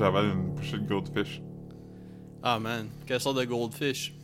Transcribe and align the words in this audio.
j'avale 0.00 0.30
une 0.30 0.54
bouchée 0.54 0.78
de 0.78 0.88
goldfish. 0.88 1.42
Ah 2.42 2.58
man, 2.58 2.88
quelle 3.06 3.20
sorte 3.20 3.36
de 3.36 3.44
goldfish? 3.44 4.14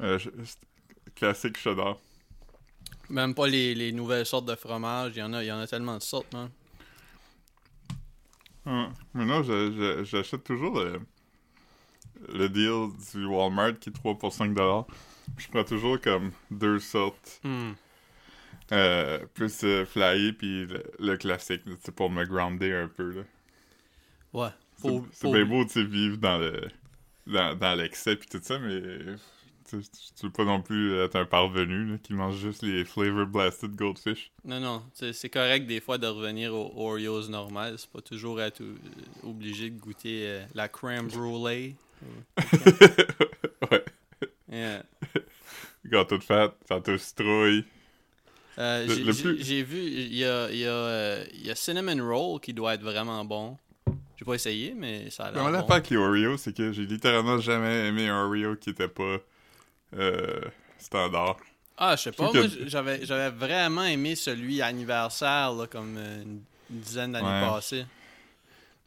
Euh, 0.00 0.16
je- 0.16 0.30
classique 1.16 1.58
cheddar. 1.58 1.96
Même 3.10 3.34
pas 3.34 3.48
les, 3.48 3.74
les 3.74 3.90
nouvelles 3.90 4.24
sortes 4.24 4.46
de 4.46 4.54
fromage, 4.54 5.14
il 5.16 5.18
y 5.18 5.22
en 5.24 5.32
a, 5.32 5.42
il 5.42 5.48
y 5.48 5.50
en 5.50 5.58
a 5.58 5.66
tellement 5.66 5.96
de 5.96 6.02
sortes, 6.02 6.32
man. 6.32 6.50
Ouais. 8.64 8.86
Mais 9.14 9.24
non, 9.24 9.42
j'achète 10.04 10.44
toujours 10.44 10.78
le, 10.78 11.00
le 12.32 12.48
deal 12.48 12.90
du 13.12 13.26
Walmart 13.26 13.76
qui 13.80 13.88
est 13.88 13.92
3 13.92 14.16
pour 14.16 14.32
5 14.32 14.56
Je 15.36 15.48
prends 15.48 15.64
toujours 15.64 16.00
comme 16.00 16.30
deux 16.48 16.78
sortes. 16.78 17.40
Hmm. 17.42 17.72
Euh, 18.70 19.18
plus 19.34 19.64
euh, 19.64 19.84
flyé, 19.84 20.32
puis 20.32 20.64
le, 20.66 20.84
le 21.00 21.16
classique, 21.16 21.62
pour 21.96 22.08
me 22.08 22.24
grounder 22.24 22.72
un 22.72 22.86
peu. 22.86 23.10
Là. 23.10 23.22
Ouais. 24.32 24.48
C'est 25.12 25.30
bien 25.30 25.44
beau, 25.46 25.64
tu 25.64 25.70
sais, 25.72 25.84
vivre 25.84 26.16
dans 26.16 26.38
le 26.38 26.68
dans, 27.26 27.56
dans 27.56 27.74
l'excès 27.78 28.16
puis 28.16 28.28
tout 28.28 28.40
ça, 28.42 28.58
mais 28.58 28.80
tu, 29.68 29.80
tu 29.80 30.26
veux 30.26 30.32
pas 30.32 30.44
non 30.44 30.60
plus 30.60 30.98
être 30.98 31.14
un 31.16 31.24
parvenu 31.24 31.92
là, 31.92 31.98
qui 32.02 32.14
mange 32.14 32.36
juste 32.36 32.62
les 32.62 32.84
flavor 32.84 33.26
blasted 33.26 33.76
goldfish. 33.76 34.32
Non, 34.44 34.58
non, 34.58 34.82
c'est 34.92 35.28
correct 35.30 35.66
des 35.66 35.80
fois 35.80 35.98
de 35.98 36.06
revenir 36.08 36.52
aux 36.52 36.72
Oreos 36.76 37.28
normales. 37.28 37.74
C'est 37.78 37.90
pas 37.90 38.00
toujours 38.00 38.40
être 38.40 38.60
euh, 38.62 38.74
obligé 39.22 39.70
de 39.70 39.78
goûter 39.78 40.26
euh, 40.26 40.44
la 40.54 40.68
crème 40.68 41.06
brûlée. 41.12 41.76
ouais. 43.70 43.84
Yeah. 44.50 44.82
Gâteau 45.86 46.18
de 46.18 46.24
fête, 46.24 46.52
gâteau 46.68 46.98
citrouille. 46.98 47.64
Euh, 48.58 48.86
j'ai- 48.86 49.02
plus- 49.04 49.62
vu, 49.62 49.78
il 49.78 50.14
y 50.14 50.24
a, 50.24 50.50
y, 50.52 50.64
a, 50.66 50.70
euh, 50.70 51.24
il 51.32 51.46
y 51.46 51.50
a 51.50 51.54
Cinnamon 51.54 52.04
Roll 52.06 52.40
qui 52.40 52.52
doit 52.52 52.74
être 52.74 52.82
vraiment 52.82 53.24
bon. 53.24 53.56
J'ai 54.22 54.24
pas 54.24 54.34
essayé, 54.34 54.72
mais 54.72 55.10
ça 55.10 55.24
a 55.24 55.30
l'air 55.32 55.50
bon. 55.50 55.66
avec 55.68 55.90
les 55.90 55.96
Oreos, 55.96 56.36
c'est 56.36 56.56
que 56.56 56.70
j'ai 56.72 56.86
littéralement 56.86 57.38
jamais 57.38 57.88
aimé 57.88 58.08
un 58.08 58.24
Oreo 58.24 58.54
qui 58.54 58.70
était 58.70 58.86
pas 58.88 59.18
euh, 59.96 60.40
standard. 60.78 61.38
Ah, 61.76 61.96
je 61.96 62.02
sais 62.02 62.12
pas, 62.12 62.32
moi 62.32 62.44
que- 62.44 62.68
j'avais 62.68 63.04
j'avais 63.04 63.30
vraiment 63.30 63.84
aimé 63.84 64.14
celui 64.14 64.62
anniversaire, 64.62 65.52
là, 65.52 65.66
comme 65.66 65.96
une 65.96 66.42
dizaine 66.70 67.12
d'années 67.12 67.28
Ouais. 67.28 67.34
passées. 67.34 67.84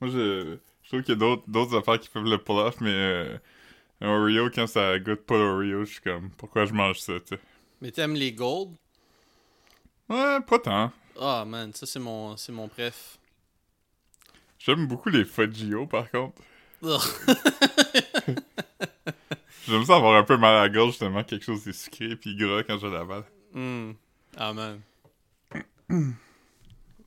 Moi, 0.02 0.10
je, 0.12 0.58
je 0.84 0.88
trouve 0.90 1.02
qu'il 1.04 1.14
y 1.14 1.18
a 1.18 1.20
d'autres, 1.20 1.44
d'autres 1.48 1.78
affaires 1.78 2.00
qui 2.00 2.10
peuvent 2.10 2.26
le 2.26 2.38
pull 2.38 2.58
off, 2.58 2.80
mais 2.82 2.92
euh, 2.92 3.38
un 4.02 4.10
Oreo, 4.10 4.50
quand 4.52 4.68
ça 4.68 5.00
goûte 5.00 5.22
pas 5.26 5.38
l'Oreo, 5.38 5.86
je 5.86 5.94
suis 5.94 6.02
comme, 6.02 6.32
pourquoi 6.32 6.66
je 6.66 6.74
mange 6.74 7.00
ça, 7.00 7.14
tu 7.22 7.36
sais? 7.36 7.42
Mais 7.82 7.92
t'aimes 7.92 8.16
les 8.16 8.34
Gold? 8.34 8.76
Ouais, 10.10 10.40
pas 10.42 10.60
tant. 10.60 10.92
Ah, 11.20 11.44
man, 11.46 11.74
ça 11.74 11.86
c'est 11.86 12.00
mon, 12.00 12.38
c'est 12.38 12.52
mon 12.52 12.68
préf. 12.68 13.18
J'aime 14.66 14.88
beaucoup 14.88 15.10
les 15.10 15.26
Fudgio, 15.26 15.86
par 15.86 16.10
contre. 16.10 16.42
J'aime 19.68 19.84
ça 19.86 19.96
avoir 19.96 20.16
un 20.16 20.24
peu 20.24 20.38
mal 20.38 20.56
à 20.56 20.62
la 20.62 20.70
gorge, 20.70 20.92
justement, 20.92 21.24
quelque 21.24 21.44
chose 21.46 21.64
de 21.64 21.72
sucré 21.72 22.16
puis 22.16 22.36
gras 22.36 22.64
quand 22.64 22.78
je 22.78 22.88
l'avale. 22.88 23.24
Hmm. 23.54 23.92
Ah, 24.38 24.54
man. 24.54 24.80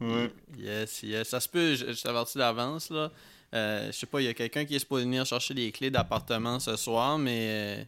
Ouais. 0.00 0.30
Yes, 0.56 1.02
yes. 1.02 1.28
Ça 1.28 1.40
se 1.40 1.48
peut, 1.48 1.74
je, 1.74 1.92
je 1.92 2.02
t'avertis 2.02 2.38
d'avance, 2.38 2.90
là. 2.90 3.10
Euh, 3.54 3.86
je 3.86 3.92
sais 3.92 4.06
pas, 4.06 4.20
il 4.20 4.24
y 4.26 4.28
a 4.28 4.34
quelqu'un 4.34 4.64
qui 4.64 4.76
est 4.76 4.78
supposé 4.78 5.04
venir 5.04 5.24
chercher 5.26 5.54
les 5.54 5.72
clés 5.72 5.90
d'appartement 5.90 6.60
ce 6.60 6.76
soir, 6.76 7.18
mais 7.18 7.48
euh, 7.50 7.82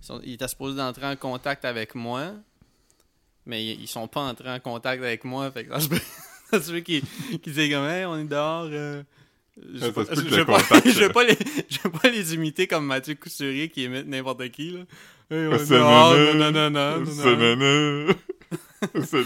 ils 0.00 0.06
sont- 0.06 0.20
il 0.24 0.32
était 0.34 0.48
supposé 0.48 0.76
d'entrer 0.76 1.06
en 1.06 1.16
contact 1.16 1.64
avec 1.64 1.94
moi. 1.94 2.32
Mais 3.44 3.64
ils, 3.64 3.82
ils 3.82 3.88
sont 3.88 4.06
pas 4.08 4.20
entrés 4.20 4.50
en 4.50 4.60
contact 4.60 5.02
avec 5.02 5.24
moi, 5.24 5.50
fait 5.50 5.64
que 5.64 5.72
ça 5.72 5.80
se 5.80 5.88
peut, 5.88 6.00
peut 6.72 6.80
qu'ils 6.80 7.02
qu'ils 7.42 7.52
disent 7.52 7.70
comme, 7.70 7.84
hey, 7.86 8.04
on 8.04 8.18
est 8.18 8.24
dehors. 8.24 8.68
euh, 8.70 9.02
je 9.74 9.78
Ça 9.80 9.86
vais 9.86 9.92
pas- 9.92 10.04
pas- 10.04 10.80
euh, 11.02 11.08
pas 11.10 11.24
les 11.24 11.36
pas 12.02 12.08
imiter 12.34 12.66
comme 12.66 12.86
Mathieu 12.86 13.14
Couturier 13.14 13.68
qui 13.68 13.84
imite 13.84 14.06
n'importe 14.06 14.48
qui, 14.50 14.70
là. 14.70 14.80
Hey, 15.30 15.46
on 15.46 15.52
est 15.54 15.70
dehors, 15.70 16.14
nana, 16.14 16.50
nanana, 16.70 17.04
c'est 17.06 17.36
nanana. 17.36 17.56
nana, 17.56 18.14
c'est. 19.04 19.22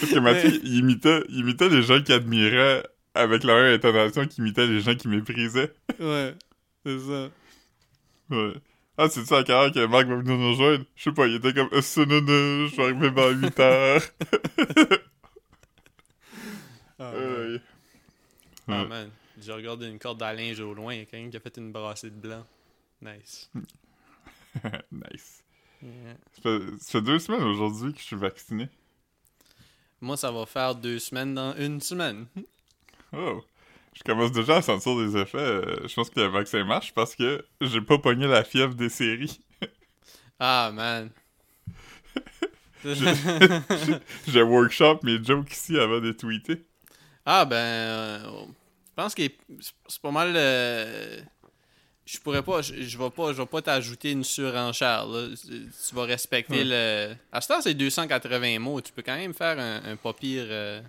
Parce 0.00 0.12
que 0.12 0.18
Mathieu, 0.18 0.60
il 0.64 0.76
imitait, 0.76 1.22
il 1.30 1.38
imitait 1.38 1.68
les 1.68 1.82
gens 1.82 2.02
qui 2.02 2.12
admiraient 2.12 2.82
avec 3.14 3.44
même 3.54 3.74
intonation 3.74 4.26
qu'il 4.26 4.44
imitait 4.44 4.66
les 4.66 4.80
gens 4.80 4.94
qui 4.94 5.08
méprisaient. 5.08 5.72
Ouais, 5.98 6.34
c'est 6.84 6.98
ça. 6.98 7.28
Ouais. 8.30 8.52
Ah, 8.98 9.08
c'est 9.10 9.24
ça 9.24 9.38
à 9.38 9.42
quelle 9.44 9.54
heure 9.54 9.72
que 9.72 9.86
Marc 9.86 10.06
va 10.08 10.16
venir 10.16 10.36
nous 10.36 10.50
rejoindre? 10.50 10.84
Je 10.96 11.02
sais 11.04 11.12
pas, 11.12 11.26
il 11.26 11.36
était 11.36 11.52
comme, 11.54 11.68
c'est 11.80 12.06
nana, 12.06 12.66
je 12.68 12.76
vais 12.76 12.82
arriver 12.82 13.10
vers 13.10 13.30
8 13.30 13.60
heures. 13.60 14.02
Ah, 16.98 17.12
Euh, 17.14 17.58
Ah 18.68 18.82
Ouais. 18.82 18.88
man, 18.88 19.10
j'ai 19.38 19.52
regardé 19.52 19.86
une 19.88 19.98
corde 19.98 20.22
à 20.22 20.32
linge 20.34 20.60
au 20.60 20.74
loin, 20.74 20.94
il 20.94 20.98
y 21.00 21.02
a 21.02 21.06
quelqu'un 21.06 21.30
qui 21.30 21.36
a 21.36 21.40
fait 21.40 21.56
une 21.56 21.72
brassée 21.72 22.10
de 22.10 22.16
blanc. 22.16 22.44
Nice. 23.02 23.50
nice. 24.92 25.42
Yeah. 25.82 26.16
Ça 26.32 26.42
fait, 26.42 26.60
ça 26.80 26.92
fait 26.92 27.02
deux 27.02 27.18
semaines 27.18 27.42
aujourd'hui 27.42 27.92
que 27.92 28.00
je 28.00 28.04
suis 28.04 28.16
vacciné. 28.16 28.68
Moi, 30.00 30.16
ça 30.16 30.30
va 30.30 30.46
faire 30.46 30.74
deux 30.74 30.98
semaines 30.98 31.34
dans 31.34 31.54
une 31.56 31.80
semaine. 31.80 32.26
Oh. 33.12 33.44
Je 33.94 34.02
commence 34.02 34.32
déjà 34.32 34.56
à 34.56 34.62
sentir 34.62 34.96
des 34.96 35.16
effets. 35.16 35.38
euh, 35.38 35.88
Je 35.88 35.94
pense 35.94 36.10
que 36.10 36.20
le 36.20 36.26
vaccin 36.26 36.64
marche 36.64 36.92
parce 36.92 37.14
que 37.14 37.46
j'ai 37.62 37.80
pas 37.80 37.98
pogné 37.98 38.26
la 38.26 38.44
fièvre 38.44 38.74
des 38.74 38.88
séries. 38.88 39.40
Ah 40.38 40.70
man. 40.72 41.10
J'ai 44.28 44.42
workshop 44.42 45.00
mes 45.02 45.22
jokes 45.22 45.50
ici 45.52 45.78
avant 45.78 46.00
de 46.00 46.12
tweeter. 46.12 46.64
Ah 47.26 47.44
ben, 47.44 47.56
euh, 47.56 48.20
je 48.88 48.94
pense 48.94 49.14
que 49.14 49.22
c'est 49.88 50.00
pas 50.00 50.10
mal. 50.10 50.32
euh, 50.36 51.20
je 52.04 52.18
pourrais 52.20 52.42
pas, 52.42 52.62
je, 52.62 52.82
je 52.82 52.98
vais 52.98 53.10
pas, 53.10 53.32
je 53.32 53.38
vais 53.38 53.46
pas 53.46 53.60
t'ajouter 53.62 54.12
une 54.12 54.22
surenchère. 54.24 55.06
Là. 55.06 55.28
Tu 55.44 55.94
vas 55.94 56.04
respecter 56.04 56.62
le. 56.64 57.14
À 57.32 57.40
ce 57.40 57.48
temps, 57.48 57.60
c'est 57.60 57.74
280 57.74 58.58
mots. 58.60 58.80
Tu 58.80 58.92
peux 58.92 59.02
quand 59.02 59.16
même 59.16 59.34
faire 59.34 59.58
un, 59.58 59.82
un 59.92 59.96
pas 59.96 60.12
pire. 60.12 60.44
euh, 60.48 60.80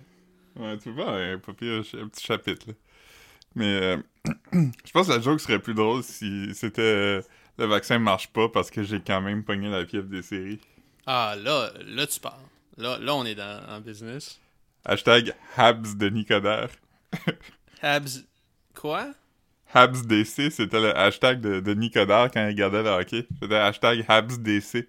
Ouais, 0.56 0.78
tu 0.78 0.90
vois, 0.90 1.10
un, 1.16 1.38
pas 1.38 1.52
pire, 1.52 1.82
un 2.00 2.08
petit 2.08 2.24
chapitre, 2.26 2.68
là. 2.68 2.74
Mais 3.54 3.66
euh, 3.80 3.96
je 4.52 4.90
pense 4.92 5.08
que 5.08 5.12
la 5.12 5.20
joke 5.20 5.40
serait 5.40 5.58
plus 5.58 5.74
drôle 5.74 6.02
si 6.04 6.54
c'était 6.54 6.82
euh, 6.82 7.22
le 7.58 7.66
vaccin 7.66 7.98
marche 7.98 8.28
pas 8.28 8.48
parce 8.48 8.70
que 8.70 8.82
j'ai 8.84 9.00
quand 9.00 9.20
même 9.20 9.42
pogné 9.42 9.68
la 9.70 9.84
fièvre 9.86 10.06
des 10.08 10.22
séries. 10.22 10.60
Ah 11.06 11.34
là, 11.42 11.70
là 11.86 12.06
tu 12.06 12.20
parles. 12.20 12.42
Là, 12.76 12.98
là 13.00 13.14
on 13.14 13.24
est 13.24 13.34
dans 13.34 13.60
en 13.68 13.80
business. 13.80 14.38
Hashtag 14.84 15.34
Habs 15.56 15.96
de 15.96 16.08
Nicodère. 16.08 16.68
Habs. 17.82 18.24
Quoi? 18.74 19.08
Habs 19.74 20.06
DC, 20.06 20.50
c'était 20.50 20.80
le 20.80 20.96
hashtag 20.96 21.40
de, 21.40 21.60
de 21.60 21.74
Nicodère 21.74 22.30
quand 22.32 22.42
il 22.42 22.48
regardait 22.48 22.82
le 22.82 22.88
hockey. 22.90 23.26
C'était 23.42 23.54
hashtag 23.56 24.04
Habs 24.08 24.38
DC. 24.38 24.88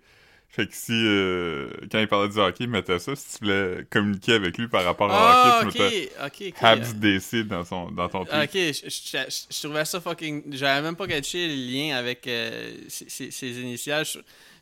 Fait 0.51 0.65
que 0.65 0.73
si, 0.73 0.93
euh, 0.93 1.69
quand 1.91 1.99
il 1.99 2.07
parlait 2.07 2.29
du 2.29 2.39
hockey, 2.39 2.63
il 2.63 2.69
mettait 2.71 2.97
ça. 2.97 3.15
Si 3.15 3.37
tu 3.37 3.45
voulais 3.45 3.85
communiquer 3.91 4.33
avec 4.33 4.57
lui 4.57 4.67
par 4.67 4.83
rapport 4.83 5.07
au 5.07 5.13
Ah, 5.13 5.61
hockey, 5.63 5.71
tu 5.71 5.77
ok, 5.77 5.83
mettais 5.83 6.11
ok, 6.25 6.53
ok. 6.57 6.63
Habs 6.63 6.93
DC 6.95 7.47
dans, 7.47 7.63
son, 7.65 7.91
dans 7.91 8.09
ton 8.09 8.25
tweet. 8.25 8.43
Ok, 8.43 8.53
je, 8.53 8.89
je- 8.89 9.17
je- 9.29 9.45
je 9.55 9.61
trouvais 9.67 9.85
ça 9.85 10.01
fucking. 10.01 10.43
J'avais 10.53 10.81
même 10.81 10.95
pas 10.95 11.05
catché 11.07 11.47
le 11.47 11.53
lien 11.53 11.95
avec 11.97 12.25
euh, 12.25 12.71
ces 12.87 13.61
initiales. 13.61 14.05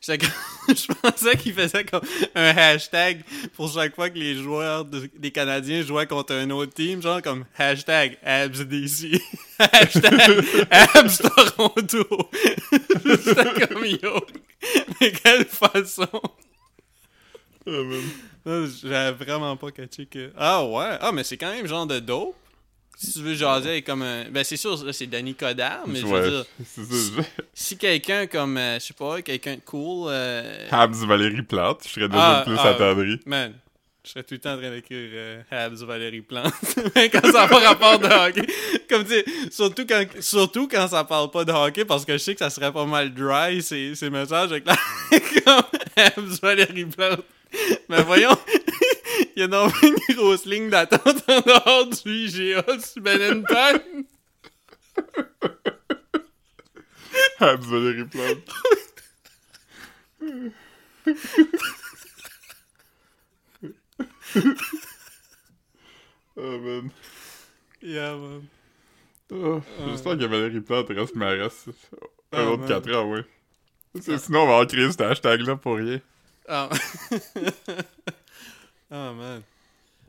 Je, 0.69 0.93
pensais 1.01 1.37
qu'il 1.37 1.53
faisait 1.53 1.83
comme 1.85 2.01
un 2.35 2.55
hashtag 2.55 3.23
pour 3.55 3.71
chaque 3.71 3.95
fois 3.95 4.09
que 4.09 4.17
les 4.17 4.35
joueurs 4.35 4.85
de- 4.85 5.09
des 5.17 5.31
Canadiens 5.31 5.81
jouaient 5.81 6.07
contre 6.07 6.33
un 6.33 6.49
autre 6.51 6.73
team, 6.73 7.01
genre 7.01 7.21
comme 7.21 7.45
hashtag 7.57 8.17
AbsDC, 8.23 9.21
hashtag 9.59 10.45
Abs 10.69 11.17
Toronto. 11.17 12.29
J'étais 13.05 13.67
comme 13.67 13.85
yo. 13.85 14.25
Mais 15.01 15.11
quelle 15.11 15.45
façon! 15.45 16.07
Ah, 17.69 18.63
J'avais 18.81 19.11
vraiment 19.25 19.57
pas 19.57 19.71
catché 19.71 20.05
que. 20.05 20.31
Ah 20.37 20.65
ouais? 20.65 20.97
Ah, 21.01 21.11
mais 21.11 21.23
c'est 21.23 21.37
quand 21.37 21.51
même 21.51 21.67
genre 21.67 21.85
de 21.87 21.99
dope. 21.99 22.35
Si 22.99 23.13
tu 23.13 23.19
veux 23.19 23.35
jaser 23.35 23.69
avec 23.69 23.85
comme 23.85 24.01
un. 24.01 24.25
Ben, 24.31 24.43
c'est 24.43 24.57
sûr, 24.57 24.83
là, 24.83 24.91
c'est 24.91 25.05
Danny 25.05 25.35
Coderre, 25.35 25.81
mais 25.85 25.99
je 25.99 26.05
veux 26.07 26.29
dire, 26.31 26.45
c'est 26.65 26.81
ça. 26.83 26.95
je- 27.17 27.43
si 27.53 27.77
quelqu'un 27.77 28.25
comme, 28.25 28.57
euh, 28.57 28.79
je 28.79 28.85
sais 28.85 28.93
pas, 28.95 29.21
quelqu'un 29.21 29.55
de 29.55 29.61
cool. 29.61 30.07
euh, 30.09 30.67
Habs 30.71 31.05
Valérie 31.05 31.43
Plante, 31.43 31.81
je 31.85 31.89
serais 31.89 32.07
déjà 32.09 32.39
Ah, 32.39 32.43
plus 32.43 32.55
ah. 32.57 32.69
attendri. 32.69 33.19
Man, 33.27 33.53
je 34.03 34.09
serais 34.09 34.23
tout 34.23 34.33
le 34.33 34.39
temps 34.39 34.53
en 34.55 34.57
train 34.57 34.71
d'écrire 34.71 35.09
euh, 35.13 35.41
Habs 35.51 35.83
Valérie 35.83 36.21
Plante. 36.21 36.51
Quand 36.95 37.21
ça 37.31 37.31
n'a 37.31 37.47
pas 37.47 37.59
rapport 37.59 37.99
de 37.99 38.07
hockey. 38.07 38.47
Comme 38.89 39.03
tu 39.03 39.11
sais, 39.11 39.25
surtout 39.51 39.85
quand, 39.85 40.05
surtout 40.21 40.67
quand 40.67 40.87
ça 40.87 41.03
parle 41.03 41.29
pas 41.29 41.43
de 41.45 41.51
hockey, 41.51 41.83
parce 41.85 42.03
que 42.05 42.13
je 42.13 42.17
sais 42.19 42.33
que 42.33 42.39
ça 42.39 42.49
serait 42.49 42.71
pas 42.71 42.85
mal 42.85 43.13
dry 43.13 43.61
ces, 43.61 43.93
ces 43.95 44.09
messages 44.09 44.49
avec 44.51 44.65
la. 44.65 44.75
comme 45.45 45.63
Habs 45.97 46.39
Valérie 46.41 46.85
Plante. 46.85 47.21
Mais 47.89 48.01
voyons, 48.03 48.35
il 49.37 49.41
y 49.41 49.53
a 49.53 49.69
une 49.83 50.15
grosse 50.15 50.45
ligne 50.45 50.69
d'attente 50.71 51.23
en 51.29 51.41
dehors 51.41 51.85
du 51.87 52.09
IGA 52.11 52.63
sur 52.79 53.01
Benenton. 53.03 54.05
Habs 57.39 57.65
Valérie 57.67 58.05
Plante. 58.05 58.51
oh 66.35 66.59
man. 66.59 66.91
Yeah, 67.81 68.15
man. 68.15 68.47
Oh, 69.31 69.61
J'espère 69.87 70.17
que 70.17 70.25
Valérie 70.25 70.61
Plante 70.61 70.89
reste 70.89 71.15
mairesse. 71.15 71.65
Un 72.31 72.37
Ah, 72.39 72.45
autre 72.51 72.59
man. 72.61 72.67
4 72.69 72.95
ans, 72.95 73.11
oui. 73.11 73.21
Sinon, 74.01 74.41
on 74.41 74.45
va 74.47 74.53
avoir 74.53 74.67
créé 74.67 74.89
cet 74.91 75.01
hashtag-là 75.01 75.55
pour 75.57 75.75
rien. 75.77 75.99
Ah. 76.47 76.69
oh 76.71 77.11
man. 78.89 79.41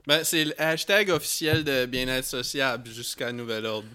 Ben, 0.06 0.24
c'est 0.24 0.44
le 0.44 0.60
hashtag 0.60 1.10
officiel 1.10 1.64
de 1.64 1.86
bien-être 1.86 2.24
sociable 2.24 2.88
jusqu'à 2.90 3.30
nouvel 3.32 3.66
ordre. 3.66 3.88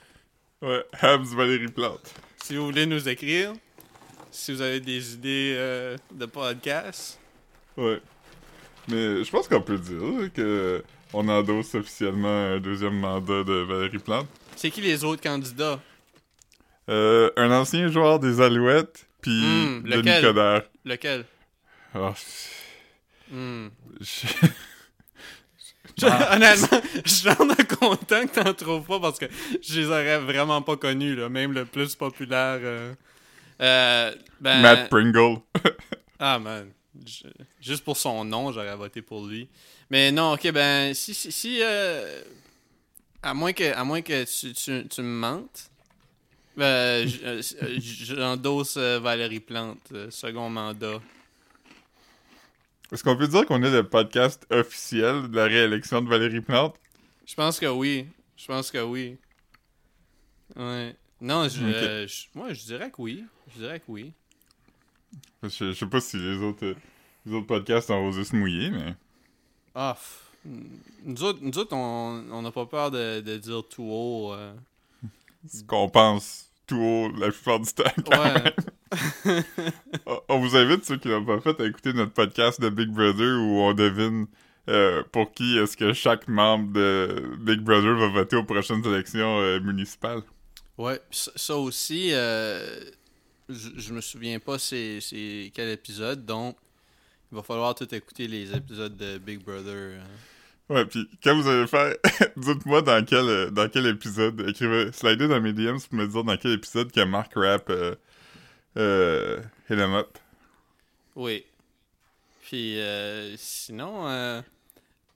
Ouais, 0.62 0.84
Habs 1.02 1.34
Valérie 1.36 1.72
Plante. 1.72 2.14
Si 2.44 2.56
vous 2.56 2.66
voulez 2.66 2.86
nous 2.86 3.08
écrire, 3.10 3.54
si 4.32 4.54
vous 4.54 4.62
avez 4.62 4.80
des 4.80 5.14
idées 5.14 5.56
euh, 5.58 5.98
de 6.12 6.26
podcast, 6.26 7.20
Ouais. 7.76 8.00
Mais 8.90 9.24
je 9.24 9.32
pense 9.32 9.48
qu'on 9.48 9.62
peut 9.62 9.78
dire 9.80 10.32
que 10.34 10.84
on 11.14 11.28
endosse 11.28 11.74
officiellement 11.74 12.28
un 12.54 12.60
deuxième 12.60 13.00
mandat 13.00 13.44
de 13.44 13.64
Valérie 13.68 13.98
Plante. 14.00 14.28
c'est 14.56 14.70
qui 14.70 14.82
les 14.82 15.04
autres 15.04 15.22
candidats? 15.24 15.80
Euh, 16.90 17.32
un 17.38 17.50
ancien 17.52 17.88
joueur 17.88 18.20
des 18.20 18.42
Alouettes, 18.42 19.08
puis 19.22 19.32
Hmm, 19.32 19.84
Denis 19.84 19.96
lequel? 19.96 20.22
Coderre. 20.24 20.64
Lequel? 20.86 21.26
Je- 24.02 24.28
Je- 25.98 26.06
Honnêtement, 26.36 26.82
je 27.06 27.10
suis 27.12 27.30
vraiment 27.30 27.56
content 27.80 28.26
que 28.28 28.42
t'en 28.42 28.54
trouves 28.54 28.86
pas 28.86 29.00
parce 29.00 29.20
que 29.20 29.26
je 29.62 29.80
les 29.82 29.88
aurais 29.88 30.20
vraiment 30.20 30.62
pas 30.62 30.76
connus, 30.78 31.16
là, 31.16 31.30
même 31.30 31.54
le 31.54 31.66
plus 31.66 31.96
populaire. 31.96 32.60
euh. 32.62 32.94
Euh, 33.62 34.16
ben, 34.42 34.62
Matt 34.62 34.90
Pringle. 34.90 35.38
Ah, 36.20 36.40
man. 36.40 36.70
Je- 37.06 37.28
juste 37.60 37.84
pour 37.84 37.98
son 37.98 38.24
nom, 38.24 38.52
j'aurais 38.52 38.76
voté 38.76 39.02
pour 39.02 39.26
lui. 39.26 39.48
Mais 39.90 40.12
non, 40.12 40.34
ok, 40.34 40.52
ben, 40.52 40.94
si, 40.94 41.14
si, 41.14 41.32
si 41.32 41.60
euh, 41.62 42.22
à 43.22 43.34
moins 43.34 43.52
que, 43.54 43.74
à 43.74 43.84
moins 43.84 44.02
que 44.02 44.24
tu, 44.24 44.54
tu, 44.54 44.88
tu 44.88 45.02
me 45.02 45.08
mentes, 45.20 45.70
ben, 46.56 47.08
euh, 47.24 47.42
j'endosse 47.82 48.78
Valérie 48.78 49.40
Plante, 49.40 49.92
second 50.10 50.50
mandat. 50.50 51.00
Est-ce 52.94 53.04
qu'on 53.04 53.18
peut 53.18 53.28
dire 53.28 53.46
qu'on 53.48 53.62
est 53.64 53.72
le 53.72 53.84
podcast 53.84 54.46
officiel 54.52 55.28
de 55.30 55.36
la 55.36 55.46
réélection 55.46 56.02
de 56.02 56.08
Valérie 56.10 56.42
Plante? 56.42 56.76
Je 57.26 57.34
pense 57.34 57.60
que 57.60 57.66
oui. 57.66 58.06
Je 58.38 58.46
pense 58.46 58.70
que 58.70 58.78
oui. 58.84 59.18
Ouais. 60.56 60.96
Non, 61.20 61.48
je, 61.50 61.64
euh, 61.64 62.08
je- 62.08 62.26
moi, 62.36 62.54
je 62.54 62.64
dirais 62.64 62.92
que 62.92 63.02
oui. 63.02 63.24
Je 63.56 63.62
dirais 63.62 63.80
que 63.80 63.86
oui. 63.88 64.14
Je, 65.42 65.50
je 65.50 65.74
sais 65.74 65.86
pas 65.88 66.02
si 66.02 66.18
les 66.18 66.38
autres, 66.38 66.66
euh, 66.66 66.76
les 67.26 67.34
autres 67.34 67.48
podcasts 67.48 67.90
ont 67.90 68.08
osé 68.08 68.24
se 68.24 68.36
mouiller, 68.36 68.70
mais... 68.70 68.94
Ah, 69.74 69.96
pff. 69.98 70.30
nous 71.04 71.24
autres, 71.24 71.40
nous 71.42 71.58
autres, 71.58 71.74
on 71.76 72.26
on 72.32 72.42
n'a 72.44 72.52
pas 72.52 72.66
peur 72.68 72.92
de, 72.92 73.22
de 73.22 73.38
dire 73.38 73.64
tout 73.68 73.84
haut. 73.84 74.34
euh. 74.34 74.54
ce 75.52 75.64
qu'on 75.64 75.90
pense 75.90 76.50
tout 76.68 76.78
haut 76.78 77.12
la 77.18 77.30
plupart 77.32 77.60
du 77.60 77.72
temps. 77.74 77.84
quand 78.06 78.22
Ouais. 78.24 78.34
même. 78.34 79.44
on, 80.30 80.40
vous 80.40 80.56
invite, 80.56 80.86
ceux 80.86 80.98
qui 80.98 81.08
l'ont 81.08 81.26
pas 81.26 81.40
fait, 81.42 81.60
à 81.60 81.66
écouter 81.66 81.94
notre 81.94 82.14
podcast 82.14 82.62
de 82.62 82.70
Big 82.70 82.90
Brother 82.90 83.40
où 83.40 83.62
on 83.62 83.74
devine 83.74 84.28
euh, 84.70 85.04
pour 85.12 85.34
qui 85.34 85.58
est-ce 85.58 85.76
que 85.76 85.94
chaque 85.94 86.28
membre 86.28 86.74
de 86.74 87.36
Big 87.40 87.60
Brother 87.60 87.96
va 87.96 88.08
voter 88.08 88.36
aux 88.38 88.44
prochaines 88.44 88.86
élections 88.86 89.40
euh, 89.40 89.60
municipales. 89.60 90.22
Ouais, 90.78 91.00
ça, 91.12 91.58
aussi, 91.58 92.10
euh, 92.14 92.80
je, 93.50 93.94
me 93.94 94.02
souviens 94.02 94.40
pas 94.40 94.58
c'est, 94.58 95.00
c'est 95.02 95.52
quel 95.54 95.70
épisode, 95.70 96.26
donc 96.26 96.56
il 97.32 97.36
va 97.36 97.44
falloir 97.44 97.76
tout 97.76 97.94
écouter 97.94 98.28
les 98.28 98.56
épisodes 98.56 98.96
de 98.96 99.18
Big 99.18 99.44
Brother. 99.44 100.00
hein. 100.00 100.04
Ouais, 100.70 100.86
puis 100.86 101.10
quand 101.24 101.36
vous 101.36 101.48
allez 101.48 101.68
faire, 101.68 101.94
dites-moi 102.38 102.82
dans 102.82 103.04
quel 103.06 103.28
euh, 103.28 103.50
dans 103.50 103.68
quel 103.68 103.86
épisode. 103.88 104.48
Écrivez, 104.48 104.92
slidez 104.92 105.28
dans 105.28 105.42
mes 105.42 105.54
DMs 105.54 105.80
pour 105.90 105.98
me 105.98 106.08
dire 106.08 106.24
dans 106.24 106.38
quel 106.38 106.54
épisode 106.54 106.92
que 106.92 107.02
Mark 107.04 107.34
Rapp 107.36 107.70
euh, 107.70 107.96
euh, 108.78 109.40
hit 109.70 109.78
him 109.78 109.94
up. 109.94 110.18
Oui. 111.16 111.46
Puis 112.44 112.80
euh, 112.80 113.36
sinon, 113.38 114.08
euh, 114.08 114.42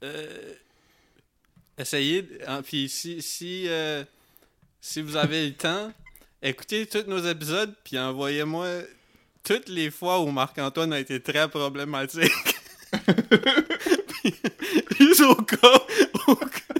euh, 0.03 0.53
essayez, 1.77 2.27
hein, 2.45 2.61
puis 2.61 2.89
si, 2.89 3.21
si, 3.21 3.67
euh, 3.67 4.03
si 4.81 5.01
vous 5.01 5.15
avez 5.15 5.47
le 5.47 5.53
temps, 5.53 5.91
écoutez 6.41 6.85
tous 6.87 7.03
nos 7.07 7.19
épisodes, 7.25 7.73
puis 7.83 7.97
envoyez-moi 7.97 8.67
toutes 9.43 9.69
les 9.69 9.91
fois 9.91 10.19
où 10.19 10.29
Marc-Antoine 10.29 10.93
a 10.93 10.99
été 10.99 11.21
très 11.21 11.47
problématique. 11.47 12.31
Puis, 14.89 15.05
Juste 15.07 15.21
au 15.21 15.35
cas, 15.35 15.79
au 16.27 16.35
cas- 16.35 16.73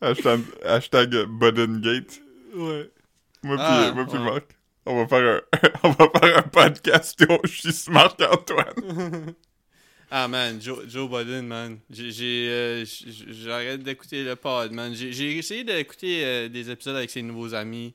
Hashtag, 0.00 0.40
hashtag. 0.64 1.14
Ouais. 1.14 2.90
Moi 3.44 3.56
pis, 3.56 3.62
Ah, 3.64 3.92
moi 3.94 4.04
pis 4.04 4.12
ouais. 4.12 4.18
Marc. 4.18 4.44
On 4.84 4.96
va 4.96 5.06
faire 5.06 5.36
un, 5.36 5.68
on 5.84 5.90
va 5.90 6.08
faire 6.20 6.38
un 6.38 6.42
podcast 6.42 7.24
où 7.28 7.38
je 7.46 7.52
suis 7.52 7.72
smart 7.72 8.16
Antoine. 8.30 9.34
Ah 10.14 10.28
man, 10.28 10.60
Joe, 10.60 10.80
Joe 10.88 11.08
Biden, 11.08 11.46
man. 11.46 11.78
J'ai, 11.88 12.46
euh, 12.50 12.84
j'arrête 13.30 13.82
d'écouter 13.82 14.22
le 14.24 14.36
pod, 14.36 14.70
man. 14.70 14.92
J'ai, 14.94 15.38
essayé 15.38 15.64
d'écouter 15.64 16.22
euh, 16.22 16.48
des 16.50 16.68
épisodes 16.70 16.96
avec 16.96 17.08
ses 17.08 17.22
nouveaux 17.22 17.54
amis. 17.54 17.94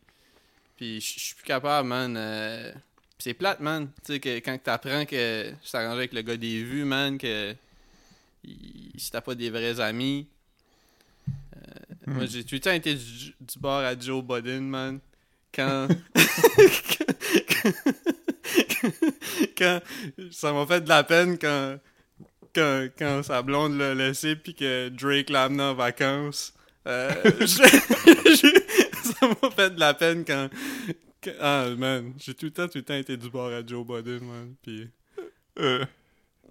Puis 0.78 1.00
je 1.00 1.20
suis 1.20 1.36
plus 1.36 1.44
capable, 1.44 1.88
man. 1.90 2.16
euh, 2.18 2.72
c'est 3.20 3.34
plate, 3.34 3.60
man. 3.60 3.90
Tu 4.06 4.14
sais, 4.14 4.20
que 4.20 4.38
quand 4.40 4.58
t'apprends 4.64 5.06
que 5.06 5.52
c'est 5.64 5.78
arrangé 5.78 5.98
avec 6.00 6.14
le 6.14 6.22
gars 6.22 6.38
des 6.38 6.64
vues, 6.64 6.86
man, 6.86 7.18
que 7.18 7.54
il, 8.44 8.92
si 8.98 9.12
t'as 9.12 9.22
pas 9.22 9.36
des 9.36 9.50
vrais 9.50 9.80
amis. 9.80 10.28
euh, 11.28 11.32
Moi, 12.08 12.26
j'ai 12.28 12.44
tout 12.44 12.56
le 12.56 12.62
temps 12.62 12.72
été 12.72 12.94
du, 12.94 13.36
du 13.40 13.60
bord 13.60 13.80
à 13.80 13.98
Joe 14.00 14.24
Biden, 14.24 14.68
man. 14.68 15.00
Quand. 15.54 15.88
quand 19.58 19.82
ça 20.32 20.54
m'a 20.54 20.66
fait 20.66 20.82
de 20.82 20.90
la 20.90 21.04
peine 21.04 21.38
quand 21.38 21.78
quand, 22.54 22.88
quand 22.98 23.24
sa 23.24 23.42
blonde 23.42 23.78
l'a 23.78 23.94
laissé 23.96 24.36
puis 24.36 24.54
que 24.56 24.90
Drake 24.90 25.30
l'a 25.30 25.44
amené 25.46 25.64
en 25.64 25.74
vacances. 25.76 26.54
Euh, 26.88 27.12
je- 27.42 27.46
je- 27.46 29.12
ça 29.12 29.28
m'a 29.28 29.52
fait 29.52 29.70
de 29.76 29.80
la 29.80 29.94
peine 29.94 30.24
quand- 30.26 30.50
ah 31.42 31.68
man, 31.78 32.14
j'ai 32.18 32.34
tout 32.34 32.46
le 32.46 32.52
temps 32.52 32.68
tout 32.68 32.78
le 32.78 32.84
temps 32.84 32.96
été 32.96 33.18
du 33.18 33.30
bord 33.30 33.48
à 33.50 33.66
Joe 33.66 33.86
Biden 33.86 34.26
man 34.26 34.56
puis 34.62 34.88
Euh, 35.60 35.84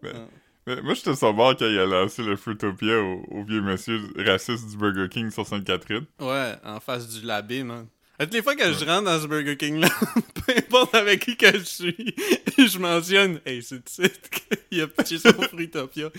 mais, 0.03 0.11
Ah. 0.15 0.27
mais 0.67 0.83
moi, 0.83 0.95
j'étais 0.95 1.15
sur 1.15 1.33
bord 1.33 1.57
quand 1.57 1.67
il 1.67 1.79
a 1.79 1.87
lancé 1.87 2.23
le 2.23 2.37
Fruitopia 2.37 2.99
au, 3.01 3.25
au 3.31 3.45
vieux 3.45 3.63
monsieur 3.63 4.01
raciste 4.17 4.69
du 4.69 4.77
Burger 4.77 5.09
King 5.09 5.31
sur 5.31 5.47
Sainte-Catherine. 5.47 6.05
ouais 6.21 6.55
en 6.65 6.81
face 6.81 7.09
du 7.09 7.25
labé 7.27 7.63
man. 7.63 7.87
À 8.19 8.25
toutes 8.25 8.33
les 8.35 8.43
fois 8.43 8.57
que 8.57 8.73
je 8.73 8.85
rentre 8.87 9.05
dans 9.05 9.21
ce 9.21 9.27
Burger 9.27 9.57
King 9.59 9.79
là, 9.79 9.89
peu 10.47 10.53
importe 10.57 10.95
avec 10.95 11.23
qui 11.25 11.37
que 11.37 11.53
je 11.59 11.65
suis, 11.65 12.15
je 12.59 12.79
mentionne 12.79 13.41
hey 13.45 13.63
c'est 13.63 13.75
le 13.77 13.83
site 13.87 14.31
qu'il 14.71 14.81
a 14.81 14.87
pitché 14.89 15.19
son 15.19 15.33
Fruitopia. 15.43 16.11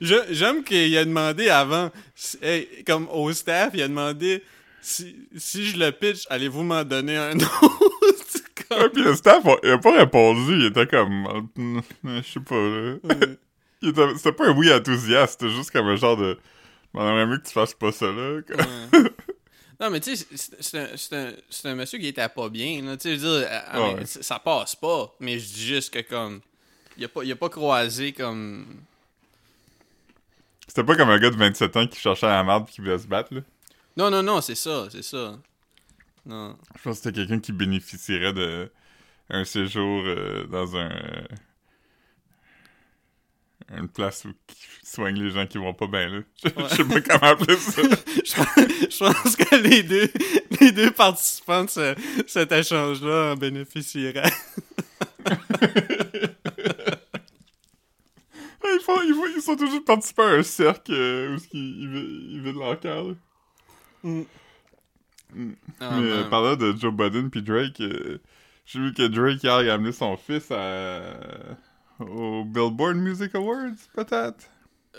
J'aime 0.00 0.64
qu'il 0.64 0.96
a 0.98 1.04
demandé 1.04 1.48
avant, 1.48 1.90
hey, 2.42 2.68
comme 2.84 3.08
au 3.08 3.32
staff, 3.32 3.70
il 3.74 3.82
a 3.82 3.88
demandé 3.88 4.42
si, 4.84 5.16
si 5.36 5.64
je 5.66 5.78
le 5.78 5.90
pitch, 5.92 6.24
allez-vous 6.30 6.62
m'en 6.62 6.84
donner 6.84 7.16
un 7.16 7.36
autre? 7.38 7.48
Comme- 8.68 8.90
pis 8.90 9.02
le 9.02 9.14
staff, 9.14 9.42
il 9.62 9.70
a 9.70 9.78
pas 9.78 9.96
répondu, 9.96 10.54
il 10.58 10.66
était 10.66 10.86
comme... 10.86 11.48
je 12.04 12.22
sais 12.22 12.40
pas, 12.40 12.54
là. 12.54 12.96
Il 13.82 13.88
était- 13.90 14.16
C'était 14.16 14.32
pas 14.32 14.48
un 14.48 14.56
oui 14.56 14.72
enthousiaste, 14.72 15.40
c'était 15.40 15.54
juste 15.54 15.70
comme 15.70 15.86
un 15.86 15.96
genre 15.96 16.16
de... 16.16 16.38
On 16.94 17.00
aimerait 17.06 17.26
mieux 17.26 17.38
que 17.38 17.46
tu 17.46 17.52
fasses 17.52 17.74
pas 17.74 17.90
ça, 17.92 18.06
là. 18.06 18.40
Non, 19.80 19.90
mais 19.90 19.98
tu 20.00 20.16
sais, 20.16 20.26
c'est- 20.60 21.14
un, 21.16 21.32
un, 21.70 21.74
monsieur 21.74 21.98
qui 21.98 22.06
était 22.06 22.28
pas 22.28 22.48
bien. 22.48 22.80
Là. 22.82 22.96
Tu 22.96 23.08
sais, 23.08 23.16
je 23.18 23.26
veux 23.26 23.40
dire, 23.40 23.48
à- 23.50 23.56
à- 23.76 23.94
Ouais. 23.94 24.06
ça 24.06 24.38
passe 24.38 24.76
pas. 24.76 25.12
Mais 25.18 25.38
je 25.40 25.46
dis 25.52 25.66
juste 25.66 25.92
que, 25.92 25.98
comme, 26.08 26.40
il 26.96 27.04
a 27.04 27.08
pas, 27.08 27.24
il 27.24 27.32
a 27.32 27.36
pas 27.36 27.48
croisé 27.48 28.12
comme. 28.12 28.66
C'était 30.68 30.84
pas 30.84 30.94
comme 30.96 31.10
un 31.10 31.18
gars 31.18 31.30
de 31.30 31.36
27 31.36 31.76
ans 31.76 31.86
qui 31.88 31.98
cherchait 32.00 32.26
la 32.26 32.44
merde 32.44 32.66
pis 32.66 32.74
qui 32.74 32.80
voulait 32.80 32.98
se 32.98 33.06
battre, 33.08 33.34
là. 33.34 33.40
Non, 33.96 34.10
non, 34.10 34.22
non, 34.22 34.40
c'est 34.40 34.54
ça, 34.56 34.88
c'est 34.90 35.02
ça. 35.04 35.38
Non. 36.26 36.56
Je 36.76 36.82
pense 36.82 36.98
que 36.98 37.02
c'était 37.04 37.20
quelqu'un 37.20 37.38
qui 37.40 37.52
bénéficierait 37.52 38.32
de 38.32 38.70
un 39.30 39.44
séjour 39.44 40.02
euh, 40.04 40.46
dans 40.46 40.76
un 40.76 40.90
euh, 40.90 41.26
une 43.76 43.88
place 43.88 44.24
où 44.24 44.32
qui 44.46 44.56
soigne 44.82 45.22
les 45.22 45.30
gens 45.30 45.46
qui 45.46 45.58
vont 45.58 45.74
pas 45.74 45.86
bien 45.86 46.08
là. 46.08 46.20
Je, 46.44 46.48
je 46.48 46.74
sais 46.76 46.84
pas 46.84 47.00
comment 47.00 47.32
appeler 47.32 47.56
ça. 47.56 47.82
je, 48.06 48.90
je 48.90 48.98
pense 48.98 49.36
que 49.36 49.56
les 49.56 49.82
deux, 49.82 50.10
les 50.60 50.72
deux 50.72 50.90
participants 50.90 51.64
de 51.64 51.70
ce- 51.70 51.94
cet 52.26 52.52
échange-là 52.52 53.32
en 53.32 53.36
bénéficieraient. 53.36 54.32
ils, 58.64 58.80
font, 58.84 59.00
ils, 59.02 59.14
font- 59.14 59.26
ils 59.36 59.42
sont 59.42 59.56
toujours 59.56 59.84
participés 59.84 60.22
à 60.22 60.26
un 60.30 60.42
cercle 60.42 60.92
euh, 60.92 61.36
où 61.36 61.40
ils, 61.52 61.60
ils, 61.60 62.34
ils 62.36 62.42
vident 62.42 62.60
leur 62.60 62.80
cœur. 62.80 63.06
Ah, 64.04 64.16
Mais 65.32 66.10
euh, 66.12 66.20
man. 66.22 66.30
parlant 66.30 66.56
de 66.56 66.74
Joe 66.78 66.92
Biden 66.94 67.30
puis 67.30 67.42
Drake, 67.42 67.80
euh, 67.80 68.18
j'ai 68.66 68.78
vu 68.78 68.94
que 68.94 69.02
Drake 69.06 69.42
hier 69.42 69.62
il 69.62 69.70
a 69.70 69.74
amené 69.74 69.92
son 69.92 70.16
fils 70.16 70.50
à 70.50 71.00
au 72.00 72.44
Billboard 72.44 72.96
Music 72.96 73.34
Awards, 73.34 73.74
peut-être? 73.94 74.44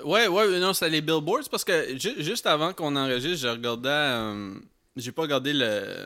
Ouais, 0.03 0.27
ouais, 0.27 0.59
non, 0.59 0.73
c'était 0.73 0.89
les 0.89 1.01
billboards 1.01 1.47
parce 1.49 1.63
que 1.63 1.97
ju- 1.97 2.21
juste 2.21 2.45
avant 2.47 2.73
qu'on 2.73 2.95
enregistre, 2.97 3.37
je 3.37 3.47
regardais. 3.47 3.89
euh, 3.89 4.55
j'ai 4.97 5.11
pas 5.11 5.21
regardé 5.23 5.53
le. 5.53 6.05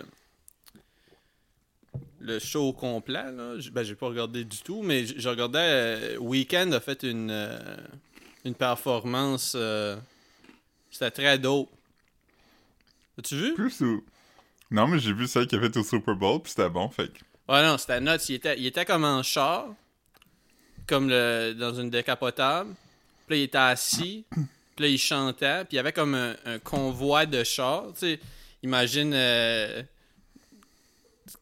Le 2.21 2.37
show 2.37 2.67
au 2.67 2.73
complet, 2.73 3.31
là. 3.31 3.53
Ben, 3.71 3.81
j'ai 3.83 3.95
pas 3.95 4.07
regardé 4.07 4.43
du 4.43 4.57
tout, 4.59 4.81
mais 4.83 5.05
je 5.05 5.29
regardais. 5.29 5.59
euh, 5.59 6.17
Weekend 6.17 6.73
a 6.73 6.79
fait 6.81 7.01
une. 7.03 7.31
euh, 7.31 7.57
une 8.45 8.53
performance. 8.55 9.53
euh, 9.55 9.95
c'était 10.91 11.11
très 11.11 11.39
dope. 11.39 11.69
As-tu 13.19 13.35
vu? 13.35 13.53
Plus 13.53 13.81
ou... 13.81 14.03
Non, 14.71 14.87
mais 14.87 14.99
j'ai 14.99 15.13
vu 15.13 15.27
celle 15.27 15.47
qu'il 15.47 15.57
a 15.59 15.61
fait 15.61 15.77
au 15.77 15.83
Super 15.83 16.15
Bowl, 16.15 16.41
puis 16.41 16.51
c'était 16.51 16.69
bon, 16.69 16.89
fait 16.89 17.07
que... 17.07 17.19
Ouais, 17.51 17.63
non, 17.65 17.77
c'était 17.77 17.99
nuts. 17.99 18.17
Il 18.29 18.35
était, 18.35 18.57
il 18.59 18.65
était 18.67 18.85
comme 18.85 19.03
en 19.03 19.23
char, 19.23 19.67
comme 20.87 21.09
le, 21.09 21.53
dans 21.53 21.73
une 21.73 21.89
décapotable. 21.89 22.75
Puis 23.27 23.35
là, 23.35 23.41
il 23.41 23.43
était 23.43 23.57
assis. 23.57 24.25
Puis 24.31 24.85
là, 24.85 24.87
il 24.87 24.97
chantait. 24.99 25.59
Puis 25.65 25.73
il 25.73 25.75
y 25.77 25.79
avait 25.79 25.91
comme 25.93 26.13
un, 26.15 26.35
un 26.45 26.59
convoi 26.59 27.25
de 27.25 27.43
chars. 27.43 27.87
Tu 27.93 27.99
sais, 27.99 28.19
imagine. 28.61 29.11
euh, 29.15 29.81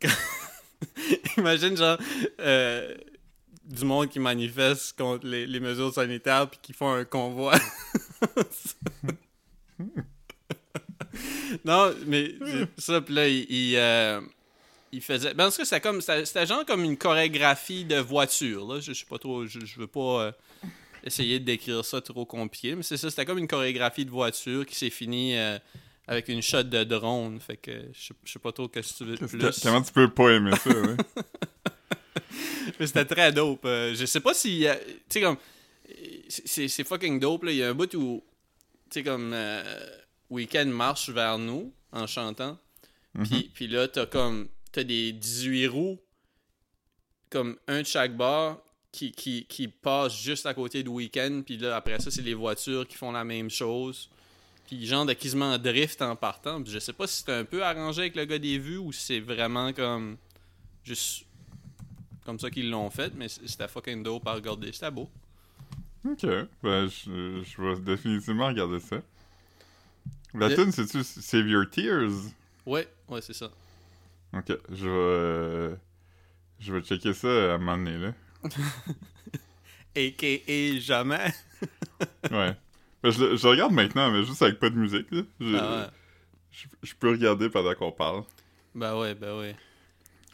imagine, 1.37 1.75
genre. 1.75 1.97
euh, 2.39 2.93
du 3.65 3.83
monde 3.83 4.07
qui 4.09 4.19
manifeste 4.19 4.97
contre 4.97 5.27
les, 5.27 5.45
les 5.45 5.59
mesures 5.59 5.93
sanitaires 5.93 6.49
puis 6.49 6.57
qui 6.61 6.71
font 6.71 6.89
un 6.93 7.03
convoi. 7.03 7.53
non, 11.65 11.93
mais 12.05 12.35
ça, 12.77 13.01
puis 13.01 13.13
là, 13.13 13.27
il, 13.27 13.45
il, 13.49 13.75
euh, 13.77 14.21
il 14.91 15.01
faisait. 15.01 15.33
Ben, 15.33 15.47
en 15.47 15.51
tout 15.51 15.57
cas, 15.57 15.65
c'était 15.65 15.81
comme. 15.81 16.01
C'était 16.01 16.45
genre 16.45 16.65
comme 16.65 16.83
une 16.83 16.97
chorégraphie 16.97 17.85
de 17.85 17.97
voiture, 17.97 18.67
là. 18.67 18.79
Je, 18.79 18.93
je 18.93 18.99
sais 18.99 19.05
pas 19.05 19.17
trop. 19.17 19.45
Je, 19.45 19.59
je 19.65 19.79
veux 19.79 19.87
pas 19.87 20.23
euh, 20.23 20.31
essayer 21.03 21.39
de 21.39 21.45
décrire 21.45 21.83
ça 21.85 22.01
trop 22.01 22.25
compliqué, 22.25 22.75
mais 22.75 22.83
c'est 22.83 22.97
ça. 22.97 23.09
C'était 23.09 23.25
comme 23.25 23.37
une 23.37 23.47
chorégraphie 23.47 24.05
de 24.05 24.11
voiture 24.11 24.65
qui 24.65 24.75
s'est 24.75 24.89
finie 24.89 25.37
euh, 25.37 25.57
avec 26.07 26.27
une 26.29 26.41
shot 26.41 26.63
de 26.63 26.83
drone. 26.83 27.39
Fait 27.39 27.57
que 27.57 27.71
je 27.93 28.07
sais- 28.07 28.13
je 28.25 28.31
sais 28.33 28.39
pas 28.39 28.51
trop 28.51 28.67
que 28.67 28.79
tu 28.79 29.03
veux 29.03 29.15
plus. 29.15 29.59
Comment 29.63 29.81
tu 29.81 29.91
peux 29.93 30.09
pas 30.09 30.29
aimer 30.31 30.55
ça? 30.55 30.69
Mais 32.79 32.87
c'était 32.87 33.05
très 33.05 33.31
dope. 33.31 33.65
Euh, 33.65 33.93
je 33.95 34.05
sais 34.05 34.19
pas 34.19 34.33
si. 34.33 34.67
euh, 34.67 34.75
tu 35.09 35.09
sais, 35.09 35.21
comme. 35.21 35.37
C'est 36.29 36.67
c'est 36.67 36.83
fucking 36.83 37.19
dope, 37.19 37.43
là. 37.43 37.51
Il 37.51 37.57
y 37.57 37.63
a 37.63 37.69
un 37.69 37.73
bout 37.73 37.91
où. 37.95 38.23
Tu 38.89 38.99
sais, 38.99 39.03
comme. 39.03 39.31
euh, 39.33 39.63
Weekend 40.29 40.69
marche 40.71 41.09
vers 41.09 41.37
nous 41.37 41.73
en 41.91 42.07
chantant. 42.07 42.57
Puis, 43.23 43.51
puis 43.53 43.67
là, 43.67 43.87
t'as 43.87 44.05
comme. 44.05 44.47
T'as 44.71 44.83
des 44.83 45.11
18 45.11 45.67
roues. 45.67 45.99
Comme 47.29 47.57
un 47.67 47.81
de 47.81 47.87
chaque 47.87 48.15
bord. 48.15 48.61
Qui, 48.91 49.11
qui, 49.11 49.45
qui 49.45 49.67
passent 49.67 50.19
juste 50.19 50.45
à 50.45 50.53
côté 50.53 50.81
de 50.81 50.89
Weekend. 50.89 51.43
Puis 51.45 51.57
là, 51.57 51.75
après 51.75 51.99
ça, 51.99 52.09
c'est 52.09 52.21
les 52.21 52.33
voitures 52.33 52.87
qui 52.87 52.95
font 52.95 53.11
la 53.11 53.23
même 53.23 53.49
chose. 53.49 54.09
Puis 54.65 54.85
genre 54.85 55.05
de 55.05 55.13
quasiment 55.13 55.53
en 55.53 55.57
drift 55.57 56.01
en 56.01 56.15
partant. 56.15 56.61
Puis 56.61 56.71
je 56.71 56.79
sais 56.79 56.93
pas 56.93 57.05
si 57.07 57.17
c'était 57.17 57.33
un 57.33 57.45
peu 57.45 57.63
arrangé 57.63 58.01
avec 58.01 58.15
le 58.15 58.25
gars 58.25 58.39
des 58.39 58.57
vues 58.57 58.77
ou 58.77 58.91
si 58.91 59.01
c'est 59.05 59.19
vraiment 59.19 59.71
comme. 59.73 60.17
Juste 60.83 61.25
comme 62.25 62.39
ça 62.39 62.49
qu'ils 62.49 62.69
l'ont 62.69 62.89
fait, 62.89 63.13
mais 63.15 63.29
c'était 63.29 63.67
fucking 63.67 64.03
dope 64.03 64.27
à 64.27 64.33
regarder. 64.33 64.71
C'était 64.71 64.91
beau. 64.91 65.09
Ok, 66.05 66.25
ben 66.61 66.87
je, 66.87 67.43
je 67.43 67.61
vais 67.61 67.79
définitivement 67.79 68.47
regarder 68.47 68.79
ça. 68.79 68.97
La 70.33 70.53
tune, 70.53 70.71
c'est-tu 70.71 71.03
Save 71.03 71.47
Your 71.47 71.69
Tears? 71.69 72.11
Ouais, 72.65 72.87
ouais, 73.07 73.21
c'est 73.21 73.33
ça. 73.33 73.49
Ok, 74.33 74.51
je 74.69 74.85
vais... 74.85 74.89
euh, 74.91 75.75
je 76.59 76.73
vais 76.73 76.81
checker 76.81 77.13
ça 77.13 77.27
à 77.27 77.55
un 77.55 77.57
moment 77.57 77.77
donné, 77.77 77.97
là. 77.97 78.13
A.K.A. 79.95 80.79
jamais. 80.79 81.33
Ouais. 82.31 82.55
Je, 83.03 83.47
regarde 83.47 83.71
maintenant, 83.71 84.11
mais 84.11 84.23
juste 84.23 84.41
avec 84.43 84.59
pas 84.59 84.69
de 84.69 84.75
musique, 84.75 85.07
là. 85.11 85.21
Je, 85.39 85.55
Ah 85.55 85.77
ouais. 85.85 85.87
je, 86.51 86.67
je 86.83 86.93
peux 86.93 87.09
regarder 87.09 87.49
pendant 87.49 87.73
qu'on 87.73 87.91
parle. 87.91 88.23
Ben 88.75 88.95
ouais, 88.97 89.15
ben 89.15 89.37
ouais. 89.39 89.55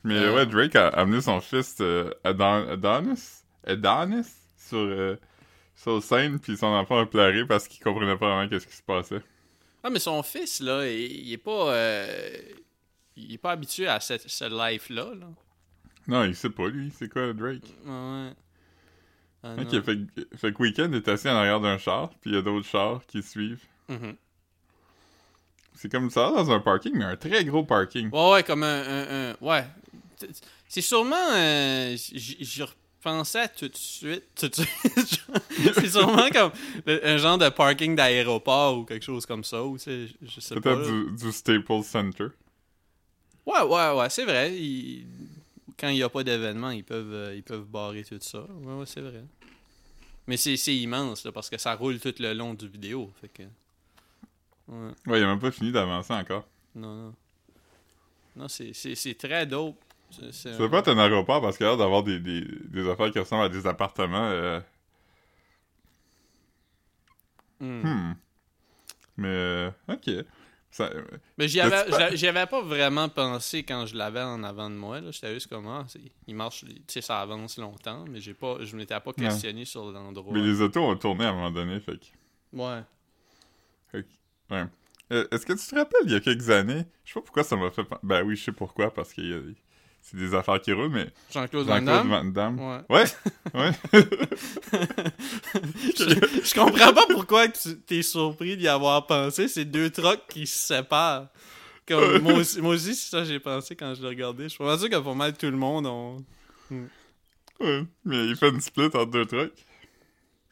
Mais 0.04 0.16
Euh. 0.16 0.36
ouais, 0.36 0.46
Drake 0.46 0.76
a 0.76 0.88
amené 0.90 1.22
son 1.22 1.40
fils 1.40 1.78
euh, 1.82 2.10
Adon- 2.26 2.68
Adonis, 2.70 3.44
Adonis 3.66 4.28
sur, 4.58 4.78
euh, 4.80 5.16
sur 5.76 6.02
scène, 6.04 6.40
puis 6.40 6.58
son 6.58 6.68
enfant 6.68 7.00
a 7.00 7.06
pleuré 7.06 7.46
parce 7.46 7.68
qu'il 7.70 7.82
comprenait 7.84 8.18
pas 8.18 8.28
vraiment 8.34 8.50
qu'est-ce 8.50 8.68
qui 8.68 8.76
se 8.76 8.82
passait. 8.84 9.22
Ah, 9.84 9.90
mais 9.90 10.00
son 10.00 10.24
fils, 10.24 10.62
là, 10.62 10.88
il, 10.88 11.28
il 11.28 11.34
est 11.34 11.38
pas. 11.38 11.74
euh, 11.74 12.38
il 13.16 13.34
est 13.34 13.38
pas 13.38 13.52
habitué 13.52 13.88
à 13.88 14.00
cette, 14.00 14.28
ce 14.30 14.46
life-là, 14.46 15.14
là. 15.16 15.28
Non, 16.08 16.24
il 16.26 16.36
sait 16.36 16.50
pas, 16.50 16.68
lui, 16.68 16.92
c'est 16.98 17.08
quoi 17.10 17.32
Drake? 17.34 17.64
Ouais. 17.86 18.32
Ah, 19.44 19.56
Ok, 19.60 19.72
fait, 19.84 19.98
que- 19.98 20.38
fait 20.38 20.54
que 20.54 20.62
Weekend 20.64 20.94
est 20.96 21.08
assis 21.08 21.30
en 21.30 21.36
arrière 21.36 21.60
d'un 21.60 21.78
char, 21.78 22.10
puis 22.22 22.32
il 22.32 22.34
y 22.34 22.38
a 22.38 22.42
d'autres 22.42 22.66
chars 22.68 23.06
qui 23.08 23.22
suivent. 23.22 23.64
Mhm. 23.90 24.16
C'est 25.76 25.90
comme 25.92 26.10
ça 26.10 26.32
dans 26.32 26.50
un 26.52 26.60
parking, 26.60 26.94
mais 26.96 27.04
un 27.06 27.16
très 27.18 27.44
gros 27.44 27.64
parking. 27.64 28.10
Ouais, 28.12 28.32
ouais, 28.32 28.44
comme 28.44 28.64
un. 28.64 28.82
un- 28.84 29.32
un- 29.32 29.36
ouais. 29.42 29.66
C'est 30.68 30.82
sûrement. 30.82 31.16
euh, 31.34 31.96
J'y 33.04 33.10
repensais 33.10 33.50
tout 33.50 33.68
de 33.68 33.76
suite. 33.76 34.24
Tout 34.36 34.48
de 34.48 34.56
suite. 34.56 35.24
C'est 35.76 35.90
sûrement 35.90 36.30
comme 36.30 36.52
le- 36.86 37.06
un 37.06 37.18
genre 37.18 37.38
de 37.38 37.50
parking 37.50 37.96
d'aéroport 37.96 38.78
ou 38.78 38.86
quelque 38.86 39.04
chose 39.04 39.26
comme 39.26 39.44
ça. 39.44 39.64
Ou, 39.64 39.78
je 39.78 40.40
sais. 40.40 40.56
Peut-être 40.56 40.84
du, 40.84 41.12
du 41.26 41.32
Staples 41.32 41.84
Center. 41.84 42.28
Ouais, 43.46 43.62
ouais, 43.62 43.92
ouais, 44.00 44.10
c'est 44.10 44.26
vrai. 44.26 44.56
Ils- 44.58 45.06
Quand 45.78 45.90
il 45.90 45.96
n'y 45.96 46.04
a 46.04 46.10
pas 46.10 46.24
d'événement, 46.24 46.70
ils 46.72 46.84
peuvent, 46.84 47.14
euh, 47.14 47.36
ils 47.36 47.44
peuvent 47.44 47.66
barrer 47.66 48.04
tout 48.06 48.18
ça. 48.22 48.42
Ouais, 48.62 48.74
ouais, 48.76 48.86
c'est 48.86 49.02
vrai. 49.02 49.24
Mais 50.28 50.38
c'est 50.38 50.56
immense, 50.76 51.26
là, 51.26 51.34
parce 51.34 51.50
que 51.50 51.58
ça 51.58 51.76
roule 51.76 52.00
tout 52.00 52.14
le 52.20 52.34
long 52.34 52.54
du 52.54 52.68
vidéo. 52.70 53.12
Fait 53.20 53.28
que. 53.28 53.44
Ouais, 54.70 54.92
Ouais, 55.08 55.20
il 55.20 55.24
a 55.24 55.28
même 55.28 55.40
pas 55.40 55.52
fini 55.52 55.72
d'avancer 55.74 56.14
encore. 56.14 56.46
non, 56.76 56.96
non. 56.96 57.14
Non, 58.36 58.48
c'est- 58.48 58.74
c'est 58.74 58.96
c'est 58.96 59.14
très 59.16 59.46
dope. 59.46 59.76
C'est- 60.32 60.70
pas 60.70 60.80
être 60.80 60.90
un 60.90 60.98
aéroport 60.98 61.42
parce 61.42 61.58
qu'il 61.58 61.66
a 61.66 61.70
l'air 61.70 61.78
d'avoir 61.78 62.04
des, 62.04 62.20
des, 62.20 62.42
des 62.42 62.90
affaires 62.90 63.12
qui 63.12 63.20
ressemblent 63.20 63.44
à 63.46 63.50
des 63.50 63.66
appartements. 63.68 64.30
euh, 64.30 64.60
Hmm. 67.60 67.82
Hmm. 67.82 68.14
Mais, 69.18 69.28
euh, 69.28 69.72
ok. 69.88 70.10
Ça, 70.72 70.90
Mais 71.38 71.48
j'y 71.48 71.60
avais, 71.62 72.48
pas- 72.48 72.62
vraiment 72.64 73.08
pensé 73.08 73.62
quand 73.64 73.86
je 73.86 73.96
l'avais 73.96 74.22
en 74.24 74.44
avant 74.44 74.72
de 74.72 74.76
moi. 74.76 75.00
là. 75.02 75.12
J'étais 75.12 75.32
juste 75.36 75.48
comme, 75.48 75.68
ah, 75.68 75.86
il 76.28 76.34
marche, 76.36 76.66
tu 76.66 76.74
sais, 76.88 77.02
ça 77.02 77.22
avance 77.22 77.58
longtemps, 77.60 78.06
mais 78.10 78.20
j'ai 78.20 78.34
pas, 78.34 78.58
je 78.62 78.76
m'étais 78.76 79.00
pas 79.00 79.14
questionné 79.14 79.66
sur 79.66 79.92
l'endroit. 79.92 80.34
mais 80.34 80.42
les 80.42 80.62
autos 80.62 80.82
ont 80.84 80.96
tourné 80.98 81.26
à 81.26 81.30
un 81.30 81.34
moment 81.34 81.52
donné, 81.52 81.80
fait 81.80 82.00
que... 82.00 82.06
Ouais. 82.54 82.82
Ouais. 84.50 84.66
Euh, 85.12 85.28
Est-ce 85.32 85.46
que 85.46 85.54
tu 85.54 85.66
te 85.66 85.76
rappelles, 85.76 86.02
il 86.06 86.12
y 86.12 86.16
a 86.16 86.20
quelques 86.20 86.50
années, 86.50 86.86
je 87.06 87.14
sais 87.14 87.20
pas 87.20 87.22
pourquoi 87.22 87.44
ça 87.44 87.56
m'a 87.56 87.70
fait... 87.70 87.84
Ben 88.02 88.24
oui, 88.24 88.36
je 88.36 88.46
sais 88.46 88.52
pourquoi, 88.52 88.92
parce 88.92 89.14
que 89.14 89.22
y 89.22 89.32
a- 89.34 89.54
c'est 90.04 90.18
des 90.18 90.36
affaires 90.36 90.60
qui 90.62 90.74
roulent, 90.74 90.90
mais 90.90 91.08
Jean-Claude 91.34 91.66
Van 91.66 91.82
Damme? 91.82 92.10
Van 92.10 92.26
Damme... 92.26 92.60
Ouais. 92.60 92.82
Ouais, 92.90 93.06
ouais. 93.54 93.72
je, 95.98 96.44
je 96.44 96.54
comprends 96.54 96.94
pas 96.94 97.06
pourquoi 97.10 97.48
tu 97.48 97.80
t'es 97.80 98.02
surpris 98.02 98.58
d'y 98.58 98.68
avoir 98.68 99.08
pensé. 99.08 99.48
C'est 99.48 99.66
deux 99.66 99.90
trucks 99.90 100.28
qui 100.28 100.46
se 100.46 100.60
séparent. 100.60 101.30
Comme, 101.88 102.20
moi, 102.20 102.34
aussi, 102.34 102.62
moi 102.62 102.76
aussi, 102.76 102.96
c'est 102.96 103.10
ça 103.10 103.20
que 103.20 103.26
j'ai 103.26 103.40
pensé 103.40 103.76
quand 103.76 103.94
je 103.96 104.02
l'ai 104.02 104.10
regardé. 104.10 104.50
Je 104.50 104.58
pense 104.58 104.88
que 104.88 105.00
pour 105.00 105.16
mal 105.16 105.38
tout 105.38 105.50
le 105.50 105.58
monde, 105.58 105.86
on... 105.86 106.24
ouais. 107.60 107.84
Mais 108.06 108.28
il 108.28 108.36
fait 108.36 108.50
une 108.50 108.62
split 108.62 108.86
entre 108.86 109.06
deux 109.06 109.26
trucs. 109.26 109.54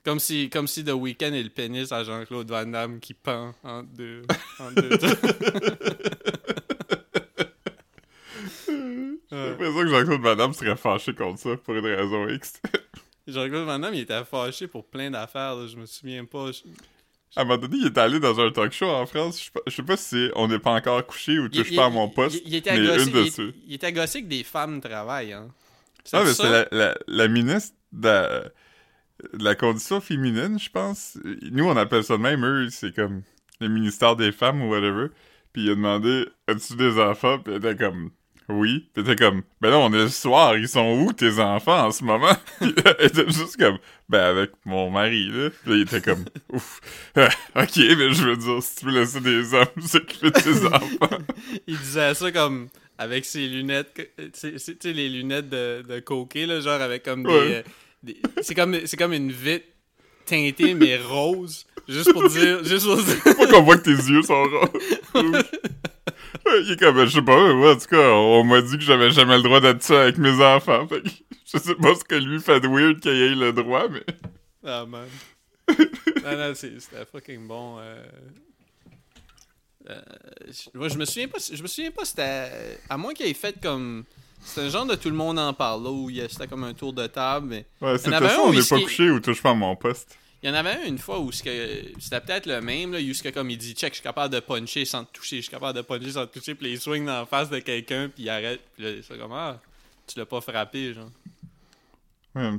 Comme 0.03 0.19
si, 0.19 0.49
comme 0.49 0.65
si 0.65 0.83
The 0.83 0.93
Weeknd 0.93 1.33
est 1.33 1.43
le 1.43 1.49
pénis 1.49 1.91
à 1.91 2.03
Jean-Claude 2.03 2.49
Van 2.49 2.65
Damme 2.65 2.99
qui 2.99 3.13
pend 3.13 3.53
entre 3.63 3.89
deux, 3.93 4.23
entre 4.59 4.81
deux 4.81 4.97
trucs. 4.97 5.19
J'ai 9.31 9.49
l'impression 9.49 9.81
que 9.81 9.87
Jean-Claude 9.89 10.21
Van 10.21 10.35
Damme 10.35 10.53
serait 10.53 10.75
fâché 10.75 11.13
contre 11.13 11.39
ça, 11.39 11.55
pour 11.57 11.73
une 11.75 11.85
raison 11.85 12.27
X. 12.27 12.53
Jean-Claude 13.27 13.65
Van 13.65 13.79
Damme, 13.79 13.93
il 13.93 14.01
était 14.01 14.23
fâché 14.25 14.67
pour 14.67 14.85
plein 14.85 15.09
d'affaires, 15.11 15.55
là, 15.55 15.67
je 15.67 15.77
me 15.77 15.85
souviens 15.85 16.25
pas. 16.25 16.51
Je- 16.51 16.63
À 17.35 17.41
un 17.41 17.45
moment 17.45 17.57
donné, 17.57 17.77
il 17.77 17.85
est 17.87 17.97
allé 17.97 18.19
dans 18.19 18.39
un 18.41 18.51
talk 18.51 18.73
show 18.73 18.87
en 18.87 19.05
France. 19.05 19.39
Je 19.39 19.45
sais 19.45 19.51
pas, 19.51 19.61
je 19.67 19.71
sais 19.75 19.83
pas 19.83 19.95
si 19.97 20.29
On 20.35 20.47
n'est 20.49 20.59
pas 20.59 20.71
encore 20.71 21.05
couché 21.05 21.39
ou 21.39 21.47
Touche 21.47 21.67
Il- 21.69 21.75
pas 21.77 21.85
à 21.85 21.89
mon 21.89 22.09
poste. 22.09 22.41
Il, 22.43 22.49
il 22.49 22.55
était 22.55 22.75
une 22.75 23.53
il, 23.67 23.73
était 23.75 23.87
agacé 23.87 24.21
que 24.21 24.27
des 24.27 24.43
femmes 24.43 24.81
travaillent, 24.81 25.33
hein. 25.33 25.47
Ah, 26.13 26.23
mais 26.25 26.33
c'est 26.33 26.49
la, 26.49 26.67
la, 26.71 26.97
la 27.07 27.27
ministre 27.27 27.75
de 27.91 28.07
la, 28.07 28.39
de 29.33 29.43
la 29.43 29.53
condition 29.55 30.01
féminine, 30.01 30.57
je 30.59 30.69
pense. 30.69 31.17
Nous, 31.51 31.63
on 31.63 31.77
appelle 31.77 32.03
ça 32.03 32.17
de 32.17 32.21
même. 32.23 32.43
Eux, 32.43 32.67
c'est 32.71 32.93
comme 32.93 33.21
le 33.59 33.67
ministère 33.69 34.15
des 34.15 34.31
femmes 34.31 34.63
ou 34.63 34.69
whatever. 34.71 35.07
Puis 35.53 35.65
il 35.65 35.69
a 35.69 35.75
demandé 35.75 36.25
As-tu 36.47 36.75
des 36.75 36.99
enfants? 36.99 37.37
Puis 37.39 37.53
elle 37.53 37.63
était 37.65 37.75
comme 37.85 38.09
Oui. 38.51 38.89
Puis 38.93 39.03
était 39.03 39.15
comme 39.15 39.41
Ben 39.61 39.69
là, 39.69 39.77
on 39.79 39.91
est 39.93 39.97
le 40.03 40.09
soir. 40.09 40.57
Ils 40.57 40.67
sont 40.67 40.99
où 41.01 41.13
tes 41.13 41.39
enfants 41.39 41.87
en 41.87 41.91
ce 41.91 42.03
moment? 42.03 42.35
Était 42.99 43.25
juste 43.27 43.57
comme 43.57 43.77
Ben 44.09 44.21
avec 44.23 44.51
mon 44.65 44.89
mari, 44.89 45.27
là. 45.31 45.49
Puis 45.49 45.71
là, 45.71 45.75
il 45.77 45.81
était 45.83 46.01
comme 46.01 46.25
Ouf. 46.53 46.79
ok, 47.17 47.77
mais 47.77 48.13
je 48.13 48.23
veux 48.27 48.37
dire, 48.37 48.61
si 48.61 48.75
tu 48.77 48.85
veux 48.85 48.91
laisser 48.99 49.21
des 49.21 49.53
hommes 49.53 49.65
s'occuper 49.87 50.31
de 50.31 50.39
tes 50.39 50.65
enfants. 50.65 51.17
Il 51.67 51.77
disait 51.77 52.13
ça 52.13 52.31
comme 52.31 52.67
avec 52.97 53.25
ses 53.25 53.47
lunettes, 53.47 53.93
tu 54.17 54.57
sais- 54.59 54.75
les 54.93 55.09
lunettes 55.09 55.49
de, 55.49 55.81
de 55.87 55.99
coquet, 55.99 56.45
là, 56.45 56.59
genre 56.61 56.81
avec 56.81 57.03
comme 57.03 57.23
des. 57.23 57.29
Ouais. 57.29 57.55
euh, 57.55 57.61
des- 58.03 58.17
c'est 58.41 58.53
comme, 58.55 58.77
c'est 58.85 58.97
comme 58.97 59.13
une 59.13 59.31
vitre 59.31 59.65
teinté, 60.25 60.73
mais 60.75 60.97
rose. 60.97 61.65
Juste 61.87 62.13
pour 62.13 62.27
dire. 62.29 62.63
Juste 62.63 62.85
pour 62.85 62.97
dire. 63.01 63.15
Faut 63.35 63.47
qu'on 63.47 63.63
voit 63.63 63.77
que 63.77 63.83
tes 63.85 63.91
yeux 64.11 64.21
sont 64.21 64.43
roses. 64.43 65.43
Il 66.45 66.71
est 66.71 66.79
comme, 66.79 67.05
je 67.05 67.11
sais 67.15 67.21
pas, 67.21 67.53
moi, 67.53 67.73
en 67.73 67.77
tout 67.77 67.87
cas, 67.87 68.09
on 68.11 68.43
m'a 68.43 68.61
dit 68.61 68.77
que 68.77 68.83
j'avais 68.83 69.11
jamais 69.11 69.37
le 69.37 69.43
droit 69.43 69.59
d'être 69.59 69.83
ça 69.83 70.03
avec 70.03 70.17
mes 70.17 70.41
enfants. 70.43 70.87
Fait 70.87 71.01
que 71.01 71.09
je 71.53 71.57
sais 71.57 71.75
pas 71.75 71.93
ce 71.95 72.03
que 72.03 72.15
lui 72.15 72.39
fait 72.39 72.59
de 72.59 72.67
weird 72.67 72.99
qu'il 72.99 73.11
ait 73.11 73.35
le 73.35 73.51
droit, 73.53 73.87
mais. 73.89 74.03
Ah, 74.65 74.85
man. 74.85 75.07
non, 75.69 76.37
non, 76.37 76.51
c'est- 76.55 76.79
c'était 76.79 77.05
fucking 77.11 77.47
bon. 77.47 77.77
euh. 77.79 78.03
Euh, 79.89 79.99
je- 80.47 80.77
moi, 80.77 80.87
je 80.89 80.97
me 80.97 81.05
souviens 81.05 81.27
pas. 81.27 81.39
Je 81.51 81.61
me 81.61 81.67
souviens 81.67 81.91
pas, 81.91 82.05
c'était. 82.05 82.77
À 82.89 82.97
moins 82.97 83.13
qu'il 83.13 83.25
ait 83.25 83.33
fait 83.33 83.55
comme. 83.61 84.03
C'était 84.43 84.61
un 84.67 84.69
genre 84.69 84.85
de 84.85 84.95
tout 84.95 85.09
le 85.09 85.15
monde 85.15 85.37
en 85.37 85.53
parle, 85.53 85.83
là, 85.83 85.89
où 85.91 86.09
c'était 86.29 86.47
comme 86.47 86.63
un 86.63 86.73
tour 86.73 86.93
de 86.93 87.05
table, 87.07 87.47
mais. 87.47 87.65
Ouais, 87.81 87.97
c'était 87.97 88.17
ça, 88.17 88.41
on 88.43 88.51
n'est 88.53 88.59
pas 88.63 88.79
couché 88.79 89.09
ou 89.09 89.19
touche 89.19 89.41
pas 89.41 89.51
à 89.51 89.53
mon 89.53 89.75
poste. 89.75 90.17
Il 90.43 90.49
y 90.49 90.51
en 90.51 90.55
avait 90.55 90.71
un 90.71 90.87
une 90.87 90.97
fois 90.97 91.19
où 91.19 91.31
c'était 91.31 91.83
peut-être 91.99 92.47
le 92.47 92.61
même, 92.61 92.93
là, 92.93 92.99
que 92.99 93.29
comme 93.29 93.49
il 93.51 93.57
dit 93.57 93.73
check, 93.73 93.91
je 93.91 93.95
suis 93.95 94.03
capable 94.03 94.33
de 94.33 94.39
puncher 94.39 94.85
sans 94.85 95.05
te 95.05 95.11
toucher, 95.13 95.37
je 95.37 95.41
suis 95.43 95.51
capable 95.51 95.77
de 95.77 95.83
puncher 95.83 96.11
sans 96.11 96.25
te 96.25 96.39
toucher, 96.39 96.55
puis 96.55 96.71
il 96.71 96.79
swing 96.79 97.05
dans 97.05 97.19
la 97.19 97.25
face 97.25 97.49
de 97.49 97.59
quelqu'un, 97.59 98.09
puis 98.09 98.23
il 98.23 98.29
arrête, 98.29 98.61
puis 98.75 98.83
là, 98.83 99.01
c'est 99.03 99.19
comme 99.19 99.33
ah, 99.33 99.59
tu 100.07 100.17
l'as 100.17 100.25
pas 100.25 100.41
frappé, 100.41 100.93
genre. 100.95 101.11
Ouais. 102.33 102.51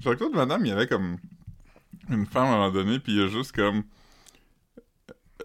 Jean-Claude 0.00 0.34
Van 0.34 0.46
Damme, 0.46 0.64
il 0.64 0.68
y 0.68 0.72
avait 0.72 0.86
comme 0.86 1.18
une 2.08 2.26
femme 2.26 2.44
à 2.44 2.48
un 2.48 2.56
moment 2.56 2.70
donné, 2.70 2.98
puis 2.98 3.12
il 3.12 3.18
y 3.18 3.22
a 3.22 3.28
juste 3.28 3.52
comme. 3.52 3.84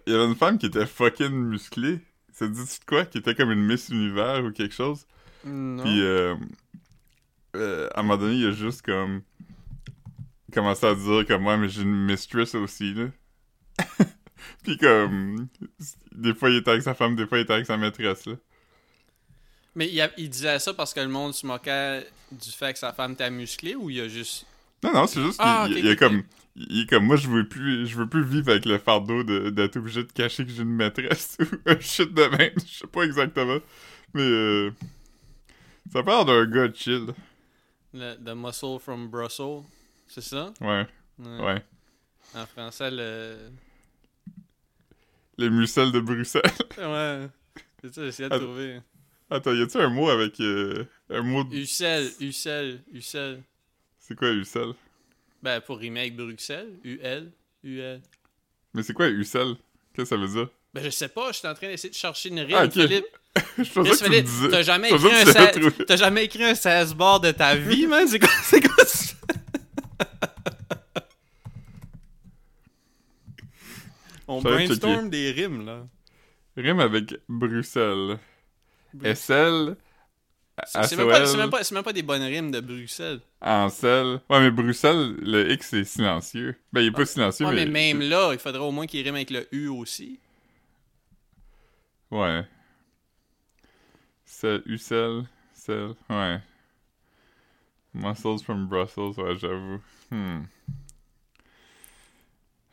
Il 0.06 0.12
y 0.12 0.16
avait 0.16 0.26
une 0.26 0.36
femme 0.36 0.58
qui 0.58 0.66
était 0.66 0.86
fucking 0.86 1.30
musclée. 1.30 2.00
Ça 2.32 2.46
te 2.46 2.52
dit 2.52 2.62
de 2.62 2.84
quoi? 2.86 3.04
Qui 3.04 3.18
était 3.18 3.34
comme 3.34 3.50
une 3.50 3.64
Miss 3.64 3.88
Univers 3.88 4.44
ou 4.44 4.50
quelque 4.50 4.74
chose? 4.74 5.06
Non. 5.44 5.82
Puis 5.82 6.00
euh, 6.02 6.34
euh, 7.56 7.88
à 7.94 8.00
un 8.00 8.02
moment 8.02 8.16
donné, 8.16 8.36
il 8.36 8.46
a 8.46 8.52
juste 8.52 8.82
comme. 8.82 9.22
Commencé 10.52 10.86
à 10.86 10.94
dire 10.94 11.26
comme 11.26 11.42
moi, 11.42 11.56
mais 11.56 11.68
j'ai 11.68 11.82
une 11.82 12.06
mistress 12.06 12.54
aussi, 12.54 12.94
là. 12.94 13.06
puis 14.64 14.76
comme. 14.76 15.48
Des 16.12 16.34
fois, 16.34 16.50
il 16.50 16.56
était 16.56 16.70
avec 16.70 16.82
sa 16.82 16.94
femme, 16.94 17.16
des 17.16 17.26
fois, 17.26 17.38
il 17.38 17.42
était 17.42 17.54
avec 17.54 17.66
sa 17.66 17.76
maîtresse, 17.76 18.26
là. 18.26 18.34
Mais 19.74 19.88
il, 19.88 20.00
a- 20.00 20.10
il 20.18 20.28
disait 20.28 20.58
ça 20.58 20.74
parce 20.74 20.92
que 20.92 21.00
le 21.00 21.08
monde 21.08 21.32
se 21.32 21.46
moquait 21.46 22.06
du 22.30 22.50
fait 22.50 22.72
que 22.74 22.78
sa 22.78 22.92
femme 22.92 23.12
était 23.12 23.30
musclée 23.30 23.74
ou 23.74 23.88
il 23.90 24.00
a 24.00 24.08
juste. 24.08 24.46
Non, 24.84 24.92
non, 24.92 25.06
c'est 25.06 25.22
juste 25.22 25.38
Ah, 25.38 25.64
qu'il 25.66 25.78
ok, 25.78 25.78
il 25.78 25.86
est 25.88 25.92
ok, 25.92 25.98
comme. 25.98 26.22
Il 26.54 26.82
est 26.82 26.86
comme 26.90 27.06
moi, 27.06 27.16
je 27.16 27.28
veux 27.28 27.48
plus, 27.48 27.86
je 27.86 27.96
veux 27.96 28.06
plus 28.08 28.22
vivre 28.24 28.50
avec 28.50 28.66
le 28.66 28.76
fardeau 28.78 29.22
de- 29.24 29.48
d'être 29.48 29.76
obligé 29.76 30.04
de 30.04 30.12
cacher 30.12 30.44
que 30.44 30.50
j'ai 30.50 30.62
une 30.62 30.74
maîtresse 30.74 31.38
ou 31.40 31.44
un 31.64 31.80
shit 31.80 32.12
de 32.12 32.24
même. 32.36 32.52
Je 32.66 32.78
sais 32.80 32.86
pas 32.86 33.04
exactement. 33.04 33.58
Mais 34.12 34.20
euh, 34.22 34.70
ça 35.92 36.02
parle 36.02 36.26
d'un 36.26 36.44
gars 36.46 36.72
chill. 36.74 37.06
Le, 37.94 38.16
the 38.16 38.34
muscle 38.34 38.78
from 38.78 39.08
Brussels. 39.08 39.64
C'est 40.14 40.20
ça? 40.20 40.52
Ouais, 40.60 40.86
Ouais. 41.18 41.40
ouais. 41.44 41.62
En 42.34 42.46
français, 42.46 42.90
le. 42.90 43.36
Les 45.38 45.48
mucelles 45.50 45.92
de 45.92 46.00
Bruxelles. 46.00 46.42
Ouais. 46.78 47.28
C'est 47.82 47.94
ça, 47.94 48.04
j'essayais 48.04 48.28
de 48.28 48.38
trouver. 48.38 48.80
Attends, 49.30 49.54
y 49.54 49.62
a-tu 49.62 49.78
un 49.78 49.88
mot 49.88 50.08
avec 50.10 50.38
euh, 50.40 50.84
un 51.10 51.22
mot 51.22 51.42
de... 51.42 51.56
Ucel, 51.56 52.10
Ucel, 52.20 52.80
Ucel. 52.92 53.42
C'est 53.98 54.14
quoi 54.14 54.30
Ucel? 54.30 54.72
Ben, 55.42 55.60
pour 55.60 55.78
rimer 55.78 56.00
avec 56.00 56.16
Bruxelles, 56.16 56.68
UL, 56.84 57.32
UL. 57.64 58.00
Mais 58.74 58.82
c'est 58.82 58.92
quoi 58.92 59.08
Ucel? 59.08 59.56
Qu'est-ce 59.94 60.10
que 60.10 60.16
ça 60.16 60.16
veut 60.16 60.28
dire? 60.28 60.48
Ben, 60.74 60.84
je 60.84 60.90
sais 60.90 61.08
pas, 61.08 61.32
je 61.32 61.38
suis 61.38 61.48
en 61.48 61.54
train 61.54 61.68
d'essayer 61.68 61.90
de 61.90 61.94
chercher 61.94 62.28
une 62.28 62.40
rime, 62.40 62.56
Ah. 62.58 62.70
Philippe. 62.70 63.06
Je 63.56 63.62
Chris, 63.62 63.70
pensais 63.74 63.90
que 63.90 63.96
tu 63.96 64.04
Philippe, 64.04 64.50
t'as 64.50 64.62
jamais, 64.62 64.90
écrit 64.90 65.06
un 65.06 65.24
que 65.24 65.30
tu 65.30 65.32
l'avais 65.38 65.52
se- 65.54 65.58
trouvé. 65.70 65.84
t'as 65.86 65.96
jamais 65.96 66.24
écrit 66.26 66.44
un 66.44 66.54
16 66.54 66.94
bars 66.94 67.18
de 67.20 67.30
ta 67.30 67.54
vie, 67.56 67.86
man? 67.86 68.06
C'est 68.06 68.18
quoi, 68.18 68.28
c'est 68.44 68.60
quoi 68.60 68.84
ça? 68.84 69.14
On 74.36 74.42
brainstorm 74.42 75.10
des 75.10 75.30
rimes, 75.32 75.64
là. 75.66 75.86
Rime 76.56 76.80
avec 76.80 77.14
Bruxelles. 77.28 78.18
SL, 79.02 79.76
C'est 80.66 80.96
même, 80.96 81.06
même, 81.36 81.50
pas- 81.50 81.64
c'est 81.64 81.74
même 81.74 81.82
pas 81.82 81.92
des 81.94 82.02
bonnes 82.02 82.22
rimes 82.22 82.50
de 82.50 82.60
Bruxelles. 82.60 83.20
Ansel. 83.40 84.20
Ouais, 84.28 84.40
mais 84.40 84.50
Bruxelles, 84.50 85.14
le 85.22 85.50
X 85.52 85.68
c'est 85.70 85.84
silencieux. 85.84 86.54
Ben, 86.72 86.82
il 86.82 86.88
est 86.88 86.90
pas 86.90 87.06
silencieux, 87.06 87.46
Ouais, 87.46 87.54
mais 87.54 87.64
mais. 87.66 87.94
même 87.94 88.08
là, 88.08 88.30
il 88.34 88.38
faudrait 88.38 88.60
au 88.60 88.70
moins 88.70 88.86
qu'il 88.86 89.02
rime 89.02 89.14
avec 89.14 89.30
le 89.30 89.48
U 89.54 89.68
aussi. 89.68 90.20
Ouais. 92.10 92.44
Sel, 94.26 94.62
Ucel, 94.66 95.24
Sel, 95.54 95.94
ouais. 96.10 96.38
Muscles 97.94 98.38
from 98.44 98.66
Brussels, 98.68 99.14
ouais, 99.18 99.36
j'avoue. 99.36 99.80
Hmm. 100.10 100.42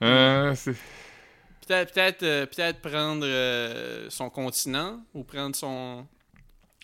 Euh, 0.04 0.54
c'est. 0.56 0.76
Peut-être 1.70 1.94
peut-être 1.94 2.24
euh, 2.24 2.46
peut-être 2.48 2.82
prendre 2.82 3.24
euh, 3.24 4.10
son 4.10 4.32
continent 4.32 5.06
ou 5.14 5.24
prendre 5.24 5.56
son. 5.56 6.08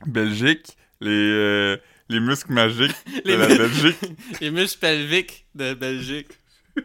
Belgique, 0.06 0.78
les, 1.02 1.10
euh, 1.10 1.78
les 2.08 2.20
muscles 2.20 2.54
magiques 2.54 2.96
de 3.26 3.32
Les 3.32 3.36
la 3.36 3.48
Belgique. 3.48 3.98
Les 4.42 4.52
muscles 4.52 4.80
pelviques 4.80 5.48
de 5.56 5.74
Belgique. 5.74 6.28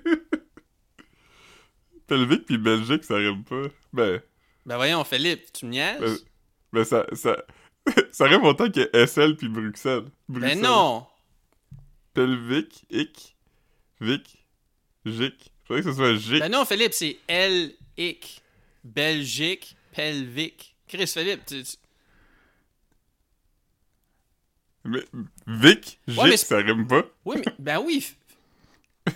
Pelvique 2.07 2.47
puis 2.47 2.57
Belgique, 2.57 3.05
ça 3.05 3.17
rime 3.17 3.45
pas. 3.45 3.65
Ben, 3.93 4.23
Ben 4.65 4.77
voyons, 4.77 5.05
Philippe, 5.05 5.53
tu 5.53 5.67
me 5.67 5.73
niaises? 5.73 6.01
ben, 6.01 6.17
ben 6.73 6.85
ça, 6.85 7.05
ça, 7.13 7.37
ça 8.13 8.25
rime 8.25 8.45
autant 8.45 8.71
que 8.71 8.89
SL 9.07 9.37
puis 9.37 9.49
Bruxelles. 9.51 10.07
Bruxelles. 10.27 10.55
ben 10.59 10.63
non! 10.63 11.07
Pelvique, 12.15 12.87
hic, 12.89 13.37
vic, 14.01 14.47
gic. 15.05 15.53
Faudrait 15.67 15.83
que 15.83 15.91
ce 15.91 15.97
soit 15.97 16.15
gic. 16.15 16.41
Ben 16.41 16.51
non, 16.51 16.65
Philippe, 16.65 16.95
c'est 16.95 17.19
L, 17.29 17.73
ic, 17.97 18.43
Belgique, 18.85 19.77
pelvique. 19.93 20.75
Chris, 20.89 21.07
Philippe, 21.07 21.45
tu- 21.47 21.63
tu- 21.63 21.77
Mais 24.85 25.05
Vic, 25.47 25.99
Gic, 26.09 26.19
Ouais, 26.19 26.31
mais 26.31 26.37
ça 26.37 26.57
rime 26.57 26.87
pas? 26.87 27.05
Oui, 27.25 27.37
mais. 27.45 27.53
Ben 27.59 27.79
oui! 27.85 28.15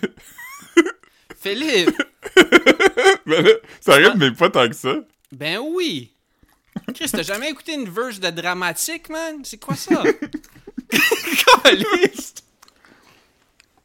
Philippe! 1.37 1.89
Là, 3.25 3.43
ça 3.81 3.95
rime, 3.95 4.13
mais 4.17 4.31
pas 4.31 4.49
tant 4.49 4.67
que 4.69 4.75
ça. 4.75 4.95
Ben 5.31 5.59
oui! 5.59 6.11
Chris, 6.93 7.09
t'as 7.11 7.23
jamais 7.23 7.49
écouté 7.49 7.73
une 7.73 7.89
verse 7.89 8.19
de 8.19 8.29
dramatique, 8.29 9.09
man? 9.09 9.43
C'est 9.43 9.57
quoi 9.57 9.75
ça? 9.75 10.03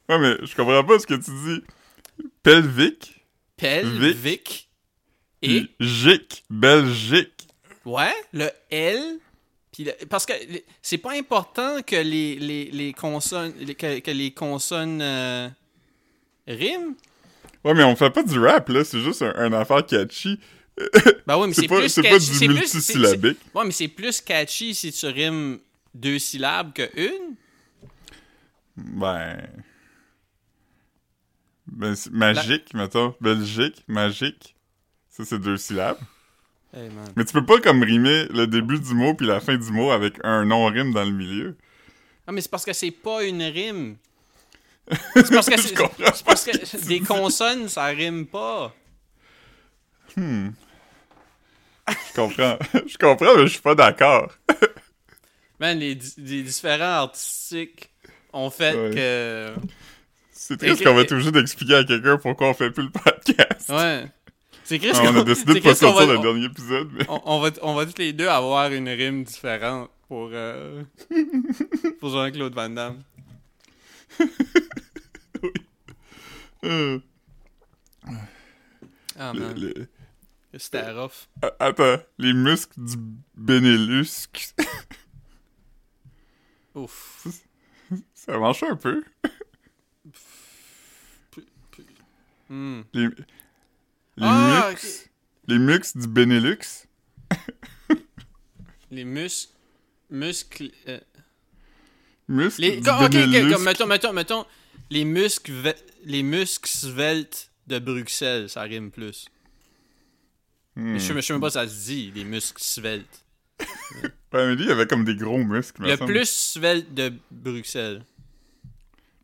Ouais, 0.09 0.19
mais 0.19 0.37
je 0.45 0.55
comprends 0.57 0.85
pas 0.85 0.99
ce 0.99 1.07
que 1.07 1.15
tu 1.15 1.31
dis. 1.31 1.63
Pelvique, 2.43 3.25
Pelvique. 3.57 4.70
Et. 5.43 5.69
gic, 5.81 6.45
Belgique. 6.51 7.49
Ouais, 7.85 8.13
le 8.33 8.51
L. 8.71 9.19
Puis 9.73 9.85
le- 9.85 9.95
parce 10.09 10.27
que 10.27 10.33
c'est 10.83 10.99
pas 10.99 11.13
important 11.13 11.81
que 11.83 11.97
les, 11.97 12.37
les, 12.37 12.67
les 12.71 12.93
consonnes. 12.93 13.55
les- 13.59 13.75
que, 13.75 14.01
que 14.01 14.11
les 14.11 14.33
consonnes 14.33 15.01
euh, 15.01 15.49
riment. 16.47 16.95
Ouais, 17.65 17.75
mais 17.75 17.85
on 17.85 17.95
fait 17.97 18.11
pas 18.11 18.23
du 18.23 18.39
rap, 18.39 18.69
là. 18.69 18.85
C'est 18.85 19.01
juste 19.01 19.23
un, 19.23 19.35
un 19.37 19.53
affaire 19.53 19.85
catchy. 19.87 20.39
Ben 21.27 21.37
oui, 21.39 21.49
mais 21.49 21.53
C'est 21.55 21.67
plus 21.69 21.89
c'est 21.91 22.03
pas 22.03 22.09
catchy. 22.11 22.39
du 22.39 22.49
multisyllabique. 22.49 23.39
Ouais, 23.55 23.65
mais 23.65 23.71
c'est 23.71 23.89
plus 23.89 24.21
catchy 24.23 24.75
si 24.75 24.91
tu 24.93 25.07
rimes 25.07 25.59
deux 25.95 26.19
syllabes 26.19 26.73
que 26.73 26.89
une. 26.97 27.35
Ben. 28.77 29.47
Ben, 31.67 31.95
c'est 31.95 32.13
magique, 32.13 32.73
mettons. 32.75 33.15
Belgique, 33.21 33.85
magique. 33.89 34.55
Ça, 35.11 35.25
c'est 35.25 35.39
deux 35.39 35.57
syllabes. 35.57 35.99
Hey, 36.73 36.89
man. 36.89 37.09
Mais 37.17 37.25
tu 37.25 37.33
peux 37.33 37.45
pas 37.45 37.59
comme 37.61 37.83
rimer 37.83 38.27
le 38.31 38.47
début 38.47 38.79
du 38.79 38.95
mot 38.95 39.15
puis 39.15 39.27
la 39.27 39.41
fin 39.41 39.57
du 39.57 39.73
mot 39.73 39.91
avec 39.91 40.15
un 40.23 40.45
non-rime 40.45 40.93
dans 40.93 41.05
le 41.05 41.11
milieu. 41.11 41.57
Ah, 42.27 42.33
mais 42.33 42.41
c'est 42.41 42.51
parce 42.51 42.65
que 42.65 42.73
c'est 42.73 42.93
pas 42.93 43.25
une 43.25 43.43
rime. 43.43 43.97
C'est 45.15 45.31
parce 45.33 45.49
que, 45.49 45.61
c'est, 45.61 46.23
parce 46.25 46.87
des 46.87 46.99
consonnes, 47.01 47.69
ça 47.69 47.85
rime 47.87 48.27
pas. 48.27 48.75
Je 50.17 50.51
comprends. 52.15 52.59
je 52.87 52.99
comprends, 52.99 53.37
mais 53.37 53.43
je 53.43 53.53
suis 53.53 53.61
pas 53.61 53.75
d'accord. 53.77 54.33
Man, 55.61 55.79
les, 55.79 55.95
di- 55.95 56.15
les 56.19 56.43
différents 56.43 57.03
artistiques 57.05 57.91
ont 58.33 58.51
fait 58.51 58.75
Ouais. 58.75 58.91
que. 58.95 59.55
C'est 60.33 60.57
triste 60.57 60.83
qu'on 60.83 60.95
va 60.95 61.03
être 61.03 61.13
obligé 61.13 61.31
d'expliquer 61.31 61.75
à 61.77 61.85
quelqu'un 61.85 62.17
pourquoi 62.17 62.49
on 62.49 62.55
fait 62.55 62.71
plus 62.71 62.85
le 62.85 62.91
podcast. 62.91 63.69
Ouais. 63.69 64.07
C'est 64.71 64.79
Chris 64.79 64.93
Ah, 64.95 65.01
on 65.13 65.17
a 65.17 65.25
décidé 65.25 65.55
de 65.55 65.59
pas 65.59 65.75
sortir 65.75 66.07
va- 66.07 66.13
le 66.13 66.21
dernier 66.21 66.45
épisode, 66.45 66.91
mais... 66.93 67.05
on, 67.09 67.21
on 67.25 67.41
va, 67.41 67.51
on 67.63 67.75
va 67.75 67.87
tous 67.87 67.99
les 67.99 68.13
deux 68.13 68.29
avoir 68.29 68.71
une 68.71 68.89
rime 68.89 69.25
différente 69.25 69.91
pour, 70.07 70.29
euh, 70.33 70.85
pour 71.99 72.11
Jean-Claude 72.11 72.55
Van 72.55 72.71
Damme. 72.71 73.03
Euh, 76.63 76.99
Ah, 79.19 79.33
le- 79.35 79.41
man. 79.41 79.59
le- 79.59 79.89
C'était 80.59 80.91
rough. 80.93 81.27
Ah, 81.43 81.51
Attends, 81.59 81.97
les 82.19 82.33
muscles 82.35 82.75
du 82.77 82.97
Benelux, 83.35 84.29
Ouf. 86.77 87.27
ça 88.15 88.39
marche 88.39 88.63
un 88.63 88.77
peu. 88.77 89.03
Les, 92.51 93.09
les 94.17 94.27
Ah, 94.27 94.71
mux. 94.73 95.11
Les 95.47 95.59
mux 95.59 95.97
du 95.97 96.07
Benelux. 96.09 96.59
Les 98.91 99.05
muscles. 99.05 99.53
Muscles. 100.11 100.71
euh, 100.89 100.99
Muscles 102.29 102.61
les... 102.63 102.81
du 102.81 102.89
Ok, 102.89 103.03
ok, 103.03 103.11
Benelux. 103.13 103.53
comme, 103.53 103.65
mettons, 103.65 103.87
mettons, 103.87 104.13
mettons. 104.13 104.47
Les 104.91 105.05
muscles, 105.05 105.53
ve- 105.53 105.77
les 106.05 106.23
muscles 106.25 106.69
sveltes 106.69 107.51
de 107.69 107.79
Bruxelles, 107.79 108.49
ça 108.51 108.63
rime 108.63 108.91
plus. 108.91 109.27
Hmm. 110.77 110.93
Mais 110.93 110.99
je 110.99 111.13
je 111.15 111.21
sais 111.21 111.33
même 111.33 111.41
pas 111.41 111.51
si 111.51 111.55
ça 111.55 111.69
se 111.69 111.85
dit, 111.87 112.11
les 112.15 112.25
muscles 112.25 112.63
sveltes. 112.63 113.25
Ouais, 114.33 114.47
mais 114.47 114.55
lui, 114.55 114.65
il 114.67 114.71
avait 114.71 114.87
comme 114.87 115.05
des 115.05 115.17
gros 115.17 115.43
muscles, 115.43 115.83
Le 115.83 115.97
plus 115.97 116.29
svelte 116.29 116.95
de 116.95 117.13
Bruxelles. 117.33 118.05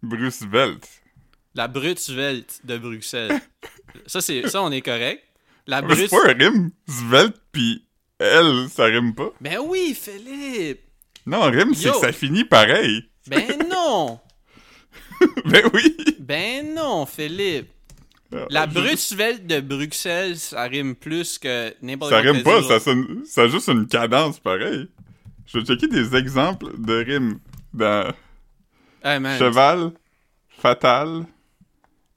Bruce 0.03 0.43
Velt. 0.43 0.85
La 1.57 1.69
brute 1.69 1.99
svelte 1.99 2.61
de 2.65 2.77
Bruxelles. 2.79 3.41
ça, 4.07 4.21
c'est, 4.21 4.47
ça, 4.49 4.63
on 4.63 4.71
est 4.71 4.83
correct. 4.83 5.23
La 5.67 5.83
Mais 5.83 5.97
c'est 5.97 6.09
pas 6.09 6.29
un 6.29 6.33
rime. 6.35 6.71
Svelte 6.87 7.37
pis 7.51 7.83
elle, 8.19 8.69
ça 8.71 8.85
rime 8.85 9.15
pas. 9.15 9.31
Ben 9.41 9.59
oui, 9.65 9.95
Philippe! 10.01 10.81
Non, 11.27 11.43
rime, 11.51 11.75
c'est 11.75 11.93
ça 11.93 12.13
finit 12.13 12.45
pareil. 12.45 13.03
Ben 13.27 13.45
non! 13.71 14.21
ben 15.45 15.69
oui. 15.75 15.97
Ben 16.19 16.75
non, 16.75 17.05
Philippe! 17.07 17.69
Ah, 18.35 18.47
La 18.51 18.69
je- 18.69 18.75
brute 18.75 18.99
svelte 18.99 19.47
de 19.47 19.61
Bruxelles, 19.61 20.37
ça 20.37 20.63
rime 20.65 20.95
plus 20.95 21.39
que 21.39 21.75
n'importe 21.83 22.11
Ça 22.13 22.23
quoi 22.23 22.31
rime 22.33 22.41
que 22.43 22.45
pas, 22.45 22.63
ça, 22.63 22.81
sonne, 22.81 23.23
ça 23.25 23.43
a 23.43 23.49
juste 23.49 23.69
une 23.69 23.87
cadence 23.87 24.41
pareil. 24.41 24.89
Je 25.47 25.59
vais 25.59 25.65
checker 25.65 25.89
des 25.89 26.15
exemples 26.17 26.73
de 26.79 27.05
rimes 27.05 27.39
dans 27.73 28.13
Hey, 29.05 29.21
cheval, 29.39 29.93
fatal, 30.49 31.25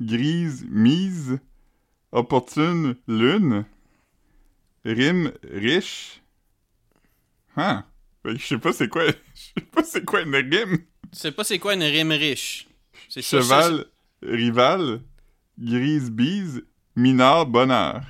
grise, 0.01 0.65
mise, 0.69 1.39
opportune, 2.11 2.95
lune, 3.07 3.65
rime, 4.85 5.31
riche. 5.43 6.21
Hein? 7.55 7.85
Que 8.23 8.35
Je 8.35 8.45
sais 8.45 8.57
pas 8.57 8.73
c'est 8.73 8.87
quoi, 8.89 9.05
je 9.07 9.13
sais 9.33 9.65
pas 9.71 9.83
c'est 9.83 10.05
quoi 10.05 10.21
une 10.21 10.35
rime. 10.35 10.77
Tu 11.11 11.19
sais 11.19 11.31
pas 11.31 11.43
c'est 11.43 11.59
quoi 11.59 11.73
une 11.73 11.83
rime 11.83 12.11
riche? 12.11 12.67
C'est 13.09 13.21
ça, 13.21 13.41
Cheval, 13.41 13.85
rival, 14.21 15.01
grise, 15.57 16.11
bise, 16.11 16.63
mineur, 16.95 17.45
bonheur. 17.45 18.01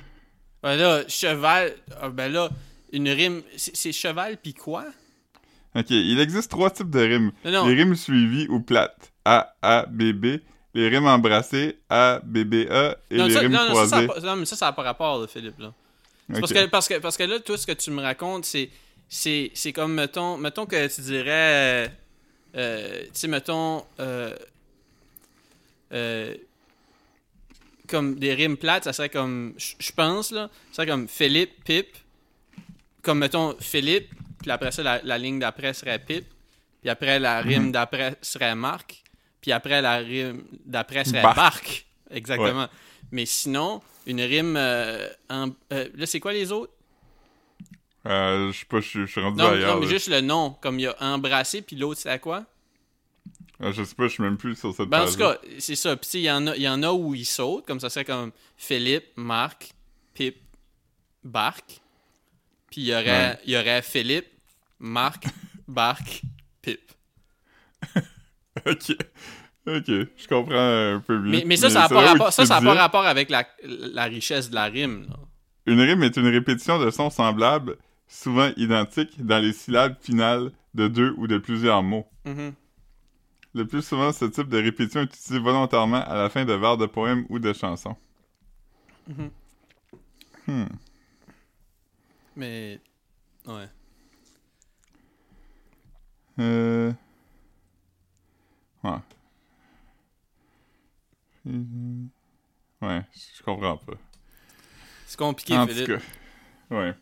Ben 0.62 0.76
là, 0.76 1.08
cheval. 1.08 1.74
ah, 2.00 2.10
ben 2.10 2.30
là, 2.30 2.50
une 2.92 3.08
rime. 3.08 3.42
C'est 3.56 3.92
cheval 3.92 4.36
pis 4.36 4.52
quoi? 4.52 4.84
Ok, 5.74 5.90
il 5.90 6.18
existe 6.20 6.50
trois 6.50 6.70
types 6.70 6.90
de 6.90 6.98
rimes. 7.00 7.32
Non, 7.44 7.50
non. 7.52 7.68
Les 7.68 7.74
rimes 7.74 7.94
suivies 7.94 8.48
ou 8.48 8.60
plates. 8.60 9.12
A, 9.24 9.54
A, 9.62 9.86
B, 9.86 10.12
B. 10.12 10.26
Les 10.74 10.88
rimes 10.88 11.06
embrassées. 11.06 11.78
A, 11.88 12.20
B, 12.22 12.44
B, 12.44 12.70
A. 12.70 12.96
Et 13.10 13.16
non, 13.16 13.26
les 13.26 13.34
ça, 13.34 13.40
rimes 13.40 13.52
non, 13.52 13.68
non, 13.68 13.74
ça, 13.74 13.86
ça 13.88 13.96
a 13.98 14.06
croisées. 14.06 14.26
non, 14.26 14.36
mais 14.36 14.44
ça, 14.44 14.56
ça 14.56 14.66
n'a 14.66 14.72
pas 14.72 14.82
rapport, 14.82 15.18
là, 15.20 15.26
Philippe. 15.26 15.58
Là. 15.58 15.72
Parce, 16.32 16.52
que, 16.52 16.66
parce, 16.66 16.88
que, 16.88 16.94
parce 16.98 17.16
que 17.16 17.24
là, 17.24 17.40
tout 17.40 17.56
ce 17.56 17.66
que 17.66 17.72
tu 17.72 17.90
me 17.90 18.00
racontes, 18.00 18.44
c'est, 18.44 18.70
c'est, 19.08 19.50
c'est 19.54 19.72
comme, 19.72 19.94
mettons, 19.94 20.36
mettons 20.36 20.66
que 20.66 20.86
tu 20.94 21.00
dirais, 21.00 21.26
euh, 21.28 21.88
euh, 22.56 23.02
tu 23.04 23.08
sais, 23.14 23.26
mettons, 23.28 23.84
euh, 23.98 24.32
euh, 25.92 26.34
comme 27.88 28.14
des 28.16 28.34
rimes 28.34 28.56
plates, 28.56 28.84
ça 28.84 28.92
serait 28.92 29.08
comme, 29.08 29.54
je 29.58 29.92
pense, 29.92 30.30
là, 30.30 30.48
ça 30.70 30.76
serait 30.76 30.86
comme 30.86 31.08
Philippe, 31.08 31.64
Pip, 31.64 31.88
comme, 33.02 33.18
mettons, 33.18 33.56
Philippe, 33.58 34.10
puis 34.40 34.50
après 34.52 34.70
ça, 34.70 34.84
la, 34.84 35.00
la 35.02 35.18
ligne 35.18 35.40
d'après 35.40 35.74
serait 35.74 35.98
Pip, 35.98 36.24
puis 36.80 36.88
après, 36.90 37.18
la 37.18 37.40
rime 37.40 37.64
Mhm. 37.66 37.72
d'après 37.72 38.14
serait 38.22 38.54
Marc, 38.54 38.99
puis 39.40 39.52
après, 39.52 39.80
la 39.82 39.96
rime 39.98 40.44
d'après 40.64 41.04
serait 41.04 41.22
Bark. 41.22 41.36
Bark. 41.36 41.86
Exactement. 42.10 42.68
Mais 43.12 43.26
sinon, 43.26 43.80
une 44.06 44.20
rime. 44.20 44.56
euh, 44.56 45.08
en- 45.28 45.50
euh, 45.72 45.88
là, 45.94 46.06
c'est 46.06 46.20
quoi 46.20 46.32
les 46.32 46.52
autres? 46.52 46.72
Euh, 48.06 48.50
je 48.52 48.58
sais 48.60 48.64
pas, 48.64 48.80
je 48.80 49.04
suis- 49.06 49.20
rendu 49.20 49.36
Non, 49.38 49.50
ailleurs. 49.50 49.74
non, 49.74 49.80
mais 49.80 49.86
là. 49.86 49.92
juste 49.92 50.08
le 50.08 50.20
nom. 50.20 50.56
Comme 50.60 50.78
il 50.78 50.82
y 50.82 50.86
a 50.86 50.96
embrassé, 51.00 51.60
puis 51.62 51.76
l'autre, 51.76 52.00
c'est 52.00 52.08
à 52.10 52.18
quoi? 52.18 52.44
Euh, 53.60 53.72
je 53.74 53.84
sais 53.84 53.94
pas, 53.94 54.04
je 54.04 54.12
suis 54.14 54.22
même 54.22 54.38
plus 54.38 54.56
sur 54.56 54.74
cette 54.74 54.88
Ben, 54.88 55.02
en 55.02 55.10
tout 55.10 55.18
cas, 55.18 55.36
c'est 55.58 55.76
ça. 55.76 55.94
Puis, 55.96 56.08
il 56.14 56.20
y, 56.22 56.30
en 56.30 56.46
a- 56.46 56.56
y 56.56 56.66
en 56.68 56.82
a 56.82 56.92
où 56.92 57.14
ils 57.14 57.26
sautent, 57.26 57.66
comme 57.66 57.78
ça 57.78 57.90
serait 57.90 58.06
comme 58.06 58.32
Philippe, 58.56 59.04
Marc, 59.16 59.72
Pip, 60.14 60.36
Bark. 61.22 61.80
Puis, 62.70 62.80
il 62.82 62.86
y 62.86 62.92
aurait, 62.94 63.04
Ouais. 63.32 63.38
y 63.46 63.56
aurait 63.56 63.82
Philippe, 63.82 64.28
Marc, 64.78 65.24
Bark, 65.68 66.22
Pip. 66.62 66.80
ok. 68.70 68.96
Ok, 69.66 69.86
je 69.86 70.26
comprends 70.26 70.94
un 70.96 71.00
peu 71.00 71.18
mieux. 71.18 71.30
Mais, 71.30 71.44
mais 71.46 71.56
ça, 71.56 71.68
ça 71.68 71.80
n'a 71.80 71.88
pas, 71.88 72.00
rapport, 72.00 72.32
ça, 72.32 72.46
ça 72.46 72.60
pas 72.60 73.08
avec 73.08 73.28
la, 73.28 73.46
la 73.62 74.04
richesse 74.04 74.48
de 74.48 74.54
la 74.54 74.64
rime. 74.64 75.06
là. 75.08 75.16
Une 75.66 75.80
rime 75.80 76.02
est 76.02 76.16
une 76.16 76.26
répétition 76.26 76.78
de 76.78 76.90
sons 76.90 77.10
semblables, 77.10 77.76
souvent 78.08 78.50
identiques, 78.56 79.24
dans 79.24 79.38
les 79.38 79.52
syllabes 79.52 79.96
finales 80.00 80.50
de 80.74 80.88
deux 80.88 81.14
ou 81.18 81.26
de 81.26 81.36
plusieurs 81.38 81.82
mots. 81.82 82.06
Mhm. 82.24 82.54
Le 83.54 83.66
plus 83.66 83.82
souvent, 83.82 84.12
ce 84.12 84.24
type 84.24 84.48
de 84.48 84.58
répétition 84.62 85.00
est 85.02 85.04
utilisé 85.04 85.38
volontairement 85.38 86.02
à 86.04 86.14
la 86.14 86.30
fin 86.30 86.44
de 86.44 86.52
vers 86.52 86.76
de 86.76 86.86
poèmes 86.86 87.26
ou 87.28 87.38
de 87.38 87.52
chansons. 87.52 87.96
Mhm. 89.08 89.30
Hmm. 90.46 90.64
Mais. 92.36 92.80
Ouais. 93.46 93.68
Euh... 96.38 96.92
Ouais. 98.82 98.98
Mhm. 101.44 102.08
Ouais, 102.82 103.02
je 103.38 103.42
comprends 103.42 103.76
pas. 103.76 103.94
C'est 105.06 105.18
compliqué, 105.18 105.56
en 105.56 105.66
tout 105.66 105.72
Philippe. 105.74 105.88
cas, 105.88 106.00
ouais. 106.70 106.94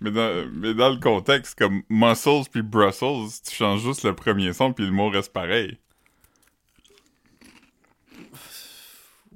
Mais 0.00 0.10
dans, 0.10 0.50
mais 0.52 0.74
dans 0.74 0.90
le 0.90 0.98
contexte, 0.98 1.56
comme 1.58 1.82
Muscles 1.88 2.42
puis 2.50 2.62
Brussels, 2.62 3.28
tu 3.46 3.54
changes 3.54 3.82
juste 3.82 4.02
le 4.04 4.14
premier 4.16 4.52
son 4.52 4.72
puis 4.72 4.84
le 4.84 4.90
mot 4.92 5.08
reste 5.10 5.32
pareil. 5.32 5.78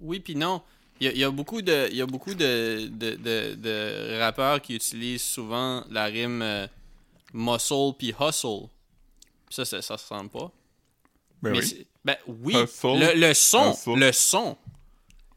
Oui, 0.00 0.20
puis 0.20 0.34
non. 0.34 0.62
Il 1.00 1.06
y, 1.06 1.10
a, 1.10 1.12
il 1.12 1.18
y 1.18 1.24
a 1.24 1.30
beaucoup 1.30 1.60
de, 1.62 1.92
y 1.92 2.00
a 2.00 2.06
beaucoup 2.06 2.34
de, 2.34 2.88
de, 2.88 3.16
de, 3.16 3.54
de 3.54 4.18
rappeurs 4.18 4.62
qui 4.62 4.74
utilisent 4.74 5.22
souvent 5.22 5.84
la 5.90 6.04
rime 6.06 6.40
euh, 6.42 6.66
muscle 7.34 7.92
puis 7.98 8.14
hustle. 8.18 8.68
Ça, 9.50 9.64
ça, 9.64 9.82
ça 9.82 9.98
se 9.98 10.06
sent 10.06 10.28
pas. 10.32 10.50
Ben 11.42 11.52
mais 11.52 11.58
oui. 11.58 11.86
ben 12.04 12.16
oui. 12.26 12.54
Le, 12.54 13.14
le 13.28 13.34
son, 13.34 13.76
le 13.94 14.12
son. 14.12 14.56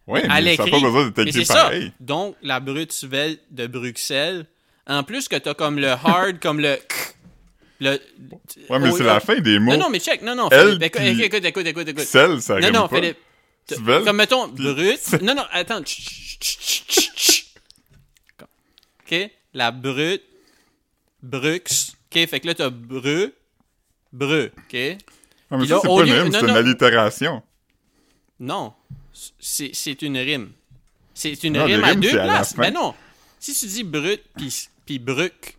Ouais, 0.08 0.24
à 0.28 0.42
mais 0.42 0.56
ça 0.56 0.66
n'a 0.66 0.72
pas 0.72 0.80
besoin 0.80 1.08
écrit 1.10 1.34
c'est 1.34 1.46
ça. 1.46 1.54
pareil. 1.66 1.94
Donc, 2.00 2.36
la 2.42 2.60
brute 2.60 2.92
svelte 2.92 3.42
de 3.52 3.68
Bruxelles. 3.68 4.48
En 4.88 5.04
plus 5.04 5.28
que 5.28 5.36
t'as 5.36 5.54
comme 5.54 5.78
le 5.78 5.90
hard, 5.90 6.40
comme 6.42 6.60
le... 6.60 6.78
le 7.80 7.92
Ouais, 8.70 8.80
mais 8.80 8.90
oh, 8.92 8.98
c'est 8.98 9.04
la 9.04 9.20
fin 9.20 9.40
des 9.40 9.60
mots. 9.60 9.74
Non, 9.74 9.78
non, 9.78 9.90
mais 9.92 10.00
check. 10.00 10.24
Non, 10.24 10.34
non, 10.34 10.50
Elle 10.50 10.80
Philippe. 10.80 10.84
Écoute, 10.84 11.02
écoute, 11.04 11.46
écoute, 11.46 11.68
écoute, 11.68 11.88
écoute. 11.90 12.04
Celle, 12.06 12.42
ça 12.42 12.60
Non, 12.60 12.72
non, 12.72 12.88
pas. 12.88 12.96
Philippe. 12.96 13.18
Comme 13.86 14.18
mettons, 14.18 14.50
puis- 14.50 14.64
brute. 14.64 15.22
Non, 15.22 15.36
non, 15.36 15.44
attends. 15.52 15.82
Ok? 19.06 19.32
La 19.54 19.72
brute. 19.72 20.24
Brux. 21.22 21.94
Ok? 22.12 22.28
Fait 22.28 22.40
que 22.40 22.48
là, 22.48 22.56
t'as 22.56 22.70
bru. 22.70 23.32
Bru. 24.12 24.52
Ok? 24.58 24.98
Ah, 25.52 25.58
mais 25.58 25.60
Puis 25.60 25.68
ça, 25.70 25.80
c'est 25.82 25.88
pas 25.88 25.94
une 26.06 26.12
rime, 26.12 26.26
non, 26.26 26.32
c'est 26.32 26.40
une 26.42 26.48
non. 26.48 26.56
allitération. 26.56 27.44
Non. 28.40 28.74
C'est 29.40 29.72
c'est 29.74 30.02
une 30.02 30.18
rime. 30.18 30.52
C'est 31.14 31.44
une 31.44 31.54
Non, 31.54 31.66
rime 31.66 31.84
à 31.84 31.96
deux 31.96 32.12
places. 32.12 32.54
fin. 32.54 32.62
Ben 32.64 32.74
non. 32.74 32.94
Si 33.40 33.54
tu 33.54 33.66
dis 33.68 33.84
brute 33.84 34.24
puis 34.38 34.68
puis 34.86 35.00
bruc, 35.00 35.58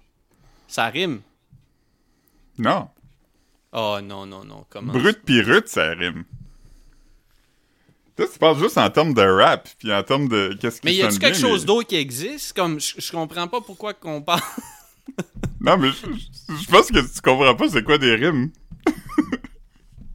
ça 0.68 0.87
rime. 0.87 1.20
Non. 2.59 2.88
Oh 3.72 3.98
non, 4.03 4.26
non, 4.26 4.44
non. 4.44 4.64
Comment? 4.70 4.92
Brut 4.92 5.22
pis 5.24 5.40
rut, 5.42 5.66
ça 5.68 5.90
rime. 5.90 6.24
Toi, 8.16 8.26
tu 8.33 8.38
parles 8.38 8.59
juste 8.59 8.76
en 8.79 8.90
termes 8.90 9.14
de 9.14 9.22
rap, 9.22 9.68
puis 9.79 9.92
en 9.92 10.03
termes 10.03 10.29
de 10.29 10.57
qu'est-ce 10.61 10.81
qui 10.81 10.87
Mais 10.87 10.94
y 10.94 11.03
a-tu 11.03 11.18
quelque 11.18 11.38
chose 11.38 11.61
mais- 11.62 11.66
d'autre 11.66 11.88
qui 11.88 11.96
existe? 11.96 12.53
Comme, 12.55 12.79
je, 12.81 12.94
je 12.98 13.11
comprends 13.12 13.48
pas 13.48 13.61
pourquoi 13.61 13.94
qu'on 13.94 14.20
parle. 14.22 14.40
Non, 15.61 15.76
mais 15.79 15.88
je, 15.90 16.07
je- 16.12 16.62
je 16.62 16.66
pense 16.70 16.88
que 16.88 17.00
tu 17.00 17.20
comprends 17.22 17.55
pas 17.55 17.68
c'est 17.68 17.83
quoi 17.83 17.98
des 17.98 18.14
rimes. 18.14 18.50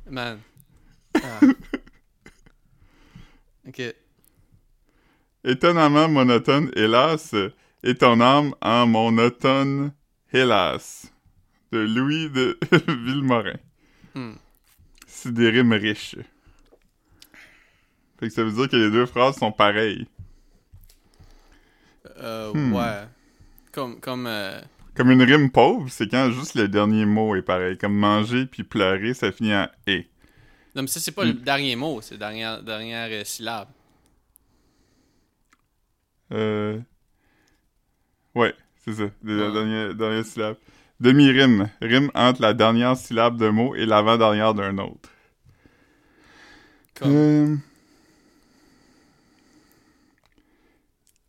Man. 0.10 0.40
Ah. 1.16 1.40
Ok. 3.68 3.82
Étonnamment 5.44 6.08
monotone, 6.08 6.72
hélas, 6.76 7.34
et 7.84 7.96
ton 7.96 8.22
âme 8.22 8.54
en 8.62 8.86
monotone, 8.86 9.92
hélas. 10.32 11.12
De 11.72 11.80
Louis 11.80 12.30
de 12.30 12.60
Villemorin. 12.88 13.58
Hmm. 14.14 14.34
C'est 15.08 15.34
des 15.34 15.50
rimes 15.50 15.74
riches. 15.74 16.16
Fait 18.20 18.28
que 18.28 18.34
ça 18.34 18.44
veut 18.44 18.52
dire 18.52 18.70
que 18.70 18.76
les 18.76 18.92
deux 18.92 19.08
phrases 19.08 19.38
sont 19.38 19.52
pareilles. 19.52 20.08
Euh, 22.18 22.54
Hmm. 22.54 22.74
Ouais. 22.74 23.04
Comme, 23.72 24.00
comme, 24.00 24.28
euh, 24.28 24.62
Comme 24.96 25.12
une 25.12 25.22
rime 25.24 25.52
pauvre, 25.52 25.90
c'est 25.90 26.08
quand 26.10 26.32
juste 26.32 26.56
le 26.56 26.68
dernier 26.68 27.06
mot 27.06 27.36
est 27.36 27.42
pareil. 27.42 27.78
Comme 27.78 27.96
manger 27.96 28.46
puis 28.46 28.64
pleurer, 28.64 29.14
ça 29.14 29.32
finit 29.32 29.54
en 29.54 29.68
et. 29.88 30.08
Non, 30.76 30.82
mais 30.84 30.88
ça, 30.88 31.00
c'est 31.00 31.12
pas 31.12 31.26
le 31.26 31.34
dernier 31.34 31.76
mot, 31.76 32.02
c'est 32.02 32.16
la 32.16 32.20
dernière, 32.20 32.64
dernière 32.64 33.10
euh, 33.12 33.24
syllabe. 33.24 33.68
Euh... 36.32 36.80
Ouais, 38.34 38.54
c'est 38.84 38.94
ça. 38.94 39.04
La 39.24 39.48
Ouais. 39.48 39.52
dernière, 39.54 39.96
dernière 39.96 40.26
syllabe. 40.26 40.58
Demi-rime. 41.00 41.70
Rime 41.82 42.10
entre 42.16 42.42
la 42.42 42.54
dernière 42.54 42.96
syllabe 42.98 43.38
d'un 43.38 43.52
mot 43.52 43.76
et 43.76 43.86
l'avant-dernière 43.86 44.54
d'un 44.54 44.78
autre. 44.78 45.10
Comme... 46.96 47.12
Euh, 47.12 47.56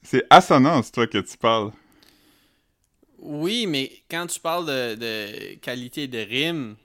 C'est 0.02 0.24
assonance, 0.30 0.92
toi, 0.92 1.06
que 1.08 1.18
tu 1.18 1.36
parles. 1.36 1.72
Oui, 3.26 3.66
mais 3.66 3.90
quand 4.10 4.26
tu 4.28 4.38
parles 4.40 4.66
de, 4.66 4.94
de 4.94 5.54
qualité 5.56 6.06
de 6.06 6.18
rime. 6.18 6.76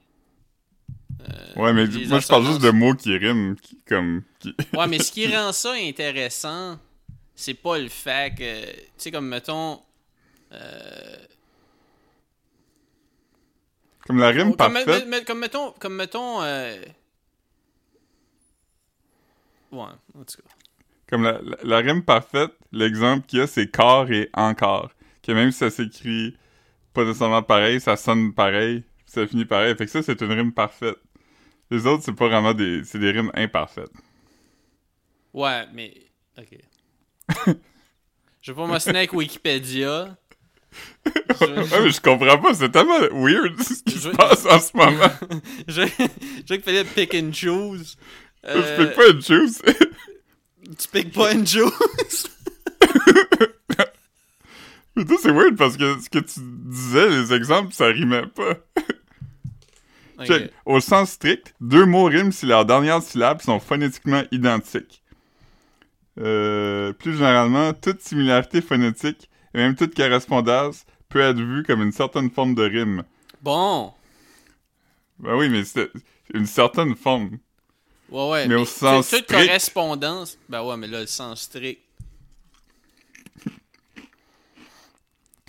euh, 1.21 1.53
Ouais, 1.55 1.71
mais 1.73 1.85
moi, 2.07 2.19
je 2.19 2.27
parle 2.27 2.45
juste 2.45 2.61
de 2.61 2.71
mots 2.71 2.95
qui 2.95 3.15
riment, 3.15 3.55
qui- 3.55 3.79
comme... 3.87 4.23
qui- 4.39 4.55
Ouais, 4.73 4.87
mais 4.87 4.99
ce 4.99 5.11
qui 5.11 5.27
rend 5.33 5.51
ça 5.51 5.73
intéressant, 5.77 6.79
c'est 7.35 7.53
pas 7.53 7.77
le 7.77 7.89
fait 7.89 8.33
que. 8.35 8.65
Tu 8.71 8.81
sais, 8.97 9.11
comme 9.11 9.27
mettons. 9.27 9.79
euh, 10.51 11.17
Comme 14.07 14.17
la 14.17 14.29
rime 14.29 14.55
comme, 14.55 14.57
parfaite. 14.57 15.05
me- 15.05 15.19
me- 15.19 15.23
comme 15.25 15.39
mettons. 15.39 15.71
Comme 15.79 15.95
mettons. 15.95 16.41
euh, 16.41 16.75
Ouais, 19.71 19.79
en 20.17 20.23
tout 20.25 20.37
cas. 20.37 20.49
Comme 21.07 21.23
la, 21.23 21.39
la, 21.43 21.57
la 21.63 21.77
rime 21.77 22.03
parfaite, 22.03 22.51
l'exemple 22.71 23.25
qu'il 23.27 23.39
y 23.39 23.41
a, 23.41 23.47
c'est 23.47 23.67
corps 23.69 24.09
et 24.11 24.29
encore. 24.33 24.91
Que 25.23 25.31
même 25.33 25.51
si 25.51 25.59
ça 25.59 25.69
s'écrit 25.69 26.35
pas 26.93 27.03
nécessairement 27.05 27.43
pareil, 27.43 27.79
ça 27.79 27.95
sonne 27.95 28.33
pareil, 28.33 28.81
puis 28.81 29.05
ça 29.05 29.27
finit 29.27 29.45
pareil. 29.45 29.75
Fait 29.75 29.85
que 29.85 29.91
ça, 29.91 30.01
c'est 30.03 30.19
une 30.21 30.31
rime 30.31 30.51
parfaite. 30.51 30.97
Les 31.69 31.85
autres, 31.85 32.03
c'est 32.03 32.15
pas 32.15 32.27
vraiment 32.27 32.53
des... 32.53 32.83
C'est 32.83 32.99
des 32.99 33.11
rimes 33.11 33.31
imparfaites. 33.33 33.91
Ouais, 35.33 35.65
mais. 35.73 35.93
Ok. 36.37 36.57
Je 38.41 38.51
vais 38.51 38.55
pas 38.55 38.65
m'ostiner 38.67 38.97
avec 38.99 39.13
Wikipédia. 39.13 40.17
Je- 41.39 41.45
Ouais, 41.45 41.81
mais 41.83 41.89
je 41.91 42.01
comprends 42.01 42.37
pas, 42.39 42.53
c'est 42.53 42.69
tellement 42.71 42.99
weird 43.11 43.61
ce 43.61 43.83
qui 43.83 43.95
Je- 43.95 43.99
se 43.99 44.09
passe 44.09 44.45
en 44.45 44.59
ce 44.59 44.75
moment. 44.75 45.11
Je, 45.67 45.81
je 45.81 46.53
veux 46.53 46.57
que 46.59 46.63
Philippe 46.69 46.93
pick 46.95 47.13
and 47.13 47.31
choose. 47.33 47.95
Je 48.43 48.49
Euh, 48.49 48.77
peux 48.77 48.91
pas 48.93 49.07
une 49.09 49.21
chose. 49.21 49.61
Tu 50.77 50.87
pick 50.91 51.13
pas 51.13 51.33
and 51.35 51.45
choose. 51.45 52.27
Mais 54.95 55.05
toi, 55.05 55.17
c'est 55.21 55.31
weird 55.31 55.55
parce 55.55 55.77
que 55.77 55.99
ce 55.99 56.09
que 56.09 56.19
tu 56.19 56.39
disais, 56.41 57.09
les 57.09 57.33
exemples, 57.33 57.73
ça 57.73 57.87
rimait 57.87 58.27
pas. 58.27 58.55
Check. 60.25 60.51
Au 60.65 60.79
sens 60.79 61.11
strict, 61.11 61.55
deux 61.61 61.85
mots 61.85 62.03
riment 62.05 62.31
si 62.31 62.45
leurs 62.45 62.65
dernières 62.65 63.01
syllabes 63.01 63.41
sont 63.41 63.59
phonétiquement 63.59 64.21
identiques. 64.31 65.01
Euh, 66.19 66.93
plus 66.93 67.13
généralement, 67.13 67.73
toute 67.73 68.01
similarité 68.01 68.61
phonétique 68.61 69.29
et 69.53 69.57
même 69.57 69.75
toute 69.75 69.95
correspondance 69.95 70.85
peut 71.09 71.21
être 71.21 71.39
vue 71.39 71.63
comme 71.63 71.81
une 71.81 71.91
certaine 71.91 72.29
forme 72.29 72.53
de 72.53 72.63
rime. 72.63 73.03
Bon. 73.41 73.93
Ben 75.19 75.35
oui, 75.35 75.49
mais 75.49 75.63
c'est 75.63 75.89
une 76.33 76.45
certaine 76.45 76.95
forme. 76.95 77.37
Ouais, 78.09 78.29
ouais. 78.29 78.47
Mais 78.47 78.55
au 78.55 78.59
toute- 78.65 78.67
sens 78.73 79.09
toute 79.09 79.23
strict. 79.23 79.47
correspondance. 79.47 80.37
Ben 80.49 80.61
ouais, 80.63 80.77
mais 80.77 80.87
là, 80.87 81.01
le 81.01 81.07
sens 81.07 81.41
strict. 81.41 81.81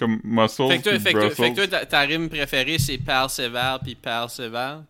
Comme 0.03 0.19
muscle 0.25 0.67
Fait 0.67 0.79
que 0.79 0.83
toi, 0.83 0.99
fait 0.99 1.13
que 1.13 1.31
fait 1.31 1.51
que 1.53 1.55
toi, 1.55 1.69
ta, 1.69 1.87
ta 1.87 2.01
rime 2.01 2.29
préférée, 2.29 2.77
c'est 2.81 2.99
persévère 2.99 3.79
puis 3.81 3.95
persévère. 3.95 4.83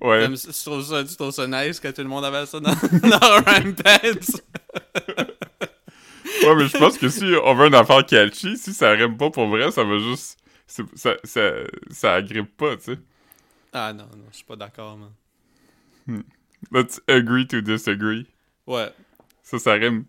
Ouais. 0.00 0.24
Comme, 0.24 0.34
tu, 0.36 0.52
trouves 0.64 0.84
ça, 0.84 1.04
tu 1.04 1.14
trouves 1.14 1.30
ça 1.30 1.46
nice 1.46 1.78
que 1.78 1.86
tout 1.86 2.02
le 2.02 2.08
monde 2.08 2.24
avait 2.24 2.44
ça 2.44 2.58
dans, 2.58 2.72
dans 2.92 3.42
Pads? 3.44 4.42
ouais, 6.42 6.56
mais 6.56 6.66
je 6.66 6.76
pense 6.76 6.98
que 6.98 7.08
si 7.08 7.24
on 7.44 7.54
veut 7.54 7.68
une 7.68 7.76
affaire 7.76 8.04
catchy, 8.04 8.56
si 8.56 8.74
ça 8.74 8.90
rime 8.90 9.16
pas 9.16 9.30
pour 9.30 9.46
vrai, 9.46 9.70
ça 9.70 9.84
va 9.84 9.96
juste... 9.98 10.40
Ça, 10.66 11.14
ça, 11.22 11.52
ça 11.92 12.14
agrippe 12.14 12.56
pas, 12.56 12.76
tu 12.76 12.94
sais. 12.94 12.98
Ah 13.72 13.92
non, 13.92 14.06
non, 14.06 14.24
je 14.32 14.38
suis 14.38 14.44
pas 14.44 14.56
d'accord, 14.56 14.98
man. 14.98 16.24
Let's 16.72 17.00
agree 17.06 17.46
to 17.46 17.60
disagree. 17.60 18.26
Ouais. 18.66 18.90
Ça, 19.44 19.60
ça 19.60 19.74
rime. 19.74 20.06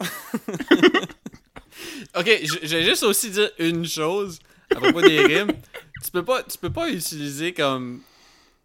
Ok, 2.16 2.26
vais 2.26 2.84
juste 2.84 3.02
aussi 3.02 3.30
dire 3.30 3.50
une 3.58 3.86
chose 3.86 4.38
à 4.74 4.80
propos 4.80 5.02
des 5.02 5.20
rimes. 5.20 5.52
Tu 6.02 6.10
peux 6.10 6.24
pas, 6.24 6.42
tu 6.42 6.58
peux 6.58 6.70
pas 6.70 6.90
utiliser 6.90 7.52
comme. 7.52 8.00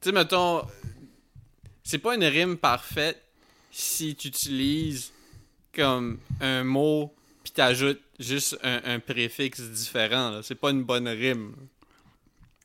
Tu 0.02 0.10
sais, 0.10 0.12
mettons. 0.12 0.64
C'est 1.84 2.00
pas 2.00 2.16
une 2.16 2.24
rime 2.24 2.58
parfaite 2.58 3.22
si 3.72 4.16
tu 4.16 4.30
utilises 4.30 5.12
comme 5.74 6.18
un 6.42 6.64
mot 6.64 7.14
puis 7.44 7.52
t'ajoutes 7.52 8.02
juste 8.20 8.58
un, 8.64 8.82
un 8.86 9.00
préfixe 9.00 9.62
différent. 9.62 10.40
C'est 10.42 10.56
pas 10.56 10.72
une 10.72 10.84
bonne 10.84 11.08
rime. 11.08 11.54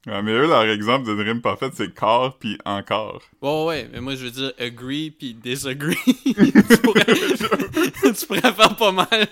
Ouais, 0.06 0.22
mais 0.22 0.32
eux, 0.32 0.46
leur 0.46 0.62
exemple 0.62 1.04
d'une 1.04 1.20
rime 1.20 1.42
parfaite, 1.42 1.74
c'est 1.76 1.92
corps 1.92 2.38
puis 2.38 2.56
encore. 2.64 3.22
Ouais, 3.42 3.64
ouais, 3.64 3.88
mais 3.92 4.00
moi 4.00 4.14
je 4.14 4.24
veux 4.24 4.30
dire 4.30 4.52
agree 4.58 5.10
puis 5.10 5.34
disagree. 5.34 5.96
tu, 6.24 6.76
pourrais, 6.82 7.04
tu 8.14 8.26
pourrais 8.26 8.40
faire 8.40 8.76
pas 8.76 8.92
mal. 8.92 9.28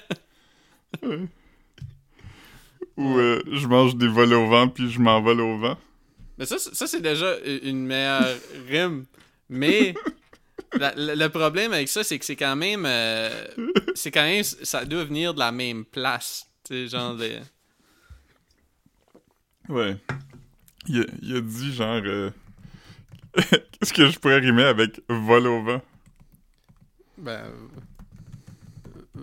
Ou 2.97 3.17
euh, 3.19 3.41
je 3.53 3.67
mange 3.67 3.95
des 3.97 4.09
vols 4.09 4.33
au 4.35 4.49
vent 4.49 4.69
puis 4.69 4.91
je 4.91 4.99
m'envole 5.01 5.41
au 5.41 5.57
vent. 5.59 5.79
Mais 6.37 6.47
ça, 6.47 6.59
c'est- 6.59 6.75
ça 6.75 6.87
c'est 6.87 7.01
déjà 7.01 7.37
une 7.63 7.85
meilleure 7.87 8.37
rime. 8.69 9.05
Mais 9.49 9.95
la- 10.79 10.95
la- 10.95 11.15
le 11.15 11.29
problème 11.29 11.73
avec 11.73 11.89
ça, 11.89 12.03
c'est 12.05 12.19
que 12.19 12.25
c'est 12.25 12.37
quand 12.37 12.57
même. 12.57 12.85
euh, 12.87 13.47
c'est 13.95 14.11
quand 14.11 14.23
même. 14.25 14.43
Ça 14.45 14.85
doit 14.85 15.05
venir 15.05 15.33
de 15.35 15.39
la 15.39 15.53
même 15.53 15.85
place. 15.85 16.49
Tu 16.65 16.75
sais, 16.75 16.89
genre. 16.89 17.17
Ouais. 19.69 19.97
Il 20.89 21.01
a, 21.03 21.05
il 21.23 21.37
a 21.37 21.41
dit 21.41 21.73
genre... 21.75 22.01
euh, 22.05 22.31
Qu'est-ce 23.35 23.93
que 23.93 24.09
je 24.09 24.19
pourrais 24.19 24.39
rimer 24.39 24.65
avec 24.65 25.01
vol 25.09 25.47
au 25.47 25.63
vent? 25.63 25.83
Ben. 27.19 27.45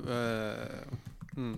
Euh. 0.07 0.67
Hmm. 1.35 1.55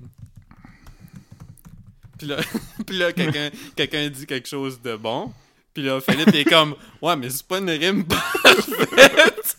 Puis 2.17 2.27
là, 2.27 2.37
puis 2.85 2.97
là 2.97 3.13
quelqu'un 3.13 3.49
quelqu'un 3.75 4.09
dit 4.09 4.25
quelque 4.25 4.47
chose 4.47 4.81
de 4.81 4.95
bon. 4.95 5.33
Puis 5.73 5.83
là, 5.83 6.01
Philippe 6.01 6.33
est 6.33 6.45
comme 6.45 6.75
Ouais, 7.01 7.15
mais 7.15 7.29
c'est 7.29 7.47
pas 7.47 7.59
une 7.59 7.69
rime 7.69 8.03
parfaite. 8.05 9.57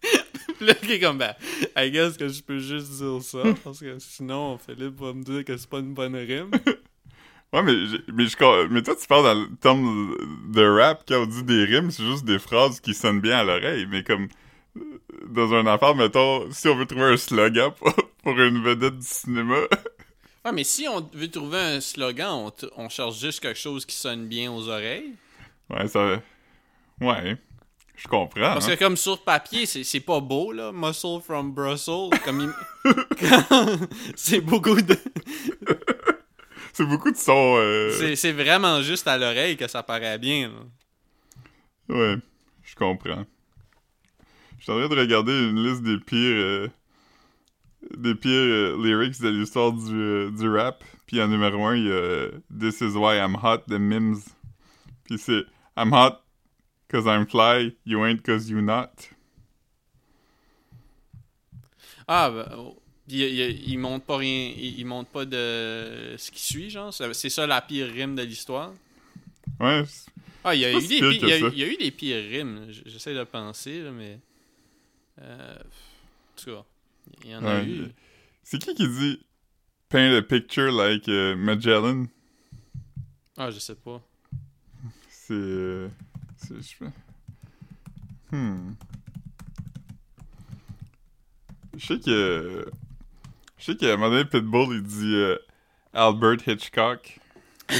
puis 0.56 0.66
là, 0.66 0.74
il 0.82 0.92
est 0.92 1.00
comme 1.00 1.18
Ben, 1.18 1.34
I 1.76 1.90
guess 1.90 2.16
que 2.16 2.28
je 2.28 2.42
peux 2.42 2.58
juste 2.58 2.92
dire 2.92 3.20
ça. 3.22 3.42
Parce 3.62 3.80
que 3.80 3.98
sinon, 3.98 4.58
Philippe 4.58 4.98
va 4.98 5.12
me 5.12 5.22
dire 5.22 5.44
que 5.44 5.56
c'est 5.56 5.68
pas 5.68 5.80
une 5.80 5.92
bonne 5.92 6.16
rime. 6.16 6.50
Ouais, 7.52 7.62
mais, 7.62 7.72
mais, 8.12 8.26
je, 8.26 8.66
mais 8.68 8.82
toi, 8.82 8.94
tu 8.94 9.06
parles 9.06 9.24
dans 9.24 9.34
le 9.34 9.56
terme 9.56 10.14
de 10.52 10.66
rap, 10.66 11.04
quand 11.08 11.22
on 11.22 11.26
dit 11.26 11.44
des 11.44 11.64
rimes, 11.64 11.90
c'est 11.90 12.04
juste 12.04 12.24
des 12.26 12.38
phrases 12.38 12.78
qui 12.80 12.92
sonnent 12.92 13.20
bien 13.20 13.38
à 13.38 13.44
l'oreille, 13.44 13.86
mais 13.90 14.02
comme 14.02 14.28
euh, 14.76 14.80
dans 15.28 15.54
un 15.54 15.66
affaire, 15.66 15.94
mettons, 15.94 16.50
si 16.50 16.68
on 16.68 16.76
veut 16.76 16.84
trouver 16.84 17.06
un 17.06 17.16
slogan 17.16 17.70
pour, 17.78 17.94
pour 18.28 18.40
une 18.40 18.62
vedette 18.62 18.98
du 18.98 19.06
cinéma, 19.06 19.56
Ouais, 20.44 20.52
mais 20.52 20.64
si 20.64 20.86
on 20.86 21.00
veut 21.12 21.30
trouver 21.30 21.58
un 21.58 21.80
slogan, 21.80 22.50
on, 22.76 22.88
cherche 22.88 23.18
juste 23.18 23.40
quelque 23.40 23.58
chose 23.58 23.84
qui 23.84 23.96
sonne 23.96 24.26
bien 24.28 24.52
aux 24.52 24.68
oreilles. 24.68 25.14
ouais, 25.70 25.88
ça... 25.88 26.20
Ouais, 27.00 27.36
je 27.96 28.06
comprends. 28.06 28.40
Parce 28.40 28.68
hein. 28.68 28.74
que 28.76 28.78
comme 28.78 28.96
sur 28.96 29.22
papier, 29.24 29.66
c'est 29.66 29.82
c'est 29.82 30.00
pas 30.00 30.20
beau, 30.20 30.52
là. 30.52 30.70
Muscle 30.72 31.20
from 31.24 31.52
Brussels. 31.52 32.10
Comme 32.24 32.52
il- 32.84 32.92
c'est 34.14 34.40
beaucoup 34.40 34.80
de... 34.80 34.96
C'est 36.72 36.86
beaucoup 36.86 37.10
de 37.10 37.16
sons... 37.16 37.56
euh, 37.56 37.90
C'est 37.98 38.14
c'est 38.14 38.30
vraiment 38.30 38.82
juste 38.82 39.08
à 39.08 39.18
l'oreille 39.18 39.56
que 39.56 39.66
ça 39.66 39.82
paraît 39.82 40.16
bien, 40.18 40.52
là. 41.88 41.96
Ouais, 41.96 42.16
je 42.62 42.76
comprends. 42.76 43.24
Je 44.58 44.62
suis 44.62 44.72
en 44.72 44.78
train 44.78 44.88
de 44.88 45.00
regarder 45.00 45.32
une 45.32 45.60
liste 45.64 45.82
des 45.82 45.98
pires... 45.98 46.36
euh, 46.36 46.68
des 47.96 48.14
pires 48.14 48.30
euh, 48.32 48.76
lyrics 48.82 49.20
de 49.20 49.28
l'histoire 49.28 49.72
du, 49.72 49.94
euh, 49.94 50.30
du 50.30 50.48
rap. 50.48 50.84
Puis 51.06 51.20
en 51.22 51.28
numéro 51.28 51.64
un, 51.64 51.76
il 51.76 51.84
y 51.84 51.90
a 51.90 51.94
euh, 51.94 52.30
This 52.58 52.80
is 52.80 52.96
why 52.96 53.16
I'm 53.16 53.36
hot 53.42 53.62
de 53.68 53.78
Mims. 53.78 54.20
Puis 55.04 55.18
c'est 55.18 55.44
I'm 55.76 55.92
hot 55.92 56.18
cause 56.90 57.06
I'm 57.06 57.26
fly, 57.26 57.76
you 57.86 58.04
ain't 58.04 58.22
cause 58.22 58.50
you 58.50 58.60
not. 58.60 58.90
Ah, 62.06 62.30
ben, 62.30 62.46
oh. 62.56 62.76
il, 63.08 63.20
il, 63.20 63.70
il 63.70 63.78
montre 63.78 64.06
pas 64.06 64.16
rien... 64.16 64.52
Il, 64.56 64.80
il 64.80 64.86
montre 64.86 65.10
pas 65.10 65.24
de 65.26 66.14
ce 66.16 66.30
qui 66.30 66.42
suit, 66.42 66.70
genre. 66.70 66.92
C'est 66.92 67.28
ça 67.28 67.46
la 67.46 67.60
pire 67.60 67.86
rime 67.86 68.14
de 68.16 68.22
l'histoire. 68.22 68.72
Ouais, 69.60 69.84
Ah, 70.44 70.54
il 70.54 70.60
y 70.60 70.64
a, 70.64 70.72
eu 70.72 70.80
des, 70.80 70.88
pire 70.88 71.10
pi- 71.10 71.18
que 71.18 71.26
il 71.26 71.28
y 71.28 71.32
a, 71.32 71.40
ça. 71.40 71.48
il 71.52 71.58
y 71.58 71.62
a 71.62 71.66
eu 71.66 71.76
des 71.76 71.90
pires 71.90 72.22
rimes. 72.30 72.66
J'essaie 72.86 73.14
de 73.14 73.24
penser, 73.24 73.82
mais... 73.92 74.18
Euh... 75.20 75.56
En 75.56 76.40
tout 76.40 76.50
cas, 76.50 76.64
il 77.24 77.30
y 77.30 77.36
en 77.36 77.44
a 77.44 77.60
Ouais. 77.60 77.66
eu. 77.66 77.88
c'est 78.42 78.58
qui 78.58 78.74
qui 78.74 78.88
dit 78.88 79.24
Paint 79.88 80.14
a 80.16 80.22
picture 80.22 80.70
like 80.72 81.08
euh, 81.08 81.36
Magellan? 81.36 82.04
Ah, 83.36 83.50
je 83.50 83.58
sais 83.58 83.74
pas. 83.74 84.02
C'est... 85.08 85.32
euh, 85.34 85.88
c'est... 86.36 86.56
je 86.56 86.62
sais- 86.62 86.92
Hmm... 88.30 88.72
Je 91.76 91.86
sais 91.86 92.00
que... 92.00 92.66
Je 93.56 93.64
sais 93.64 93.76
qu'à 93.76 93.92
un 93.92 93.96
moment 93.96 94.10
donné, 94.10 94.24
Pitbull, 94.24 94.76
il 94.76 94.82
dit 94.82 95.14
euh, 95.14 95.36
Albert 95.92 96.46
Hitchcock. 96.46 97.18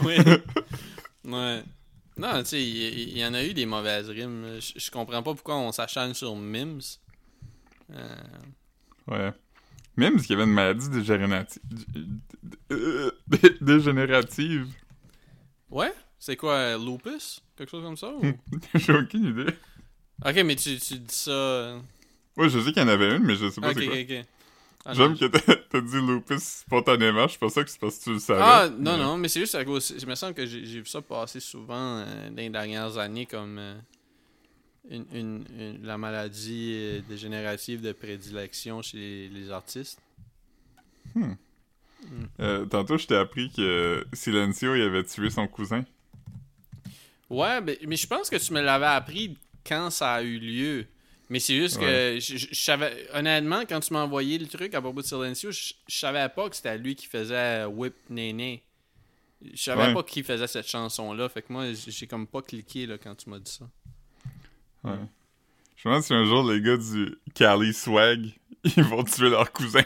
oui. 0.00 0.16
ouais. 1.24 1.62
Non, 2.16 2.38
tu 2.42 2.46
sais, 2.48 2.62
il, 2.62 3.18
y, 3.18 3.24
en 3.26 3.34
a 3.34 3.44
eu 3.44 3.52
des 3.52 3.66
mauvaises 3.66 4.08
rimes. 4.08 4.58
Je, 4.60 4.72
je 4.78 4.90
comprends 4.90 5.22
pas 5.22 5.34
pourquoi 5.34 5.56
on 5.56 5.72
s'acharne 5.72 6.14
sur 6.14 6.34
Mims. 6.36 6.80
Euh, 7.92 8.16
Ouais. 9.08 9.32
Même 9.96 10.18
s'il 10.18 10.30
y 10.30 10.34
avait 10.34 10.44
une 10.44 10.52
maladie 10.52 10.88
dégénérative. 10.90 11.62
euh, 12.72 13.10
dégénérative. 13.60 14.66
Ouais? 15.70 15.92
C'est 16.18 16.36
quoi, 16.36 16.76
lupus? 16.76 17.40
Quelque 17.56 17.70
chose 17.70 17.82
comme 17.84 17.96
ça? 17.96 18.08
ou- 18.12 18.22
J'ai 18.74 18.92
aucune 18.92 19.26
idée. 19.26 19.52
ok, 20.24 20.34
mais 20.44 20.56
tu, 20.56 20.76
tu 20.78 20.98
dis 20.98 21.14
ça. 21.14 21.30
euh, 21.30 21.78
Ouais, 22.36 22.48
je 22.48 22.58
sais 22.60 22.72
qu'il 22.72 22.82
y 22.82 22.84
en 22.84 22.88
avait 22.88 23.16
une, 23.16 23.22
mais 23.24 23.36
je 23.36 23.48
sais 23.48 23.60
pas 23.60 23.72
c'est 23.72 23.86
quoi. 23.86 23.94
ok, 23.94 24.06
ok. 24.10 24.26
Ah, 24.88 24.94
J'aime 24.94 25.12
non. 25.12 25.16
que 25.16 25.24
t'as 25.26 25.54
t'as 25.68 25.80
dit 25.80 26.00
lupus 26.00 26.42
spontanément, 26.42 27.24
je 27.24 27.30
suis 27.30 27.38
pas 27.40 27.48
sûr 27.50 27.64
que 27.64 27.70
c'est 27.70 27.80
parce 27.80 27.98
que 27.98 28.04
tu 28.04 28.12
le 28.12 28.18
savais. 28.20 28.40
Ah, 28.42 28.68
non, 28.68 28.96
mais- 28.96 29.02
non, 29.02 29.16
mais 29.18 29.28
c'est 29.28 29.40
juste 29.40 29.54
à 29.56 29.64
cause. 29.64 29.94
Je 29.98 30.06
me 30.06 30.14
sens 30.14 30.32
que 30.32 30.46
j'ai 30.46 30.64
j'ai 30.64 30.80
vu 30.80 30.86
ça 30.86 31.00
passer 31.02 31.40
souvent 31.40 31.98
euh, 31.98 32.30
dans 32.30 32.36
les 32.36 32.50
dernières 32.50 32.96
années 32.98 33.26
comme 33.26 33.58
euh, 33.58 33.74
une, 34.90 35.06
une- 35.12 35.44
une- 35.58 35.86
la 35.86 35.98
maladie 35.98 36.72
euh, 36.76 37.00
dégénérative 37.08 37.80
de 37.80 37.92
prédilection 37.92 38.82
chez 38.82 39.28
les, 39.32 39.50
artistes? 39.50 40.00
Euh, 42.40 42.66
tantôt, 42.66 42.98
je 42.98 43.06
t'ai 43.06 43.16
appris 43.16 43.50
que 43.50 44.06
Silencio, 44.12 44.74
il 44.74 44.82
avait 44.82 45.04
tué 45.04 45.30
son 45.30 45.46
cousin. 45.48 45.84
Ouais, 47.28 47.60
mais, 47.60 47.78
mais 47.86 47.96
je 47.96 48.06
pense 48.06 48.30
que 48.30 48.36
tu 48.36 48.52
me 48.52 48.60
l'avais 48.60 48.86
appris 48.86 49.36
quand 49.66 49.90
ça 49.90 50.14
a 50.14 50.22
eu 50.22 50.38
lieu. 50.38 50.86
Mais 51.28 51.40
c'est 51.40 51.56
juste 51.56 51.80
que 51.80 52.18
je, 52.20 52.36
je- 52.36 52.46
je 52.52 52.60
savais. 52.60 53.08
Honnêtement, 53.12 53.62
quand 53.68 53.80
tu 53.80 53.92
m'as 53.92 54.02
envoyé 54.04 54.38
le 54.38 54.46
truc 54.46 54.74
à 54.74 54.80
propos 54.80 55.02
de 55.02 55.06
Silencio, 55.06 55.50
je, 55.50 55.72
je 55.88 55.98
savais 55.98 56.28
pas 56.28 56.48
que 56.48 56.54
c'était 56.54 56.78
lui 56.78 56.94
qui 56.94 57.06
faisait 57.06 57.64
Whip 57.64 57.94
Néné. 58.10 58.62
Je 59.42 59.60
savais 59.60 59.88
Ouais. 59.88 59.94
pas 59.94 60.04
qui 60.04 60.22
faisait 60.22 60.46
cette 60.46 60.68
chanson-là. 60.68 61.28
Fait 61.28 61.42
que 61.42 61.52
moi, 61.52 61.72
j'ai 61.72 61.90
j'ai 61.90 62.06
comme 62.06 62.28
pas 62.28 62.42
cliqué 62.42 62.86
là, 62.86 62.96
quand 62.96 63.14
tu 63.16 63.28
m'as 63.28 63.40
dit 63.40 63.50
ça. 63.50 63.68
Ouais. 64.86 64.98
Je 65.76 65.88
me 65.88 65.92
demande 65.92 66.02
si 66.04 66.14
un 66.14 66.24
jour 66.24 66.50
les 66.50 66.60
gars 66.60 66.76
du 66.76 67.16
Cali 67.34 67.74
Swag, 67.74 68.30
ils 68.64 68.82
vont 68.84 69.04
tuer 69.04 69.28
leur 69.30 69.52
cousin. 69.52 69.82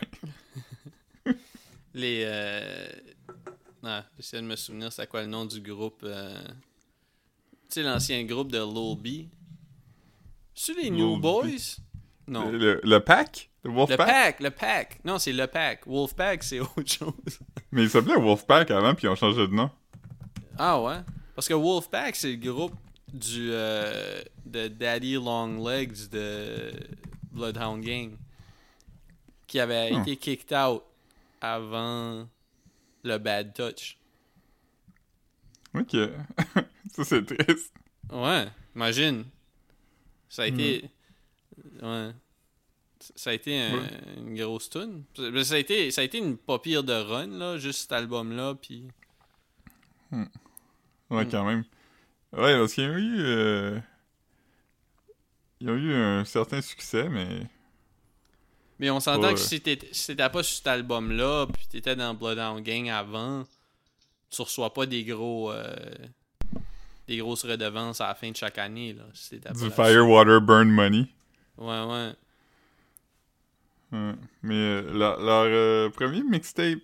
Les. 1.95 2.23
Euh... 2.27 2.89
Ah, 3.83 4.05
j'essaie 4.17 4.37
de 4.41 4.47
me 4.47 4.57
souvenir, 4.57 4.93
c'est 4.93 5.09
quoi 5.09 5.23
le 5.23 5.27
nom 5.27 5.47
du 5.47 5.61
groupe. 5.61 6.03
euh, 6.05 6.39
Tu 7.69 7.81
sais, 7.81 7.83
l'ancien 7.83 8.23
groupe 8.25 8.53
de 8.53 8.59
Lil 8.59 8.97
B? 9.27 9.29
C'est 10.55 10.75
les 10.75 10.91
New 10.91 11.13
Lil 11.15 11.19
B. 11.19 11.23
Boys? 11.23 11.77
Non. 12.29 12.51
Le, 12.51 12.81
le 12.85 13.01
pack? 13.01 13.51
Le 13.65 13.71
Le 13.71 13.77
Wolfpack? 13.77 13.99
pack, 14.07 14.41
le 14.41 14.51
pack. 14.51 15.01
Non, 15.05 15.19
c'est 15.19 15.33
le 15.33 15.47
pack. 15.47 15.87
Wolfpack, 15.87 16.43
c'est 16.45 16.61
autre 16.61 16.87
chose. 16.87 17.39
Mais 17.73 17.83
il 17.85 17.91
s'appelait 17.91 18.17
Wolfpack 18.17 18.71
avant, 18.71 18.95
puis 18.95 19.07
ils 19.07 19.11
ont 19.11 19.17
changé 19.17 19.47
de 19.47 19.53
nom. 19.53 19.71
Ah 20.59 20.81
ouais? 20.81 20.99
Parce 21.35 21.49
que 21.49 21.55
Wolfpack, 21.55 22.15
c'est 22.17 22.31
le 22.33 22.37
groupe 22.37 22.75
du 23.13 23.51
euh, 23.53 24.23
de 24.47 24.69
Daddy 24.69 25.15
Long 25.15 25.65
Legs 25.67 26.09
de 26.11 26.73
Bloodhound 27.33 27.85
Gang. 27.85 28.17
Qui 29.47 29.59
avait 29.61 29.91
Hmm. 29.93 30.03
été 30.03 30.17
kicked 30.17 30.53
out 30.57 30.83
avant 31.41 32.29
le 33.03 33.19
Bad 33.19 33.53
Touch. 33.55 33.97
Ok. 35.75 35.97
Ça, 36.93 37.05
c'est 37.05 37.25
triste. 37.25 37.73
Ouais, 38.11 38.47
imagine. 38.77 39.25
Ça 40.29 40.43
a 40.43 40.51
Hmm. 40.51 40.55
été. 40.61 40.91
Ouais. 41.83 42.11
Ça 43.17 43.31
a 43.31 43.33
été 43.33 43.59
un- 43.61 43.79
Ouais. 43.79 43.89
une 44.19 44.37
grosse 44.37 44.69
tune. 44.71 45.05
Ça 45.45 45.55
a 45.55 45.59
été, 45.59 45.91
ça 45.91 46.03
a 46.03 46.05
été 46.05 46.19
une 46.19 46.37
pas 46.37 46.59
pire 46.59 46.85
de 46.85 46.93
run, 46.93 47.27
là, 47.29 47.57
juste 47.59 47.81
cet 47.83 47.93
album-là. 47.93 48.55
Puis. 48.57 48.85
Ouais, 50.13 50.19
Hmm. 51.25 51.31
quand 51.31 51.45
même. 51.45 51.65
Ouais, 52.33 52.57
parce 52.59 52.75
qu'ils 52.75 52.89
ont 52.89 52.97
eu... 52.97 53.17
euh, 53.21 53.79
Ils 55.61 55.71
ont 55.71 55.75
eu 55.77 55.95
un 55.95 56.25
certain 56.25 56.61
succès, 56.61 57.09
mais... 57.09 57.47
Mais 58.79 58.89
on 58.91 58.99
s'entend 59.01 59.29
Ouais. 59.29 59.35
que 59.35 59.41
si 59.41 59.61
t'étais 59.61 59.89
si 59.93 60.15
pas 60.15 60.43
sur 60.43 60.57
cet 60.57 60.67
album-là, 60.69 61.47
puis 61.53 61.67
t'étais 61.69 61.95
dans 61.97 62.15
Bloodhound 62.15 62.65
Gang 62.65 62.89
avant, 62.89 63.45
tu 64.31 64.41
reçois 64.41 64.73
pas 64.73 64.87
des 64.87 65.05
gros. 65.05 65.53
euh, 65.53 65.75
des 67.07 67.19
grosses 67.19 67.45
redevances 67.45 68.01
à 68.01 68.07
la 68.07 68.15
fin 68.15 68.31
de 68.31 68.37
chaque 68.37 68.57
année, 68.59 68.93
là. 68.95 69.03
si 69.13 69.37
Du 69.39 69.45
là-dessus. 69.45 69.71
Fire, 69.71 70.09
Water, 70.09 70.41
Burn 70.41 70.71
Money. 70.71 71.09
Ouais, 71.59 71.85
ouais. 71.85 72.13
Ouais. 73.93 74.15
Mais 74.43 74.55
euh, 74.55 74.93
leur, 74.93 75.21
leur, 75.21 75.93
premier 75.93 76.23
mixtape 76.23 76.79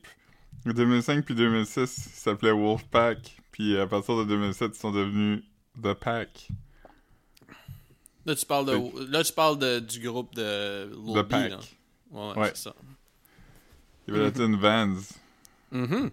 de 0.66 0.72
2005 0.72 1.24
puis 1.24 1.34
2006 1.34 1.86
s'appelait 1.86 2.50
Wolfpack. 2.50 3.36
Puis 3.56 3.78
à 3.78 3.86
partir 3.86 4.18
de 4.18 4.24
2007, 4.24 4.72
ils 4.76 4.78
sont 4.78 4.92
devenus 4.92 5.42
The 5.82 5.94
Pack. 5.94 6.48
Là, 8.26 8.34
tu 8.34 8.44
parles, 8.44 8.66
de, 8.66 9.10
là, 9.10 9.24
tu 9.24 9.32
parles 9.32 9.58
de, 9.58 9.78
du 9.78 9.98
groupe 10.00 10.34
de 10.34 10.90
Lil 10.92 11.14
The 11.14 11.26
B, 11.26 11.28
Pack. 11.30 11.50
là. 11.52 11.58
Ouais, 12.10 12.28
ouais, 12.32 12.38
Ouais. 12.38 12.48
c'est 12.48 12.64
ça. 12.64 12.74
Il 14.06 14.14
y 14.14 14.18
avait 14.18 14.30
Vans. 14.56 14.94
Mhm. 15.72 16.10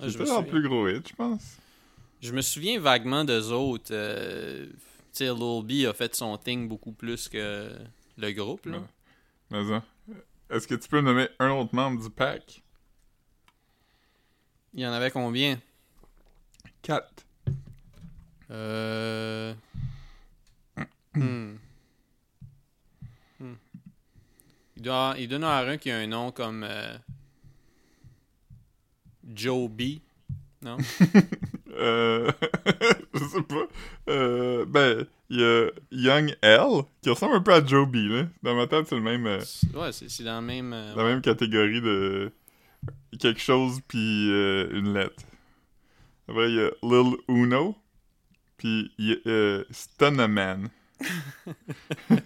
C'était 0.00 0.18
leur 0.18 0.26
souviens, 0.26 0.42
plus 0.42 0.68
gros 0.68 0.88
hit, 0.88 1.08
je 1.08 1.14
pense. 1.14 1.58
je 2.20 2.32
me 2.32 2.40
souviens 2.42 2.80
vaguement 2.80 3.24
d'eux 3.24 3.52
autres. 3.52 3.92
euh, 3.92 4.66
tu 4.66 5.24
sais, 5.24 5.32
Lil 5.32 5.62
B 5.64 5.86
a 5.88 5.94
fait 5.94 6.12
son 6.16 6.36
thing 6.38 6.66
beaucoup 6.68 6.92
plus 6.92 7.28
que 7.28 7.70
le 8.18 8.32
groupe, 8.32 8.66
là. 8.66 8.78
Ouais. 8.78 8.84
Mais 9.52 9.64
ça. 9.68 9.84
Est-ce 10.50 10.66
que 10.66 10.74
tu 10.74 10.88
peux 10.88 11.00
nommer 11.00 11.28
un 11.38 11.50
autre 11.50 11.72
membre 11.74 12.02
du 12.02 12.10
pack? 12.10 12.62
Il 14.74 14.80
y 14.80 14.86
en 14.86 14.92
avait 14.92 15.10
combien? 15.12 15.60
4. 16.86 17.26
Euh... 18.52 19.52
hmm. 21.16 21.56
Hmm. 23.40 23.54
Il 24.76 24.82
doit, 24.82 25.14
il 25.18 25.28
doit 25.28 25.38
en 25.38 25.42
avoir 25.42 25.68
un 25.68 25.78
qui 25.78 25.90
a 25.90 25.96
un 25.96 26.06
nom 26.06 26.30
comme 26.30 26.62
euh, 26.62 26.96
Joe 29.34 29.68
B. 29.68 29.98
Non? 30.62 30.76
Euh... 31.78 32.32
je 33.12 33.18
sais 33.18 33.42
pas. 33.42 33.66
Euh... 34.08 34.64
Ben, 34.64 35.06
il 35.28 35.40
y 35.40 35.44
a 35.44 35.68
Young 35.90 36.34
L, 36.40 36.84
qui 37.02 37.10
ressemble 37.10 37.34
un 37.34 37.42
peu 37.42 37.52
à 37.52 37.62
Joe 37.62 37.86
B, 37.86 37.96
là. 37.96 38.22
Dans 38.42 38.54
ma 38.54 38.66
tête, 38.66 38.86
c'est 38.88 38.94
le 38.94 39.02
même... 39.02 39.26
euh, 39.26 39.42
ouais, 39.74 39.92
c'est 39.92 40.22
dans 40.22 40.40
le 40.40 40.46
même. 40.46 40.72
euh, 40.72 40.94
la 40.94 41.04
même 41.04 41.20
catégorie 41.20 41.82
de 41.82 42.32
quelque 43.20 43.42
chose 43.42 43.80
puis 43.86 44.30
euh, 44.30 44.70
une 44.72 44.94
lettre. 44.94 45.22
Après, 46.28 46.50
il 46.50 46.56
y 46.56 46.60
a 46.60 46.70
Lil 46.82 47.16
Uno, 47.28 47.76
puis 48.56 48.92
il 48.98 49.08
y 49.08 49.12
a 49.12 49.16
euh, 49.26 49.64
Stunnaman. 49.70 50.68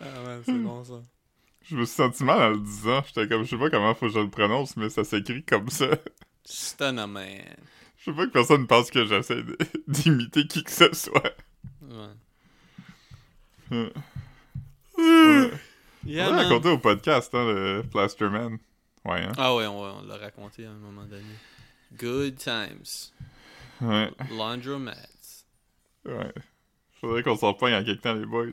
Ah 0.00 0.22
ouais, 0.24 0.40
c'est 0.44 0.52
bon 0.52 0.84
ça. 0.84 1.02
Je 1.64 1.76
me 1.76 1.84
suis 1.84 1.96
senti 1.96 2.22
mal 2.22 2.40
en 2.40 2.50
le 2.50 2.60
disant. 2.60 3.02
J'étais 3.06 3.26
comme, 3.26 3.44
je 3.44 3.50
sais 3.50 3.58
pas 3.58 3.68
comment 3.68 3.94
faut 3.94 4.06
que 4.06 4.12
je 4.12 4.20
le 4.20 4.30
prononce, 4.30 4.76
mais 4.76 4.88
ça 4.88 5.02
s'écrit 5.02 5.44
comme 5.44 5.68
ça. 5.68 5.88
Stunnerman. 6.44 7.42
Je 7.96 8.04
sais 8.04 8.16
pas 8.16 8.26
que 8.26 8.30
personne 8.30 8.66
pense 8.66 8.90
que 8.90 9.04
j'essaie 9.04 9.42
d'imiter 9.88 10.46
qui 10.46 10.62
que 10.62 10.70
ce 10.70 10.94
soit. 10.94 11.34
Ouais. 11.82 13.90
Euh, 14.98 15.50
Yeah, 16.04 16.30
on 16.30 16.32
l'a 16.32 16.44
raconté 16.44 16.70
au 16.70 16.78
podcast, 16.78 17.34
hein, 17.34 17.44
le 17.44 17.82
Plasterman. 17.82 18.58
Ouais, 19.08 19.22
hein? 19.22 19.32
Ah 19.38 19.54
ouais, 19.54 19.66
on, 19.66 19.80
on 19.80 20.02
l'a 20.02 20.18
raconté 20.18 20.66
à 20.66 20.70
un 20.70 20.74
moment 20.74 21.04
donné. 21.04 21.22
Good 21.96 22.36
times. 22.36 23.10
Ouais, 23.80 24.10
Laundromats. 24.30 24.94
ouais. 26.04 26.34
Faudrait 27.00 27.22
qu'on 27.22 27.36
s'en 27.36 27.50
en 27.50 27.56
quelque 27.56 28.02
temps, 28.02 28.12
les 28.12 28.26
boys. 28.26 28.50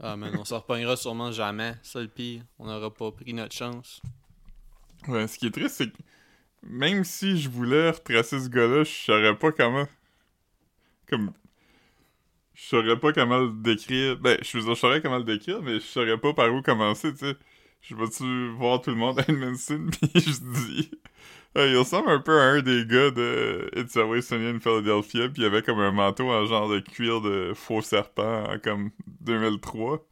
Ah 0.00 0.16
man, 0.16 0.34
on 0.36 0.44
s'en 0.44 0.58
repognera 0.58 0.96
sûrement 0.96 1.30
jamais. 1.30 1.74
Ça 1.82 2.00
le 2.00 2.08
pire. 2.08 2.42
On 2.58 2.66
n'aura 2.66 2.92
pas 2.92 3.12
pris 3.12 3.32
notre 3.32 3.54
chance. 3.54 4.00
Ouais, 5.06 5.28
ce 5.28 5.38
qui 5.38 5.46
est 5.46 5.50
triste, 5.50 5.76
c'est 5.76 5.90
que 5.90 5.98
même 6.62 7.04
si 7.04 7.38
je 7.38 7.48
voulais 7.48 7.90
retracer 7.90 8.40
ce 8.40 8.48
gars-là, 8.48 8.82
je 8.82 8.90
saurais 8.90 9.36
pas 9.36 9.52
comment. 9.52 9.86
Comme. 11.08 11.32
Je 12.54 12.62
saurais 12.62 12.98
pas 12.98 13.12
comment 13.12 13.38
le 13.38 13.52
décrire. 13.52 14.16
Ben, 14.16 14.38
je 14.42 14.58
je 14.58 14.74
saurais 14.74 15.00
comment 15.00 15.18
le 15.18 15.24
décrire, 15.24 15.62
mais 15.62 15.74
je 15.74 15.86
saurais 15.86 16.18
pas 16.18 16.32
par 16.34 16.52
où 16.52 16.62
commencer, 16.62 17.12
tu 17.12 17.18
sais. 17.18 17.36
Je 17.82 17.94
vais-tu 17.96 18.50
voir 18.56 18.80
tout 18.80 18.90
le 18.90 18.96
monde 18.96 19.18
à 19.20 19.24
Edmondson, 19.28 19.88
pis 20.00 20.20
je 20.20 20.30
dis. 20.40 20.90
Ah, 21.54 21.66
il 21.66 21.76
ressemble 21.76 22.10
un 22.10 22.20
peu 22.20 22.40
à 22.40 22.44
un 22.44 22.62
des 22.62 22.86
gars 22.86 23.10
de 23.10 23.70
It's 23.76 23.96
Always 23.96 24.22
Sunny 24.22 24.46
in 24.48 24.60
Philadelphia, 24.60 25.28
pis 25.28 25.42
il 25.42 25.44
avait 25.46 25.62
comme 25.62 25.80
un 25.80 25.92
manteau 25.92 26.30
en 26.30 26.46
genre 26.46 26.68
de 26.68 26.80
cuir 26.80 27.20
de 27.20 27.52
faux 27.54 27.82
serpent 27.82 28.44
en 28.44 28.58
comme 28.58 28.90
2003. 29.20 30.06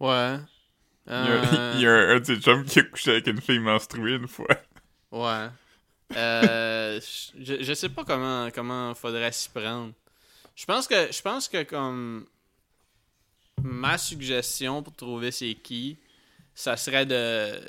Ouais. 0.00 0.38
Il 1.20 1.26
y 1.26 1.30
a, 1.30 1.40
il 1.72 1.80
y 1.80 1.86
a 1.86 1.90
Euh, 1.90 2.12
un, 2.12 2.16
un 2.16 2.20
de 2.20 2.24
ses 2.24 2.36
chums 2.40 2.64
qui 2.64 2.80
a 2.80 2.82
couché 2.84 3.10
avec 3.12 3.26
une 3.28 3.40
fille 3.40 3.58
menstruée 3.60 4.14
une 4.16 4.28
fois. 4.28 4.46
Ouais. 5.10 5.48
Euh, 6.16 7.00
je, 7.38 7.62
je 7.62 7.74
sais 7.74 7.88
pas 7.90 8.04
comment 8.04 8.50
comment 8.52 8.94
faudrait 8.94 9.32
s'y 9.32 9.50
prendre. 9.50 9.92
Je 10.56 10.66
pense 10.66 10.88
que 10.88 11.12
je 11.12 11.22
pense 11.22 11.48
que 11.48 11.62
comme 11.64 12.26
ma 13.62 13.98
suggestion 13.98 14.82
pour 14.82 14.94
trouver 14.94 15.30
c'est 15.30 15.54
qui, 15.54 15.98
ça 16.58 16.76
serait 16.76 17.06
de, 17.06 17.60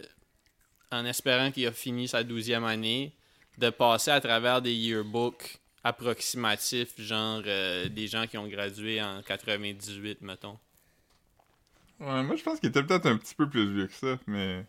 en 0.92 1.06
espérant 1.06 1.52
qu'il 1.52 1.68
a 1.68 1.72
fini 1.72 2.08
sa 2.08 2.24
douzième 2.24 2.64
année, 2.64 3.14
de 3.60 3.70
passer 3.70 4.10
à 4.10 4.20
travers 4.20 4.62
des 4.64 4.74
yearbooks 4.74 5.60
approximatifs, 5.84 7.00
genre 7.00 7.44
euh, 7.46 7.88
des 7.88 8.08
gens 8.08 8.26
qui 8.26 8.38
ont 8.40 8.48
gradué 8.48 9.00
en 9.02 9.22
98, 9.22 10.22
mettons. 10.22 10.58
Ouais, 12.00 12.24
moi 12.24 12.36
je 12.36 12.44
pense 12.44 12.60
qu'il 12.60 12.70
était 12.70 12.82
peut-être 12.84 13.06
un 13.06 13.18
petit 13.18 13.36
peu 13.36 13.48
plus 13.48 13.72
vieux 13.72 13.88
que 13.88 13.94
ça, 13.94 14.18
mais. 14.26 14.66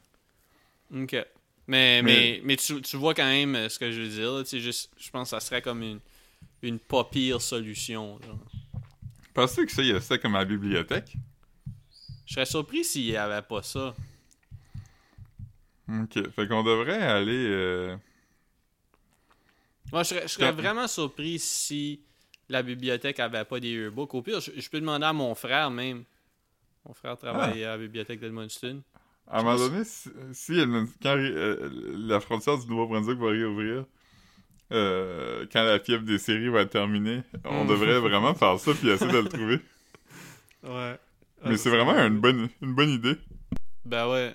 Ok. 0.95 1.13
Mais, 1.13 1.27
mais, 1.67 2.03
Mais- 2.03 2.41
mais, 2.45 2.57
tu, 2.57 2.83
tu 2.83 2.97
vois 2.97 3.15
quand 3.15 3.25
même 3.25 3.55
euh, 3.55 3.69
ce 3.69 3.79
que 3.79 3.91
je 3.91 4.01
veux 4.03 4.09
dire. 4.09 4.33
là, 4.33 4.43
juste, 4.45 4.91
je 4.99 5.09
pense 5.11 5.31
que 5.31 5.37
ça 5.39 5.41
serait 5.41 5.63
comme 5.63 5.83
une, 5.83 6.01
une 6.63 6.79
pas 6.79 7.05
pire 7.05 7.41
solution. 7.41 8.19
genre. 8.23 8.39
Penses-tu 9.33 9.65
que 9.67 9.73
ça, 9.73 9.83
il 9.83 9.89
y 9.89 9.93
a 9.93 10.01
ça 10.01 10.19
comme 10.19 10.35
à 10.35 10.41
la 10.41 10.45
bibliothèque? 10.45 11.17
Je 12.27 12.35
serais 12.35 12.47
surpris 12.47 12.85
s'il 12.85 13.07
n'y 13.07 13.17
avait 13.17 13.43
pas 13.43 13.63
ça. 13.63 13.95
Ok, 16.03 16.31
fait 16.31 16.47
qu'on 16.49 16.63
devrait 16.63 17.03
aller. 17.03 17.47
euh, 17.49 17.97
Moi, 19.93 20.03
je 20.05 20.09
serais, 20.11 20.23
je 20.23 20.29
serais 20.29 20.51
Quand- 20.51 20.57
vraiment 20.61 20.87
surpris 20.87 21.39
si 21.39 22.01
la 22.49 22.63
bibliothèque 22.63 23.19
avait 23.21 23.45
pas 23.45 23.59
des 23.61 23.71
yearbooks. 23.71 24.15
Au 24.15 24.23
pire, 24.23 24.41
je, 24.41 24.51
je 24.57 24.71
peux 24.71 24.81
demander 24.81 25.07
à 25.07 25.13
mon 25.13 25.35
frère 25.35 25.71
même. 25.71 26.05
Mon 26.87 26.95
frère 26.95 27.17
travaille 27.17 27.65
à 27.65 27.71
la 27.71 27.79
bibliothèque 27.79 28.21
d'Edmundston. 28.21 28.83
À 29.27 29.41
un 29.41 29.43
moment 29.43 29.57
donné, 29.57 29.83
si, 29.85 30.11
quand 31.03 31.17
euh, 31.17 31.71
la 31.97 32.21
frontière 32.21 32.59
du 32.59 32.67
Nouveau-Brunswick 32.67 33.19
va 33.19 33.29
réouvrir, 33.29 33.85
euh, 34.73 35.47
quand 35.53 35.63
la 35.63 35.79
fièvre 35.79 36.03
des 36.05 36.19
séries 36.19 36.49
va 36.49 36.63
être 36.63 36.71
terminée, 36.71 37.23
on 37.45 37.65
Mm. 37.65 37.69
devrait 37.69 38.01
vraiment 38.01 38.35
faire 38.35 38.59
ça 38.59 38.73
puis 38.75 38.89
essayer 38.91 39.11
de 39.13 39.19
le 39.19 39.29
trouver. 39.29 39.61
Ouais. 40.65 40.99
Mais 41.45 41.57
c'est 41.57 41.71
vraiment 41.71 41.95
une 41.99 42.19
bonne, 42.21 42.49
une 42.61 42.75
bonne 42.75 42.91
idée. 42.91 43.17
Ben 43.85 44.09
ouais. 44.09 44.35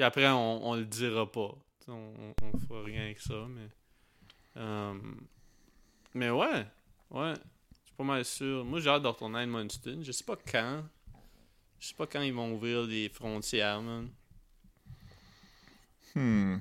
Puis 0.00 0.06
après, 0.06 0.26
on, 0.30 0.66
on 0.66 0.76
le 0.76 0.86
dira 0.86 1.30
pas. 1.30 1.54
On, 1.86 1.92
on, 1.92 2.34
on 2.42 2.58
fera 2.58 2.82
rien 2.84 3.02
avec 3.02 3.20
ça, 3.20 3.46
mais. 3.50 3.68
Euh, 4.56 4.94
mais 6.14 6.30
ouais. 6.30 6.66
Ouais. 7.10 7.34
Je 7.34 7.76
suis 7.84 7.94
pas 7.98 8.04
mal 8.04 8.24
sûr. 8.24 8.64
Moi, 8.64 8.80
j'ai 8.80 8.88
hâte 8.88 9.02
de 9.02 9.08
retourner 9.08 9.40
à 9.40 9.42
Edmundston. 9.42 9.98
Je 10.02 10.10
sais 10.10 10.24
pas 10.24 10.36
quand. 10.50 10.84
Je 11.80 11.88
sais 11.88 11.94
pas 11.94 12.06
quand 12.06 12.22
ils 12.22 12.32
vont 12.32 12.50
ouvrir 12.54 12.84
les 12.84 13.10
frontières, 13.10 13.82
man. 13.82 14.08
Hmm. 16.14 16.56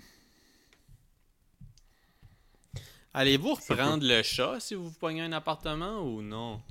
Allez-vous 3.13 3.53
reprendre 3.53 4.05
le 4.05 4.21
chat 4.21 4.59
si 4.59 4.75
vous 4.75 4.91
pognez 4.91 5.21
un 5.21 5.31
appartement 5.31 6.01
ou 6.01 6.21
non? 6.21 6.61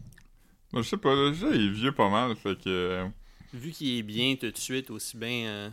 Moi, 0.74 0.82
je 0.82 0.88
sais 0.90 0.98
pas, 0.98 1.14
le 1.14 1.32
jeu 1.32 1.54
il 1.56 1.68
est 1.68 1.72
vieux 1.72 1.92
pas 1.92 2.10
mal, 2.10 2.36
fait 2.36 2.56
que. 2.62 2.68
euh, 2.68 3.08
Vu 3.54 3.70
qu'il 3.70 3.96
est 3.96 4.02
bien 4.02 4.36
tout 4.36 4.50
de 4.50 4.58
suite, 4.58 4.90
aussi 4.90 5.16
bien. 5.16 5.46
euh, 5.46 5.70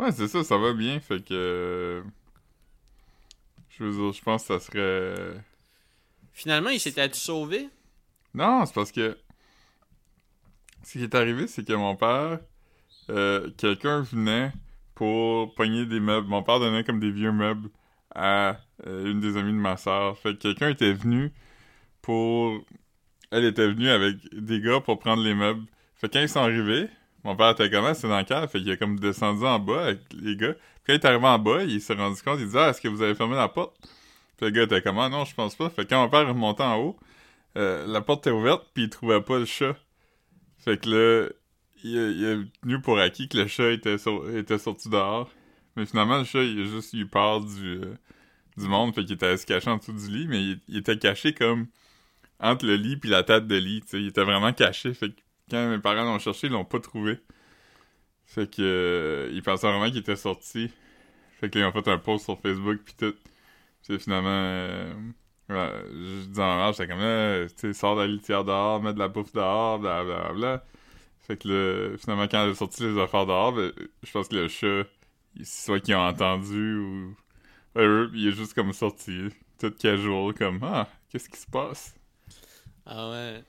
Ouais, 0.00 0.12
c'est 0.12 0.28
ça, 0.28 0.42
ça 0.44 0.56
va 0.56 0.72
bien, 0.72 0.98
fait 1.00 1.22
que. 1.24 1.34
euh, 1.34 2.02
Je 3.68 3.84
veux 3.84 3.92
dire, 3.92 4.12
je 4.12 4.22
pense 4.22 4.42
que 4.46 4.58
ça 4.58 4.60
serait. 4.60 5.42
Finalement, 6.32 6.70
il 6.70 6.80
s'était 6.80 7.12
sauvé? 7.12 7.68
Non, 8.34 8.64
c'est 8.66 8.74
parce 8.74 8.92
que. 8.92 9.18
Ce 10.82 10.92
qui 10.98 11.04
est 11.04 11.14
arrivé, 11.14 11.46
c'est 11.46 11.66
que 11.66 11.74
mon 11.74 11.96
père. 11.96 12.40
euh, 13.10 13.50
Quelqu'un 13.58 14.00
venait 14.02 14.52
pour 14.94 15.54
pogner 15.54 15.86
des 15.86 16.00
meubles. 16.00 16.28
Mon 16.28 16.42
père 16.42 16.60
donnait 16.60 16.84
comme 16.84 17.00
des 17.00 17.10
vieux 17.10 17.32
meubles 17.32 17.68
à 18.14 18.58
euh, 18.86 19.10
une 19.10 19.20
des 19.20 19.36
amies 19.36 19.52
de 19.52 19.58
ma 19.58 19.76
soeur. 19.76 20.16
Fait 20.18 20.34
que 20.34 20.38
quelqu'un 20.40 20.70
était 20.70 20.92
venu 20.94 21.32
pour. 22.02 22.64
Elle 23.30 23.44
était 23.44 23.68
venue 23.68 23.90
avec 23.90 24.16
des 24.34 24.60
gars 24.60 24.80
pour 24.80 24.98
prendre 24.98 25.22
les 25.22 25.34
meubles. 25.34 25.66
Fait 25.96 26.08
que 26.08 26.14
quand 26.14 26.20
ils 26.22 26.28
sont 26.28 26.40
arrivés, 26.40 26.88
mon 27.24 27.36
père 27.36 27.50
était 27.50 27.70
comme, 27.70 27.84
Ah, 27.84 27.94
c'est 27.94 28.08
dans 28.08 28.18
le 28.18 28.24
cave. 28.24 28.48
Fait 28.50 28.58
qu'il 28.60 28.70
est 28.70 28.76
comme 28.78 28.98
descendu 28.98 29.44
en 29.44 29.58
bas 29.58 29.84
avec 29.84 30.00
les 30.12 30.36
gars. 30.36 30.54
Puis 30.54 30.62
quand 30.86 30.92
il 30.94 30.96
est 30.96 31.04
arrivé 31.04 31.26
en 31.26 31.38
bas, 31.38 31.62
il 31.64 31.80
s'est 31.80 31.94
rendu 31.94 32.20
compte, 32.22 32.38
il 32.40 32.46
disait, 32.46 32.58
ah, 32.60 32.68
est-ce 32.70 32.80
que 32.80 32.88
vous 32.88 33.02
avez 33.02 33.14
fermé 33.14 33.36
la 33.36 33.48
porte? 33.48 33.76
Puis 34.36 34.46
le 34.46 34.50
gars 34.50 34.62
était 34.64 34.82
comme, 34.82 34.98
ah, 34.98 35.08
non, 35.08 35.24
je 35.24 35.34
pense 35.34 35.54
pas. 35.54 35.70
Fait 35.70 35.84
que 35.84 35.90
quand 35.90 36.02
mon 36.02 36.08
père 36.08 36.20
est 36.20 36.30
remonté 36.30 36.62
en 36.62 36.76
haut, 36.78 36.96
euh, 37.56 37.86
la 37.86 38.00
porte 38.00 38.26
était 38.26 38.34
ouverte, 38.34 38.66
puis 38.74 38.84
il 38.84 38.90
trouvait 38.90 39.20
pas 39.22 39.38
le 39.38 39.44
chat. 39.44 39.76
Fait 40.58 40.78
que 40.80 40.88
là, 40.90 41.28
il, 41.84 41.98
a- 41.98 42.10
il 42.10 42.24
est 42.24 42.38
venu 42.62 42.80
pour 42.80 42.98
acquis 42.98 43.28
que 43.28 43.38
le 43.38 43.46
chat 43.46 43.70
était, 43.72 43.98
sur- 43.98 44.28
était 44.36 44.58
sorti 44.58 44.88
dehors. 44.88 45.30
Mais 45.76 45.86
finalement, 45.86 46.18
le 46.18 46.24
chat, 46.24 46.42
il 46.42 46.62
a 46.62 46.64
juste 46.64 46.92
eu 46.94 47.06
peur 47.06 47.40
du, 47.42 47.80
euh, 47.80 47.94
du 48.56 48.66
monde, 48.68 48.94
fait 48.94 49.04
qu'il 49.04 49.14
était 49.14 49.36
se 49.36 49.46
cacher 49.46 49.70
en 49.70 49.76
dessous 49.78 49.92
du 49.92 50.08
lit, 50.08 50.26
mais 50.28 50.42
il, 50.68 50.76
était 50.76 50.98
caché 50.98 51.34
comme 51.34 51.66
entre 52.40 52.66
le 52.66 52.76
lit 52.76 52.96
puis 52.96 53.10
la 53.10 53.22
tête 53.22 53.46
de 53.46 53.56
lit. 53.56 53.82
Il 53.92 54.08
était 54.08 54.24
vraiment 54.24 54.52
caché, 54.52 54.94
fait 54.94 55.12
quand 55.50 55.68
mes 55.70 55.78
parents 55.78 56.04
l'ont 56.04 56.18
cherché, 56.18 56.46
ils 56.48 56.52
l'ont 56.52 56.64
pas 56.64 56.80
trouvé. 56.80 57.18
Fait 58.26 58.48
que, 58.50 58.62
euh, 58.62 59.30
ils 59.32 59.42
pensaient 59.42 59.68
vraiment 59.68 59.88
qu'il 59.88 59.98
était 59.98 60.16
sorti. 60.16 60.70
Fait 61.40 61.50
que 61.50 61.58
là, 61.58 61.66
ils 61.66 61.68
ont 61.68 61.72
fait 61.72 61.88
un 61.90 61.98
post 61.98 62.24
sur 62.26 62.38
Facebook 62.40 62.80
puis 62.84 62.94
tout. 62.98 63.14
Puis 63.88 63.98
finalement, 63.98 64.28
euh, 64.30 64.94
je 65.50 66.26
dis 66.28 66.40
en 66.40 66.72
j'étais 66.72 66.86
comme 66.88 67.00
là, 67.00 67.46
tu 67.48 67.54
sais, 67.56 67.72
sors 67.72 67.96
de 67.96 68.02
la 68.02 68.06
litière 68.06 68.44
dehors, 68.44 68.82
mets 68.82 68.92
de 68.94 68.98
la 68.98 69.08
bouffe 69.08 69.32
dehors, 69.32 69.78
blablabla. 69.78 70.64
Fait 71.20 71.36
que 71.36 71.48
là, 71.48 71.98
finalement, 71.98 72.28
quand 72.28 72.44
elle 72.44 72.50
a 72.52 72.54
sorti 72.54 72.84
les 72.84 73.00
affaires 73.00 73.26
dehors, 73.26 73.52
ben, 73.52 73.72
je 74.02 74.10
pense 74.12 74.28
que 74.28 74.36
le 74.36 74.48
chat, 74.48 74.84
soit 75.44 75.80
qu'ils 75.80 75.94
ont 75.96 76.06
entendu 76.06 76.76
ou. 76.78 77.16
il 77.76 78.28
est 78.28 78.32
juste 78.32 78.54
comme 78.54 78.72
sorti, 78.72 79.28
tout 79.58 79.72
casual, 79.72 80.34
comme 80.34 80.60
Ah, 80.62 80.88
qu'est-ce 81.10 81.28
qui 81.28 81.38
se 81.38 81.46
passe? 81.46 81.94
Ah 82.86 83.10
ouais. 83.10 83.44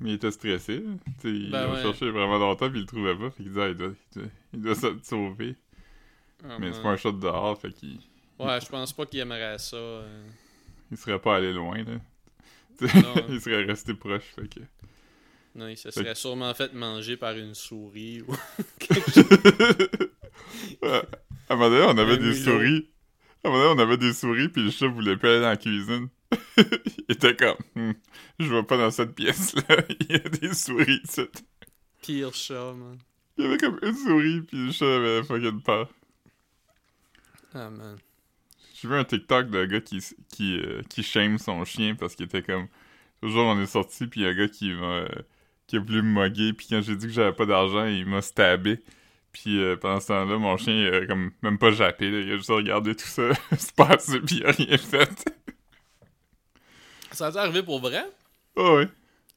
Mais 0.00 0.10
il 0.10 0.14
était 0.14 0.30
stressé, 0.30 0.82
il 1.24 1.50
Ben 1.50 1.70
ouais. 1.70 1.82
cherché 1.82 2.10
vraiment 2.10 2.38
longtemps, 2.38 2.70
puis 2.70 2.78
il 2.78 2.82
le 2.82 2.86
trouvait 2.86 3.14
pas, 3.16 3.30
fait 3.30 3.42
qu'il 3.42 3.48
disait, 3.52 3.62
ah, 3.62 3.68
il 3.68 3.74
doit, 3.76 3.92
il 4.16 4.18
doit, 4.22 4.30
il 4.54 4.60
doit 4.62 4.74
se 4.74 4.86
sauver. 5.02 5.56
Ah, 6.42 6.56
Mais 6.58 6.66
man. 6.66 6.72
c'est 6.74 6.82
pas 6.82 6.88
un 6.90 6.96
chat 6.96 7.12
de 7.12 7.20
dehors, 7.20 7.60
fait 7.60 7.70
qu'il 7.72 7.98
Ouais, 8.38 8.58
je 8.60 8.66
pense 8.68 8.92
pas 8.94 9.04
qu'il 9.04 9.18
aimerait 9.20 9.58
ça. 9.58 9.76
euh. 9.76 10.22
il 10.90 10.96
serait 10.96 11.18
pas 11.18 11.36
allé 11.36 11.52
loin, 11.52 11.76
là. 11.84 11.98
Il 13.28 13.38
serait 13.42 13.64
resté 13.64 13.92
proche, 13.92 14.22
fait 14.34 14.48
que. 14.48 14.60
Non, 15.54 15.68
il 15.68 15.76
se 15.76 15.90
Fait- 15.90 16.00
serait 16.00 16.14
sûrement 16.14 16.54
fait 16.54 16.72
manger 16.72 17.18
par 17.18 17.36
une 17.36 17.54
souris 17.54 18.22
ou 18.22 18.32
Ouais. 20.82 21.02
À 21.48 21.54
un 21.54 21.56
moment 21.56 21.68
donné, 21.70 21.84
on 21.88 21.98
avait 21.98 22.12
Un 22.14 22.16
des 22.16 22.22
mulot. 22.30 22.34
souris. 22.36 22.88
À 23.44 23.48
un 23.48 23.50
moment 23.50 23.64
donné, 23.74 23.80
on 23.82 23.84
avait 23.86 23.96
des 23.96 24.12
souris, 24.12 24.48
puis 24.48 24.62
le 24.62 24.70
chat 24.70 24.86
voulait 24.86 25.16
pas 25.16 25.28
aller 25.28 25.40
dans 25.40 25.48
la 25.48 25.56
cuisine. 25.56 26.08
il 26.58 27.04
était 27.08 27.36
comme, 27.36 27.56
Hmm, 27.74 27.92
je 28.38 28.52
vais 28.54 28.62
pas 28.62 28.76
dans 28.76 28.90
cette 28.90 29.14
pièce-là. 29.14 29.76
il 30.00 30.12
y 30.12 30.14
a 30.16 30.28
des 30.28 30.54
souris, 30.54 31.00
ici. 31.04 31.22
pire 32.02 32.34
chat, 32.34 32.72
man. 32.74 32.98
Il 33.38 33.44
y 33.44 33.46
avait 33.48 33.58
comme 33.58 33.78
une 33.82 33.94
souris, 33.94 34.42
puis 34.42 34.66
le 34.66 34.72
chat 34.72 34.96
avait 34.96 35.22
fucking 35.24 35.62
peur. 35.62 35.88
Ah 37.54 37.70
man. 37.70 37.98
J'ai 38.74 38.88
vu 38.88 38.94
un 38.94 39.04
TikTok 39.04 39.50
d'un 39.50 39.66
gars 39.66 39.80
qui, 39.80 39.98
qui, 40.32 40.58
euh, 40.58 40.82
qui 40.88 41.02
shame 41.02 41.38
son 41.38 41.64
chien 41.64 41.94
parce 41.94 42.14
qu'il 42.14 42.26
était 42.26 42.42
comme. 42.42 42.68
Toujours, 43.22 43.46
on 43.46 43.60
est 43.60 43.66
sorti, 43.66 44.06
puis 44.06 44.20
il 44.20 44.24
y 44.24 44.26
a 44.26 44.30
un 44.30 44.34
gars 44.34 44.48
qui 44.48 44.72
m'a. 44.72 44.86
euh, 44.86 45.08
qui 45.66 45.76
a 45.76 45.80
voulu 45.80 46.02
me 46.02 46.10
moguer, 46.10 46.52
puis 46.52 46.66
quand 46.70 46.82
j'ai 46.82 46.96
dit 46.96 47.06
que 47.06 47.12
j'avais 47.12 47.32
pas 47.34 47.46
d'argent, 47.46 47.86
il 47.86 48.06
m'a 48.06 48.22
stabé. 48.22 48.80
Puis 49.32 49.60
euh, 49.62 49.76
pendant 49.76 50.00
ce 50.00 50.08
temps-là, 50.08 50.38
mon 50.38 50.56
chien, 50.58 50.74
il 50.74 50.94
a 50.94 51.06
comme 51.06 51.32
même 51.42 51.58
pas 51.58 51.70
jappé, 51.72 52.10
là. 52.10 52.20
il 52.20 52.32
a 52.32 52.36
juste 52.38 52.50
regardé 52.50 52.94
tout 52.96 53.06
ça 53.06 53.30
se 53.58 53.72
passer, 53.74 54.20
puis 54.20 54.38
il 54.38 54.46
a 54.46 54.52
rien 54.52 54.78
fait. 54.78 55.24
Ça 57.12 57.26
a 57.28 57.38
arrivé 57.40 57.62
pour 57.62 57.80
vrai? 57.80 58.04
Oh, 58.56 58.76
ouais. 58.76 58.88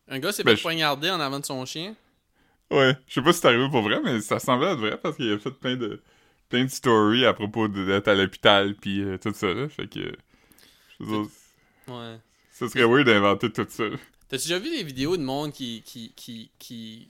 Un 0.07 0.19
gars 0.19 0.31
s'est 0.31 0.43
Ben, 0.43 0.51
fait 0.51 0.57
je- 0.57 0.61
poignarder 0.61 1.09
en 1.09 1.19
avant 1.19 1.39
de 1.39 1.45
son 1.45 1.65
chien? 1.65 1.95
Ouais. 2.71 2.95
Je 3.07 3.13
sais 3.15 3.21
pas 3.21 3.33
si 3.33 3.39
c'est 3.39 3.47
arrivé 3.47 3.69
pour 3.69 3.81
vrai, 3.83 3.99
mais 4.03 4.19
ça 4.21 4.39
semblait 4.39 4.71
être 4.73 4.79
vrai 4.79 4.97
parce 4.97 5.15
qu'il 5.17 5.31
a 5.31 5.37
fait 5.39 5.51
plein 5.51 5.75
de. 5.75 6.01
plein 6.49 6.63
de 6.65 6.69
stories 6.69 7.25
à 7.25 7.33
propos 7.33 7.67
d'être 7.67 8.07
à 8.07 8.15
l'hôpital, 8.15 8.75
puis 8.75 9.01
euh, 9.01 9.17
tout 9.17 9.33
ça, 9.33 9.53
là. 9.53 9.69
Fait 9.69 9.87
que. 9.87 10.15
Je 10.99 11.05
Ouais. 11.87 12.17
ce 12.51 12.67
serait 12.67 12.85
weird 12.85 13.05
d'inventer 13.07 13.51
tout 13.51 13.65
ça. 13.69 13.83
T'as-tu 14.29 14.43
déjà 14.47 14.59
vu 14.59 14.69
des 14.69 14.83
vidéos 14.83 15.17
de 15.17 15.21
monde 15.23 15.51
qui, 15.51 15.81
qui, 15.83 16.13
qui, 16.15 16.51
qui 16.59 17.07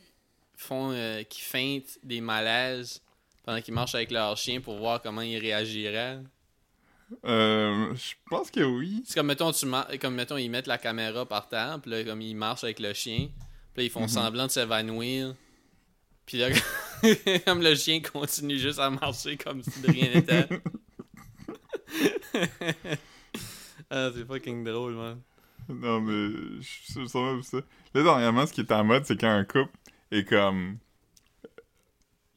font, 0.58 0.92
euh, 0.92 1.24
qui 1.24 1.42
feintent 1.42 2.00
des 2.04 2.22
malaises 2.22 3.02
pendant 3.44 3.62
qu'ils 3.62 3.74
marchent 3.74 3.96
avec 3.96 4.12
leur 4.12 4.36
chien 4.38 4.62
pour 4.62 4.78
voir 4.78 5.02
comment 5.02 5.22
ils 5.22 5.38
réagiraient? 5.38 6.20
Euh. 7.26 7.94
Je 7.96 8.14
pense 8.30 8.52
que 8.52 8.62
oui. 8.62 9.02
C'est 9.06 9.16
comme, 9.16 9.28
mettons, 9.28 9.52
tu 9.52 9.66
comme, 10.00 10.16
mettons, 10.16 10.38
ils 10.38 10.50
mettent 10.50 10.68
la 10.68 10.78
caméra 10.78 11.26
par 11.26 11.48
terre, 11.50 11.80
puis 11.82 11.92
là, 11.92 12.04
comme 12.04 12.22
ils 12.22 12.36
marchent 12.36 12.64
avec 12.64 12.80
le 12.80 12.94
chien, 12.94 13.30
puis 13.74 13.78
là, 13.78 13.84
ils 13.84 13.90
font 13.90 14.02
Mhm. 14.02 14.08
semblant 14.10 14.46
de 14.48 14.52
s'évanouir. 14.52 15.36
Puis 16.26 16.38
là, 16.38 16.50
comme 17.46 17.62
le 17.62 17.76
chien 17.76 18.02
continue 18.02 18.58
juste 18.58 18.80
à 18.80 18.90
marcher 18.90 19.36
comme 19.38 19.62
si 19.62 19.82
de 19.82 19.92
rien 19.92 20.10
n'était. 20.14 20.48
ah, 23.90 24.10
c'est 24.14 24.26
fucking 24.26 24.64
drôle, 24.64 24.94
man. 24.94 25.22
Non, 25.70 26.02
mais 26.02 26.62
je 26.62 26.92
suis 26.92 27.02
vu 27.02 27.08
ça. 27.08 27.58
Là, 27.94 28.04
dernièrement, 28.04 28.46
ce 28.46 28.54
qui 28.54 28.62
est 28.62 28.72
en 28.72 28.84
mode, 28.84 29.06
c'est 29.06 29.20
quand 29.20 29.30
un 29.32 29.46
couple 29.46 29.72
est 30.12 30.28
comme. 30.28 30.78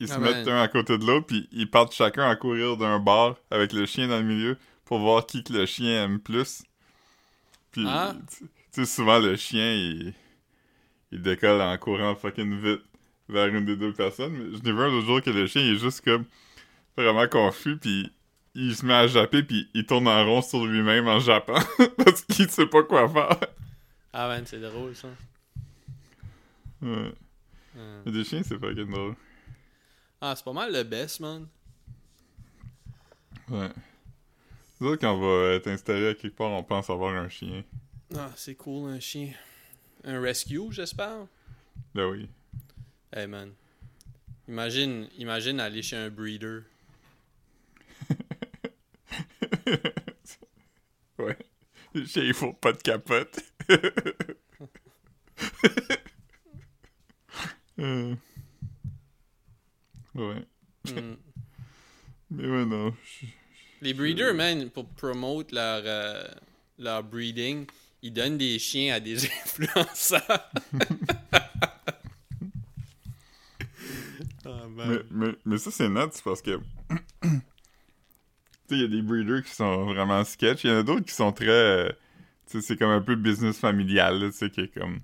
Ils 0.00 0.08
se 0.08 0.14
Ah 0.14 0.18
mettent 0.18 0.44
ben. 0.44 0.54
un 0.56 0.62
à 0.62 0.68
côté 0.68 0.98
de 0.98 1.04
l'autre, 1.06 1.26
puis 1.26 1.48
ils 1.52 1.70
partent 1.70 1.94
chacun 1.94 2.28
à 2.28 2.36
courir 2.36 2.76
d'un 2.76 2.98
bar 2.98 3.36
avec 3.50 3.72
le 3.72 3.86
chien 3.86 4.08
dans 4.08 4.18
le 4.18 4.24
milieu 4.24 4.58
pour 4.84 4.98
voir 4.98 5.24
qui 5.26 5.42
que 5.42 5.52
le 5.52 5.64
chien 5.66 6.04
aime 6.04 6.20
plus. 6.20 6.62
Puis, 7.72 7.84
Ah. 7.88 8.14
tu 8.38 8.46
sais, 8.72 8.84
souvent, 8.86 9.18
le 9.18 9.36
chien, 9.36 9.72
il, 9.72 10.12
il 11.12 11.22
décolle 11.22 11.60
en 11.62 11.76
courant 11.78 12.14
fucking 12.14 12.60
vite 12.60 12.82
vers 13.28 13.46
une 13.46 13.64
des 13.64 13.76
deux 13.76 13.92
personnes. 13.92 14.32
Mais 14.32 14.56
je 14.58 14.62
n'ai 14.62 14.72
vu 14.72 14.80
un 14.80 14.92
autre 14.92 15.06
jour 15.06 15.22
que 15.22 15.30
le 15.30 15.46
chien 15.46 15.62
il 15.62 15.74
est 15.74 15.78
juste 15.78 16.02
comme 16.04 16.24
vraiment 16.96 17.26
confus, 17.26 17.76
puis 17.78 18.10
il 18.54 18.74
se 18.76 18.84
met 18.86 18.94
à 18.94 19.06
japper, 19.06 19.42
puis 19.42 19.68
il 19.74 19.84
tourne 19.86 20.08
en 20.08 20.24
rond 20.24 20.42
sur 20.42 20.64
lui-même 20.66 21.08
en 21.08 21.20
jappant 21.20 21.58
parce 22.04 22.22
qu'il 22.22 22.48
sait 22.50 22.66
pas 22.66 22.82
quoi 22.82 23.08
faire. 23.08 23.38
Ah, 24.12 24.28
man, 24.28 24.44
c'est 24.46 24.60
drôle, 24.60 24.94
ça. 24.94 25.08
Ouais. 26.82 27.12
Hum. 27.76 28.02
Mais 28.06 28.12
des 28.12 28.24
chiens, 28.24 28.42
c'est 28.42 28.58
fucking 28.58 28.90
drôle. 28.90 29.14
Ah, 30.20 30.34
c'est 30.34 30.44
pas 30.44 30.52
mal 30.52 30.72
le 30.72 30.82
best, 30.82 31.20
man. 31.20 31.46
Ouais. 33.48 33.70
Nous 34.80 34.88
autres, 34.88 35.00
quand 35.00 35.14
on 35.14 35.20
va 35.20 35.54
être 35.54 35.68
installé 35.68 36.08
à 36.08 36.14
quelque 36.14 36.36
part, 36.36 36.50
on 36.50 36.62
pense 36.62 36.90
avoir 36.90 37.14
un 37.14 37.28
chien. 37.28 37.64
Ah, 38.14 38.30
c'est 38.36 38.54
cool, 38.54 38.90
un 38.90 39.00
chien. 39.00 39.32
Un 40.04 40.20
rescue, 40.20 40.70
j'espère. 40.70 41.26
Ben 41.94 42.06
oui. 42.06 42.28
Hey, 43.12 43.26
man. 43.26 43.52
Imagine, 44.48 45.08
imagine 45.18 45.60
aller 45.60 45.82
chez 45.82 45.96
un 45.96 46.10
breeder. 46.10 46.60
ouais. 51.18 51.36
Chiens, 52.06 52.22
ils 52.22 52.34
font 52.34 52.52
pas 52.52 52.72
de 52.72 52.78
capote. 52.78 53.40
Euh. 57.78 58.14
Ouais. 60.16 60.44
Hmm. 60.88 61.14
Mais 62.30 62.48
ouais, 62.48 62.64
non. 62.64 62.94
je- 63.04 63.26
Les 63.82 63.94
breeders, 63.94 64.34
man, 64.34 64.68
pour 64.70 64.88
promote 64.88 65.52
leur, 65.52 65.82
euh, 65.84 66.24
leur 66.78 67.02
breeding, 67.04 67.66
ils 68.02 68.12
donnent 68.12 68.38
des 68.38 68.58
chiens 68.58 68.94
à 68.94 69.00
des 69.00 69.16
influenceurs. 69.44 70.50
Ah, 74.44 74.66
man. 74.68 74.88
Mais, 74.88 75.26
mais, 75.28 75.34
mais 75.44 75.58
ça, 75.58 75.70
c'est 75.70 75.88
net, 75.88 76.10
c'est 76.12 76.24
parce 76.24 76.42
que. 76.42 76.58
tu 77.22 77.28
sais, 77.28 77.38
il 78.70 78.80
y 78.80 78.84
a 78.84 78.88
des 78.88 79.02
breeders 79.02 79.42
qui 79.44 79.54
sont 79.54 79.86
vraiment 79.86 80.24
sketch. 80.24 80.64
Il 80.64 80.70
y 80.70 80.72
en 80.72 80.78
a 80.78 80.82
d'autres 80.82 81.04
qui 81.06 81.14
sont 81.14 81.32
très. 81.32 81.48
euh, 81.48 81.88
tu 82.46 82.60
sais, 82.60 82.66
c'est 82.66 82.76
comme 82.76 82.90
un 82.90 83.00
peu 83.02 83.16
business 83.16 83.58
familial, 83.58 84.20
là, 84.20 84.30
tu 84.30 84.36
sais, 84.36 84.50
qui 84.50 84.60
est 84.62 84.68
comme. 84.74 85.00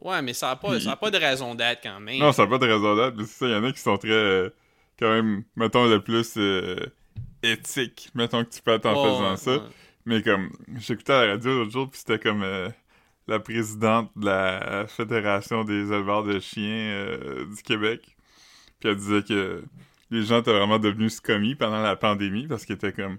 Ouais, 0.00 0.22
mais 0.22 0.32
ça 0.32 0.48
n'a 0.48 0.56
pas, 0.56 0.78
ça 0.80 0.92
a 0.92 0.96
pas 0.96 1.10
de 1.10 1.18
raison 1.18 1.54
d'être 1.54 1.82
quand 1.82 2.00
même. 2.00 2.18
Non, 2.18 2.32
ça 2.32 2.44
n'a 2.44 2.48
pas 2.48 2.58
de 2.58 2.66
raison 2.66 2.96
d'être, 2.96 3.16
mais 3.16 3.24
c'est 3.24 3.38
ça, 3.38 3.46
il 3.46 3.52
y 3.52 3.54
en 3.54 3.64
a 3.64 3.72
qui 3.72 3.80
sont 3.80 3.96
très. 3.98 4.10
euh, 4.10 4.50
quand 4.98 5.10
même, 5.10 5.44
mettons, 5.56 5.86
le 5.86 6.00
plus. 6.00 6.34
euh, 6.36 6.76
éthique, 7.42 8.10
mettons 8.14 8.44
que 8.44 8.50
tu 8.50 8.62
peux 8.62 8.72
être 8.72 8.86
en 8.86 8.94
faisant 8.94 9.30
ouais, 9.30 9.36
ça. 9.36 9.68
Mais 10.04 10.22
comme, 10.22 10.50
j'écoutais 10.78 11.12
à 11.12 11.26
la 11.26 11.32
radio 11.32 11.58
l'autre 11.58 11.70
jour, 11.70 11.90
puis 11.90 12.00
c'était 12.00 12.18
comme 12.18 12.42
euh, 12.42 12.68
la 13.26 13.40
présidente 13.40 14.10
de 14.16 14.26
la 14.26 14.86
Fédération 14.88 15.64
des 15.64 15.92
éleveurs 15.92 16.24
de 16.24 16.40
chiens 16.40 16.64
euh, 16.64 17.44
du 17.44 17.62
Québec. 17.62 18.16
Puis 18.80 18.88
elle 18.88 18.96
disait 18.96 19.22
que 19.22 19.62
les 20.10 20.22
gens 20.22 20.40
étaient 20.40 20.52
vraiment 20.56 20.78
devenus 20.78 21.20
commis 21.20 21.54
pendant 21.54 21.82
la 21.82 21.96
pandémie 21.96 22.46
parce 22.46 22.64
qu'ils 22.64 22.76
étaient 22.76 22.92
comme... 22.92 23.18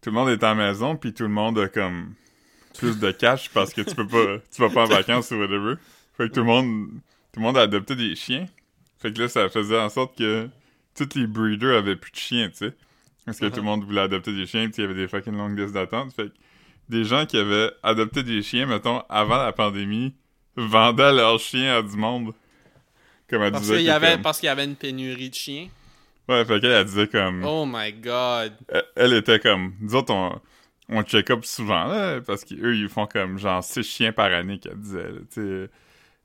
Tout 0.00 0.10
le 0.10 0.12
monde 0.12 0.28
est 0.28 0.42
à 0.42 0.54
la 0.54 0.54
maison, 0.54 0.96
puis 0.96 1.12
tout 1.12 1.24
le 1.24 1.28
monde 1.28 1.58
a 1.58 1.68
comme 1.68 2.14
plus 2.78 2.98
de 2.98 3.10
cash 3.10 3.50
parce 3.50 3.74
que 3.74 3.82
tu 3.82 3.94
peux 3.94 4.06
pas... 4.06 4.38
Tu 4.54 4.62
vas 4.62 4.70
pas 4.70 4.84
en 4.84 4.88
vacances 4.88 5.30
ou 5.30 5.36
whatever. 5.36 5.74
Fait 6.16 6.28
que 6.28 6.34
tout 6.34 6.40
le 6.40 6.46
monde... 6.46 6.88
Tout 7.32 7.40
le 7.40 7.46
monde 7.46 7.58
a 7.58 7.62
adopté 7.62 7.94
des 7.94 8.16
chiens. 8.16 8.46
Fait 8.98 9.12
que 9.12 9.20
là, 9.20 9.28
ça 9.28 9.48
faisait 9.48 9.78
en 9.78 9.90
sorte 9.90 10.16
que 10.16 10.48
tous 10.96 11.08
les 11.14 11.26
breeders 11.26 11.76
avaient 11.76 11.94
plus 11.96 12.10
de 12.10 12.16
chiens, 12.16 12.48
tu 12.48 12.56
sais. 12.56 12.74
Parce 13.26 13.38
que 13.38 13.44
Uh-huh. 13.44 13.50
tout 13.50 13.56
le 13.56 13.62
monde 13.62 13.84
voulait 13.84 14.00
adopter 14.00 14.32
des 14.32 14.46
chiens, 14.46 14.64
puis 14.70 14.76
il 14.78 14.80
y 14.80 14.84
avait 14.84 14.94
des 14.94 15.06
fucking 15.06 15.36
longues 15.36 15.58
listes 15.58 15.74
d'attente. 15.74 16.12
Fait 16.14 16.28
que 16.28 16.32
des 16.88 17.04
gens 17.04 17.26
qui 17.26 17.36
avaient 17.36 17.70
adopté 17.82 18.22
des 18.22 18.42
chiens, 18.42 18.64
mettons, 18.66 19.02
avant 19.10 19.36
la 19.36 19.52
pandémie, 19.52 20.14
vendaient 20.56 21.12
leurs 21.12 21.38
chiens 21.38 21.76
à 21.76 21.82
du 21.82 21.96
monde. 21.96 22.32
Comme 23.28 23.42
elle 23.42 23.52
Parce 23.52 23.64
disait. 23.64 23.76
qu'il 23.76 23.84
y, 23.84 23.88
que 23.88 23.92
avait, 23.92 24.12
comme- 24.12 24.22
parce 24.22 24.40
qu'il 24.40 24.46
y 24.46 24.50
avait 24.50 24.64
une 24.64 24.74
pénurie 24.76 25.28
de 25.28 25.34
chiens. 25.34 25.68
Ouais, 26.28 26.44
fait 26.46 26.60
qu'elle, 26.60 26.72
elle 26.72 26.84
disait 26.86 27.06
comme... 27.08 27.44
Oh 27.44 27.66
my 27.66 27.92
god. 27.92 28.54
Elle, 28.68 28.84
elle 28.96 29.12
était 29.12 29.38
comme... 29.38 29.74
Nous 29.80 29.94
autres, 29.94 30.12
on, 30.14 30.40
on 30.88 31.02
check-up 31.02 31.44
souvent, 31.44 31.84
là, 31.84 32.20
parce 32.20 32.44
qu'eux, 32.44 32.76
ils 32.76 32.88
font 32.88 33.06
comme, 33.06 33.38
genre, 33.38 33.62
six 33.62 33.82
chiens 33.82 34.12
par 34.12 34.32
année, 34.32 34.58
qu'elle 34.58 34.78
disait, 34.78 35.08
là. 35.36 35.66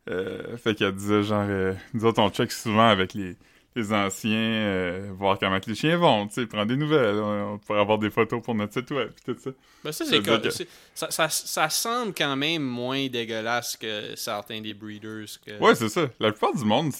Euh, 0.09 0.57
fait 0.57 0.75
qu'elle 0.75 0.93
disait, 0.93 1.23
genre, 1.23 1.45
euh, 1.47 1.73
nous 1.93 2.03
autres, 2.03 2.21
on 2.21 2.29
check 2.29 2.51
souvent 2.51 2.87
avec 2.87 3.13
les, 3.13 3.37
les 3.75 3.93
anciens, 3.93 4.31
euh, 4.37 5.09
voir 5.17 5.39
comment 5.39 5.59
que 5.61 5.69
les 5.69 5.75
chiens 5.75 5.95
vont, 5.95 6.27
tu 6.27 6.33
sais, 6.33 6.45
prendre 6.45 6.65
des 6.65 6.75
nouvelles, 6.75 7.15
on, 7.15 7.53
on 7.53 7.57
pourrait 7.57 7.79
avoir 7.79 7.97
des 7.99 8.09
photos 8.09 8.41
pour 8.43 8.53
notre 8.53 8.73
site 8.73 8.91
web, 8.91 9.11
pis 9.13 9.23
tout 9.33 9.37
ça. 9.41 9.51
Ben 9.81 9.91
ça, 9.93 10.03
c'est 10.05 10.21
que- 10.21 10.65
ça, 10.93 11.09
ça, 11.09 11.29
ça 11.29 11.69
semble 11.69 12.13
quand 12.13 12.35
même 12.35 12.63
moins 12.63 13.07
dégueulasse 13.07 13.77
que 13.77 14.13
certains 14.17 14.59
des 14.59 14.73
breeders. 14.73 15.25
Que... 15.45 15.57
Ouais, 15.59 15.73
c'est 15.73 15.87
ça. 15.89 16.09
La 16.19 16.31
plupart 16.31 16.53
du 16.53 16.65
monde, 16.65 16.91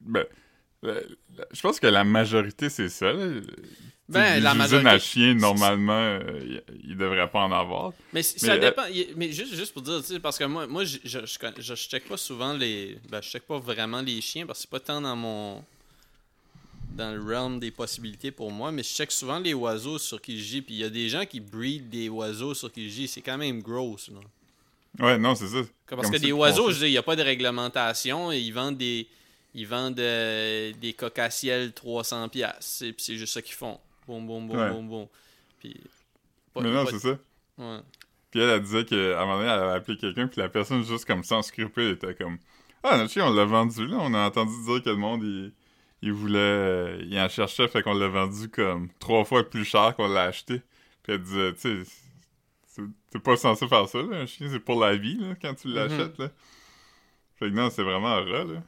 ben, 0.00 0.24
je 0.82 1.60
pense 1.60 1.78
que 1.78 1.86
la 1.88 2.04
majorité, 2.04 2.70
c'est 2.70 2.88
ça, 2.88 3.12
là. 3.12 3.40
Ben, 4.08 4.40
la 4.40 4.54
majorité- 4.54 4.88
à 4.88 4.98
chiens, 4.98 5.34
normalement, 5.34 5.92
euh, 5.92 6.40
ils 6.44 6.90
ils 6.90 6.96
devraient 6.96 7.28
pas 7.28 7.40
en 7.40 7.50
avoir. 7.50 7.92
Mais, 8.12 8.22
ça 8.22 8.54
Mais, 8.54 8.60
dépend. 8.60 8.84
Mais 9.16 9.32
juste, 9.32 9.54
juste 9.54 9.72
pour 9.72 9.82
dire, 9.82 10.00
parce 10.22 10.38
que 10.38 10.44
moi, 10.44 10.66
moi 10.68 10.84
je, 10.84 10.98
je, 11.04 11.18
je, 11.26 11.36
je, 11.58 11.74
check 11.74 12.08
pas 12.08 12.16
souvent 12.16 12.52
les. 12.52 12.98
Ben, 13.10 13.20
je 13.20 13.28
check 13.28 13.42
pas 13.42 13.58
vraiment 13.58 14.00
les 14.00 14.20
chiens 14.20 14.46
parce 14.46 14.60
que 14.60 14.62
c'est 14.62 14.70
pas 14.70 14.80
tant 14.80 15.00
dans 15.00 15.16
mon. 15.16 15.64
Dans 16.92 17.12
le 17.12 17.22
realm 17.22 17.58
des 17.58 17.70
possibilités 17.70 18.30
pour 18.30 18.50
moi, 18.50 18.72
mais 18.72 18.82
je 18.82 18.88
check 18.88 19.10
souvent 19.10 19.38
les 19.38 19.52
oiseaux 19.52 19.98
sur 19.98 20.22
Kijiji. 20.22 20.62
Puis 20.62 20.74
il 20.76 20.80
y 20.80 20.84
a 20.84 20.88
des 20.88 21.08
gens 21.08 21.26
qui 21.26 21.40
breed 21.40 21.90
des 21.90 22.08
oiseaux 22.08 22.54
sur 22.54 22.72
Kijiji. 22.72 23.08
C'est 23.08 23.20
quand 23.20 23.36
même 23.36 23.60
gross, 23.60 24.08
là. 24.08 24.20
Ouais, 25.04 25.18
non, 25.18 25.34
c'est 25.34 25.48
ça. 25.48 25.58
Parce 25.88 26.02
Comme 26.02 26.12
que 26.12 26.18
des 26.18 26.32
oiseaux, 26.32 26.70
je 26.70 26.78
dis, 26.78 26.86
il 26.86 26.90
n'y 26.92 26.96
a 26.96 27.02
pas 27.02 27.16
de 27.16 27.22
réglementation. 27.22 28.32
Et 28.32 28.38
ils 28.38 28.52
vendent 28.52 28.78
des. 28.78 29.08
Ils 29.54 29.66
vendent 29.66 29.98
euh, 29.98 30.72
des 30.80 30.92
cocassiels 30.92 31.70
300$. 31.70 32.28
piastres. 32.28 32.78
Puis 32.80 32.94
c'est 32.98 33.16
juste 33.16 33.34
ça 33.34 33.42
qu'ils 33.42 33.54
font. 33.54 33.78
Boum, 34.06 34.26
boum, 34.26 34.50
Ouais. 34.50 34.70
boum, 34.70 34.88
boum. 34.88 35.06
Puis. 35.58 35.80
pas- 36.54 36.60
Mais 36.60 36.70
non, 36.70 36.86
c'est 36.86 36.98
ça. 36.98 37.18
ouais. 37.58 37.78
Puis 38.30 38.40
elle, 38.40 38.50
elle 38.50 38.62
disait 38.62 38.84
qu'à 38.84 39.20
un 39.20 39.24
moment 39.24 39.38
donné, 39.38 39.48
elle 39.50 39.58
avait 39.60 39.72
appelé 39.76 39.96
quelqu'un, 39.96 40.26
puis 40.28 40.40
la 40.40 40.48
personne, 40.48 40.84
juste 40.84 41.04
comme 41.06 41.24
sans 41.24 41.42
scrupule, 41.42 41.92
était 41.92 42.14
comme 42.14 42.38
Ah, 42.82 42.96
notre 42.98 43.10
chien, 43.12 43.26
on 43.26 43.32
l'a 43.34 43.44
vendu, 43.44 43.86
là. 43.86 43.96
On 44.00 44.12
a 44.14 44.26
entendu 44.26 44.52
dire 44.66 44.82
que 44.82 44.90
le 44.90 44.96
monde, 44.96 45.22
il, 45.24 45.52
il 46.02 46.12
voulait. 46.12 46.38
euh, 46.38 47.02
il 47.08 47.18
en 47.18 47.28
cherchait, 47.28 47.66
fait 47.68 47.82
qu'on 47.82 47.94
l'a 47.94 48.08
vendu 48.08 48.48
comme 48.48 48.88
trois 49.00 49.24
fois 49.24 49.48
plus 49.48 49.64
cher 49.64 49.94
qu'on 49.96 50.08
l'a 50.08 50.24
acheté. 50.24 50.60
Puis 51.02 51.12
elle 51.14 51.22
disait, 51.22 51.52
tu 51.54 51.84
sais, 52.66 52.82
t'es 53.10 53.18
pas 53.18 53.36
censé 53.36 53.66
faire 53.66 53.88
ça, 53.88 53.98
là. 54.02 54.18
Un 54.18 54.26
chien, 54.26 54.48
c'est 54.50 54.60
pour 54.60 54.78
la 54.80 54.94
vie, 54.96 55.16
là, 55.18 55.34
quand 55.40 55.54
tu 55.54 55.68
l'achètes, 55.68 56.18
là. 56.18 56.28
Fait 57.38 57.46
que 57.50 57.54
non, 57.54 57.70
c'est 57.70 57.82
vraiment 57.82 58.14
rat, 58.16 58.44
là. 58.44 58.62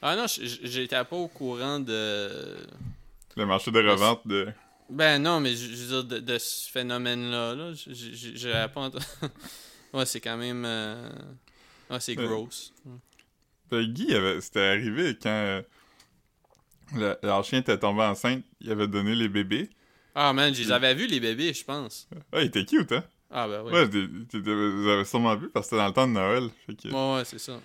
Ah 0.00 0.16
non, 0.16 0.26
j'étais 0.28 1.04
pas 1.04 1.16
au 1.16 1.28
courant 1.28 1.78
de. 1.80 2.56
Le 3.36 3.46
marché 3.46 3.70
de 3.70 3.78
revente 3.80 4.26
de. 4.26 4.48
Ben 4.92 5.20
non, 5.22 5.40
mais 5.40 5.54
je 5.54 5.74
je 5.74 5.82
veux 5.84 6.02
dire, 6.02 6.04
de, 6.04 6.18
de 6.18 6.38
ce 6.38 6.70
phénomène-là, 6.70 7.54
là, 7.54 7.72
j- 7.72 7.94
j- 7.94 8.32
j'avais 8.36 8.68
pas 8.72 8.90
ouais, 9.94 10.06
c'est 10.06 10.20
quand 10.20 10.36
même. 10.36 10.64
euh, 10.64 11.08
Ouais, 11.90 12.00
c'est 12.00 12.16
Ouais. 12.18 12.26
gross. 12.26 12.72
Fait 13.70 13.76
que 13.76 13.82
Guy, 13.84 14.08
c'était 14.40 14.60
arrivé 14.60 15.16
quand. 15.20 15.28
euh, 15.30 15.62
le- 16.94 17.16
leur 17.22 17.42
chien 17.44 17.60
était 17.60 17.78
tombé 17.78 18.02
enceinte, 18.02 18.44
il 18.60 18.70
avait 18.70 18.86
donné 18.88 19.14
les 19.14 19.28
bébés. 19.28 19.70
Ah 20.14 20.32
man, 20.34 20.52
je 20.54 20.62
les 20.62 20.72
avais 20.72 20.94
vus, 20.94 21.06
les 21.06 21.20
bébés, 21.20 21.54
je 21.54 21.64
pense. 21.64 22.06
Ah, 22.32 22.40
il 22.42 22.46
était 22.48 22.64
cute, 22.66 22.92
hein? 22.92 23.02
Ah 23.30 23.48
ben 23.48 23.62
oui. 23.64 23.72
Ouais, 23.72 23.86
vous 23.86 24.88
avez 24.90 25.04
sûrement 25.06 25.34
vu 25.36 25.48
parce 25.48 25.66
que 25.66 25.70
c'était 25.70 25.80
dans 25.82 25.88
le 25.88 25.94
temps 25.94 26.06
de 26.06 26.12
Noël. 26.12 26.50
Fait 26.66 26.74
que, 26.74 26.88
Ouais, 26.88 27.16
ouais, 27.18 27.24
c'est 27.24 27.38
ça. 27.38 27.58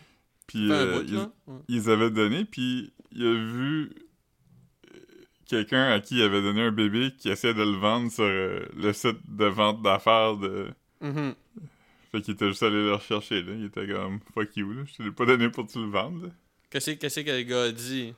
puis 0.48 0.72
euh, 0.72 1.02
bout, 1.02 1.06
ils, 1.68 1.76
ils 1.76 1.90
avaient 1.90 2.10
donné, 2.10 2.46
puis 2.46 2.94
il 3.12 3.26
a 3.28 3.34
vu 3.34 3.84
euh, 3.84 4.07
quelqu'un 5.48 5.92
à 5.92 6.00
qui 6.00 6.16
il 6.18 6.22
avait 6.24 6.42
donné 6.42 6.62
un 6.62 6.72
bébé 6.72 7.12
qui 7.18 7.30
essayait 7.30 7.54
de 7.54 7.64
le 7.64 7.78
vendre 7.78 8.12
sur 8.12 8.24
euh, 8.24 8.66
le 8.76 8.94
site 8.94 9.18
de 9.28 9.46
vente 9.46 9.82
d'affaires 9.82 10.36
de. 10.38 10.68
Mhm. 11.02 11.34
Fait 12.12 12.22
qu'il 12.22 12.34
était 12.36 12.48
juste 12.48 12.64
allé 12.64 12.76
le 12.76 12.94
rechercher, 12.96 13.42
là. 13.44 13.54
Il 13.54 13.66
était 13.66 13.88
comme 13.88 14.20
fuck 14.34 14.56
you, 14.56 14.72
là. 14.74 14.84
Je 14.86 14.94
te 14.96 15.04
l'ai 15.04 15.12
pas 15.12 15.26
donné 15.26 15.50
pour 15.50 15.66
que 15.68 15.72
tu 15.72 15.80
le 15.80 15.90
vendes. 15.90 16.32
Qu'est-ce 16.70 16.92
qu'est-ce 16.92 17.20
que 17.22 17.32
le 17.32 17.44
gars 17.44 17.64
a 17.64 17.72
dit? 17.72 18.14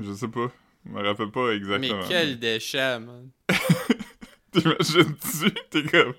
Je 0.00 0.12
sais 0.12 0.28
pas. 0.28 0.50
Je 0.86 0.90
me 0.92 1.02
rappelle 1.02 1.30
pas 1.30 1.50
exactement. 1.50 2.00
Mais 2.00 2.08
quel 2.08 2.38
déchet, 2.38 2.98
man. 3.00 3.30
T'imagines-tu? 4.52 5.50
T'es 5.70 5.82
comme. 5.84 6.14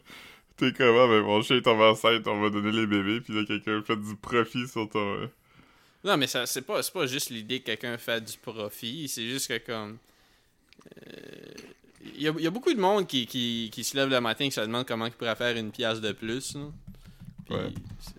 T'es 0.57 0.71
comme, 0.71 0.95
ah, 0.97 1.07
ben 1.07 1.21
mon 1.21 1.41
chien 1.41 1.57
est 1.57 1.61
tombé 1.61 1.83
enceinte, 1.83 2.25
on 2.27 2.39
va 2.39 2.49
donner 2.49 2.71
les 2.71 2.87
bébés, 2.87 3.19
puis 3.19 3.33
là, 3.33 3.43
quelqu'un 3.45 3.81
fait 3.81 3.97
du 3.97 4.15
profit 4.15 4.67
sur 4.67 4.87
ton. 4.89 5.15
euh, 5.15 5.27
Non, 6.05 6.15
mais 6.17 6.27
ça, 6.27 6.45
c'est 6.45 6.61
pas, 6.61 6.81
c'est 6.83 6.93
pas 6.93 7.05
juste 7.07 7.29
l'idée 7.31 7.59
que 7.59 7.65
quelqu'un 7.65 7.97
fait 7.97 8.23
du 8.23 8.37
profit, 8.37 9.07
c'est 9.09 9.27
juste 9.27 9.47
que 9.47 9.57
comme. 9.65 9.97
Il 12.15 12.21
y, 12.21 12.27
a, 12.27 12.31
y 12.37 12.45
a 12.47 12.51
beaucoup 12.51 12.71
de 12.73 12.79
monde 12.79 13.07
qui, 13.07 13.25
qui, 13.25 13.69
qui 13.73 13.83
se 13.83 13.97
lève 13.97 14.09
le 14.09 14.21
matin 14.21 14.45
et 14.45 14.49
qui 14.49 14.53
se 14.55 14.61
demande 14.61 14.85
comment 14.87 15.07
il 15.07 15.11
pourrait 15.11 15.35
faire 15.35 15.57
une 15.57 15.71
pièce 15.71 15.99
de 15.99 16.11
plus. 16.11 16.55
là. 16.55 16.67
Puis 17.45 17.55
Ouais. 17.55 17.73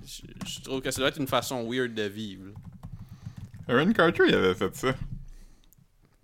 c'est- 0.04 0.24
je, 0.44 0.50
je 0.50 0.60
trouve 0.62 0.80
que 0.80 0.90
ça 0.90 0.98
doit 1.00 1.08
être 1.10 1.20
une 1.20 1.28
façon 1.28 1.62
weird 1.70 1.94
de 1.94 2.02
vivre. 2.02 2.46
là. 2.48 2.52
Aaron 3.74 3.92
Carter, 3.92 4.24
il 4.28 4.34
avait 4.34 4.54
fait 4.56 4.74
ça. 4.74 4.94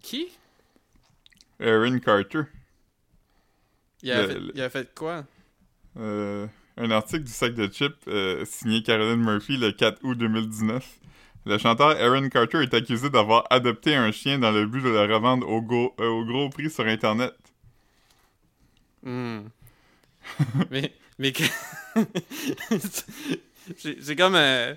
Qui? 0.03 0.29
Aaron 1.61 1.99
Carter. 2.01 2.43
il 4.03 4.11
a, 4.11 4.23
Le- 4.23 4.29
fait, 4.29 4.39
le- 4.41 4.53
il 4.57 4.61
a 4.63 4.71
fait 4.71 4.93
quoi? 4.95 5.25
Euh, 5.99 6.47
un 6.77 6.91
article 6.91 7.23
du 7.25 7.33
sac 7.33 7.55
de 7.55 7.69
chips 7.73 7.95
euh, 8.09 8.45
signé 8.45 8.83
Caroline 8.83 9.23
Murphy 9.23 9.57
le 9.57 9.71
4 9.73 10.01
août 10.03 10.17
2019. 10.19 10.99
Le 11.45 11.59
chanteur 11.59 11.91
Aaron 12.01 12.29
Carter 12.29 12.63
est 12.63 12.73
accusé 12.75 13.11
d'avoir 13.11 13.45
adopté 13.51 13.95
un 13.97 14.13
chien 14.13 14.39
dans 14.39 14.53
le 14.53 14.67
but 14.67 14.83
de 14.83 14.89
le 14.91 15.13
revendre 15.15 15.49
au, 15.49 15.61
go- 15.61 15.93
euh, 16.01 16.07
au 16.09 16.25
gros 16.25 16.49
prix 16.51 16.71
sur 16.71 16.87
Internet. 16.87 17.35
Hmm. 19.05 19.41
mais 20.71 20.93
mais 21.19 21.33
que- 21.33 21.43
c'est 23.77 24.01
c'est 24.03 24.17
comme 24.17 24.37
un 24.37 24.77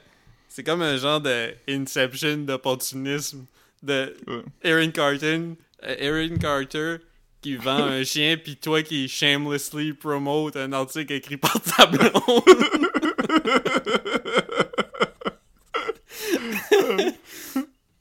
c'est 0.50 0.64
comme 0.64 0.82
un 0.82 0.98
genre 0.98 1.22
de 1.22 1.54
inception 1.70 2.38
d'opportunisme 2.38 3.46
de 3.84 4.16
Ouais. 4.28 4.44
Aaron 4.72 4.90
Carter 4.92 5.42
euh, 5.84 5.96
Aaron 6.28 6.38
Carter 6.38 6.96
qui 7.42 7.56
vend 7.58 7.78
un 7.84 8.04
chien 8.12 8.38
puis 8.44 8.56
toi 8.58 8.82
qui 8.82 9.08
shamelessly 9.08 9.94
promote 9.94 10.56
un 10.56 10.74
article 10.74 11.14
écrit 11.14 11.38
par 11.38 11.62
ta 11.62 11.86
blonde. 11.86 12.12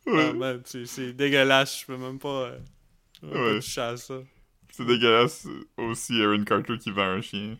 Ah, 0.06 0.54
c'est 0.64 1.12
dégueulasse, 1.14 1.80
je 1.80 1.86
peux 1.86 1.96
même 1.96 2.18
pas, 2.18 2.28
euh, 2.28 2.58
je 3.14 3.20
peux 3.20 3.26
même 3.28 3.34
pas 3.36 3.50
Ouais. 3.52 3.60
toucher 3.60 3.80
à 3.80 3.96
ça. 3.96 4.14
C'est 4.70 4.84
dégueulasse 4.84 5.46
aussi 5.78 6.20
Aaron 6.22 6.44
Carter 6.44 6.76
qui 6.78 6.90
vend 6.90 7.02
un 7.04 7.20
chien. 7.22 7.56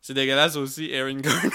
C'est 0.00 0.14
dégueulasse 0.14 0.56
aussi, 0.56 0.92
Aaron 0.94 1.14
Garner. 1.20 1.50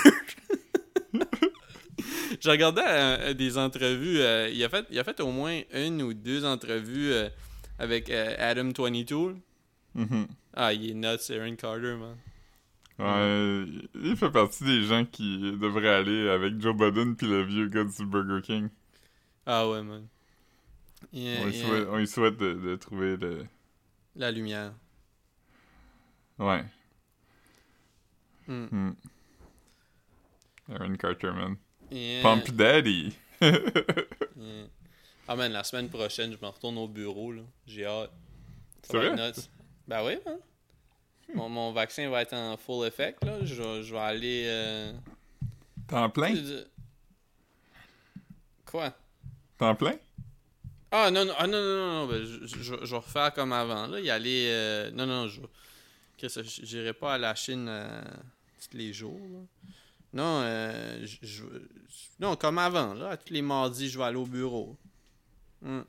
J'ai 2.39 2.51
regardé 2.51 2.81
euh, 2.85 3.33
des 3.33 3.57
entrevues. 3.57 4.19
euh, 4.19 4.49
il, 4.53 4.63
a 4.63 4.69
fait, 4.69 4.85
il 4.91 4.99
a 4.99 5.03
fait 5.03 5.19
au 5.21 5.31
moins 5.31 5.61
une 5.73 6.01
ou 6.03 6.13
deux 6.13 6.45
entrevues 6.45 7.11
euh, 7.11 7.29
avec 7.79 8.09
Adam 8.09 8.71
22. 8.77 9.35
Mhm. 9.95 10.27
Ah, 10.53 10.73
il 10.73 10.91
est 10.91 10.93
nuts, 10.93 11.31
Aaron 11.31 11.55
Carter, 11.55 11.95
man. 11.95 12.15
Ouais, 12.97 13.65
il 13.95 14.15
fait 14.15 14.31
partie 14.31 14.63
des 14.63 14.83
gens 14.83 15.05
qui 15.05 15.39
devraient 15.57 15.93
aller 15.95 16.29
avec 16.29 16.59
Joe 16.61 16.75
Budden 16.75 17.15
puis 17.15 17.27
le 17.27 17.43
vieux 17.43 17.67
gars 17.67 17.83
du 17.83 18.05
Burger 18.05 18.41
King. 18.41 18.69
Ah 19.45 19.67
ouais, 19.69 19.83
man. 19.83 20.07
On 21.13 21.45
lui 21.45 21.53
souhaite, 21.53 21.87
on 21.89 21.97
lui 21.97 22.07
souhaite 22.07 22.37
de, 22.37 22.53
de 22.53 22.75
trouver 22.77 23.17
le... 23.17 23.45
La 24.15 24.31
lumière. 24.31 24.73
Ouais. 26.39 26.63
Hmm. 28.47 28.65
Hmm. 28.71 28.91
Aaron 30.71 30.95
Carter, 30.95 31.31
man. 31.31 31.57
Pump 32.21 32.49
Daddy! 32.51 33.15
Ah, 35.27 35.35
man, 35.35 35.51
la 35.51 35.63
semaine 35.63 35.89
prochaine, 35.89 36.31
je 36.33 36.37
me 36.39 36.45
retourne 36.47 36.77
au 36.77 36.87
bureau, 36.87 37.31
là. 37.31 37.41
J'ai 37.65 37.83
hâte. 37.83 38.11
C'est 38.83 38.95
vrai? 38.95 39.15
nuts. 39.15 39.41
Ben 39.87 40.05
oui, 40.05 40.19
man. 40.23 40.37
Mon, 41.33 41.49
mon 41.49 41.71
vaccin 41.71 42.09
va 42.09 42.21
être 42.21 42.33
en 42.33 42.55
full 42.57 42.85
effect, 42.87 43.23
là. 43.23 43.43
Je, 43.43 43.55
vais- 43.55 43.83
je 43.83 43.93
vais 43.93 43.99
aller... 43.99 44.43
euh, 44.47 44.93
T'en 45.87 46.09
plein? 46.09 46.33
Quoi? 48.65 48.93
T'en 49.57 49.75
plein? 49.75 49.95
Ah 50.91 51.11
non, 51.11 51.25
non, 51.25 51.33
ah, 51.37 51.47
non, 51.47 51.61
non, 51.61 51.75
non, 51.77 51.93
non, 51.93 52.07
ben, 52.07 52.25
je, 52.25 52.47
je- 52.47 52.85
je 52.85 52.91
vais 52.91 52.97
refaire 52.97 53.33
comme 53.33 53.51
avant, 53.53 53.87
là. 53.87 53.99
Y 53.99 54.09
aller. 54.09 54.47
euh, 54.49 54.91
non, 54.91 55.05
non, 55.05 55.27
je. 55.27 55.41
J'irai 56.63 56.93
pas 56.93 57.15
à 57.15 57.17
la 57.17 57.35
Chine 57.35 57.65
euh, 57.67 58.01
tous 58.69 58.77
les 58.77 58.93
jours, 58.93 59.19
là. 59.19 59.39
Non, 60.13 60.41
euh, 60.43 61.05
je, 61.21 61.43
Non, 62.19 62.35
comme 62.37 62.57
avant, 62.57 62.93
là. 62.93 63.17
Tous 63.17 63.33
les 63.33 63.41
mardis, 63.41 63.89
je 63.89 63.97
vais 63.97 64.05
aller 64.05 64.15
au 64.17 64.25
bureau. 64.25 64.77
Hmm. 65.61 65.81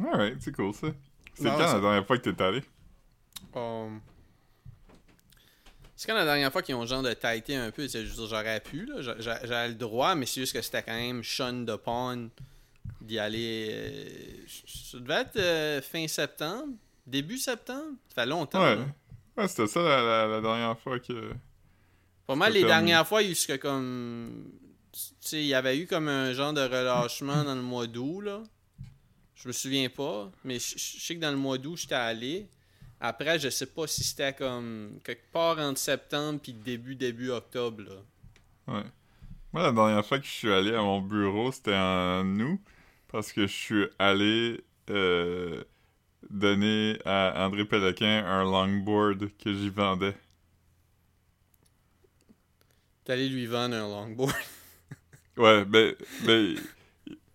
Alright, 0.00 0.40
c'est 0.40 0.52
cool 0.54 0.74
ça. 0.74 0.88
C'est 1.34 1.44
quand 1.44 1.58
la 1.58 1.80
dernière 1.80 2.06
fois 2.06 2.18
que 2.18 2.28
t'es 2.28 2.42
allé? 2.42 2.62
Um, 3.56 4.00
C'est 5.96 6.06
quand 6.06 6.14
la 6.14 6.24
dernière 6.26 6.52
fois 6.52 6.62
qu'ils 6.62 6.74
ont 6.74 6.84
genre 6.84 7.02
de 7.02 7.12
tighté 7.14 7.56
un 7.56 7.70
peu, 7.70 7.88
j'aurais 7.88 8.60
pu, 8.60 8.88
j'avais 9.18 9.68
le 9.68 9.74
droit, 9.74 10.14
mais 10.14 10.26
c'est 10.26 10.40
juste 10.42 10.52
que 10.52 10.60
c'était 10.60 10.82
quand 10.82 10.92
même 10.94 11.22
shun 11.22 11.64
de 11.64 11.74
pond 11.76 12.28
d'y 13.00 13.18
aller. 13.18 13.68
euh, 13.70 14.44
ça 14.66 14.98
devait 14.98 15.22
être 15.22 15.36
euh, 15.36 15.80
fin 15.80 16.06
septembre, 16.06 16.74
début 17.06 17.38
septembre, 17.38 17.94
ça 18.08 18.22
fait 18.22 18.26
longtemps. 18.28 18.60
Ouais. 18.62 19.48
c'était 19.48 19.66
ça 19.66 19.80
la, 19.80 20.02
la- 20.02 20.26
la 20.26 20.40
dernière 20.42 20.78
fois 20.78 20.98
que... 21.00 21.32
Pas 22.26 22.34
mal 22.34 22.52
les 22.52 22.62
dernières 22.64 23.06
fois, 23.06 23.22
il 23.22 23.32
y 23.32 23.58
comme. 23.58 24.50
Tu 24.92 25.36
il 25.36 25.46
y 25.46 25.54
avait 25.54 25.78
eu 25.78 25.86
comme 25.86 26.08
un 26.08 26.32
genre 26.32 26.52
de 26.52 26.60
relâchement 26.60 27.44
dans 27.44 27.54
le 27.54 27.62
mois 27.62 27.86
d'août, 27.86 28.20
là. 28.22 28.42
Je 29.34 29.46
me 29.48 29.52
souviens 29.52 29.88
pas, 29.88 30.30
mais 30.42 30.58
je 30.58 30.76
sais 31.00 31.14
que 31.14 31.20
dans 31.20 31.30
le 31.30 31.36
mois 31.36 31.56
d'août, 31.58 31.76
j'étais 31.76 31.94
allé. 31.94 32.48
Après, 33.00 33.38
je 33.38 33.50
sais 33.50 33.66
pas 33.66 33.86
si 33.86 34.02
c'était 34.02 34.32
comme 34.32 34.98
quelque 35.04 35.30
part 35.32 35.58
entre 35.58 35.78
septembre 35.78 36.40
puis 36.42 36.52
début, 36.52 36.94
début 36.94 37.30
octobre, 37.30 37.82
là. 37.82 38.74
Ouais. 38.74 38.84
Moi, 39.52 39.62
la 39.62 39.72
dernière 39.72 40.04
fois 40.04 40.18
que 40.18 40.26
je 40.26 40.30
suis 40.30 40.52
allé 40.52 40.74
à 40.74 40.82
mon 40.82 41.00
bureau, 41.00 41.52
c'était 41.52 41.76
en 41.76 42.24
août, 42.40 42.60
parce 43.08 43.32
que 43.32 43.46
je 43.46 43.52
suis 43.52 43.86
allé 43.98 44.64
euh, 44.90 45.62
donner 46.30 46.98
à 47.04 47.46
André 47.46 47.64
Péloquin 47.64 48.24
un 48.26 48.44
longboard 48.44 49.30
que 49.38 49.52
j'y 49.52 49.70
vendais. 49.70 50.16
T'es 53.04 53.12
allé 53.12 53.28
lui 53.28 53.46
vendre 53.46 53.76
un 53.76 53.88
longboard. 53.88 54.32
Ouais, 55.36 55.66
ben, 55.66 55.94
ben 56.24 56.56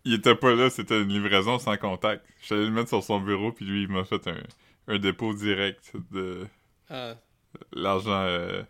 il 0.05 0.13
était 0.15 0.33
pas 0.33 0.55
là, 0.55 0.71
c'était 0.71 0.99
une 0.99 1.09
livraison 1.09 1.59
sans 1.59 1.77
contact. 1.77 2.25
Je 2.39 2.45
suis 2.47 2.55
allé 2.55 2.65
le 2.65 2.71
mettre 2.71 2.89
sur 2.89 3.03
son 3.03 3.19
bureau, 3.19 3.51
puis 3.51 3.63
lui, 3.65 3.83
il 3.83 3.89
m'a 3.89 4.03
fait 4.03 4.27
un, 4.27 4.41
un 4.91 4.99
dépôt 4.99 5.33
direct 5.33 5.93
de 6.11 6.45
Ah, 6.89 7.15
l'argent 7.73 8.23
euh, 8.23 8.63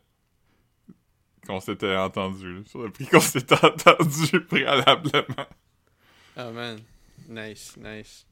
qu'on 1.48 1.60
s'était 1.60 1.96
entendu, 1.96 2.64
sur 2.68 2.84
le 2.84 2.92
prix 2.92 3.08
qu'on 3.08 3.20
s'était 3.20 3.64
entendu 3.66 4.42
préalablement. 4.48 5.48
ah 6.38 6.52
man. 6.52 6.80
Nice, 7.28 7.76
nice. 7.78 8.26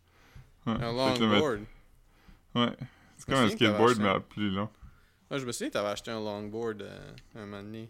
Ouais. 0.65 0.73
Un 0.73 0.91
longboard. 0.91 1.61
Ouais. 2.55 2.71
C'est 3.17 3.25
comme 3.25 3.43
un 3.45 3.49
skateboard, 3.49 3.97
mais 3.99 4.09
à 4.09 4.19
plus 4.19 4.49
long. 4.51 4.69
Ouais, 5.31 5.39
je 5.39 5.45
me 5.45 5.51
souviens 5.51 5.67
que 5.69 5.73
t'avais 5.73 5.89
acheté 5.89 6.11
un 6.11 6.19
longboard 6.19 6.81
euh, 6.81 7.11
un 7.35 7.45
moment 7.45 7.61
donné. 7.63 7.89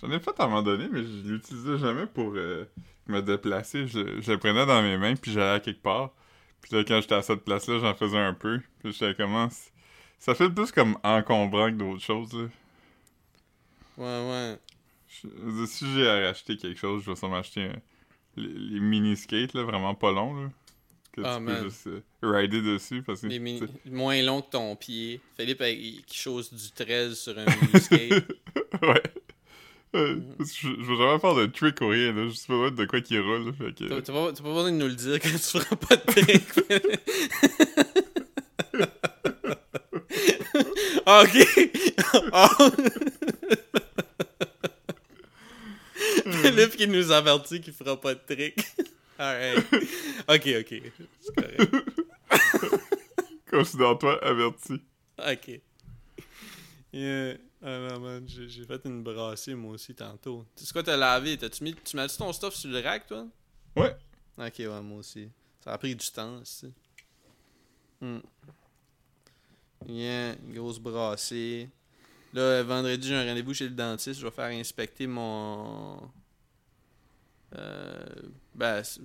J'en 0.00 0.10
ai 0.10 0.18
fait 0.20 0.38
à 0.38 0.44
un 0.44 0.48
moment 0.48 0.62
donné, 0.62 0.88
mais 0.90 1.02
je 1.04 1.28
l'utilisais 1.28 1.78
jamais 1.78 2.06
pour 2.06 2.32
euh, 2.34 2.64
me 3.06 3.20
déplacer. 3.20 3.86
Je, 3.86 4.20
je 4.20 4.32
le 4.32 4.38
prenais 4.38 4.64
dans 4.66 4.82
mes 4.82 4.96
mains, 4.98 5.14
puis 5.14 5.32
j'allais 5.32 5.56
à 5.56 5.60
quelque 5.60 5.82
part. 5.82 6.10
Puis 6.62 6.74
là, 6.76 6.84
quand 6.84 7.00
j'étais 7.00 7.14
à 7.16 7.22
cette 7.22 7.44
place-là, 7.44 7.78
j'en 7.80 7.94
faisais 7.94 8.18
un 8.18 8.34
peu. 8.34 8.60
Puis 8.82 8.92
j'étais 8.92 9.14
comment... 9.14 9.48
Ça 10.18 10.34
fait 10.36 10.48
plus 10.48 10.70
comme 10.70 10.96
encombrant 11.02 11.66
que 11.66 11.76
d'autres 11.76 12.02
choses, 12.02 12.32
là. 12.32 12.46
Ouais, 13.98 14.30
ouais. 14.30 14.58
Je- 15.08 15.66
si 15.66 15.92
j'ai 15.94 16.08
à 16.08 16.20
racheter 16.28 16.56
quelque 16.56 16.78
chose, 16.78 17.02
je 17.04 17.10
vais 17.10 17.16
sûrement 17.16 17.36
acheter 17.38 17.64
un- 17.64 17.80
les, 18.36 18.48
les 18.48 18.80
mini-skates, 18.80 19.52
là, 19.54 19.64
vraiment 19.64 19.94
pas 19.94 20.12
longs, 20.12 20.34
là. 20.44 20.50
Que 21.12 21.20
Ah, 21.24 21.34
tu 21.36 21.42
man. 21.42 21.58
peux 21.58 21.64
juste 21.68 21.86
euh, 21.88 22.00
rider 22.22 22.62
dessus, 22.62 23.02
parce 23.02 23.20
que... 23.20 23.26
Les 23.26 23.38
mini- 23.38 23.60
moins 23.84 24.22
long 24.22 24.40
que 24.40 24.50
ton 24.50 24.74
pied. 24.76 25.20
Philippe 25.36 25.60
avec- 25.60 26.06
qui 26.06 26.16
chose 26.16 26.50
du 26.52 26.70
13 26.70 27.18
sur 27.18 27.36
un 27.38 27.44
mini-skate. 27.44 28.10
ouais. 28.82 28.88
Ouais, 28.88 29.02
que 29.92 30.20
je, 30.40 30.44
je 30.68 30.84
veux 30.84 30.96
jamais 30.96 31.18
faire 31.18 31.34
de 31.34 31.46
trick 31.46 31.80
ou 31.80 31.88
rien, 31.88 32.12
là. 32.12 32.28
Juste 32.28 32.48
besoin 32.48 32.70
de 32.70 32.84
quoi 32.84 33.00
qui 33.00 33.18
roule, 33.18 33.52
fait 33.54 33.74
que... 33.74 33.84
T'as 33.88 34.02
t'as 34.02 34.12
pas, 34.12 34.32
pas 34.32 34.42
besoin 34.42 34.70
de 34.72 34.76
nous 34.76 34.88
le 34.88 34.94
dire 34.94 35.20
quand 35.20 35.28
tu 35.30 35.38
feras 35.38 35.76
pas 35.76 35.96
de 35.96 36.02
trick. 36.12 36.44
Ah, 41.06 41.24
ok. 41.24 41.34
Ah. 42.32 42.48
Philippe 46.42 46.76
qui 46.76 46.86
nous 46.86 47.10
avertit 47.10 47.60
qu'il 47.60 47.72
fera 47.72 48.00
pas 48.00 48.14
de 48.14 48.20
trick. 48.26 48.60
Alright. 49.18 49.64
Ok, 50.28 50.48
ok. 50.60 50.82
C'est 51.20 51.34
correct. 51.34 51.74
Considère-toi 53.50 54.24
averti. 54.24 54.80
Ok. 55.18 55.60
Yeah. 56.92 57.36
Ah 57.64 57.78
non, 57.78 58.00
man, 58.00 58.24
j'ai 58.26 58.64
fait 58.64 58.80
une 58.86 59.02
brassée 59.04 59.54
moi 59.54 59.74
aussi 59.74 59.94
tantôt. 59.94 60.44
Tu 60.56 60.64
sais 60.64 60.72
quoi 60.72 60.82
t'as 60.82 60.96
lavé? 60.96 61.38
T'as-tu 61.38 61.62
mis, 61.62 61.74
tu 61.74 61.96
mets-tu 61.96 62.16
ton 62.16 62.32
stuff 62.32 62.54
sur 62.54 62.70
le 62.70 62.80
rack, 62.80 63.06
toi? 63.06 63.26
Ouais. 63.76 63.96
Ok, 64.36 64.54
ouais, 64.58 64.80
moi 64.82 64.98
aussi. 64.98 65.28
Ça 65.62 65.72
a 65.72 65.78
pris 65.78 65.94
du 65.94 66.06
temps, 66.10 66.40
aussi. 66.40 66.72
Hmm. 68.00 68.18
Yeah, 69.86 70.34
grosse 70.48 70.80
brassée. 70.80 71.68
Là, 72.32 72.62
vendredi, 72.64 73.08
j'ai 73.08 73.14
un 73.14 73.24
rendez-vous 73.26 73.54
chez 73.54 73.68
le 73.68 73.74
dentiste. 73.74 74.18
Je 74.20 74.24
vais 74.26 74.32
faire 74.32 74.46
inspecter 74.46 75.06
mon. 75.06 76.10
Euh, 77.54 78.06
ben, 78.54 78.82
c'est- 78.82 79.00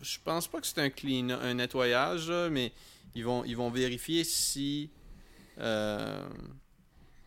je 0.00 0.18
pense 0.22 0.48
pas 0.48 0.60
que 0.60 0.66
c'est 0.66 0.80
un 0.80 0.90
clean, 0.90 1.30
un 1.30 1.54
nettoyage, 1.54 2.28
mais 2.50 2.72
ils 3.14 3.24
vont, 3.24 3.44
ils 3.44 3.56
vont 3.56 3.70
vérifier 3.70 4.24
si 4.24 4.90
euh, 5.58 6.28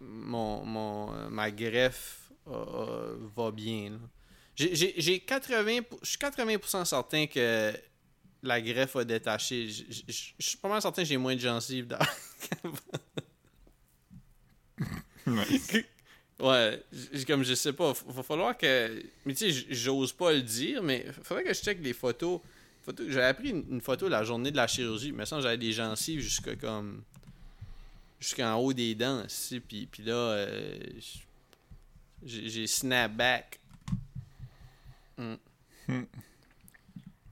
mon, 0.08 0.64
mon, 0.66 1.14
euh, 1.14 1.30
ma 1.30 1.52
greffe 1.52 2.32
euh, 2.48 3.16
va 3.36 3.52
bien. 3.52 3.92
là. 3.92 3.98
J'ai- 4.56 4.76
J'ai 4.76 4.94
j'ai 4.98 5.20
80, 5.20 5.82
pour- 5.82 6.00
je 6.02 6.10
suis 6.10 6.18
80% 6.18 6.86
certain 6.86 7.28
que 7.28 7.74
la 8.44 8.62
greffe 8.62 8.96
a 8.96 9.04
détaché. 9.04 9.68
Je- 9.70 9.84
Je 9.90 10.02
je- 10.08 10.34
je 10.40 10.48
suis 10.50 10.58
pas 10.58 10.70
mal 10.70 10.82
certain 10.82 11.02
que 11.02 11.08
j'ai 11.08 11.18
moins 11.18 11.36
de 11.36 11.42
gencives 11.42 11.88
dans- 11.88 12.00
Nice. 15.28 15.72
Ouais, 16.40 16.84
comme 17.26 17.44
je 17.44 17.54
sais 17.56 17.74
pas, 17.74 17.94
va 18.08 18.24
falloir 18.24 18.58
que. 18.58 19.02
Mais 19.26 19.34
tu 19.34 19.52
sais, 19.52 19.66
j'ose 19.70 20.12
pas 20.14 20.34
le 20.34 20.42
dire, 20.42 20.84
mais 20.84 21.06
faudrait 21.24 21.44
que 21.44 21.54
je 21.54 21.62
check 21.62 21.80
les 21.82 21.94
photos. 21.94 22.42
photos... 22.84 23.08
J'avais 23.10 23.34
pris 23.34 23.50
une, 23.50 23.66
une 23.72 23.82
photo 23.82 24.08
la 24.10 24.24
journée 24.24 24.52
de 24.52 24.58
la 24.58 24.68
chirurgie, 24.68 25.12
mais 25.14 25.26
ça, 25.26 25.40
j'avais 25.42 25.58
des 25.58 25.72
gencives 25.72 26.20
jusqu'à 26.20 26.56
comme. 26.56 27.04
Jusqu'en 28.20 28.56
haut 28.56 28.74
des 28.74 28.96
dents, 28.96 29.24
aussi, 29.26 29.60
puis, 29.60 29.86
puis 29.88 30.04
là, 30.04 30.14
euh, 30.14 30.80
j'ai 32.24 32.50
j'ai 32.50 32.68
snap 32.68 33.14
back. 33.16 33.60
Hmm. 35.18 35.36
Hmm. 35.88 36.04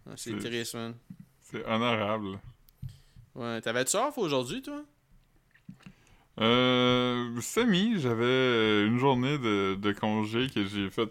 Ah, 0.05 0.11
C'est 0.15 0.31
C'est- 0.39 0.49
triste, 0.49 0.73
man. 0.75 0.95
C'est 1.41 1.65
honorable. 1.65 2.39
Ouais, 3.35 3.61
t'avais-tu 3.61 3.95
off 3.97 4.17
aujourd'hui, 4.17 4.61
toi? 4.61 4.83
Euh, 6.39 7.39
semi, 7.41 7.99
j'avais 7.99 8.85
une 8.87 8.97
journée 8.97 9.37
de, 9.37 9.75
de 9.75 9.91
congé 9.91 10.49
que 10.49 10.65
j'ai 10.65 10.89
fait 10.89 11.09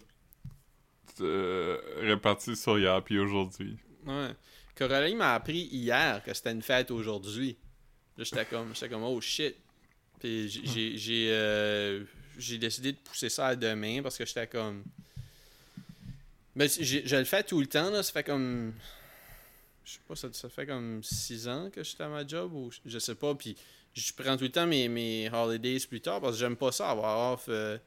euh, 1.21 1.79
répartie 2.01 2.57
sur 2.57 2.79
hier 2.79 3.03
puis 3.05 3.19
aujourd'hui. 3.19 3.77
Ouais. 4.07 4.31
Coralie 4.75 5.15
m'a 5.15 5.35
appris 5.35 5.69
hier 5.71 6.23
que 6.25 6.35
c'était 6.35 6.51
une 6.53 6.63
fête 6.63 6.91
aujourd'hui. 6.91 7.57
Là, 8.19 8.25
j'étais 8.25 8.45
comme, 8.45 8.75
j'étais 8.75 8.89
comme, 8.89 9.03
oh 9.05 9.21
shit. 9.21 9.55
Puis 10.21 10.49
j'ai- 10.97 11.29
euh, 11.31 12.05
j'ai 12.39 12.59
décidé 12.59 12.93
de 12.93 12.97
pousser 12.99 13.29
ça 13.29 13.49
à 13.49 13.57
demain 13.57 14.03
parce 14.03 14.17
que 14.17 14.25
j'étais 14.27 14.47
comme. 14.47 14.85
Mais 16.55 16.69
j'ai- 16.69 17.07
je 17.07 17.17
le 17.17 17.25
fais 17.25 17.43
tout 17.43 17.61
le 17.61 17.67
temps, 17.67 17.91
là. 17.91 18.03
Ça 18.03 18.13
fait 18.13 18.25
comme. 18.25 18.73
Je 19.85 19.93
sais 19.93 19.99
pas, 20.07 20.15
ça, 20.15 20.29
ça 20.33 20.49
fait 20.49 20.67
comme 20.67 21.03
6 21.03 21.49
ans 21.49 21.69
que 21.75 21.83
j'étais 21.83 22.05
à 22.05 22.09
ma 22.09 22.27
job 22.27 22.53
ou 22.55 22.71
je 22.87 22.99
sais 22.99 23.15
pas. 23.17 23.35
Puis 23.35 23.57
je 23.95 24.13
prends 24.13 24.37
tout 24.37 24.45
le 24.45 24.51
temps 24.53 24.67
mes, 24.67 24.89
mes 24.89 25.29
holidays 25.33 25.81
plus 25.89 26.01
tard 26.01 26.21
parce 26.21 26.35
que 26.35 26.41
j'aime 26.41 26.57
pas 26.57 26.71
ça 26.73 26.91
avoir 26.91 27.33
off. 27.35 27.47
euh, 27.49 27.79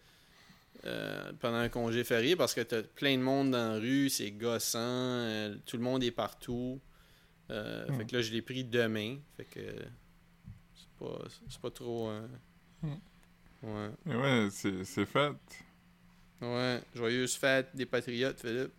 euh, 0.85 1.31
pendant 1.39 1.57
un 1.57 1.69
congé 1.69 2.03
férié 2.03 2.35
parce 2.35 2.53
que 2.53 2.61
t'as 2.61 2.83
plein 2.83 3.17
de 3.17 3.23
monde 3.23 3.51
dans 3.51 3.73
la 3.73 3.79
rue, 3.79 4.09
c'est 4.09 4.29
gossant, 4.31 4.77
euh, 4.81 5.55
tout 5.65 5.77
le 5.77 5.83
monde 5.83 6.03
est 6.03 6.11
partout. 6.11 6.79
Euh. 7.49 7.87
Fait 7.97 8.05
que 8.05 8.15
là, 8.17 8.21
je 8.21 8.31
l'ai 8.31 8.41
pris 8.41 8.63
demain. 8.63 9.17
Fait 9.37 9.45
que 9.45 9.59
pas, 10.99 11.19
c'est 11.49 11.61
pas 11.61 11.71
trop. 11.71 12.09
euh, 12.09 12.27
Hmm. 12.81 12.95
Ouais. 13.63 13.89
Et 14.11 14.15
ouais, 14.15 14.47
c'est 14.51 14.83
c'est 14.83 15.05
fait. 15.05 15.31
Ouais. 16.41 16.81
Joyeuse 16.93 17.35
fête 17.35 17.69
des 17.73 17.85
Patriotes, 17.85 18.39
Philippe. 18.39 18.73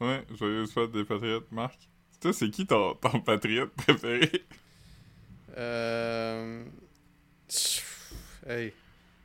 Ouais, 0.00 0.24
joyeuse 0.38 0.72
fête 0.72 0.92
des 0.92 1.04
patriotes, 1.04 1.50
Marc. 1.52 1.78
Toi, 2.20 2.32
c'est 2.32 2.48
qui 2.50 2.66
ton, 2.66 2.94
ton 2.94 3.20
patriote 3.20 3.70
préféré? 3.72 4.30
Euh... 5.58 6.64
Hey. 8.46 8.72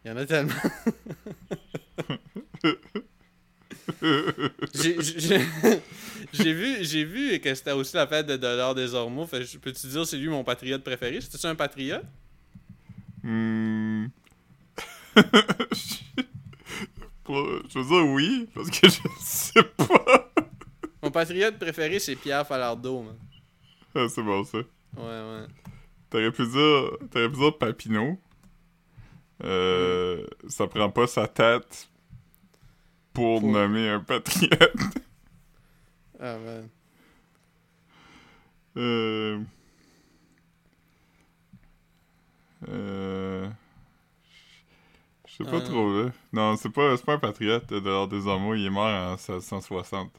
Il 0.04 0.10
y 0.10 0.12
en 0.12 0.18
a 0.18 0.26
tellement. 0.26 0.54
J'ai- 4.74 4.98
J'ai 5.02 5.40
j'ai 6.34 6.54
vu, 6.54 6.84
j'ai 6.84 7.04
vu 7.04 7.40
que 7.40 7.54
c'était 7.54 7.72
aussi 7.72 7.96
la 7.96 8.08
fête 8.08 8.26
de 8.28 8.36
Dollar 8.38 8.76
des 8.76 8.94
Ormeaux. 8.94 9.26
Fait 9.28 9.44
peux-tu 9.60 9.88
dire 9.88 10.06
c'est 10.06 10.18
lui 10.18 10.28
mon 10.28 10.44
patriote 10.44 10.84
préféré? 10.84 11.22
C'était-tu 11.22 11.46
un 11.48 11.56
patriote? 11.56 12.04
Hmm. 13.26 14.06
Je 17.28 17.80
veux 17.80 17.86
dire 17.86 18.06
oui, 18.14 18.48
parce 18.54 18.70
que 18.70 18.88
je 18.88 19.00
sais 19.20 19.64
pas. 19.64 20.32
Mon 21.02 21.10
patriote 21.10 21.58
préféré, 21.58 22.00
c'est 22.00 22.16
Pierre 22.16 22.46
Falardeau, 22.46 23.02
man. 23.02 23.16
Ah, 23.96 24.06
c'est 24.08 24.22
bon 24.22 24.44
ça. 24.44 24.60
Ouais, 24.60 24.64
ouais. 25.04 25.46
T'aurais 26.10 26.32
pu 26.32 26.46
dire, 26.46 26.92
t'aurais 27.10 27.30
pu 27.30 27.38
dire 27.38 27.58
Papineau. 27.58 28.20
Euh, 29.44 30.26
ça 30.48 30.68
prend 30.68 30.90
pas 30.92 31.08
sa 31.08 31.28
tête 31.28 31.90
pour 33.14 33.40
Pour- 33.42 33.52
nommer 33.52 33.90
un 33.90 34.00
patriote. 34.02 34.76
Ah, 36.20 36.38
man. 36.38 36.70
Euh... 38.78 39.40
Euh... 42.70 43.48
Je 45.28 45.44
sais 45.44 45.50
pas 45.50 45.58
Euh. 45.58 45.62
trop, 45.62 46.04
là. 46.04 46.12
Non, 46.34 46.56
c'est 46.56 46.70
pas, 46.70 46.98
pas 46.98 47.14
un 47.14 47.20
patriote 47.20 47.68
de 47.70 47.78
l'ordre 47.80 48.18
des 48.18 48.28
Ormeaux, 48.28 48.54
il 48.56 48.66
est 48.66 48.70
mort 48.70 48.86
en 48.88 49.12
1660. 49.18 50.12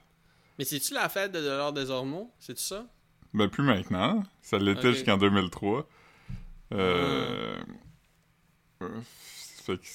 Mais 0.59 0.65
c'est-tu 0.65 0.95
la 0.95 1.09
fête 1.09 1.33
de 1.33 1.41
Dollar 1.41 1.73
des 1.73 1.91
Ormeaux? 1.91 2.31
C'est-tu 2.39 2.63
ça? 2.63 2.87
Ben, 3.35 3.49
plus 3.49 3.63
maintenant. 3.63 4.23
Ça 4.43 4.59
l'était 4.59 4.93
jusqu'en 4.93 5.17
2003. 5.19 5.87
Euh... 6.73 7.57
Ah. 8.81 8.85
euh, 8.85 9.01
Fait 9.65 9.79
que... 9.79 9.87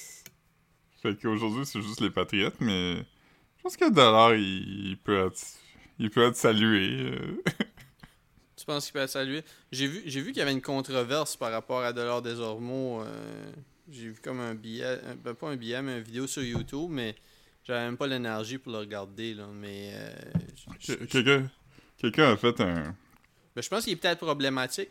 Fait 1.02 1.20
qu'aujourd'hui, 1.20 1.66
c'est 1.66 1.82
juste 1.82 2.00
les 2.00 2.10
patriotes, 2.10 2.60
mais... 2.60 2.96
Je 3.56 3.62
pense 3.62 3.76
que 3.76 3.90
Dollar, 3.90 4.34
il, 4.34 4.90
il 4.90 4.98
peut 4.98 5.26
être... 5.26 5.40
Il 5.98 6.10
peut 6.10 6.22
être 6.26 6.36
salué. 6.36 7.10
euh. 8.62 8.66
Tu 8.66 8.66
penses 8.66 8.84
qu'il 8.84 8.92
peut 8.92 9.00
être 9.00 9.10
salué? 9.10 9.42
J'ai 9.72 9.86
vu, 9.88 10.02
j'ai 10.06 10.20
vu 10.20 10.28
qu'il 10.28 10.38
y 10.38 10.42
avait 10.42 10.52
une 10.52 10.62
controverse 10.62 11.36
par 11.36 11.50
rapport 11.52 11.82
à 11.82 11.92
Dollar 11.92 12.22
des 12.22 12.38
Ormeaux. 12.40 13.02
euh, 13.02 13.52
j'ai 13.90 14.08
vu 14.08 14.16
comme 14.22 14.40
un 14.40 14.54
billet, 14.54 14.84
un- 15.04 15.16
ben 15.16 15.34
pas 15.34 15.48
un 15.50 15.56
billet, 15.56 15.82
mais 15.82 15.98
une 15.98 16.02
vidéo 16.04 16.26
sur 16.26 16.42
YouTube, 16.42 16.88
mais 16.90 17.14
j'avais 17.64 17.80
même 17.84 17.96
pas 17.96 18.06
l'énergie 18.06 18.58
pour 18.58 18.72
le 18.72 18.78
regarder, 18.78 19.34
là. 19.34 19.46
Mais 19.52 19.92
euh, 19.94 20.98
Quelqu'un... 21.98 22.32
A 22.32 22.36
fait 22.36 22.60
un... 22.60 22.94
ben, 23.54 23.62
je 23.62 23.68
pense 23.68 23.84
qu'il 23.84 23.92
est 23.92 23.96
peut-être 23.96 24.18
problématique. 24.24 24.90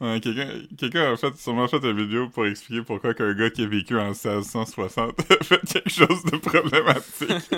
Ouais, 0.00 0.18
quelqu'un 0.20 1.12
a 1.12 1.16
fait, 1.18 1.36
sûrement 1.36 1.68
fait 1.68 1.76
une 1.84 1.96
vidéo 1.96 2.28
pour 2.30 2.46
expliquer 2.46 2.82
pourquoi 2.82 3.12
qu'un 3.12 3.34
gars 3.34 3.50
qui 3.50 3.62
a 3.62 3.66
vécu 3.66 3.98
en 3.98 4.08
1660 4.14 5.20
a 5.30 5.44
fait 5.44 5.60
quelque 5.60 5.90
chose 5.90 6.24
de 6.24 6.36
problématique. 6.38 7.50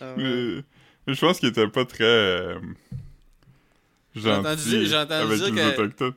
Ah, 0.00 0.14
ouais. 0.16 0.16
mais, 0.16 0.62
mais 0.62 0.64
je 1.06 1.20
pense 1.20 1.38
qu'il 1.38 1.48
était 1.50 1.68
pas 1.68 1.84
très 1.84 2.04
euh, 2.04 2.58
entendu 4.24 4.86
j'ai 4.86 4.96
entendu 4.96 5.32
avec 5.32 5.38
dire 5.38 5.54
les 5.54 5.60
que- 5.60 5.80
autochtones. 5.80 6.14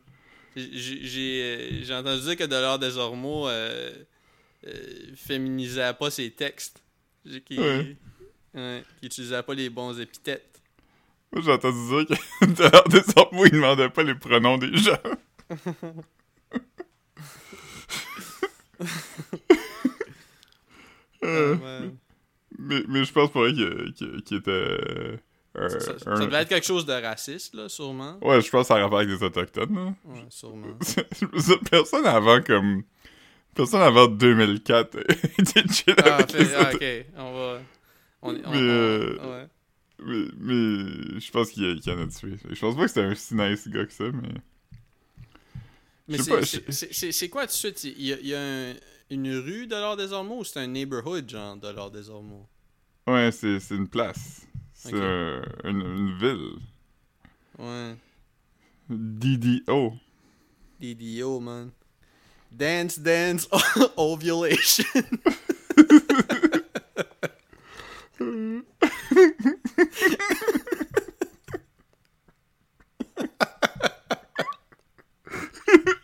J'ai 0.55 1.05
j'ai, 1.05 1.41
euh, 1.43 1.83
j'ai 1.83 1.93
entendu 1.93 2.21
dire 2.21 2.35
que 2.35 2.43
Dollar 2.45 2.79
des 2.79 2.97
Ormeaux 2.97 3.47
euh, 3.47 3.91
euh, 4.65 4.71
féminisait 5.15 5.93
pas 5.93 6.09
ses 6.09 6.31
textes. 6.31 6.81
J'ai- 7.25 7.41
Qu'il 7.41 7.59
Ouais. 7.59 8.83
utilisait 9.03 9.43
pas 9.43 9.53
les 9.53 9.69
bons 9.69 9.99
épithètes. 9.99 10.59
Moi, 11.31 11.43
j'ai 11.45 11.51
entendu 11.51 12.05
dire 12.05 12.17
que 12.39 12.45
dehors 12.69 12.87
des 12.87 13.01
ormeaux, 13.17 13.45
il 13.45 13.51
demandait 13.51 13.89
pas 13.89 14.01
les 14.03 14.15
pronoms 14.15 14.57
des 14.57 14.75
gens. 14.77 14.97
Ah, 21.21 21.55
man. 21.61 21.97
Mais, 22.57 22.83
mais 22.87 23.03
je 23.05 23.11
pense 23.13 23.31
pas 23.31 23.47
qu'il 23.51 23.93
qu'il- 23.95 24.37
était 24.37 24.49
euh, 24.49 25.17
un- 25.55 25.69
ça, 25.69 25.79
ça- 25.79 25.93
un- 26.11 26.15
ça 26.17 26.25
devait 26.25 26.37
être 26.37 26.49
quelque 26.49 26.65
chose 26.65 26.85
de 26.85 26.93
raciste, 26.93 27.53
là, 27.55 27.69
sûrement. 27.69 28.17
Ouais, 28.21 28.41
je 28.41 28.49
pense 28.49 28.63
que 28.63 28.67
ça 28.67 28.75
a 28.75 28.81
rapport 28.83 28.99
avec 28.99 29.09
des 29.09 29.23
autochtones, 29.23 29.73
là. 29.75 29.93
Ouais, 30.05 30.25
sûrement. 30.29 30.77
Personne 31.71 32.05
avant 32.05 32.41
comme 32.41 32.83
personne 33.55 33.81
avant 33.81 34.07
2004 34.07 34.97
était 35.39 35.67
chill 35.73 35.95
Ah, 35.97 36.15
avec 36.17 36.31
fait- 36.31 36.43
les 36.43 36.53
ah, 36.53 36.71
ok. 36.73 37.05
On 37.17 37.33
va. 37.33 37.61
On, 38.21 38.33
Mais, 38.33 38.41
on- 38.45 38.53
euh, 38.53 39.17
ouais. 39.17 39.47
mais, 40.03 40.25
mais 40.39 41.19
je 41.19 41.31
pense 41.31 41.49
qu'il 41.51 41.63
y, 41.63 41.89
en 41.91 41.99
a 42.01 42.07
tué 42.07 42.35
je 42.51 42.59
pense 42.59 42.75
pas 42.75 42.81
que 42.83 42.87
c'était 42.87 43.01
un 43.01 43.15
si 43.15 43.33
nice 43.35 43.67
gars 43.67 43.85
que 43.85 43.93
ça 43.93 44.03
mais 44.11 44.29
Mais 46.07 46.17
c'est 46.19 46.29
quoi 47.29 47.41
tout 47.47 47.47
de 47.47 47.53
suite? 47.53 47.83
Il 47.83 48.05
y 48.05 48.13
a, 48.13 48.17
il 48.21 48.27
y 48.27 48.35
a 48.35 48.39
un- 48.41 48.73
une 49.09 49.33
rue 49.37 49.67
de 49.67 49.75
l'Or 49.75 49.95
des 49.97 50.11
Ormeaux 50.11 50.39
ou 50.39 50.43
c'est 50.43 50.59
un 50.59 50.67
neighborhood, 50.67 51.29
genre, 51.29 51.55
de 51.57 51.69
l'Or 51.69 51.91
des 51.91 52.09
Ormeaux 52.09 52.45
ouais 53.07 53.31
c'est 53.31 53.59
une 53.71 53.87
place 53.87 54.41
c'est 54.73 54.91
une, 54.91 55.43
une 55.63 56.17
ville 56.17 56.57
Ouais. 57.57 57.95
DDO 58.89 59.93
DDO, 60.79 61.39
man. 61.39 61.71
Dance, 62.51 62.99
dance, 62.99 63.47
ovulation. 63.97 64.85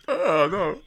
ah 0.08 0.48
non 0.50 0.80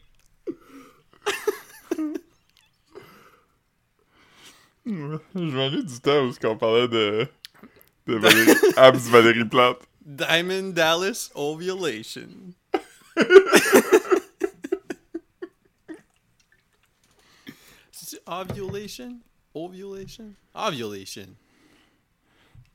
je 4.87 5.39
m'ennuie 5.41 5.83
du 5.85 5.99
temps 5.99 6.25
où 6.25 6.33
on 6.43 6.57
parlait 6.57 6.87
de 6.87 7.27
de 8.07 8.15
Valérie, 8.15 8.53
Abs 8.77 9.09
Valérie 9.09 9.45
Plante 9.45 9.79
Diamond 10.05 10.69
Dallas 10.69 11.29
ovulation. 11.35 12.29
C'est 17.91 18.21
ovulation? 18.27 19.19
Ovulation? 19.53 20.33
Ovulation. 20.53 21.27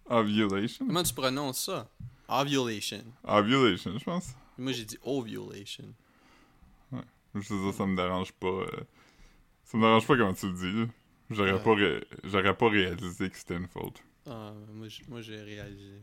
Ovulation? 0.07 0.87
Comment 0.87 1.03
tu 1.03 1.15
prononces 1.15 1.65
ça? 1.65 1.89
Ovulation. 2.29 3.05
Ovulation 3.25 3.99
je 3.99 4.05
pense 4.05 4.35
Moi, 4.59 4.73
j'ai 4.73 4.85
dit 4.85 4.99
ovulation. 5.03 5.85
Je 7.35 7.55
veux 7.55 7.65
dire, 7.65 7.73
ça 7.75 7.87
me 7.87 7.97
dérange 7.97 8.33
pas. 8.33 8.47
euh, 8.49 8.67
Ça 9.65 9.79
me 9.79 9.83
dérange 9.83 10.07
pas 10.07 10.17
comment 10.19 10.35
tu 10.35 10.47
le 10.49 10.53
dis, 10.53 10.81
là. 10.81 10.87
J'aurais 11.35 11.63
pas, 11.63 11.75
ré- 11.75 12.05
j'aurais 12.25 12.57
pas 12.57 12.69
réalisé 12.69 13.31
que 13.31 13.37
c'était 13.37 13.57
une 13.57 13.69
faute. 13.69 14.03
Ah, 14.27 14.53
moi, 15.09 15.21
j'ai 15.21 15.41
réalisé. 15.43 16.03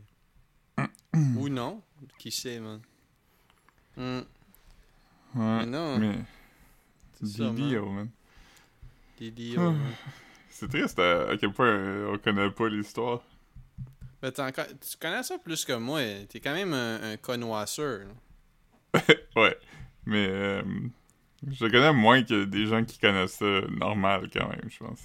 Ou 1.14 1.48
non, 1.48 1.82
qui 2.18 2.30
sait, 2.30 2.60
man. 2.60 2.80
Hmm, 3.96 4.20
Ouais, 5.34 5.58
Mais 5.58 5.66
non, 5.66 5.98
mais... 5.98 6.06
man. 6.08 6.24
Oh, 7.78 7.90
man. 7.90 8.08
Didi, 9.18 9.54
Ah. 9.56 9.60
oh, 9.62 9.70
man. 9.72 9.92
C'est 10.48 10.68
triste 10.68 10.98
à, 10.98 11.30
à 11.30 11.36
quel 11.36 11.52
point 11.52 11.66
euh, 11.68 12.12
on 12.12 12.18
connaît 12.18 12.50
pas 12.50 12.68
l'histoire. 12.68 13.22
Mais 14.22 14.32
t'en 14.32 14.50
co- 14.52 14.62
tu 14.80 14.96
connais 14.98 15.22
ça 15.22 15.38
plus 15.38 15.64
que 15.64 15.72
moi. 15.74 16.00
T'es 16.28 16.40
quand 16.40 16.52
même 16.52 16.72
un, 16.74 17.12
un 17.12 17.16
connoisseur. 17.16 18.06
Ouais, 19.36 19.56
mais 20.04 20.26
euh, 20.28 20.62
je 21.48 21.66
connais 21.66 21.92
moins 21.92 22.22
que 22.24 22.44
des 22.44 22.66
gens 22.66 22.84
qui 22.84 22.98
connaissent 22.98 23.36
ça 23.36 23.60
normal 23.70 24.28
quand 24.32 24.48
même, 24.48 24.68
je 24.68 24.78
pense. 24.78 25.00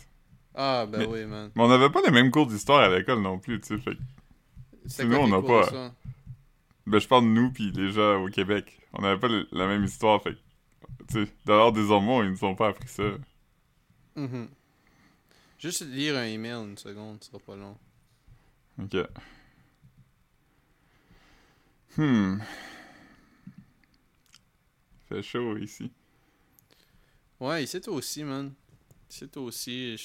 Ah, 0.56 0.86
ben 0.90 1.00
Mais- 1.00 1.06
oui, 1.08 1.26
man. 1.26 1.52
Mais 1.56 1.64
on 1.64 1.68
n'avait 1.68 1.90
pas 1.90 2.02
les 2.02 2.12
mêmes 2.12 2.32
cours 2.32 2.48
d'histoire 2.48 2.80
à 2.80 2.90
l'école 2.96 3.22
non 3.22 3.40
plus, 3.40 3.60
tu 3.62 3.78
sais. 3.78 3.84
Fait 4.90 5.04
nous, 5.06 5.16
on 5.18 5.28
n'a 5.28 5.42
pas- 5.42 5.70
ça? 5.70 5.94
ben, 6.86 7.00
je 7.00 7.08
parle 7.08 7.24
de 7.24 7.30
nous 7.30 7.52
puis 7.52 7.72
les 7.72 7.92
gens 7.92 8.24
au 8.24 8.30
Québec. 8.30 8.80
On 8.94 9.02
n'avait 9.02 9.20
pas 9.20 9.28
le- 9.28 9.48
la 9.52 9.68
même 9.68 9.84
histoire, 9.84 10.22
fait 10.22 10.36
tu 11.10 11.26
sais, 11.26 11.32
d'ailleurs, 11.46 11.72
des 11.74 11.90
hormones, 11.92 12.26
ils 12.28 12.32
nous 12.32 12.44
ont 12.46 12.56
pas 12.56 12.70
appris 12.70 12.88
ça. 12.88 13.04
Mhm. 14.16 14.48
Juste 15.60 15.82
lire 15.88 16.16
un 16.18 16.24
email 16.26 16.54
une 16.54 16.78
seconde, 16.78 17.18
ce 17.22 17.30
sera 17.32 17.40
pas 17.40 17.56
long. 17.56 17.78
Ok. 18.82 18.96
Hmm. 21.98 22.40
Fait 25.10 25.22
chaud 25.22 25.58
ici. 25.58 25.92
Ouais, 27.40 27.64
ici 27.64 27.80
toi 27.82 27.94
aussi, 27.96 28.24
man. 28.24 28.54
Toi 29.32 29.44
aussi. 29.44 29.96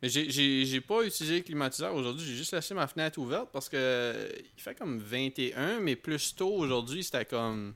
Mais 0.00 0.08
j'ai- 0.08 0.80
pas 0.80 1.02
utilisé 1.02 1.38
le 1.38 1.42
climatiseur 1.44 1.92
aujourd'hui, 1.94 2.24
j'ai 2.24 2.36
juste 2.36 2.52
laissé 2.52 2.72
ma 2.72 2.86
fenêtre 2.86 3.18
ouverte 3.18 3.50
parce 3.52 3.68
que 3.68 4.32
il 4.56 4.60
fait 4.62 4.74
comme 4.76 4.98
21, 4.98 5.80
mais 5.80 5.96
plus 5.96 6.34
tôt 6.36 6.54
aujourd'hui, 6.54 7.02
c'était 7.02 7.24
comme. 7.24 7.74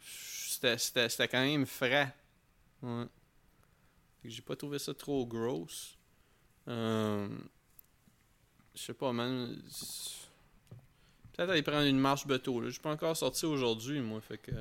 C'était 0.00 1.28
quand 1.28 1.40
même 1.40 1.64
frais. 1.64 2.14
Ouais. 2.82 3.06
J'ai 4.24 4.42
pas 4.42 4.56
trouvé 4.56 4.78
ça 4.78 4.92
trop 4.92 5.24
gross. 5.26 5.96
Euh, 6.68 7.28
Je 8.74 8.82
sais 8.82 8.92
pas, 8.94 9.12
man. 9.12 9.56
Peut-être 11.32 11.50
aller 11.50 11.62
prendre 11.62 11.86
une 11.86 11.98
marche 11.98 12.26
bateau. 12.26 12.62
Je 12.64 12.70
suis 12.70 12.80
pas 12.80 12.92
encore 12.92 13.16
sorti 13.16 13.46
aujourd'hui, 13.46 14.00
moi. 14.00 14.20
Fait 14.20 14.36
que 14.38 14.52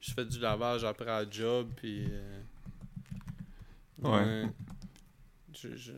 je 0.00 0.12
fais 0.12 0.24
du 0.24 0.38
lavage 0.38 0.84
après 0.84 1.04
la 1.06 1.28
job, 1.28 1.68
puis. 1.76 2.06
euh, 2.10 2.40
Ouais. 4.00 4.48
Je, 5.52 5.74
je- 5.76 5.92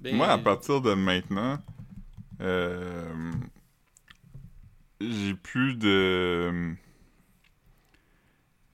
Ben, 0.00 0.16
Moi, 0.16 0.28
à 0.28 0.38
partir 0.38 0.80
de 0.80 0.94
maintenant, 0.94 1.58
euh, 2.40 3.32
j'ai 5.00 5.34
plus 5.34 5.76
de. 5.76 6.74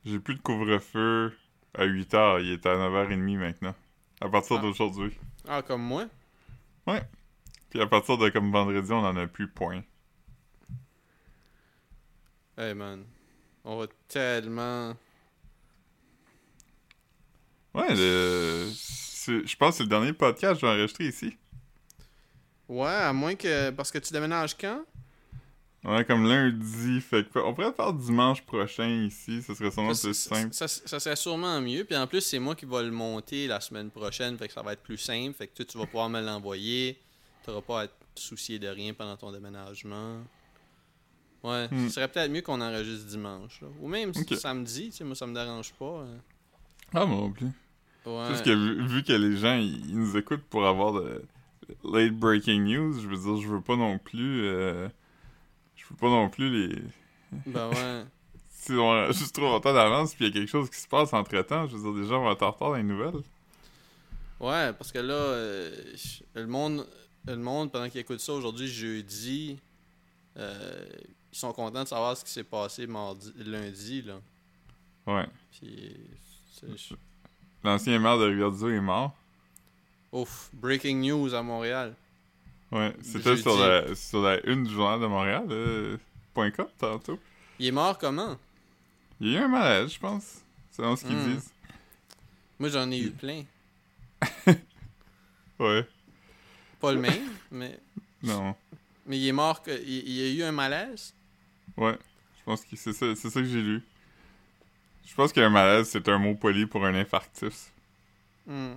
J'ai 0.06 0.18
plus 0.20 0.36
de 0.36 0.40
couvre-feu 0.40 1.36
à 1.74 1.84
8h. 1.84 2.40
Il 2.42 2.50
est 2.52 2.64
à 2.66 2.76
9h30 2.76 3.36
maintenant. 3.38 3.74
À 4.22 4.28
partir 4.30 4.56
Ah. 4.59 4.62
d'aujourd'hui. 4.62 5.12
Ah, 5.46 5.61
comme 5.62 5.82
moi? 5.82 6.06
Puis 7.68 7.80
à 7.82 7.86
partir 7.86 8.16
de 8.16 8.30
comme 8.30 8.50
vendredi, 8.50 8.90
on 8.92 9.04
en 9.04 9.16
a 9.16 9.26
plus 9.26 9.48
point. 9.48 9.82
Hey, 12.56 12.74
man. 12.74 13.04
On 13.71 13.77
va 13.77 13.87
tellement. 14.09 14.95
Ouais, 17.75 17.95
le... 17.95 18.66
je 18.71 19.57
pense 19.57 19.73
que 19.73 19.77
c'est 19.77 19.83
le 19.83 19.89
dernier 19.91 20.14
podcast 20.14 20.55
que 20.55 20.61
j'ai 20.61 20.66
enregistré 20.66 21.05
ici. 21.09 21.37
Ouais, 22.66 22.89
à 22.89 23.12
moins 23.12 23.35
que. 23.35 23.69
Parce 23.71 23.91
que 23.91 23.99
tu 23.99 24.11
déménages 24.12 24.57
quand? 24.57 24.85
Ouais, 25.85 26.03
comme 26.07 26.27
lundi. 26.27 26.99
Fait 27.03 27.29
que 27.29 27.39
on 27.41 27.53
pourrait 27.53 27.69
le 27.69 27.75
faire 27.75 27.93
dimanche 27.93 28.43
prochain 28.43 28.89
ici. 28.89 29.43
Ce 29.43 29.55
serait 29.55 29.71
sûrement 29.71 29.93
ça, 29.93 30.09
plus 30.09 30.14
simple. 30.14 30.55
ça- 30.55 30.66
ça 30.66 30.99
serait 30.99 31.16
sûrement 31.16 31.61
mieux. 31.61 31.85
Puis 31.85 31.97
en 31.97 32.07
plus, 32.07 32.23
c'est 32.23 32.39
moi 32.39 32.55
qui 32.55 32.64
vais 32.64 32.83
le 32.83 32.91
monter 32.91 33.47
la 33.47 33.61
semaine 33.61 33.91
prochaine. 33.91 34.39
Fait 34.39 34.49
que 34.49 34.55
ça 34.55 34.62
va 34.62 34.73
être 34.73 34.83
plus 34.83 34.99
simple. 34.99 35.35
Fait 35.37 35.47
que 35.47 35.55
toi, 35.55 35.64
tu 35.66 35.77
vas 35.77 35.85
pouvoir 35.87 36.09
me 36.09 36.23
l'envoyer. 36.23 36.99
Tu 37.45 37.51
n'auras 37.51 37.62
pas 37.62 37.81
à 37.83 37.87
te 37.87 37.93
soucier 38.21 38.59
de 38.59 38.66
rien 38.69 38.95
pendant 38.95 39.16
ton 39.19 39.31
déménagement. 39.31 40.23
Ouais, 41.45 41.68
Hmm. 41.70 41.86
ce 41.89 41.95
serait 41.95 42.09
peut-être 42.09 42.30
mieux 42.30 42.43
qu'on 42.43 42.61
enregistre 42.61 43.07
dimanche. 43.07 43.61
là. 43.61 43.68
Ou 43.80 43.89
même 43.89 44.11
Ok. 44.16 44.34
samedi, 44.36 44.86
tu 44.91 44.97
sais, 44.97 45.05
moi 45.05 45.14
ça 45.14 45.26
me 45.26 45.34
dérange 45.34 45.72
pas. 45.74 46.05
hein. 46.05 46.18
Ah, 46.95 47.05
moi 47.07 47.16
non 47.20 47.30
plus. 47.32 47.47
Ouais. 47.47 47.53
Parce 48.28 48.43
que 48.43 48.51
vu, 48.51 48.86
vu 48.86 49.03
que 49.05 49.12
les 49.12 49.36
gens 49.36 49.55
ils, 49.57 49.95
nous 49.97 50.16
écoutent 50.16 50.43
pour 50.51 50.66
avoir 50.66 50.95
de 50.95 51.22
late 51.84 52.12
breaking 52.14 52.62
news, 52.64 52.99
je 53.01 53.07
veux 53.09 53.16
dire, 53.16 53.36
je 53.43 53.49
veux 53.49 53.61
pas 53.61 53.76
non 53.76 53.99
plus. 53.99 54.45
euh, 54.47 54.89
je 55.76 55.84
veux 55.91 55.97
pas 55.97 56.09
non 56.09 56.28
plus 56.28 56.51
les. 56.51 56.82
Ben 57.47 57.68
ouais. 57.70 58.05
Si 58.51 58.72
on 58.72 58.91
a 58.93 59.12
juste 59.12 59.34
trop 59.34 59.45
longtemps 59.45 59.72
d'avance, 59.72 60.14
puis 60.14 60.26
il 60.26 60.28
y 60.28 60.30
a 60.30 60.41
quelque 60.41 60.51
chose 60.51 60.68
qui 60.68 60.78
se 60.80 60.89
passe 60.89 61.12
entre 61.14 61.41
temps, 61.43 61.66
je 61.68 61.76
veux 61.76 61.93
dire, 61.93 62.03
les 62.03 62.09
gens 62.09 62.22
vont 62.22 62.32
être 62.32 62.43
en 62.43 62.51
retard 62.51 62.70
dans 62.70 62.74
les 62.76 62.82
nouvelles. 62.82 63.22
Ouais, 64.41 64.72
parce 64.72 64.91
que 64.93 64.99
là, 64.99 65.14
euh, 65.14 65.70
le 66.34 66.47
monde, 66.47 66.86
le 67.26 67.36
monde 67.36 67.70
pendant 67.72 67.89
qu'ils 67.89 68.01
écoutent 68.01 68.20
ça 68.20 68.32
aujourd'hui, 68.32 68.66
jeudi, 68.68 69.59
euh, 70.36 70.84
ils 71.33 71.39
sont 71.39 71.53
contents 71.53 71.83
de 71.85 71.89
savoir 71.89 72.16
ce 72.16 72.24
qui 72.24 72.31
s'est 72.31 72.45
passé 72.45 72.87
mardi, 72.87 73.33
lundi, 73.39 74.03
là. 74.03 74.20
Ouais. 75.07 75.26
Puis, 75.53 75.97
L'ancien 77.64 77.99
maire 77.99 78.18
de 78.18 78.24
Rivière-du-Loup 78.26 78.70
est 78.70 78.81
mort. 78.81 79.14
ouf, 80.12 80.51
breaking 80.53 81.01
news 81.01 81.35
à 81.35 81.43
Montréal. 81.43 81.95
Ouais. 82.70 82.95
C'était 83.03 83.37
sur 83.37 83.59
la, 83.59 83.95
sur 83.95 84.22
la 84.22 84.45
une 84.47 84.64
du 84.64 84.70
journal 84.74 85.01
de 85.01 85.07
Montréal, 85.07 85.45
euh, 85.51 85.97
point 86.35 86.51
.com, 86.51 86.66
tantôt. 86.79 87.18
Il 87.59 87.66
est 87.66 87.70
mort 87.72 87.97
comment? 87.99 88.37
Il 89.20 89.29
y 89.33 89.37
a 89.37 89.41
eu 89.41 89.43
un 89.45 89.49
malaise, 89.49 89.93
je 89.93 89.99
pense. 89.99 90.43
Selon 90.70 90.95
ce 90.97 91.05
qu'ils 91.05 91.16
Hmm. 91.16 91.35
disent. 91.35 91.51
Moi, 92.59 92.68
j'en 92.68 92.91
ai 92.91 92.99
eu 92.99 93.11
plein. 93.11 93.45
Ouais. 95.59 95.85
Pas 96.81 96.93
le 96.93 97.01
même, 97.01 97.31
mais, 97.51 97.81
Non. 98.22 98.55
mais 99.07 99.18
il 99.18 99.26
est 99.26 99.33
mort. 99.33 99.61
Que, 99.62 99.72
il, 99.72 100.09
il 100.09 100.12
y 100.12 100.22
a 100.22 100.45
eu 100.45 100.49
un 100.49 100.53
malaise? 100.53 101.12
Ouais. 101.79 101.97
Je 102.39 102.45
pense 102.45 102.64
que 102.64 102.76
c'est 102.76 102.93
ça, 102.93 103.07
que 103.14 103.45
j'ai 103.45 103.62
lu. 103.62 103.83
Je 105.07 105.14
pense 105.14 105.33
qu'un 105.33 105.49
malaise, 105.51 105.89
c'est 105.91 106.09
un 106.09 106.18
mot 106.18 106.35
poli 106.35 106.66
pour 106.66 106.85
un 106.85 106.95
infarctus. 106.95 107.70
Hmm. 108.47 108.72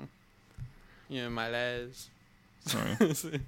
Il 1.09 1.17
y 1.17 1.19
a 1.19 1.25
un 1.25 1.29
malaise. 1.29 2.09
Ouais. 2.67 3.13
C'est- 3.13 3.41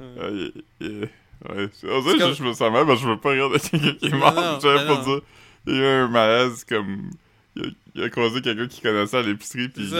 Euh, 0.00 0.50
ouais. 0.80 1.70
Comme- 1.80 2.34
je 2.34 2.42
me 2.44 2.52
sens 2.52 2.72
mal 2.72 2.86
parce 2.86 3.00
que 3.00 3.06
je 3.06 3.10
veux 3.12 3.18
pas 3.20 3.30
rire 3.30 3.50
de 3.50 3.58
quelqu'un 3.58 3.94
qui 3.94 4.06
est 4.06 4.10
mort. 4.18 4.60
J'avais 4.60 4.86
pas 4.86 5.04
dire. 5.04 5.20
Il 5.66 5.76
y 5.76 5.84
a 5.84 6.02
un 6.04 6.08
malaise 6.08 6.64
comme. 6.64 7.10
Il 7.56 7.64
a, 7.66 7.68
il 7.94 8.02
a 8.02 8.08
croisé 8.08 8.40
quelqu'un 8.40 8.68
qui 8.68 8.80
connaissait 8.80 9.18
à 9.18 9.22
l'épicerie, 9.22 9.68
puis 9.68 9.90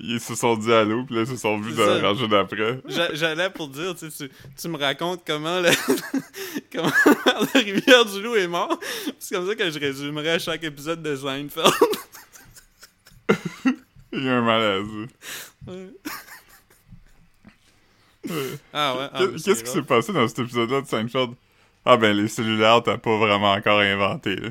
ils, 0.00 0.20
se 0.20 0.34
sont 0.34 0.56
dit 0.56 0.72
allô, 0.72 1.04
puis 1.04 1.14
là, 1.14 1.20
ils 1.22 1.26
se 1.28 1.36
sont 1.36 1.58
vus 1.60 1.74
dans 1.74 1.86
la 1.86 2.26
d'après. 2.26 2.80
J'a- 2.88 3.14
J'allais 3.14 3.50
pour 3.50 3.68
dire, 3.68 3.94
tu, 3.94 4.10
sais, 4.10 4.28
tu, 4.28 4.34
tu 4.60 4.68
me 4.68 4.76
racontes 4.76 5.22
comment 5.24 5.60
le 5.60 5.70
comment 6.72 6.90
la 7.26 7.60
rivière 7.60 8.04
du 8.04 8.20
loup 8.22 8.34
est 8.34 8.48
mort. 8.48 8.78
C'est 9.20 9.36
comme 9.36 9.46
ça 9.46 9.54
que 9.54 9.70
je 9.70 9.78
résumerais 9.78 10.40
chaque 10.40 10.64
épisode 10.64 11.02
de 11.02 11.14
Seinfeld. 11.14 11.72
Il 14.12 14.24
y 14.24 14.28
a 14.28 14.38
un 14.38 14.42
malaise. 14.42 14.86
Ouais. 15.68 15.88
Ouais. 18.28 18.58
ah 18.72 18.96
ouais. 18.96 19.08
ah, 19.12 19.20
Qu'est-ce 19.44 19.62
qui 19.62 19.70
s'est 19.70 19.82
passé 19.82 20.12
dans 20.12 20.26
cet 20.26 20.40
épisode-là 20.40 20.80
de 20.80 20.86
Seinfeld? 20.86 21.30
Ah 21.84 21.96
ben, 21.96 22.14
les 22.16 22.26
cellulaires, 22.26 22.82
t'as 22.82 22.98
pas 22.98 23.16
vraiment 23.16 23.52
encore 23.52 23.78
inventé. 23.78 24.34
là. 24.36 24.50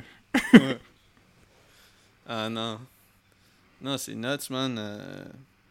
Ah 2.30 2.48
non. 2.50 2.80
Non, 3.82 3.98
c'est 3.98 4.14
nuts, 4.16 4.50
man. 4.50 4.76
Euh, 4.78 5.26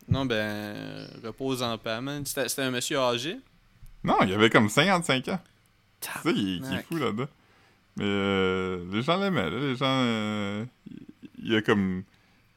Non, 0.09 0.25
ben, 0.27 1.07
repose 1.25 1.63
en 1.63 1.77
paix, 1.79 2.01
man. 2.01 2.25
C'était 2.27 2.63
un 2.63 2.71
monsieur 2.71 2.99
âgé. 2.99 3.37
Non, 4.05 4.17
il 4.23 4.33
avait 4.35 4.51
comme 4.51 4.69
55 4.69 5.29
ans. 5.29 5.41
Tu 6.01 6.09
sais, 6.23 6.31
il, 6.35 6.65
il 6.65 6.75
est 6.75 6.83
fou 6.83 6.97
là-dedans. 6.97 7.29
Mais 7.97 8.05
euh, 8.07 8.85
les 8.93 9.03
gens 9.03 9.19
l'aimaient, 9.19 9.51
là. 9.51 9.59
Les 9.59 9.77
gens... 9.77 9.87
euh, 10.05 10.65
il, 11.43 11.55
a 11.57 11.63
comme... 11.63 12.03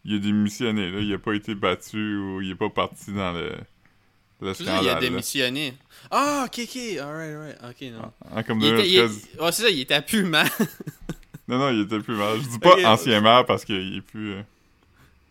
Il 0.06 0.16
a 0.16 0.20
démissionné, 0.20 0.90
là. 0.92 1.00
Il 1.00 1.14
a 1.14 1.18
pas 1.20 1.34
été 1.34 1.54
battu 1.56 2.18
ou 2.18 2.42
il 2.42 2.52
est 2.52 2.56
pas 2.56 2.70
parti 2.70 3.12
dans 3.14 3.34
le... 3.34 3.52
Le 4.44 4.54
dire, 4.54 4.62
il 4.66 4.70
a 4.70 4.74
scandale, 4.78 5.00
démissionné. 5.02 5.74
Ah, 6.10 6.46
ok, 6.48 6.62
ok. 6.64 6.76
Alright, 7.00 7.36
alright. 7.36 7.58
Ok, 7.64 7.82
non. 7.92 8.12
En 8.36 8.42
comme 8.44 8.60
Il 8.62 8.68
était, 8.74 8.90
il 8.90 8.96
2013. 8.96 9.30
est- 9.36 9.42
ouais, 9.42 9.52
c'est 9.52 9.62
ça, 9.64 9.70
il 9.70 9.80
était 9.82 10.02
plus 10.02 10.24
mal. 10.24 10.48
Non, 11.52 11.60
non, 11.60 11.70
il 11.70 11.82
était 11.82 12.00
plus 12.00 12.16
mal. 12.16 12.40
Je 12.42 12.48
dis 12.48 12.60
pas 12.60 12.76
ancien 12.92 13.20
maire 13.22 13.46
parce 13.46 13.64
qu'il 13.66 13.98
est 13.98 14.02
plus... 14.02 14.34
euh, 14.36 14.42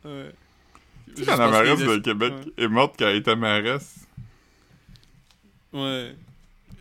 ouais. 0.04 0.32
Tu 1.16 1.24
sais, 1.24 1.26
quand 1.30 1.38
la 1.38 1.50
mairesse 1.50 1.80
de 1.80 1.96
est- 1.96 2.02
Québec 2.02 2.32
est 2.58 2.68
morte 2.68 2.94
quand 2.98 3.06
elle 3.08 3.16
était 3.16 3.34
mairesse. 3.34 4.06
Ouais. 5.72 6.14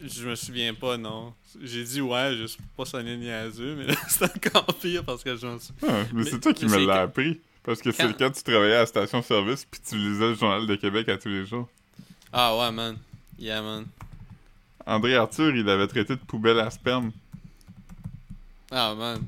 Je 0.05 0.27
me 0.29 0.35
souviens 0.35 0.73
pas, 0.73 0.97
non. 0.97 1.33
J'ai 1.61 1.83
dit 1.83 2.01
ouais, 2.01 2.35
juste 2.37 2.57
pour 2.57 2.85
pas 2.85 2.89
sonner 2.89 3.17
niaiseux, 3.17 3.75
mais 3.75 3.85
là, 3.87 3.95
c'est 4.07 4.23
encore 4.23 4.65
pire 4.79 5.03
parce 5.03 5.23
que 5.23 5.35
je 5.35 5.45
m'en 5.47 5.59
souviens. 5.59 5.87
Ah, 5.89 6.03
mais, 6.13 6.23
Mais- 6.23 6.29
c'est 6.29 6.39
toi 6.39 6.53
qui 6.53 6.65
me 6.65 6.69
c'est 6.69 6.85
l'as 6.85 7.01
appris. 7.01 7.39
Parce 7.63 7.81
que 7.81 7.91
c'est 7.91 8.03
Quand- 8.03 8.17
quand 8.17 8.31
tu 8.31 8.43
travaillais 8.43 8.75
à 8.75 8.79
la 8.81 8.85
station-service 8.85 9.65
puis 9.65 9.81
tu 9.87 9.95
lisais 9.95 10.29
le 10.29 10.33
Journal 10.35 10.65
de 10.65 10.75
Québec 10.75 11.09
à 11.09 11.17
tous 11.17 11.27
les 11.29 11.45
jours. 11.45 11.67
Ah 12.31 12.55
ouais, 12.57 12.71
man. 12.71 12.97
Yeah, 13.37 13.61
man. 13.61 13.85
André 14.85 15.15
Arthur, 15.15 15.55
il 15.55 15.67
avait 15.69 15.87
traité 15.87 16.15
de 16.15 16.21
poubelle 16.21 16.59
à 16.59 16.69
sperme. 16.71 17.11
Ah, 18.71 18.93
man. 18.95 19.25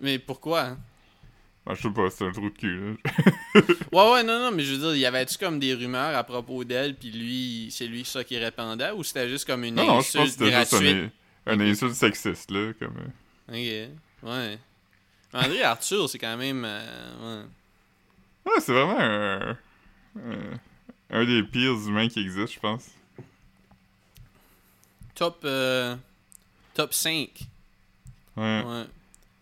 Mais 0.00 0.18
pourquoi? 0.18 0.60
hein? 0.62 0.78
Ben, 1.66 1.74
je 1.74 1.82
sais 1.82 1.90
pas, 1.90 2.08
c'est 2.10 2.24
un 2.26 2.32
trou 2.32 2.48
de 2.50 2.56
cul. 2.56 2.96
Ouais, 3.92 4.12
ouais, 4.12 4.22
non, 4.22 4.38
non, 4.38 4.50
mais 4.52 4.62
je 4.62 4.74
veux 4.74 4.78
dire, 4.92 4.96
y 4.96 5.04
avait-tu 5.06 5.36
comme 5.36 5.58
des 5.58 5.74
rumeurs 5.74 6.16
à 6.16 6.22
propos 6.24 6.64
d'elle, 6.64 6.94
puis 6.94 7.10
lui, 7.10 7.68
c'est 7.70 7.86
lui 7.86 8.04
ça 8.04 8.22
qui 8.24 8.38
répandait, 8.38 8.92
ou 8.92 9.02
c'était 9.02 9.28
juste 9.28 9.44
comme 9.46 9.64
une 9.64 9.74
Non, 9.74 9.86
non, 9.86 10.00
je 10.00 10.12
pense 10.12 10.12
que 10.12 10.18
insulte 10.20 10.32
c'était 10.38 10.58
juste 10.58 10.70
gratuite? 10.70 11.12
un, 11.46 11.60
un 11.60 11.70
insulte 11.70 11.94
sexiste, 11.94 12.50
là, 12.50 12.72
comme... 12.78 12.96
euh. 12.98 13.88
Ok, 13.92 14.28
ouais. 14.30 14.58
André 15.32 15.62
Arthur, 15.62 16.08
c'est 16.08 16.18
quand 16.18 16.36
même... 16.36 16.64
euh, 16.64 17.42
ouais. 17.42 17.46
Ouais, 18.46 18.60
c'est 18.60 18.72
vraiment 18.72 18.98
un, 18.98 19.50
un, 20.16 20.60
un 21.10 21.24
des 21.26 21.42
pires 21.42 21.72
humains 21.86 22.08
qui 22.08 22.20
existent, 22.20 22.52
je 22.54 22.60
pense. 22.60 22.86
Top, 25.14 25.40
euh, 25.44 25.94
top 26.74 26.94
5. 26.94 27.28
Ouais. 28.36 28.62
Ouais. 28.64 28.84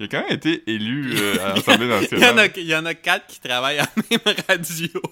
Il 0.01 0.05
a 0.05 0.09
quand 0.09 0.23
même 0.23 0.33
été 0.33 0.63
élu 0.71 1.13
euh, 1.17 1.45
à 1.45 1.49
l'Assemblée 1.57 1.87
Il 1.87 1.91
y, 1.91 1.93
en 2.25 2.29
a, 2.29 2.31
nationale. 2.35 2.51
il 2.57 2.67
y 2.67 2.77
en 2.77 2.87
a 2.87 2.95
quatre 2.95 3.27
qui 3.27 3.41
travaillent 3.41 3.81
à 3.81 3.89
la 3.97 4.03
même 4.11 4.21
radio. 4.49 4.89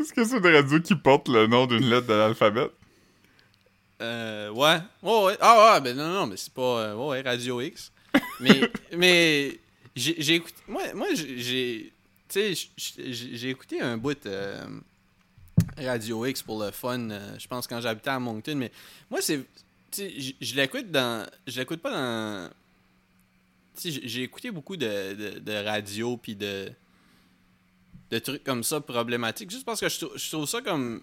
Est-ce 0.00 0.12
que 0.12 0.24
c'est 0.24 0.36
une 0.38 0.46
radio 0.46 0.80
qui 0.80 0.94
porte 0.94 1.28
le 1.28 1.46
nom 1.46 1.66
d'une 1.66 1.88
lettre 1.88 2.06
de 2.06 2.14
l'alphabet? 2.14 2.68
Euh, 4.02 4.50
ouais. 4.50 4.78
Ouais, 5.02 5.22
ouais. 5.24 5.36
Ah, 5.40 5.74
ouais, 5.74 5.80
ben 5.80 5.96
non, 5.96 6.08
non, 6.08 6.26
mais 6.26 6.36
c'est 6.36 6.52
pas. 6.52 6.80
euh, 6.80 6.94
ouais, 6.94 7.22
Radio 7.22 7.60
X. 7.60 7.92
Mais, 8.40 8.70
mais 8.96 9.58
j'ai 9.96 10.34
écouté. 10.34 10.56
Moi, 10.68 10.82
moi 10.94 11.06
j'ai-. 11.14 11.92
Tu 12.28 12.54
sais, 12.54 12.68
j'ai 12.76 13.12
j'ai 13.36 13.50
écouté 13.50 13.80
un 13.80 13.96
bout 13.96 14.26
euh, 14.26 14.64
Radio 15.78 16.24
X 16.26 16.42
pour 16.42 16.62
le 16.62 16.70
fun, 16.70 17.10
euh, 17.10 17.36
je 17.38 17.46
pense, 17.48 17.66
quand 17.66 17.80
j'habitais 17.80 18.10
à 18.10 18.18
Moncton. 18.18 18.54
Mais 18.56 18.70
moi, 19.10 19.20
c'est. 19.22 19.38
Tu 19.90 20.02
sais, 20.02 20.20
je- 20.20 20.32
je 20.40 20.54
l'écoute 20.54 20.90
dans. 20.90 21.26
Je 21.46 21.58
l'écoute 21.60 21.80
pas 21.80 21.90
dans. 21.90 22.50
J'ai- 23.82 24.22
écouté 24.22 24.50
beaucoup 24.52 24.76
de, 24.76 25.14
de, 25.14 25.38
de 25.40 25.52
radio 25.64 26.16
puis 26.16 26.36
de. 26.36 26.70
de 28.10 28.18
trucs 28.20 28.44
comme 28.44 28.62
ça 28.62 28.80
problématiques, 28.80 29.50
juste 29.50 29.64
parce 29.64 29.80
que 29.80 29.88
je, 29.88 30.06
je 30.14 30.30
trouve 30.30 30.46
ça 30.46 30.60
comme 30.62 31.02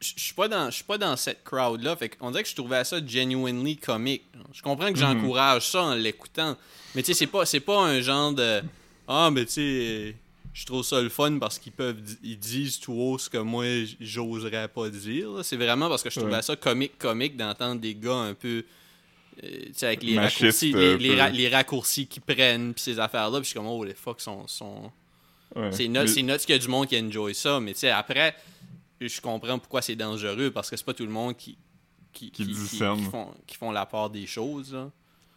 je 0.00 0.12
je 0.16 0.22
suis 0.24 0.34
pas 0.34 0.46
dans 0.46 0.66
je 0.70 0.74
suis 0.76 0.84
pas 0.84 0.98
dans 0.98 1.16
cette 1.16 1.42
crowd 1.42 1.82
là 1.82 1.96
fait 1.96 2.10
qu'on 2.10 2.30
dirait 2.30 2.42
que 2.42 2.48
je 2.50 2.54
trouvais 2.54 2.84
ça 2.84 2.98
genuinely 3.04 3.78
comique 3.78 4.24
je 4.52 4.60
comprends 4.60 4.92
que 4.92 4.98
j'encourage 4.98 5.66
ça 5.70 5.82
en 5.84 5.94
l'écoutant 5.94 6.54
mais 6.94 7.02
tu 7.02 7.06
sais 7.06 7.14
c'est 7.20 7.26
pas 7.26 7.46
c'est 7.46 7.60
pas 7.60 7.80
un 7.80 8.00
genre 8.02 8.32
de 8.34 8.60
ah 9.08 9.30
mais 9.32 9.46
tu 9.46 9.52
sais 9.52 10.16
je 10.58 10.64
trouve 10.64 10.82
ça 10.82 11.02
le 11.02 11.10
fun 11.10 11.38
parce 11.38 11.58
qu'ils 11.58 11.72
peuvent 11.72 12.00
ils 12.22 12.38
disent 12.38 12.80
tout 12.80 12.94
haut 12.94 13.18
ce 13.18 13.28
que 13.28 13.36
moi 13.36 13.66
j'oserais 14.00 14.68
pas 14.68 14.88
dire 14.88 15.28
c'est 15.44 15.56
vraiment 15.58 15.88
parce 15.90 16.02
que 16.02 16.08
je 16.08 16.18
trouvais 16.18 16.36
Ouais. 16.36 16.42
ça 16.42 16.56
comique 16.56 16.96
comique 16.96 17.36
d'entendre 17.36 17.78
des 17.80 17.94
gars 17.94 18.14
un 18.14 18.32
peu 18.32 18.64
euh, 19.44 19.48
tu 19.66 19.72
sais 19.74 19.86
avec 19.88 20.02
les 20.02 20.18
raccourcis 20.18 20.72
les, 20.72 20.96
les 20.96 21.10
peu. 21.14 21.20
ra- 21.20 21.28
les 21.28 21.48
raccourcis 21.50 22.06
qu'ils 22.06 22.22
prennent 22.22 22.72
puis 22.72 22.82
ces 22.82 22.98
affaires 22.98 23.28
là 23.28 23.38
puis 23.38 23.44
je 23.44 23.50
suis 23.50 23.54
comme 23.58 23.66
oh 23.66 23.84
les 23.84 23.92
fuck 23.94 24.20
sont 24.20 24.46
sont 24.48 24.90
Ouais. 25.54 25.70
c'est 25.72 25.88
nuts, 25.88 26.00
Mais- 26.00 26.06
c'est 26.06 26.22
nuts 26.22 26.38
qu'il 26.38 26.50
y 26.50 26.54
a 26.54 26.58
du 26.58 26.68
monde 26.68 26.86
qui 26.88 26.98
enjoy 27.00 27.34
ça, 27.34 27.60
mais 27.60 27.72
tu 27.72 27.78
sais, 27.80 27.90
après, 27.90 28.34
je 29.00 29.20
comprends 29.20 29.58
pourquoi 29.60 29.80
c'est 29.80 29.94
dangereux, 29.94 30.50
parce 30.50 30.68
que 30.68 30.76
c'est 30.76 30.84
pas 30.84 30.92
tout 30.92 31.04
le 31.06 31.12
monde 31.12 31.36
qui, 31.36 31.56
qui, 32.12 32.30
Qui 32.30 32.46
qui, 32.46 32.54
font, 32.54 33.32
qui 33.46 33.56
font 33.56 33.70
la 33.70 33.86
part 33.86 34.10
des 34.10 34.26
choses. 34.26 34.74
là. 34.74 34.90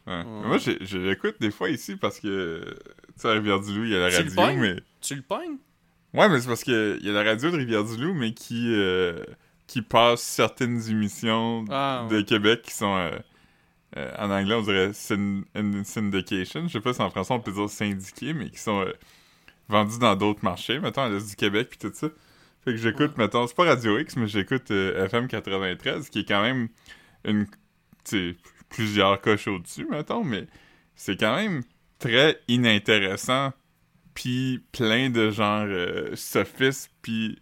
Ouais. 0.08 0.24
Moi, 0.26 0.58
je 0.58 0.98
l'écoute 0.98 1.36
des 1.40 1.52
fois 1.52 1.70
ici 1.70 1.96
parce 1.96 2.20
que, 2.20 2.76
à 3.28 3.32
Rivière-du-Loup, 3.34 3.84
il 3.86 3.92
y 3.92 3.96
a 3.96 4.00
la 4.00 4.10
Tu 4.10 4.18
le 4.24 4.30
radio, 4.30 4.36
pognes? 4.36 4.60
mais... 4.60 4.76
Tu 5.02 5.16
le 5.16 5.22
pognes? 5.22 5.58
Ouais, 6.14 6.28
mais 6.30 6.40
c'est 6.42 6.48
parce 6.48 6.64
que 6.64 6.98
il 7.00 7.06
y 7.06 7.10
a 7.10 7.14
la 7.14 7.24
radio 7.24 7.52
de 7.52 7.58
Rivière-du-Loup, 7.58 8.14
mais 8.14 8.34
qui, 8.34 8.74
euh, 8.74 9.24
qui 9.68 9.82
passe 9.82 10.22
certaines 10.22 10.90
émissions 10.90 11.66
Ah, 11.70 12.08
de 12.10 12.22
Québec 12.22 12.62
qui 12.64 12.72
sont... 12.74 12.96
euh, 12.96 13.12
euh, 13.98 14.12
en 14.20 14.30
anglais, 14.30 14.54
on 14.56 14.62
dirait 14.62 14.92
syn- 14.94 15.44
syndication. 15.84 16.68
Je 16.68 16.74
sais 16.74 16.80
pas 16.80 16.94
si 16.94 17.02
en 17.02 17.10
français 17.10 17.34
on 17.34 17.40
peut 17.40 17.52
dire 17.52 17.70
syndiqués, 17.70 18.34
mais 18.34 18.50
qui 18.50 18.60
sont 18.60 18.86
vendus 19.68 20.00
dans 20.00 20.16
d'autres 20.16 20.44
marchés, 20.44 20.80
mettons, 20.80 21.02
à 21.04 21.10
l'Est 21.10 21.30
du 21.30 21.36
Québec 21.36 21.70
puis 21.70 21.80
tout 21.80 21.92
ça. 21.94 22.08
Fait 22.66 22.72
que 22.72 22.78
j'écoute, 22.78 23.18
mettons, 23.18 23.48
c'est 23.48 23.56
pas 23.56 23.66
Radio 23.66 23.98
X, 24.00 24.16
mais 24.18 24.28
j'écoute 24.28 24.70
FM 24.70 25.28
93, 25.28 26.10
qui 26.10 26.20
est 26.20 26.26
quand 26.28 26.42
même 26.42 26.68
une... 27.26 27.46
Tu 28.04 28.34
sais, 28.34 28.38
plusieurs 28.70 29.20
coches 29.22 29.48
au-dessus, 29.48 29.88
mettons, 29.90 30.24
mais 30.24 30.48
c'est 30.96 31.20
quand 31.20 31.36
même 31.36 31.62
très 32.00 32.40
inintéressant 32.48 33.52
puis 34.14 34.64
plein 34.72 35.10
de 35.10 35.30
genre 35.32 35.66
euh, 35.68 36.16
sophistes, 36.16 36.92
puis 37.02 37.40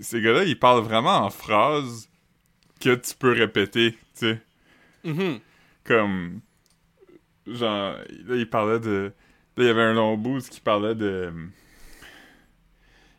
ces 0.00 0.20
gars-là, 0.20 0.44
ils 0.44 0.58
parlent 0.58 0.82
vraiment 0.82 1.18
en 1.18 1.30
phrases 1.30 2.08
que 2.80 2.94
tu 2.94 3.14
peux 3.16 3.32
répéter, 3.32 3.92
tu 3.92 3.98
sais 4.14 4.42
Mhm. 5.04 5.38
comme 5.84 6.40
genre 7.46 7.94
là 8.26 8.34
il 8.36 8.48
parlait 8.50 8.80
de 8.80 9.12
là 9.56 9.64
il 9.64 9.66
y 9.66 9.70
avait 9.70 9.82
un 9.82 9.94
long 9.94 10.16
bout 10.16 10.40
qui 10.48 10.60
parlait 10.60 10.94
de 10.94 11.32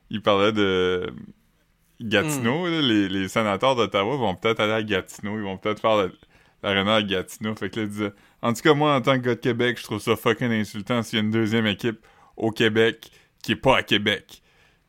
il 0.09 0.21
parlait 0.21 0.51
de 0.51 1.11
Gatineau 2.01 2.67
là, 2.67 2.81
les, 2.81 3.09
les 3.09 3.27
sénateurs 3.27 3.75
d'Ottawa 3.75 4.15
vont 4.17 4.35
peut-être 4.35 4.59
aller 4.59 4.73
à 4.73 4.83
Gatineau 4.83 5.37
ils 5.37 5.43
vont 5.43 5.57
peut-être 5.57 5.81
faire 5.81 5.97
la- 5.97 6.09
l'aréna 6.63 6.95
à 6.95 7.01
Gatineau 7.03 7.55
fait 7.55 7.69
que 7.69 7.77
là 7.79 7.85
il 7.85 7.89
disait 7.89 8.13
en 8.41 8.53
tout 8.53 8.61
cas 8.61 8.73
moi 8.73 8.95
en 8.95 9.01
tant 9.01 9.19
que 9.19 9.25
gars 9.25 9.35
de 9.35 9.39
Québec 9.39 9.77
je 9.79 9.83
trouve 9.83 9.99
ça 9.99 10.15
fucking 10.15 10.51
insultant 10.51 11.03
s'il 11.03 11.19
y 11.19 11.21
a 11.21 11.25
une 11.25 11.31
deuxième 11.31 11.67
équipe 11.67 12.05
au 12.37 12.51
Québec 12.51 13.11
qui 13.43 13.53
est 13.53 13.57
pas 13.57 13.77
à 13.77 13.83
Québec 13.83 14.41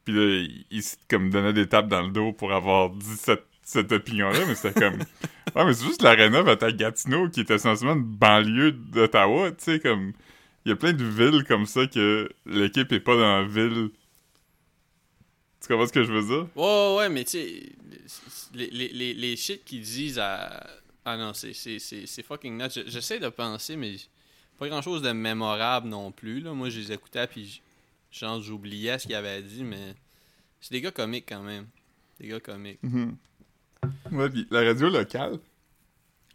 puis 0.05 0.15
là 0.15 0.47
il, 0.71 0.83
se 0.83 0.97
comme 1.09 1.31
donnait 1.31 1.53
des 1.53 1.69
tapes 1.69 1.89
dans 1.89 2.03
le 2.03 2.11
dos 2.11 2.33
pour 2.33 2.53
avoir 2.53 2.91
dit 2.91 3.17
cette, 3.17 3.47
cette 3.63 3.93
opinion 3.93 4.31
là 4.31 4.41
mais 4.47 4.55
c'était 4.55 4.81
comme 4.81 4.99
Ouais, 5.57 5.65
mais 5.65 5.75
c'est 5.75 5.87
juste 5.87 6.03
l'aréna 6.03 6.43
va 6.43 6.53
être 6.53 6.63
à 6.63 6.73
Gatineau, 6.73 7.29
qui 7.29 7.41
est 7.41 7.51
essentiellement 7.51 7.95
une 7.95 8.05
banlieue 8.05 8.73
d'Ottawa, 8.73 9.51
tu 9.53 9.65
sais, 9.65 9.81
comme... 9.81 10.13
Il 10.67 10.69
y 10.69 10.73
a 10.73 10.77
plein 10.77 10.93
de 10.93 11.03
villes 11.03 11.45
comme 11.45 11.65
ça 11.65 11.87
que 11.87 12.29
l'équipe 12.45 12.93
est 12.93 13.01
pas 13.01 13.15
dans 13.17 13.41
la 13.41 13.45
ville. 13.45 13.89
Tu 15.63 15.69
comprends 15.69 15.87
ce 15.87 15.93
que 15.93 16.05
je 16.05 16.13
veux 16.13 16.23
dire? 16.23 16.47
Ouais, 16.55 16.63
ouais, 16.65 16.97
ouais, 16.99 17.09
mais 17.09 17.25
tu 17.25 17.31
sais, 17.31 17.63
les, 18.53 18.69
les, 18.69 18.89
les, 18.89 19.15
les 19.15 19.37
shit 19.37 19.65
qu'ils 19.65 19.81
disent 19.81 20.19
à. 20.19 20.67
Ah 21.05 21.17
non, 21.17 21.33
c'est- 21.35 21.55
c'est 21.55 21.79
c'est- 21.79 22.07
c'est 22.07 22.23
fucking 22.23 22.57
nuts. 22.59 22.71
Je- 22.75 22.89
J'essaie 22.91 23.19
de 23.19 23.29
penser, 23.29 23.77
mais 23.77 23.97
pas 24.59 24.69
grand 24.69 24.83
chose 24.83 25.03
de 25.03 25.13
mémorable 25.13 25.89
non 25.89 26.13
plus. 26.13 26.41
Là. 26.41 26.53
Moi, 26.53 26.69
je 26.71 26.79
les 26.81 26.93
écoutais, 26.93 27.27
puis 27.27 27.63
genre, 28.13 28.41
j'oubliais 28.43 28.99
ce 28.99 29.07
qu'ils 29.07 29.15
avaient 29.17 29.43
dit, 29.43 29.65
mais 29.65 29.95
c'est 30.61 30.73
des 30.73 30.81
gars 30.83 30.91
comiques 30.91 31.27
quand 31.29 31.43
même. 31.43 31.67
Des 32.19 32.29
gars 32.29 32.41
comiques. 32.41 32.81
Ouais, 34.13 34.29
pis 34.29 34.47
la 34.51 34.61
radio 34.63 34.91
locale, 34.91 35.39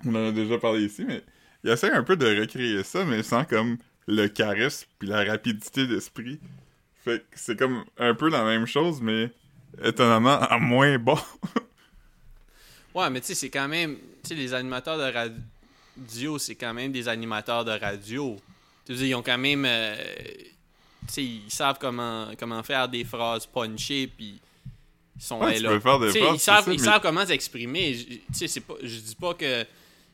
on 0.04 0.16
en 0.16 0.30
a 0.30 0.32
déjà 0.32 0.58
parlé 0.58 0.86
ici, 0.86 1.06
mais 1.06 1.24
il 1.64 1.70
essaie 1.70 1.92
un 1.92 2.04
peu 2.04 2.18
de 2.18 2.26
recréer 2.42 2.84
ça, 2.84 3.06
mais 3.06 3.22
sans 3.22 3.46
comme 3.46 3.78
le 4.08 4.28
charisme 4.28 4.88
puis 4.98 5.08
la 5.08 5.24
rapidité 5.24 5.86
d'esprit. 5.86 6.40
Fait 7.04 7.20
que 7.20 7.26
c'est 7.40 7.58
comme 7.58 7.86
un 8.00 8.16
peu 8.16 8.30
la 8.30 8.44
même 8.44 8.66
chose, 8.66 9.00
mais 9.00 9.32
étonnamment 9.84 10.40
en 10.52 10.60
moins 10.60 10.98
bon. 10.98 11.18
Ouais, 12.96 13.10
mais 13.10 13.20
tu 13.22 13.28
sais, 13.28 13.36
c'est 13.36 13.50
quand 13.50 13.68
même. 13.68 13.98
Tu 14.28 14.30
sais, 14.30 14.36
les 14.36 14.54
animateurs 14.54 14.98
de 14.98 15.12
radio, 15.14 16.38
c'est 16.38 16.56
quand 16.56 16.74
même 16.74 16.92
des 16.92 17.08
animateurs 17.08 17.64
de 17.66 17.72
radio. 17.72 18.38
Tu 18.86 18.92
veux 18.92 18.98
dire, 19.00 19.08
ils 19.08 19.16
ont 19.16 19.24
quand 19.24 19.38
même. 19.38 19.66
euh, 19.66 19.96
tu 21.08 21.14
sais, 21.14 21.24
ils 21.24 21.50
savent 21.52 21.78
comment, 21.80 22.28
comment 22.38 22.62
faire 22.64 22.88
des 22.90 23.04
phrases 23.04 23.46
punchées, 23.46 24.08
puis 24.08 24.40
ils 25.16 25.22
sont 25.22 25.40
Ouais, 25.42 25.60
là. 25.60 25.80
faire 25.80 26.00
des 26.00 26.10
phrases, 26.10 26.36
Ils 26.36 26.40
savent, 26.40 26.66
ça, 26.66 26.72
ils 26.74 26.78
mais- 26.80 26.84
savent 26.86 27.02
comment 27.02 27.26
s'exprimer. 27.26 27.94
Je- 27.94 28.06
Tu 28.40 28.48
sais. 28.48 28.62
Je 28.84 29.00
dis 29.00 29.16
pas 29.16 29.34
que. 29.34 29.66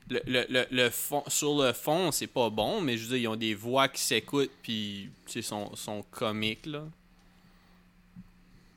Le, 0.10 0.20
le, 0.26 0.46
le, 0.50 0.66
le 0.72 0.90
fond, 0.90 1.24
sur 1.28 1.62
le 1.64 1.72
fond, 1.72 2.12
c'est 2.12 2.28
pas 2.28 2.50
bon, 2.50 2.82
mais 2.82 2.98
je 2.98 3.04
veux 3.04 3.10
dire, 3.10 3.18
ils 3.18 3.28
ont 3.30 3.36
des 3.38 3.54
voix 3.56 3.88
qui 3.88 4.02
s'écoutent, 4.02 4.52
puis, 4.62 5.10
tu 5.26 5.32
sais, 5.32 5.42
sont, 5.42 5.74
sont 5.76 6.04
comiques, 6.12 6.66
là. 6.66 6.84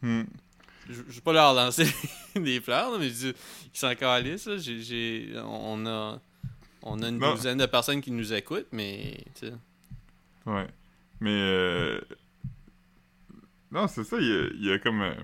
Hmm. 0.03 0.22
Je 0.89 0.95
je 1.09 1.14
vais 1.14 1.20
pas 1.20 1.32
leur 1.32 1.55
lancer 1.55 1.87
des 2.37 2.61
fleurs, 2.61 2.93
là, 2.93 2.99
mais 2.99 3.09
je 3.09 3.14
dis, 3.14 3.32
ils 3.74 3.78
sont 3.78 3.95
calissent, 3.95 4.47
là. 4.47 4.59
J'ai- 4.59 4.82
j'ai- 4.82 5.32
on 5.45 5.85
a, 5.87 6.20
on 6.82 7.03
a 7.03 7.09
une 7.09 7.18
douzaine 7.37 7.59
de 7.59 7.66
personnes 7.66 8.01
qui 8.01 8.11
nous 8.11 8.32
écoutent, 8.32 8.68
mais. 8.72 9.24
Ouais. 10.47 10.66
Mais 11.20 11.30
euh... 11.32 12.01
Non, 13.70 13.89
c'est 13.89 14.05
ça, 14.05 14.16
il 14.20 14.26
y 14.26 14.32
a, 14.32 14.47
il 14.55 14.64
y 14.66 14.72
a 14.72 14.78
comme... 14.78 15.01
euh, 15.03 15.14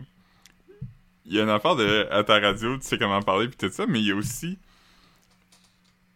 Il 1.26 1.34
y 1.34 1.40
a 1.40 1.42
une 1.42 1.50
affaire 1.50 1.76
de 1.76 2.08
à 2.10 2.24
ta 2.24 2.40
radio, 2.40 2.76
tu 2.78 2.86
sais 2.86 2.98
comment 2.98 3.20
parler 3.22 3.48
pis 3.48 3.56
tout 3.56 3.68
ça, 3.70 3.86
mais 3.86 4.00
il 4.00 4.06
y 4.06 4.10
a 4.12 4.16
aussi... 4.16 4.58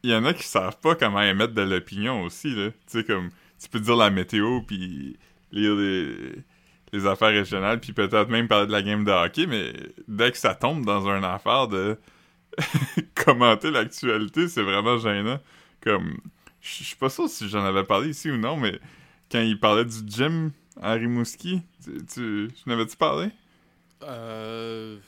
Il 0.03 0.11
y 0.11 0.15
en 0.15 0.25
a 0.25 0.35
qui 0.35 0.43
savent 0.43 0.79
pas 0.81 0.95
comment 0.97 1.23
émettre 1.23 1.55
de 1.55 1.63
l'opinion 1.63 2.23
aussi, 2.23 2.55
là. 2.55 2.71
Tu 2.71 2.77
sais, 2.99 3.05
comme... 3.05 3.31
Tu 3.61 3.69
peux 3.69 3.81
dire 3.81 3.97
la 3.97 4.11
météo, 4.11 4.61
puis 4.63 5.17
lire 5.53 5.75
les... 5.77 6.15
les 6.95 7.07
affaires 7.07 7.29
régionales, 7.31 7.81
puis 7.81 7.93
peut-être 7.93 8.29
même 8.29 8.49
parler 8.49 8.67
de 8.67 8.73
la 8.73 8.83
game 8.83 9.05
de 9.05 9.11
hockey, 9.11 9.47
mais 9.47 9.73
dès 10.07 10.31
que 10.31 10.39
ça 10.39 10.55
tombe 10.55 10.85
dans 10.85 11.09
une 11.09 11.25
affaire 11.25 11.69
de 11.69 11.99
commenter 13.15 13.71
l'actualité, 13.71 14.49
c'est 14.49 14.63
vraiment 14.63 14.99
gênant. 14.99 15.41
Comme, 15.83 16.19
je 16.61 16.85
suis 16.85 16.97
pas 16.97 17.11
sûr 17.11 17.29
si 17.29 17.49
j'en 17.49 17.65
avais 17.65 17.85
parlé 17.85 18.11
ici 18.11 18.31
ou 18.31 18.37
non, 18.37 18.57
mais 18.57 18.79
quand 19.31 19.41
il 19.41 19.59
parlait 19.59 19.85
du 19.85 19.99
gym 20.07 20.53
à 20.81 20.93
Rimouski, 20.93 21.63
tu, 21.83 21.97
tu, 22.07 22.49
tu 22.55 22.69
n'avais-tu 22.69 22.97
parlé? 22.97 23.31
Euh. 24.03 24.99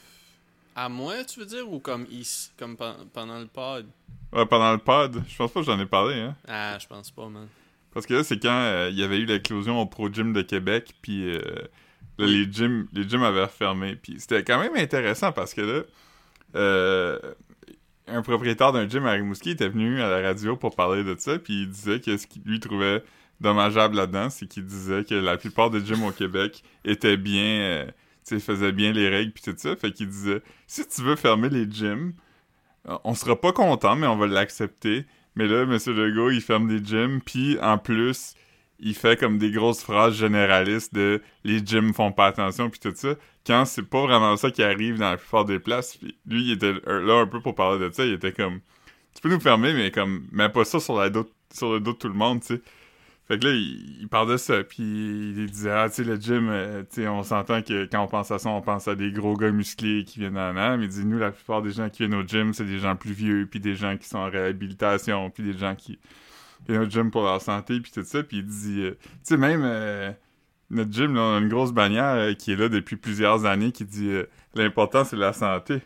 À 0.75 0.89
moi, 0.89 1.25
tu 1.25 1.41
veux 1.41 1.47
dire, 1.47 1.73
ou 1.73 1.79
comme 1.79 2.07
ici, 2.11 2.51
comme 2.59 2.77
pe- 2.77 3.05
pendant 3.13 3.39
le 3.39 3.47
pod? 3.47 3.87
Ouais, 4.33 4.45
pendant 4.45 4.73
le 4.73 4.79
pod, 4.79 5.23
je 5.27 5.37
pense 5.37 5.51
pas 5.51 5.61
que 5.61 5.67
j'en 5.67 5.79
ai 5.81 5.87
parlé, 5.87 6.21
hein. 6.21 6.37
Ah, 6.47 6.77
je 6.79 6.87
pense 6.87 7.11
pas, 7.11 7.27
man. 7.29 7.49
Parce 7.97 8.05
que 8.05 8.13
là, 8.13 8.23
c'est 8.25 8.39
quand 8.39 8.51
euh, 8.51 8.91
il 8.93 8.99
y 8.99 9.03
avait 9.03 9.17
eu 9.17 9.25
l'éclosion 9.25 9.81
au 9.81 9.87
Pro 9.87 10.13
Gym 10.13 10.35
de 10.35 10.43
Québec, 10.43 10.93
puis 11.01 11.35
euh, 11.35 11.41
les 12.19 12.47
gyms, 12.53 12.87
les 12.93 13.15
avaient 13.15 13.45
refermé. 13.45 13.97
Puis 13.97 14.17
c'était 14.19 14.45
quand 14.45 14.61
même 14.61 14.77
intéressant 14.77 15.33
parce 15.33 15.55
que 15.55 15.63
là, 15.63 15.83
euh, 16.57 17.19
un 18.07 18.21
propriétaire 18.21 18.73
d'un 18.73 18.87
gym 18.87 19.07
à 19.07 19.13
Rimouski 19.13 19.53
était 19.53 19.71
venu 19.71 20.03
à 20.03 20.11
la 20.11 20.21
radio 20.21 20.57
pour 20.59 20.77
parler 20.77 21.05
de 21.05 21.17
ça, 21.19 21.39
puis 21.39 21.63
il 21.63 21.71
disait 21.71 21.99
que 22.01 22.19
ce 22.19 22.27
qu'il 22.27 22.43
lui 22.45 22.61
trouvait 22.61 23.03
dommageable 23.41 23.97
là-dedans, 23.97 24.29
c'est 24.29 24.47
qu'il 24.47 24.67
disait 24.67 25.05
que 25.05 25.15
la 25.15 25.39
plupart 25.39 25.71
des 25.71 25.83
gyms 25.83 26.05
au 26.05 26.13
Québec 26.13 26.65
étaient 26.85 27.17
bien, 27.17 27.87
tu 28.29 28.35
sais, 28.35 28.41
faisaient 28.41 28.73
bien 28.73 28.93
les 28.93 29.09
règles 29.09 29.33
puis 29.33 29.43
tout 29.43 29.55
ça. 29.57 29.75
Fait 29.75 29.91
qu'il 29.91 30.09
disait, 30.09 30.43
si 30.67 30.87
tu 30.87 31.01
veux 31.01 31.17
fermer 31.17 31.49
les 31.49 31.65
gyms, 31.65 32.13
on 33.05 33.15
sera 33.15 33.41
pas 33.41 33.53
content, 33.53 33.97
mais 33.97 34.07
on 34.07 34.19
va 34.19 34.27
l'accepter. 34.27 35.07
Mais 35.37 35.47
là, 35.47 35.63
M. 35.63 35.71
Legault, 35.71 36.31
il 36.31 36.41
ferme 36.41 36.67
des 36.67 36.85
gyms, 36.85 37.21
puis 37.21 37.59
en 37.61 37.79
plus, 37.79 38.35
il 38.79 38.95
fait 38.95 39.19
comme 39.19 39.39
des 39.39 39.51
grosses 39.51 39.83
phrases 39.83 40.15
généralistes 40.15 40.95
de 40.95 41.23
les 41.45 41.65
gyms 41.65 41.95
font 41.95 42.13
pas 42.13 42.27
attention, 42.27 42.71
puis 42.71 42.81
tout 42.81 42.93
ça. 42.95 43.15
Quand 43.47 43.65
c'est 43.65 43.83
pas 43.83 44.03
vraiment 44.03 44.37
ça 44.37 44.51
qui 44.51 44.63
arrive 44.63 44.99
dans 44.99 45.11
la 45.11 45.17
plupart 45.17 45.45
des 45.45 45.59
places, 45.59 45.97
puis 45.97 46.17
lui, 46.27 46.43
il 46.45 46.53
était 46.53 46.73
là 46.87 47.21
un 47.21 47.27
peu 47.27 47.41
pour 47.41 47.55
parler 47.55 47.79
de 47.79 47.93
ça, 47.93 48.05
il 48.05 48.15
était 48.15 48.33
comme, 48.33 48.61
tu 49.15 49.21
peux 49.23 49.29
nous 49.29 49.41
fermer, 49.41 49.73
mais 49.73 49.91
comme, 49.91 50.27
mets 50.33 50.49
pas 50.49 50.65
ça 50.65 50.81
sur, 50.81 50.99
la 50.99 51.11
sur 51.53 51.73
le 51.73 51.81
dos 51.81 51.93
de 51.93 51.99
tout 51.99 52.09
le 52.09 52.15
monde, 52.15 52.41
tu 52.41 52.57
sais. 52.57 52.63
Fait 53.27 53.41
que 53.41 53.47
là, 53.49 53.55
il, 53.55 54.07
parle 54.09 54.31
de 54.31 54.37
ça, 54.37 54.63
puis 54.63 54.85
il 54.85 55.51
disait, 55.51 55.73
ah, 55.73 55.89
tu 55.89 55.97
sais, 55.97 56.05
le 56.05 56.15
gym, 56.15 56.49
euh, 56.49 56.83
tu 56.83 57.03
sais, 57.03 57.09
on 57.09 57.25
s'entend 57.25 57.61
que 57.61 57.85
quand 57.87 58.05
on 58.05 58.07
pense 58.07 58.31
à 58.31 58.39
ça, 58.39 58.49
on 58.51 58.63
pense 58.63 58.87
à 58.87 58.95
des 58.95 59.11
gros 59.11 59.35
gars 59.35 59.51
musclés 59.51 60.05
qui 60.05 60.21
viennent 60.21 60.39
en 60.39 60.57
âme. 60.57 60.81
Il 60.83 60.89
dit, 60.89 61.05
nous, 61.05 61.19
la 61.19 61.33
plupart 61.33 61.61
des 61.61 61.73
gens 61.73 61.91
qui 61.91 62.07
viennent 62.07 62.15
au 62.15 62.25
gym, 62.25 62.55
c'est 62.55 62.65
des 62.65 62.79
gens 62.79 62.95
plus 62.95 63.13
vieux, 63.13 63.49
puis 63.51 63.59
des 63.59 63.75
gens 63.75 63.97
qui 63.97 64.09
sont 64.09 64.19
en 64.19 64.31
réhabilitation, 64.31 65.29
puis 65.31 65.43
des 65.43 65.59
gens 65.59 65.75
qui 65.75 65.99
viennent 66.69 66.83
au 66.83 66.89
gym 66.89 67.11
pour 67.11 67.25
leur 67.25 67.43
santé, 67.43 67.81
puis 67.81 67.91
tout 67.91 68.05
ça. 68.05 68.23
Puis 68.23 68.39
il 68.39 68.47
dit, 68.47 68.83
euh, 68.83 68.91
tu 68.93 69.09
sais, 69.25 69.37
même 69.37 69.63
euh, 69.65 70.13
notre 70.71 70.93
gym, 70.93 71.13
là, 71.17 71.23
on 71.23 71.35
a 71.35 71.39
une 71.41 71.49
grosse 71.49 71.73
bannière 71.73 72.37
qui 72.37 72.53
est 72.53 72.57
là 72.57 72.69
depuis 72.69 72.95
plusieurs 72.95 73.45
années 73.45 73.73
qui 73.73 73.85
dit, 73.85 74.09
l'important, 74.55 75.03
c'est 75.03 75.17
la 75.17 75.33
santé. 75.33 75.83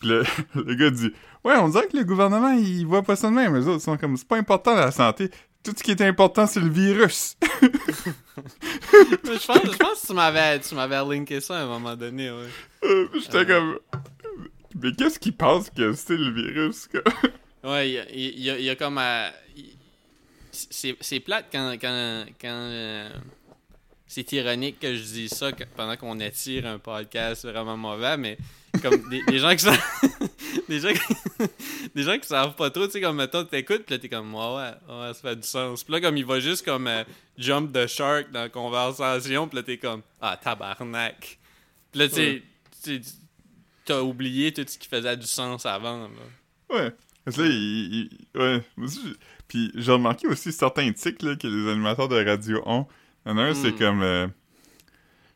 Puis 0.00 0.08
le, 0.08 0.24
le 0.56 0.74
gars 0.74 0.90
dit, 0.90 1.12
ouais, 1.44 1.56
on 1.56 1.68
dirait 1.68 1.86
que 1.86 1.96
le 1.96 2.04
gouvernement, 2.04 2.50
il 2.50 2.84
voit 2.84 3.04
pas 3.04 3.14
ça 3.14 3.30
de 3.30 3.34
même. 3.36 3.54
Les 3.54 3.68
autres 3.68 3.82
sont 3.82 3.96
comme, 3.96 4.16
c'est 4.16 4.26
pas 4.26 4.38
important 4.38 4.74
la 4.74 4.90
santé. 4.90 5.30
Tout 5.64 5.72
ce 5.76 5.82
qui 5.82 5.92
est 5.92 6.00
important, 6.02 6.46
c'est 6.46 6.60
le 6.60 6.68
virus. 6.68 7.36
Mais 7.62 9.38
je 9.38 9.46
pense, 9.46 9.58
je 9.64 9.76
pense 9.78 10.00
que 10.02 10.06
tu 10.08 10.12
m'avais, 10.12 10.60
tu 10.60 10.74
m'avais 10.74 10.96
linké 10.96 11.40
ça 11.40 11.58
à 11.58 11.62
un 11.62 11.66
moment 11.66 11.96
donné, 11.96 12.30
ouais. 12.30 12.48
Euh, 12.84 13.08
J'étais 13.14 13.38
Euh. 13.38 13.44
comme. 13.44 13.78
Mais 14.82 14.92
qu'est-ce 14.92 15.18
qu'il 15.18 15.34
pense 15.36 15.70
que 15.70 15.92
c'est 15.94 16.16
le 16.16 16.30
virus, 16.32 16.88
quoi? 16.88 17.02
Ouais, 17.64 17.88
il 17.88 17.92
y 17.94 17.98
a, 17.98 18.10
il 18.10 18.40
y 18.40 18.50
a- 18.50 18.58
il 18.58 18.64
y 18.66 18.70
a 18.70 18.76
comme 18.76 19.00
il- 19.56 19.76
C'est 20.52 21.20
plate 21.20 21.46
quand. 21.50 21.76
quand, 21.80 22.26
quand 22.38 22.48
euh, 22.50 23.08
c'est 24.06 24.30
ironique 24.32 24.78
que 24.80 24.94
je 24.94 25.02
dise 25.02 25.30
ça 25.32 25.50
pendant 25.74 25.96
qu'on 25.96 26.20
attire 26.20 26.66
un 26.66 26.78
podcast 26.78 27.46
vraiment 27.46 27.76
mauvais, 27.78 28.18
mais 28.18 28.36
comme 28.82 29.08
des, 29.10 29.22
des 29.24 29.38
gens 29.38 29.50
qui 29.52 29.58
savent. 29.60 29.82
des, 30.68 30.80
gens 30.80 30.92
qui, 30.92 31.44
des 31.94 32.02
gens 32.02 32.18
qui 32.18 32.26
savent 32.28 32.54
pas 32.54 32.70
trop, 32.70 32.86
tu 32.86 32.92
sais, 32.92 33.00
comme 33.00 33.16
mettons, 33.16 33.44
t'écoutes, 33.44 33.84
pis 33.86 33.92
là 33.92 33.98
t'es 33.98 34.08
comme, 34.08 34.34
ouais, 34.34 34.40
ouais, 34.40 34.72
ouais, 35.00 35.14
ça 35.14 35.20
fait 35.20 35.36
du 35.36 35.46
sens. 35.46 35.84
Pis 35.84 35.92
là, 35.92 36.00
comme 36.00 36.16
il 36.16 36.24
va 36.24 36.40
juste 36.40 36.64
comme 36.64 36.86
euh, 36.86 37.04
jump 37.38 37.72
the 37.72 37.86
shark 37.86 38.30
dans 38.32 38.42
la 38.42 38.48
conversation, 38.48 39.48
pis 39.48 39.56
là 39.56 39.62
t'es 39.62 39.78
comme, 39.78 40.02
ah, 40.20 40.36
tabarnak. 40.42 41.38
Pis 41.92 41.98
là, 41.98 42.08
tu 42.08 42.42
sais, 42.82 43.00
t'as 43.84 44.00
oublié 44.00 44.52
tout 44.52 44.64
ce 44.66 44.78
qui 44.78 44.88
faisait 44.88 45.16
du 45.16 45.26
sens 45.26 45.66
avant, 45.66 46.08
là. 46.08 46.08
Ouais. 46.70 46.92
Parce 47.24 47.36
que 47.38 47.42
là, 47.42 47.48
il. 47.48 47.94
il- 48.34 48.40
ouais. 48.40 48.62
Puis 49.48 49.70
j'ai 49.74 49.92
remarqué 49.92 50.26
aussi 50.26 50.52
certains 50.52 50.90
tics 50.92 51.22
là, 51.22 51.36
que 51.36 51.46
les 51.46 51.70
animateurs 51.70 52.08
de 52.08 52.22
radio 52.24 52.62
ont. 52.66 52.86
Il 53.24 53.30
y 53.30 53.32
en 53.32 53.38
a 53.38 53.42
un, 53.44 53.54
c'est 53.54 53.70
Hmm. 53.72 53.78
comme. 53.78 54.02
euh, 54.02 54.26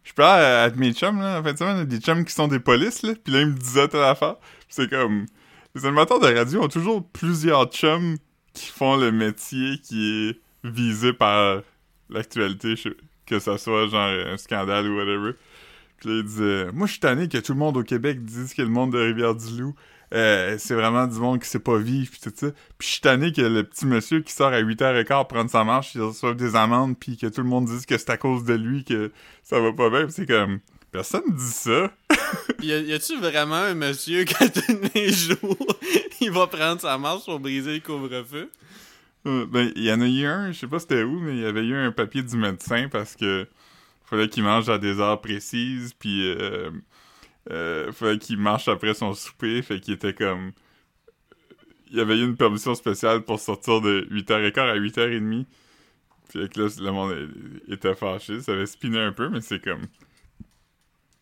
Je 0.09 0.15
parle 0.15 0.43
à, 0.43 0.71
mes 0.71 0.95
chums, 0.95 1.21
là, 1.21 1.39
en 1.39 1.43
fin 1.43 1.53
de 1.53 1.59
semaine, 1.59 1.85
des 1.85 1.99
chums 1.99 2.25
qui 2.25 2.33
sont 2.33 2.49
des 2.49 2.61
polices, 2.61 3.03
là, 3.03 3.13
puis 3.23 3.31
là, 3.31 3.43
ils 3.43 3.49
me 3.49 3.59
disaient 3.59 3.89
telle 3.89 4.05
affaire. 4.05 4.37
C'est 4.71 4.89
comme. 4.89 5.27
Les 5.75 5.85
animateurs 5.85 6.19
de 6.19 6.35
radio 6.35 6.63
ont 6.63 6.69
toujours 6.69 7.07
plusieurs 7.07 7.67
chums 7.67 8.17
qui 8.55 8.69
font 8.69 8.97
le 8.97 9.13
métier 9.13 9.79
qui 9.83 10.31
est 10.31 10.41
visé 10.65 11.13
par 11.13 11.61
l'actualité, 12.09 12.75
que 13.27 13.39
ça 13.39 13.59
soit 13.59 13.87
genre 13.89 14.09
un 14.09 14.39
scandale 14.39 14.89
ou 14.89 14.97
whatever. 14.97 15.33
Puis 15.99 16.09
là, 16.09 16.15
il 16.17 16.25
disait 16.25 16.73
Moi, 16.73 16.87
je 16.87 16.93
suis 16.93 17.01
tanné 17.01 17.29
que 17.29 17.37
tout 17.37 17.53
le 17.53 17.59
monde 17.59 17.77
au 17.77 17.83
Québec 17.83 18.25
dise 18.25 18.55
que 18.55 18.63
le 18.63 18.69
monde 18.69 18.93
de 18.93 18.99
Rivière-du-Loup, 18.99 19.75
euh, 20.15 20.57
c'est 20.59 20.75
vraiment 20.75 21.07
du 21.07 21.19
monde 21.19 21.41
qui 21.41 21.49
sait 21.49 21.59
pas 21.59 21.79
vivre, 21.79 22.11
puis 22.11 22.21
tout 22.21 22.33
ça. 22.35 22.51
Puis 22.79 22.87
je 22.87 22.93
suis 22.93 23.01
tanné 23.01 23.33
que 23.33 23.43
le 23.43 23.65
petit 23.65 23.87
monsieur 23.87 24.21
qui 24.21 24.33
sort 24.33 24.53
à 24.53 24.63
8h15 24.63 25.27
prendre 25.27 25.51
sa 25.51 25.65
marche, 25.65 25.95
il 25.95 26.03
reçoive 26.03 26.37
des 26.37 26.57
amendes, 26.57 26.99
puis 26.99 27.17
que 27.17 27.27
tout 27.27 27.43
le 27.43 27.49
monde 27.49 27.67
dise 27.67 27.87
que 27.87 27.99
c'est 27.99 28.11
à 28.11 28.17
cause 28.17 28.45
de 28.45 28.55
lui 28.55 28.85
que 28.85 29.13
ça 29.43 29.61
va 29.61 29.73
pas 29.73 29.91
bien. 29.91 30.09
C'est 30.09 30.27
comme 30.27 30.61
Personne 30.91 31.35
dit 31.35 31.53
ça. 31.53 31.93
Y, 32.61 32.73
a, 32.73 32.79
y 32.79 32.93
a-tu 32.93 33.17
vraiment 33.19 33.55
un 33.55 33.75
monsieur 33.75 34.25
tous 34.25 34.91
les 34.95 35.13
jours, 35.13 35.79
il 36.21 36.33
va 36.33 36.49
prendre 36.49 36.81
sa 36.81 36.99
marche 36.99 37.25
pour 37.25 37.39
briser 37.39 37.75
le 37.75 37.81
couvre-feu? 37.81 38.51
Euh, 39.27 39.47
ben, 39.47 39.71
il 39.77 39.85
y 39.85 39.93
en 39.93 40.01
a 40.01 40.07
eu 40.07 40.25
un, 40.25 40.51
je 40.51 40.59
sais 40.59 40.67
pas 40.67 40.81
c'était 40.81 41.05
où, 41.05 41.21
mais 41.21 41.35
il 41.35 41.41
y 41.41 41.47
avait 41.47 41.65
eu 41.65 41.77
un 41.77 41.93
papier 41.93 42.23
du 42.23 42.37
médecin 42.37 42.89
parce 42.91 43.15
que 43.15 43.47
fallait 44.07 44.29
qu'il 44.29 44.43
mange 44.43 44.69
à 44.69 44.79
des 44.79 44.99
heures 44.99 45.21
précises, 45.21 45.95
puis 45.97 46.29
euh, 46.29 46.71
euh, 47.51 47.93
fallait 47.93 48.19
qu'il 48.19 48.39
marche 48.39 48.69
après 48.69 48.95
son 48.95 49.15
souper, 49.15 49.63
fait 49.63 49.81
qu'il 49.81 49.95
était 49.95 50.15
comme... 50.15 50.53
Il 51.91 51.97
y 51.97 52.01
avait 52.01 52.19
eu 52.19 52.25
une 52.25 52.37
permission 52.37 52.75
spéciale 52.75 53.23
pour 53.23 53.41
sortir 53.41 53.81
de 53.81 54.07
8h15 54.11 54.59
à 54.61 54.77
8h30. 54.77 55.47
Fait 56.31 56.53
que 56.53 56.61
là, 56.61 56.69
le 56.81 56.91
monde 56.91 57.31
était 57.69 57.95
fâché, 57.95 58.43
ça 58.43 58.53
avait 58.53 58.67
spiné 58.67 58.99
un 58.99 59.13
peu, 59.13 59.31
mais 59.31 59.41
c'est 59.41 59.63
comme... 59.63 59.87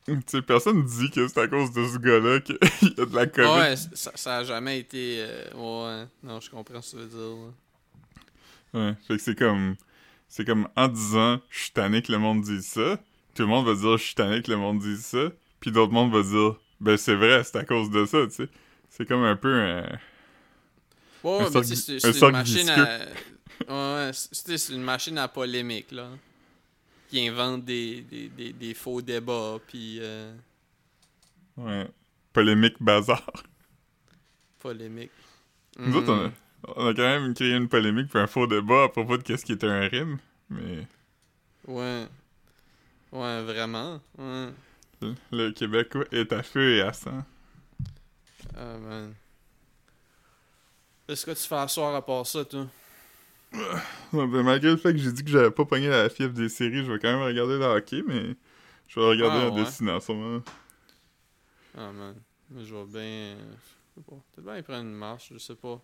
Tu 0.06 0.16
sais, 0.26 0.42
personne 0.42 0.84
dit 0.84 1.10
que 1.10 1.26
c'est 1.26 1.40
à 1.40 1.48
cause 1.48 1.72
de 1.72 1.84
ce 1.86 1.98
gars-là 1.98 2.40
qu'il 2.40 2.58
y 2.96 3.00
a 3.00 3.06
de 3.06 3.14
la 3.14 3.26
COVID. 3.26 3.48
Ouais, 3.48 3.76
ça, 3.76 4.12
ça 4.14 4.36
a 4.38 4.44
jamais 4.44 4.78
été. 4.78 5.16
euh, 5.18 5.44
ouais, 5.54 6.08
non, 6.22 6.40
je 6.40 6.48
comprends 6.50 6.80
ce 6.80 6.96
que 6.96 7.02
tu 7.02 7.08
veux 7.08 7.08
dire. 7.08 7.52
là. 8.72 8.80
Ouais, 8.80 8.94
fait 9.06 9.16
que 9.16 9.22
c'est 9.22 9.38
comme... 9.38 9.76
C'est 10.28 10.44
comme 10.44 10.68
en 10.74 10.88
disant 10.88 11.40
«Je 11.50 11.58
suis 11.60 11.70
tanné 11.72 12.02
que 12.02 12.10
le 12.10 12.18
monde 12.18 12.42
dise 12.42 12.66
ça», 12.66 12.98
tout 13.34 13.42
le 13.42 13.48
monde 13.48 13.66
va 13.66 13.74
dire 13.74 13.96
«Je 13.98 14.02
suis 14.02 14.14
tanné 14.14 14.42
que 14.42 14.50
le 14.50 14.56
monde 14.56 14.80
dise 14.80 15.04
ça», 15.04 15.30
puis 15.60 15.72
d'autres 15.72 15.92
monde 15.92 16.12
va 16.12 16.22
dire 16.22 16.56
«Ben 16.80 16.96
c'est 16.96 17.14
vrai, 17.14 17.42
c'est 17.44 17.56
à 17.56 17.64
cause 17.64 17.90
de 17.90 18.04
ça», 18.06 18.26
tu 18.28 18.32
sais. 18.32 18.48
C'est 18.90 19.06
comme 19.06 19.24
un 19.24 19.36
peu 19.36 19.52
un... 19.54 19.86
C'est 21.22 22.20
une 22.20 22.30
machine 22.30 22.68
à. 22.70 23.00
Ouais, 23.68 24.10
c'est 24.12 24.58
c'est 24.58 24.74
une 24.74 24.82
machine 24.82 25.16
à 25.16 25.28
polémique, 25.28 25.90
là. 25.90 26.10
Qui 27.08 27.26
invente 27.26 27.64
des, 27.64 28.02
des, 28.02 28.28
des, 28.28 28.52
des 28.52 28.74
faux 28.74 29.00
débats, 29.00 29.58
puis. 29.66 29.98
euh, 30.00 30.34
Ouais. 31.56 31.88
Polémique 32.34 32.74
bazar. 32.80 33.24
polémique. 34.58 35.10
Nous 35.78 35.96
autres, 35.96 36.12
on 36.12 36.24
a, 36.26 36.28
Mm. 36.28 36.32
on 36.76 36.86
a 36.88 36.94
quand 36.94 37.02
même 37.02 37.34
créé 37.34 37.54
une 37.54 37.68
polémique 37.68 38.08
puis 38.08 38.18
un 38.18 38.26
faux 38.26 38.46
débat 38.46 38.84
à 38.84 38.88
propos 38.90 39.16
de 39.16 39.22
qu'est-ce 39.22 39.44
qui 39.44 39.52
était 39.52 39.66
un 39.68 39.88
rime, 39.88 40.18
mais 40.50 40.86
Ouais. 41.66 42.06
Ouais, 43.12 43.42
vraiment. 43.42 44.00
Ouais. 44.18 44.48
Le, 45.32 45.50
Québec 45.52 45.92
est 46.12 46.32
à 46.32 46.42
feu 46.42 46.76
et 46.76 46.80
à 46.82 46.92
sang. 46.92 47.24
Ah, 48.56 48.76
man. 48.78 49.14
Qu'est-ce 51.06 51.26
que 51.26 51.30
tu 51.32 51.42
fais 51.46 51.54
à 51.56 51.68
soir 51.68 51.94
à 51.94 52.04
part 52.04 52.26
ça, 52.26 52.44
toi? 52.44 52.66
Ben, 54.12 54.26
malgré 54.42 54.70
le 54.70 54.76
fait 54.76 54.92
que 54.92 54.98
j'ai 54.98 55.12
dit 55.12 55.22
que 55.24 55.30
j'avais 55.30 55.50
pas 55.50 55.64
pogné 55.64 55.88
la 55.88 56.08
fièvre 56.08 56.32
des 56.32 56.48
séries, 56.48 56.84
je 56.84 56.92
vais 56.92 56.98
quand 56.98 57.12
même 57.12 57.22
regarder 57.22 57.58
le 57.58 57.64
hockey, 57.64 58.02
mais 58.06 58.34
je 58.88 58.98
vais 59.00 59.06
regarder 59.06 59.44
Ah, 59.46 59.50
en 59.50 59.54
ouais. 59.56 60.00
sûrement. 60.00 60.42
Ah, 61.76 61.92
man. 61.92 62.14
Mais 62.50 62.64
je 62.64 62.74
vais 62.74 62.84
bien. 62.84 63.00
euh, 63.36 63.54
Je 63.96 64.00
sais 64.00 64.06
pas. 64.06 64.16
Peut-être 64.34 64.44
bien 64.52 64.62
prendre 64.62 64.80
une 64.82 64.94
marche, 64.94 65.28
je 65.32 65.38
sais 65.38 65.54
pas. 65.54 65.80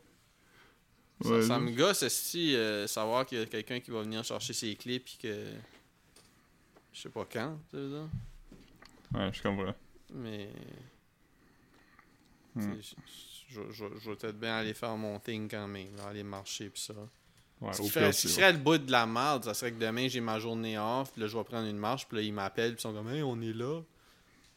Ça, 1.22 1.30
Ouais, 1.30 1.43
ça 1.43 1.59
je- 1.59 1.60
me 1.64 1.70
gosse, 1.72 2.06
si 2.09 2.56
savoir 2.86 3.26
qu'il 3.26 3.39
y 3.39 3.43
a 3.43 3.47
quelqu'un 3.47 3.80
qui 3.80 3.90
va 3.90 4.02
venir 4.02 4.24
chercher 4.24 4.52
ses 4.52 4.74
clés, 4.76 4.98
puis 5.01 5.18
que. 5.20 5.47
Je 6.93 7.01
sais 7.01 7.09
pas 7.10 7.26
quand, 7.30 7.59
tu 7.70 7.76
veux 7.76 7.89
dire. 7.89 8.09
Ouais, 9.14 9.30
je 9.32 9.43
comprends. 9.43 9.74
Mais. 10.14 10.51
Hmm. 12.55 12.74
Je 12.80 12.94
je- 13.48 13.70
je- 13.70 13.98
je 14.01 14.10
vais 14.10 14.16
peut-être 14.16 14.39
bien 14.39 14.56
aller 14.59 14.72
faire 14.74 14.97
mon 14.97 15.18
thing 15.18 15.48
quand 15.51 15.66
même, 15.68 15.94
là, 15.97 16.06
aller 16.09 16.22
marcher, 16.22 16.70
pis 16.70 16.80
ça. 16.80 16.94
Ouais, 17.60 17.72
ce 17.74 17.82
c'est- 17.82 18.10
qui 18.12 18.28
serait 18.28 18.52
le 18.52 18.59
bout 18.59 18.78
de 18.78 18.90
la 18.90 19.06
merde, 19.06 19.44
ça 19.44 19.55
serait 19.55 19.72
que 19.72 19.78
demain 19.78 20.09
j'ai 20.09 20.20
ma 20.20 20.39
journée 20.40 20.78
off, 20.78 21.12
puis 21.12 21.20
là 21.22 21.28
je 21.28 21.36
vais 21.36 21.44
prendre 21.44 21.66
une 21.68 21.76
marche, 21.78 22.09
puis 22.09 22.16
là 22.16 22.22
ils 22.22 22.32
m'appellent, 22.32 22.72
puis 22.74 22.80
ils 22.80 22.82
sont 22.82 22.93
comme 22.94 23.09
Hey, 23.10 23.22
on 23.22 23.40
est 23.43 23.52
là. 23.52 23.80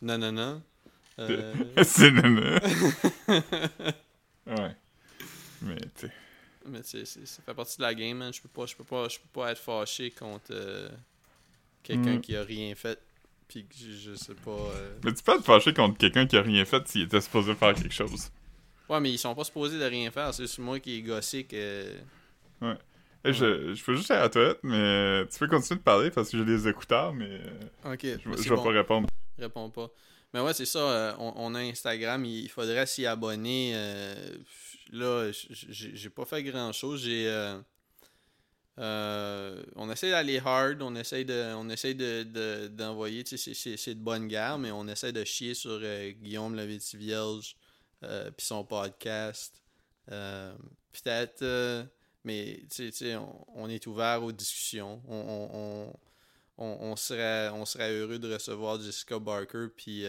Non, 0.02 0.18
non, 0.18 0.32
non. 0.32 0.62
Euh, 1.20 1.54
c'est 1.84 2.10
nana. 2.12 2.60
ouais. 4.48 4.76
Mais, 5.62 5.76
tu 5.78 6.08
sais. 6.08 6.12
mais 6.66 6.82
tu 6.82 7.06
sais, 7.06 7.26
ça 7.26 7.42
fait 7.44 7.54
partie 7.54 7.78
de 7.78 7.84
la 7.84 7.94
game, 7.94 8.18
man. 8.18 8.34
Je 8.34 8.42
peux 8.42 8.50
pas, 8.50 8.66
je 8.66 8.76
peux 8.76 8.84
pas, 8.84 9.08
je 9.08 9.20
peux 9.20 9.28
pas 9.40 9.52
être 9.52 9.62
fâché 9.62 10.12
contre 10.12 10.48
euh, 10.52 10.90
quelqu'un 11.84 12.16
Mm. 12.18 12.22
qui 12.22 12.36
a 12.36 12.44
rien 12.44 12.74
fait, 12.76 13.00
puis 13.48 13.66
que 13.68 13.76
je, 13.76 14.12
je 14.12 14.16
sais 14.16 14.34
pas. 14.36 14.52
euh, 14.52 14.98
Mais 15.04 15.14
tu 15.14 15.24
peux 15.24 15.38
te 15.38 15.44
fâcher 15.44 15.74
contre 15.74 15.98
quelqu'un 15.98 16.26
qui 16.28 16.38
a 16.38 16.42
rien 16.42 16.66
fait 16.66 16.88
s'il 16.88 17.04
était 17.04 17.22
supposé 17.22 17.54
faire 17.56 17.74
quelque 17.74 17.94
chose. 17.94 18.30
Ouais, 18.90 19.00
mais 19.00 19.12
ils 19.12 19.18
sont 19.18 19.34
pas 19.34 19.44
supposés 19.44 19.80
de 19.80 19.84
rien 19.86 20.12
faire, 20.12 20.34
c'est 20.34 20.44
juste 20.44 20.60
moi 20.60 20.80
qui 20.80 20.98
est 20.98 21.02
gossé 21.02 21.44
que. 21.46 21.86
Hey, 23.24 23.34
je, 23.34 23.74
je 23.74 23.84
peux 23.84 23.96
juste 23.96 24.12
aller 24.12 24.20
à 24.20 24.24
la 24.24 24.30
toilette, 24.30 24.60
mais 24.62 25.26
tu 25.32 25.40
peux 25.40 25.48
continuer 25.48 25.80
de 25.80 25.84
parler 25.84 26.12
parce 26.12 26.30
que 26.30 26.38
j'ai 26.38 26.46
des 26.46 26.68
écouteurs, 26.68 27.12
mais 27.14 27.40
Ok, 27.84 28.02
je, 28.04 28.18
je 28.44 28.50
vais 28.50 28.56
bon. 28.56 28.64
pas 28.64 28.70
répondre. 28.70 29.08
Réponds 29.40 29.70
pas. 29.72 29.90
Mais 30.34 30.42
ouais, 30.42 30.54
c'est 30.54 30.66
ça. 30.66 30.80
euh, 30.80 31.14
on, 31.18 31.34
on 31.36 31.56
a 31.56 31.60
Instagram. 31.62 32.24
Il 32.26 32.48
faudrait 32.50 32.86
s'y 32.86 33.06
abonner. 33.08 33.72
euh, 33.74 34.16
là, 34.92 35.32
j'ai 35.32 36.10
pas 36.12 36.26
fait 36.26 36.44
grand 36.44 36.72
chose. 36.72 37.02
J'ai. 37.04 37.26
Euh, 38.78 39.64
on 39.76 39.90
essaie 39.90 40.10
d'aller 40.12 40.40
hard. 40.44 40.82
On 40.82 40.96
essaie 40.96 41.24
de, 41.24 41.54
on 41.56 41.70
essaie 41.70 41.94
de, 41.94 42.24
de- 42.24 42.68
d'envoyer. 42.68 43.24
sais, 43.38 43.54
c'est- 43.54 43.78
de 43.96 44.00
bonne 44.02 44.28
guerre, 44.28 44.58
mais 44.58 44.72
on 44.72 44.88
essaie 44.88 45.12
de 45.14 45.24
chier 45.24 45.54
sur 45.54 45.80
euh, 45.82 46.12
Guillaume 46.12 46.56
le 46.56 46.66
Vierge 46.98 47.56
euh, 48.04 48.30
puis 48.32 48.46
son 48.46 48.64
podcast. 48.66 49.62
Euh, 50.12 50.54
peut-être. 50.92 51.42
mais 52.24 52.64
on, 53.54 53.70
est 53.70 53.86
ouvert 53.88 54.24
aux 54.24 54.32
discussions. 54.32 55.02
On, 55.08 55.94
on- 56.58 56.96
serait, 56.96 57.50
on 57.50 57.66
serait 57.66 57.92
heureux 57.94 58.20
de 58.20 58.32
recevoir 58.34 58.80
Jessica 58.82 59.20
Barker, 59.20 59.68
puis... 59.76 60.06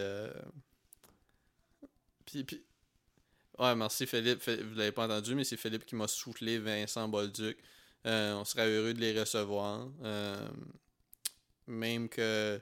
Ouais, 3.58 3.74
merci 3.74 4.06
Philippe. 4.06 4.42
Phil- 4.42 4.62
Vous 4.64 4.74
l'avez 4.74 4.92
pas 4.92 5.06
entendu, 5.06 5.34
mais 5.34 5.44
c'est 5.44 5.56
Philippe 5.56 5.86
qui 5.86 5.94
m'a 5.94 6.08
soufflé 6.08 6.58
Vincent 6.58 7.08
Bolduc. 7.08 7.56
Euh, 8.06 8.34
on 8.34 8.44
serait 8.44 8.68
heureux 8.68 8.94
de 8.94 9.00
les 9.00 9.18
recevoir. 9.18 9.88
Euh, 10.04 10.48
même 11.66 12.08
que 12.08 12.60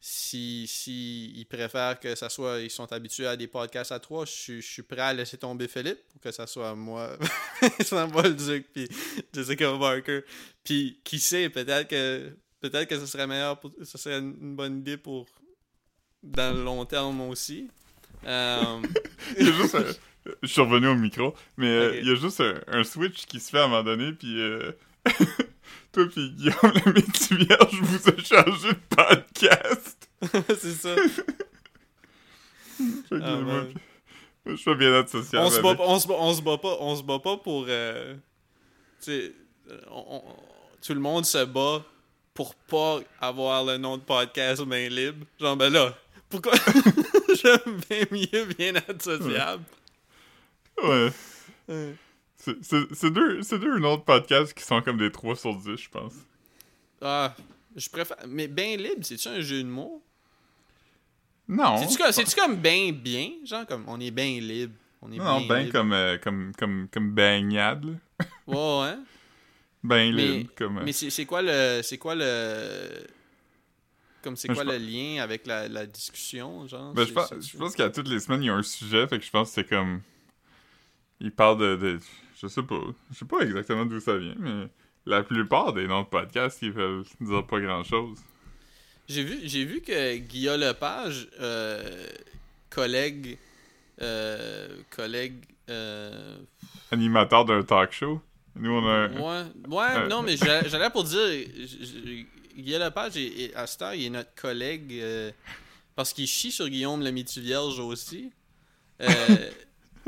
si, 0.00 0.66
si 0.66 1.32
ils 1.34 1.46
préfèrent 1.46 1.98
que 1.98 2.14
ça 2.14 2.28
soit... 2.28 2.60
Ils 2.60 2.70
sont 2.70 2.92
habitués 2.92 3.26
à 3.26 3.36
des 3.36 3.46
podcasts 3.46 3.92
à 3.92 3.98
trois, 3.98 4.26
je 4.26 4.30
suis- 4.32 4.60
je 4.62 4.66
suis 4.70 4.82
prêt 4.82 5.00
à 5.00 5.14
laisser 5.14 5.38
tomber 5.38 5.66
Philippe 5.68 6.06
pour 6.12 6.20
que 6.20 6.30
ça 6.30 6.46
soit 6.46 6.74
moi, 6.74 7.16
Vincent 7.78 8.08
Bolduc, 8.08 8.66
puis 8.72 8.86
Jessica 9.32 9.72
Barker. 9.78 10.20
Puis 10.62 11.00
qui 11.02 11.18
sait, 11.18 11.48
peut-être 11.48 11.88
que 11.88 12.36
peut-être 12.60 12.88
que 12.88 12.98
ce 13.00 13.06
serait 13.06 13.26
meilleur 13.26 13.58
pour, 13.60 13.72
ce 13.82 13.96
serait 13.98 14.18
une 14.18 14.54
bonne 14.56 14.80
idée 14.80 14.96
pour 14.98 15.26
dans 16.22 16.54
le 16.54 16.62
long 16.62 16.84
terme 16.84 17.20
aussi. 17.22 17.70
Euh, 18.26 18.82
Je 20.42 20.48
suis 20.48 20.60
revenu 20.60 20.88
au 20.88 20.94
micro, 20.94 21.34
mais 21.56 21.68
euh, 21.68 21.98
il 22.00 22.08
y 22.08 22.10
a 22.10 22.14
juste 22.14 22.40
un, 22.40 22.54
un 22.68 22.84
switch 22.84 23.26
qui 23.26 23.40
se 23.40 23.50
fait 23.50 23.58
à 23.58 23.64
un 23.64 23.68
moment 23.68 23.82
donné, 23.82 24.12
puis 24.12 24.40
euh, 24.40 24.72
toi 25.92 26.06
puis 26.10 26.30
Guillaume 26.32 26.72
le 26.86 26.92
métier 26.94 27.36
vierge 27.36 27.80
vous 27.80 28.08
a 28.08 28.16
changé 28.22 28.68
de 28.72 28.94
podcast. 28.96 30.08
c'est 30.58 30.72
ça. 30.72 30.94
Que 33.10 33.20
Ah, 33.22 33.36
moi, 33.40 33.64
je 34.46 34.56
fais 34.56 34.74
bien 34.74 34.98
être 35.00 35.08
social. 35.10 35.42
On 35.44 35.50
se, 35.50 35.60
bat, 35.60 35.74
pas, 35.74 35.84
on 36.80 36.96
se 36.96 37.02
bat 37.02 37.18
pas 37.18 37.36
pour. 37.36 37.66
euh, 37.68 38.14
tu 39.02 39.34
tout 40.82 40.92
le 40.94 41.00
monde 41.00 41.24
se 41.24 41.44
bat 41.44 41.82
pour 42.34 42.54
pas 42.54 43.00
avoir 43.20 43.64
le 43.64 43.76
nom 43.78 43.96
de 43.96 44.02
podcast 44.02 44.64
main 44.66 44.88
libre. 44.88 45.24
Genre, 45.40 45.56
ben 45.56 45.72
là, 45.72 45.94
pourquoi? 46.28 46.52
J'aime 47.42 47.80
bien 47.88 48.04
mieux 48.10 48.44
bien 48.58 48.74
être 48.74 49.02
sociable? 49.02 49.62
Ouais. 49.62 49.83
Ouais. 50.82 51.10
C'est- 52.36 53.10
deux, 53.10 53.40
deux 53.40 53.84
autres 53.84 54.04
podcasts 54.04 54.52
qui 54.54 54.62
sont 54.64 54.82
comme 54.82 54.98
des 54.98 55.10
3 55.10 55.34
sur 55.36 55.54
10, 55.56 55.76
je 55.76 55.88
pense. 55.88 56.14
Ah, 57.00 57.34
je 57.76 57.88
préfère. 57.88 58.16
Mais 58.28 58.48
bien 58.48 58.76
libre, 58.76 59.00
c'est-tu 59.02 59.28
un 59.28 59.40
jeu 59.40 59.62
de 59.62 59.68
mots? 59.68 60.02
Non. 61.48 61.76
C'est-tu 61.78 61.96
comme, 62.02 62.12
c'est-tu 62.12 62.34
comme 62.38 62.56
ben 62.56 62.92
bien? 62.92 63.30
Genre, 63.44 63.66
comme 63.66 63.84
on 63.86 64.00
est 64.00 64.10
bien 64.10 64.40
libre. 64.40 64.74
On 65.02 65.12
est 65.12 65.16
Non, 65.18 65.38
bien 65.40 65.48
ben 65.48 65.58
libre. 65.60 65.72
comme, 65.72 65.92
euh, 65.92 66.18
comme, 66.18 66.52
comme, 66.58 66.88
comme 66.92 67.10
baignade, 67.12 67.84
là. 67.84 67.92
Ouais, 68.46 68.56
ouais. 68.90 68.96
Ben 69.82 70.14
Mais- 70.14 70.22
libre, 70.38 70.50
comme... 70.56 70.78
euh, 70.78 70.82
Mais 70.84 70.92
c'est 70.92 71.26
quoi 71.26 71.42
le. 71.42 71.80
C'est 71.82 71.98
quoi 71.98 72.14
le. 72.14 73.06
Comme 74.22 74.36
c'est 74.36 74.48
Mais 74.48 74.54
quoi 74.54 74.64
le 74.64 74.78
lien 74.78 75.22
avec 75.22 75.46
la, 75.46 75.68
la 75.68 75.84
discussion, 75.84 76.66
genre? 76.66 76.94
Ben, 76.94 77.06
je 77.06 77.12
pense, 77.12 77.30
je 77.40 77.58
pense 77.58 77.74
qu'à 77.76 77.90
toutes 77.90 78.08
les 78.08 78.20
semaines, 78.20 78.42
il 78.42 78.46
y 78.46 78.50
a 78.50 78.54
un 78.54 78.62
sujet, 78.62 79.06
fait 79.06 79.18
que 79.18 79.24
je 79.24 79.30
pense 79.30 79.48
que 79.50 79.54
c'est 79.56 79.68
comme... 79.68 80.00
Ils 81.24 81.32
parlent 81.32 81.58
de, 81.58 81.74
de- 81.76 81.98
Je 82.40 82.46
sais 82.46 82.62
pas. 82.62 82.80
Je 83.10 83.18
sais 83.18 83.24
pas 83.24 83.40
exactement 83.40 83.84
d'où 83.86 83.98
ça 83.98 84.16
vient, 84.16 84.34
mais... 84.38 84.68
La 85.06 85.22
plupart 85.22 85.74
des 85.74 85.86
noms 85.86 86.00
de 86.02 86.06
podcasts, 86.06 86.62
ils 86.62 86.72
veulent 86.72 87.04
dire 87.20 87.46
pas 87.46 87.60
grand-chose. 87.60 88.18
J'ai 89.06 89.22
vu, 89.22 89.38
j'ai 89.44 89.66
vu 89.66 89.82
que 89.82 90.16
Guillaume 90.16 90.58
Lepage, 90.60 91.28
euh, 91.40 92.06
collègue. 92.70 93.36
Euh, 94.00 94.78
collègue. 94.88 95.44
Euh, 95.68 96.38
Animateur 96.90 97.44
d'un 97.44 97.62
talk 97.62 97.92
show. 97.92 98.18
Nous, 98.56 98.70
on 98.70 98.86
a... 98.88 99.08
ouais, 99.08 99.44
ouais, 99.68 100.08
non, 100.08 100.22
mais 100.22 100.36
j'allais 100.38 100.88
pour 100.88 101.04
dire. 101.04 101.20
Guillaume 102.56 102.80
Lepage, 102.84 103.18
est, 103.18 103.40
est- 103.42 103.54
à 103.54 103.66
cette 103.66 103.82
heure, 103.82 103.92
il 103.94 104.06
est 104.06 104.10
notre 104.10 104.34
collègue. 104.34 105.04
parce 105.94 106.14
qu'il 106.14 106.26
chie 106.26 106.50
sur 106.50 106.66
Guillaume 106.66 107.02
le 107.04 107.12
Métis 107.12 107.36
Vierge 107.42 107.78
aussi. 107.78 108.32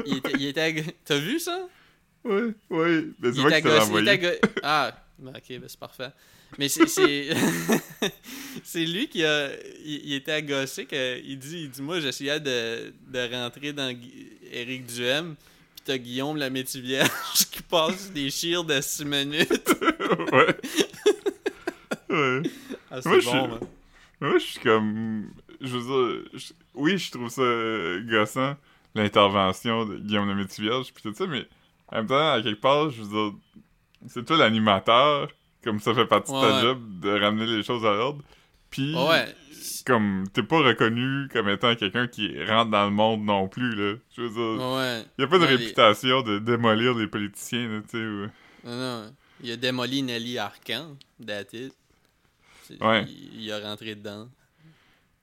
Il 0.04 0.16
était. 0.18 0.32
il 0.38 0.46
était- 0.46 0.84
T'as 1.04 1.18
vu 1.18 1.38
ça? 1.38 1.66
Ouais, 2.24 2.52
ouais. 2.70 3.04
Mais 3.20 3.32
c'est 3.32 3.40
moi 3.40 3.50
qui 3.60 3.68
il 3.68 3.72
envoyé. 3.80 4.20
Ah, 4.62 4.92
ben, 5.18 5.30
ok, 5.36 5.42
ben 5.48 5.62
c'est 5.68 5.78
parfait. 5.78 6.08
Mais 6.58 6.68
c'est. 6.68 6.86
C'est 8.64 8.84
lui 8.84 9.08
qui 9.08 9.24
a. 9.24 9.48
Il, 9.84 10.00
il 10.06 10.14
était 10.14 10.32
agacé 10.32 10.86
qu'il 10.86 11.38
dit, 11.38 11.62
il 11.64 11.70
dit 11.70 11.82
Moi, 11.82 12.00
j'essayais 12.00 12.40
de, 12.40 12.92
de 13.08 13.32
rentrer 13.34 13.72
dans 13.72 13.94
Éric 14.52 14.86
Duhem, 14.86 15.34
pis 15.76 15.82
t'as 15.84 15.98
Guillaume 15.98 16.36
la 16.36 16.50
Métivière 16.50 17.08
qui 17.50 17.62
passe 17.62 18.10
des 18.12 18.30
chires 18.30 18.64
de 18.64 18.80
6 18.80 19.04
minutes. 19.04 19.50
ouais. 20.32 20.56
ouais. 22.10 22.42
Ah, 22.90 23.02
c'est 23.02 23.20
je 23.20 23.24
bon, 23.26 23.30
suis- 23.30 23.30
man. 23.32 23.58
Moi, 24.20 24.38
je 24.38 24.44
suis 24.44 24.60
comme. 24.60 25.30
Je 25.60 25.76
veux 25.76 25.80
dire. 26.22 26.30
je- 26.34 26.52
Oui, 26.74 26.98
je 26.98 27.10
trouve 27.10 27.28
ça 27.30 27.42
gossant, 28.10 28.56
l'intervention 28.96 29.84
de 29.86 29.96
Guillaume 29.98 30.28
le 30.28 30.34
Métivierge, 30.34 30.92
puis 30.92 31.02
tout 31.02 31.14
ça, 31.14 31.26
mais 31.26 31.46
en 31.88 31.96
même 31.96 32.06
temps, 32.06 32.32
à 32.32 32.42
quelque 32.42 32.60
part, 32.60 32.90
je 32.90 33.02
veux 33.02 33.08
dire. 33.08 33.38
C'est 34.08 34.24
toi 34.24 34.36
l'animateur, 34.36 35.28
comme 35.64 35.80
ça 35.80 35.94
fait 35.94 36.06
partie 36.06 36.32
de 36.32 36.40
ta 36.40 36.54
Ouais. 36.56 36.60
job 36.62 37.00
de 37.00 37.10
ramener 37.20 37.46
les 37.46 37.62
choses 37.62 37.84
à 37.84 37.92
l'ordre. 37.92 38.22
Puis, 38.70 38.94
Ouais. 38.94 39.34
comme, 39.84 40.24
t'es 40.32 40.42
pas 40.42 40.58
reconnu 40.58 41.28
comme 41.32 41.48
étant 41.48 41.74
quelqu'un 41.74 42.06
qui 42.06 42.42
rentre 42.44 42.70
dans 42.70 42.84
le 42.84 42.90
monde 42.90 43.24
non 43.24 43.48
plus, 43.48 43.74
là. 43.74 43.94
Je 44.16 44.22
veux 44.22 44.28
dire, 44.28 45.06
y 45.18 45.22
a 45.22 45.26
pas 45.26 45.38
de 45.38 45.44
les- 45.46 45.56
réputation 45.56 46.22
de 46.22 46.38
démolir 46.38 46.94
les 46.94 47.06
politiciens, 47.08 47.68
là, 47.68 47.80
tu 47.82 47.98
sais. 47.98 48.04
ou- 48.04 48.28
Non, 48.64 48.76
non. 49.02 49.12
Il 49.42 49.50
a 49.52 49.56
démoli 49.56 50.02
Nelly 50.02 50.38
Arcan, 50.38 50.96
that's 51.24 51.52
it. 51.52 51.72
C'est- 52.62 52.82
Ouais. 52.82 53.04
Il, 53.08 53.42
il 53.44 53.52
a 53.52 53.60
rentré 53.60 53.94
dedans. 53.94 54.28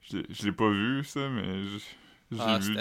Je 0.10 0.18
l'ai- 0.45 0.52
pas 0.52 0.70
vu, 0.70 1.04
ça, 1.06 1.30
mais 1.30 1.64
je- 1.64 1.78
j'ai 2.32 2.41
Ah, 2.41 2.58
vu. 2.60 2.76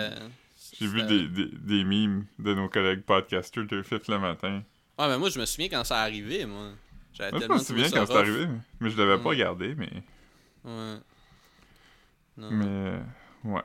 J'ai 0.72 0.86
vu 0.86 1.02
des, 1.02 1.28
des, 1.28 1.46
des 1.46 1.84
memes 1.84 2.26
de 2.38 2.54
nos 2.54 2.68
collègues 2.68 3.02
podcasters 3.02 3.66
de 3.66 3.82
fifth 3.82 4.08
le 4.08 4.18
matin. 4.18 4.62
Ah, 4.98 5.08
mais 5.08 5.18
moi, 5.18 5.28
je 5.30 5.38
me 5.38 5.44
souviens 5.44 5.68
quand 5.68 5.84
ça 5.84 5.98
arrivé, 6.00 6.46
moi. 6.46 6.70
J'avais 7.12 7.30
Moi, 7.32 7.40
je 7.40 7.46
tellement 7.46 7.58
me 7.58 7.64
souviens 7.64 7.90
quand 7.90 8.06
ça 8.06 8.12
c'est 8.14 8.18
arrivé, 8.18 8.46
mais 8.80 8.90
je 8.90 8.96
l'avais 8.96 9.22
pas 9.22 9.28
regardé, 9.30 9.74
mais. 9.74 9.90
Ouais. 10.64 10.96
Non. 12.36 12.50
Mais. 12.50 12.64
euh, 12.66 13.00
Ouais. 13.44 13.62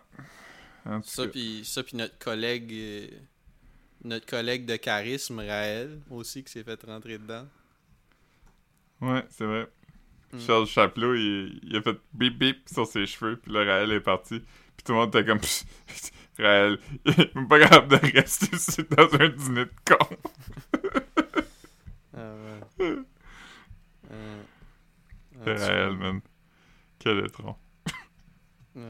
En 0.85 1.01
tout 1.01 1.07
Ça 1.07 1.27
puis 1.27 1.61
ça 1.63 1.83
puis 1.83 1.95
notre 1.97 2.17
collègue 2.17 2.71
euh, 2.73 3.07
notre 4.03 4.25
collègue 4.25 4.65
de 4.65 4.75
charisme 4.77 5.39
Raël 5.39 5.99
aussi 6.09 6.43
qui 6.43 6.51
s'est 6.51 6.63
fait 6.63 6.81
rentrer 6.83 7.17
dedans. 7.19 7.45
Ouais, 9.01 9.23
c'est 9.29 9.45
vrai. 9.45 9.67
Mm. 10.33 10.39
Charles 10.39 10.65
Chaplot, 10.67 11.13
il, 11.15 11.59
il 11.63 11.75
a 11.77 11.81
fait 11.81 11.97
bip 12.13 12.37
bip 12.37 12.67
sur 12.69 12.87
ses 12.87 13.05
cheveux, 13.05 13.37
puis 13.37 13.51
là, 13.51 13.63
Raël 13.63 13.91
est 13.91 14.01
parti. 14.01 14.39
Puis 14.39 14.83
tout 14.83 14.93
le 14.93 14.97
monde 14.97 15.09
était 15.15 15.25
comme. 15.25 15.39
Raël, 16.43 16.79
il 17.05 17.19
est 17.21 17.35
même 17.35 17.47
pas 17.47 17.59
capable 17.59 17.87
de 17.99 18.11
rester 18.19 18.47
ici 18.55 18.83
dans 18.89 19.13
un 19.19 19.29
dîner 19.29 19.65
de 19.65 19.71
con. 19.85 20.17
Ah 22.15 22.33
ouais. 22.79 22.95
Euh, 24.11 24.43
C'est 25.43 25.51
en 25.51 25.55
tout 25.55 25.61
Raël, 25.61 25.91
man. 25.97 26.21
Quel 26.99 27.25
étron. 27.25 27.55
ouais. 28.75 28.81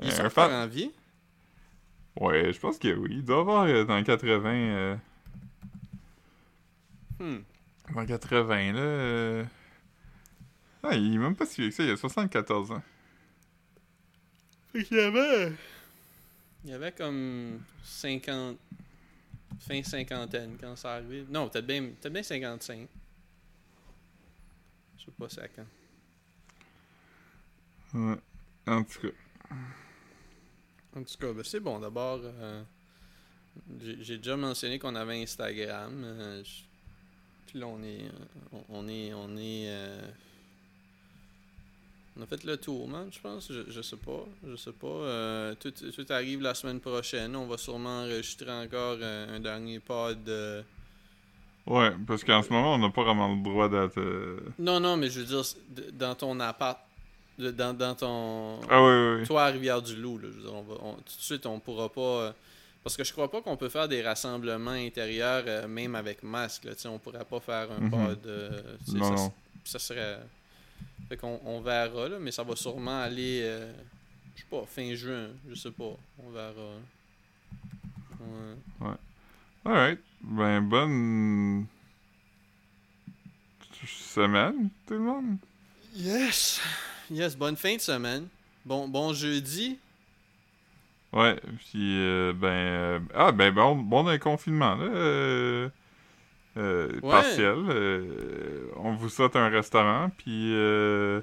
Il 0.00 0.06
Euh, 0.06 0.08
est 0.08 0.14
un 0.20 0.26
encore 0.26 0.32
fan- 0.32 0.52
en 0.52 0.66
vie? 0.66 0.90
Ouais, 2.20 2.52
je 2.52 2.58
pense 2.58 2.78
que 2.78 2.88
oui. 2.94 3.08
Il 3.12 3.24
doit 3.24 3.40
avoir 3.40 3.64
euh, 3.64 3.84
dans 3.84 4.02
80. 4.02 4.50
euh, 4.54 4.96
Hmm. 7.18 7.38
En 7.94 8.04
80, 8.04 8.72
là. 8.72 8.78
euh, 8.80 9.44
Ah, 10.82 10.94
il 10.94 11.14
est 11.14 11.18
même 11.18 11.34
pas 11.34 11.46
si 11.46 11.60
vieux 11.62 11.70
que 11.70 11.74
ça, 11.76 11.82
il 11.82 11.90
a 11.90 11.96
74 11.96 12.72
ans. 12.72 12.82
Fait 14.72 14.84
qu'il 14.84 14.96
y 14.98 15.00
avait. 15.00 15.52
Il 16.66 16.72
y 16.72 16.74
avait 16.74 16.90
comme 16.90 17.62
50. 17.84 18.58
Fin 19.60 19.82
cinquantaine 19.84 20.58
quand 20.60 20.74
ça 20.76 20.94
arrivé. 20.94 21.24
Non, 21.30 21.48
peut-être 21.48 21.66
bien, 21.66 21.90
bien 22.10 22.22
55. 22.22 22.88
Je 24.98 25.04
sais 25.04 25.10
pas 25.16 25.28
c'est 25.28 25.42
à 25.42 25.48
quand. 25.48 25.66
Ouais. 27.94 28.16
En 28.66 28.82
tout 28.82 29.00
cas. 29.00 29.54
En 30.96 31.02
tout 31.04 31.16
cas, 31.18 31.32
ben, 31.32 31.44
c'est 31.44 31.60
bon. 31.60 31.78
D'abord, 31.78 32.20
euh, 32.22 32.62
j'ai 33.80 34.18
déjà 34.18 34.36
mentionné 34.36 34.78
qu'on 34.80 34.94
avait 34.96 35.22
Instagram. 35.22 36.02
euh, 36.04 36.42
puis 37.46 37.60
là, 37.60 37.68
on 37.68 37.80
est. 37.82 38.02
euh, 38.06 38.10
on, 38.52 38.64
on 38.68 38.88
est. 38.88 39.14
On 39.14 39.36
est. 39.36 39.68
euh, 39.68 40.10
on 42.18 42.22
a 42.22 42.26
fait 42.26 42.44
le 42.44 42.56
tour, 42.56 42.88
man, 42.88 43.08
je 43.12 43.20
pense. 43.20 43.50
Je, 43.52 43.62
je 43.70 43.80
sais 43.82 43.96
pas. 43.96 44.24
Je 44.48 44.56
sais 44.56 44.72
pas. 44.72 44.86
euh, 44.86 45.54
tout, 45.60 45.70
tout 45.70 46.06
arrive 46.10 46.40
la 46.42 46.54
semaine 46.54 46.80
prochaine. 46.80 47.34
On 47.36 47.46
va 47.46 47.58
sûrement 47.58 48.02
enregistrer 48.02 48.50
encore 48.50 48.96
un 49.02 49.38
dernier 49.40 49.80
pod. 49.80 50.18
euh, 50.28 50.62
Ouais, 51.66 51.90
parce 52.06 52.22
qu'en 52.22 52.42
ce 52.42 52.50
moment, 52.52 52.74
on 52.74 52.78
n'a 52.78 52.90
pas 52.90 53.02
vraiment 53.02 53.34
le 53.34 53.42
droit 53.42 53.68
d'être. 53.68 53.98
euh, 53.98 54.38
Non, 54.58 54.78
non, 54.78 54.96
mais 54.96 55.10
je 55.10 55.20
veux 55.20 55.26
dire, 55.26 55.42
dans 55.94 56.14
ton 56.14 56.38
appart. 56.40 56.78
Dans, 57.38 57.76
dans 57.76 57.94
ton. 57.94 58.60
Ah, 58.70 58.82
ouais, 58.82 59.16
ouais. 59.20 59.26
Toi, 59.26 59.42
à 59.44 59.46
Rivière-du-Loup, 59.48 60.18
là, 60.18 60.28
je 60.30 60.36
veux 60.36 60.42
dire, 60.42 60.54
on 60.54 60.62
va, 60.62 60.74
on- 60.80 60.94
tout 60.94 61.02
de 61.18 61.22
suite, 61.22 61.44
on 61.44 61.58
pourra 61.60 61.88
pas. 61.90 62.00
euh, 62.00 62.32
parce 62.82 62.96
que 62.96 63.02
je 63.04 63.12
crois 63.12 63.30
pas 63.30 63.42
qu'on 63.42 63.56
peut 63.58 63.68
faire 63.68 63.88
des 63.88 64.00
rassemblements 64.00 64.70
intérieurs, 64.70 65.68
même 65.68 65.96
avec 65.96 66.22
masque. 66.22 66.64
Là, 66.64 66.74
tu 66.74 66.82
sais, 66.82 66.88
on 66.88 66.98
pourrait 66.98 67.24
pas 67.28 67.40
faire 67.40 67.68
un 67.72 67.90
pod. 67.90 68.18
sais, 68.24 68.92
Non, 68.96 69.04
ça, 69.16 69.22
non. 69.24 69.32
ça 69.64 69.78
serait. 69.80 70.18
Fait 71.08 71.16
qu'on 71.16 71.40
on 71.44 71.60
verra, 71.60 72.08
là, 72.08 72.18
mais 72.20 72.32
ça 72.32 72.42
va 72.42 72.56
sûrement 72.56 73.00
aller. 73.00 73.40
euh, 73.42 73.72
je 74.34 74.40
sais 74.42 74.46
pas, 74.50 74.64
fin 74.66 74.94
juin. 74.94 75.28
Je 75.48 75.54
sais 75.54 75.70
pas. 75.70 75.96
On 76.24 76.30
verra. 76.30 76.74
Ouais. 78.80 78.94
Alright. 79.64 80.00
Ben, 80.20 80.60
bonne. 80.60 81.66
semaine, 83.86 84.70
tout 84.86 84.94
le 84.94 85.00
monde. 85.00 85.36
Yes! 85.94 86.60
Yes, 87.10 87.36
bonne 87.36 87.56
fin 87.56 87.76
de 87.76 87.80
semaine. 87.80 88.26
Bon, 88.64 88.88
bon 88.88 89.12
jeudi. 89.12 89.78
Ouais, 91.12 91.36
puis, 91.70 91.98
euh, 92.00 92.32
ben. 92.34 92.48
euh, 92.48 93.00
Ah, 93.14 93.30
ben, 93.32 93.52
bon, 93.54 93.76
bon 93.76 94.02
dans 94.02 94.10
le 94.12 94.18
confinement, 94.18 94.74
là. 94.74 95.70
Euh, 96.56 96.88
Ouais. 97.02 97.10
Partiel. 97.10 97.54
euh, 97.68 98.68
on 98.76 98.94
vous 98.94 99.08
souhaite 99.08 99.36
un 99.36 99.48
restaurant, 99.48 100.10
puis. 100.16 100.52
euh, 100.54 101.20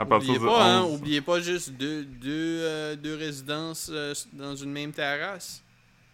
à 0.00 0.04
partir 0.06 0.34
Oubliez 0.34 0.46
pas, 0.46 0.64
hein, 0.64 0.82
11 0.84 0.94
oubliez 1.00 1.20
pas 1.20 1.40
juste 1.40 1.72
deux, 1.72 2.04
deux, 2.04 2.60
euh, 2.62 2.94
deux 2.96 3.16
résidences 3.16 3.90
euh, 3.92 4.14
dans 4.32 4.54
une 4.54 4.70
même 4.70 4.92
terrasse. 4.92 5.64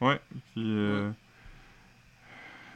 Ouais, 0.01 0.19
puis 0.55 0.65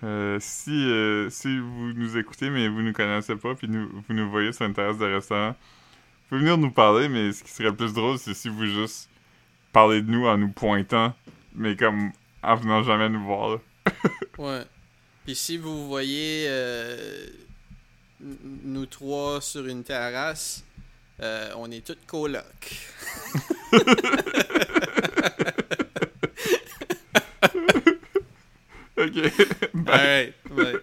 euh, 0.04 0.38
si, 0.38 0.86
si 1.30 1.58
vous 1.58 1.92
nous 1.94 2.16
écoutez 2.16 2.50
mais 2.50 2.68
vous 2.68 2.82
nous 2.82 2.92
connaissez 2.92 3.36
pas 3.36 3.54
puis 3.54 3.68
nous, 3.68 3.88
vous 4.06 4.14
nous 4.14 4.30
voyez 4.30 4.52
sur 4.52 4.66
une 4.66 4.74
terrasse 4.74 4.98
de 4.98 5.06
restaurant, 5.06 5.50
vous 5.50 6.28
pouvez 6.28 6.40
venir 6.42 6.58
nous 6.58 6.70
parler, 6.70 7.08
mais 7.08 7.32
ce 7.32 7.42
qui 7.42 7.50
serait 7.50 7.74
plus 7.74 7.94
drôle, 7.94 8.18
c'est 8.18 8.34
si 8.34 8.48
vous 8.48 8.66
juste 8.66 9.08
parlez 9.72 10.02
de 10.02 10.10
nous 10.10 10.26
en 10.26 10.36
nous 10.36 10.50
pointant, 10.52 11.14
mais 11.54 11.74
comme 11.74 12.12
en 12.42 12.54
venant 12.54 12.82
jamais 12.82 13.08
nous 13.08 13.24
voir. 13.24 13.58
Ouais. 14.38 14.62
Puis 15.28 15.36
si 15.36 15.58
vous 15.58 15.86
voyez 15.86 16.46
euh, 16.48 17.26
nous 18.64 18.86
trois 18.86 19.42
sur 19.42 19.66
une 19.66 19.84
terrasse, 19.84 20.64
euh, 21.20 21.52
on 21.58 21.70
est. 21.70 21.90
Ok, 28.96 29.14
bye. 29.74 29.94
Alright. 29.94 30.34
Ouais. 30.50 30.80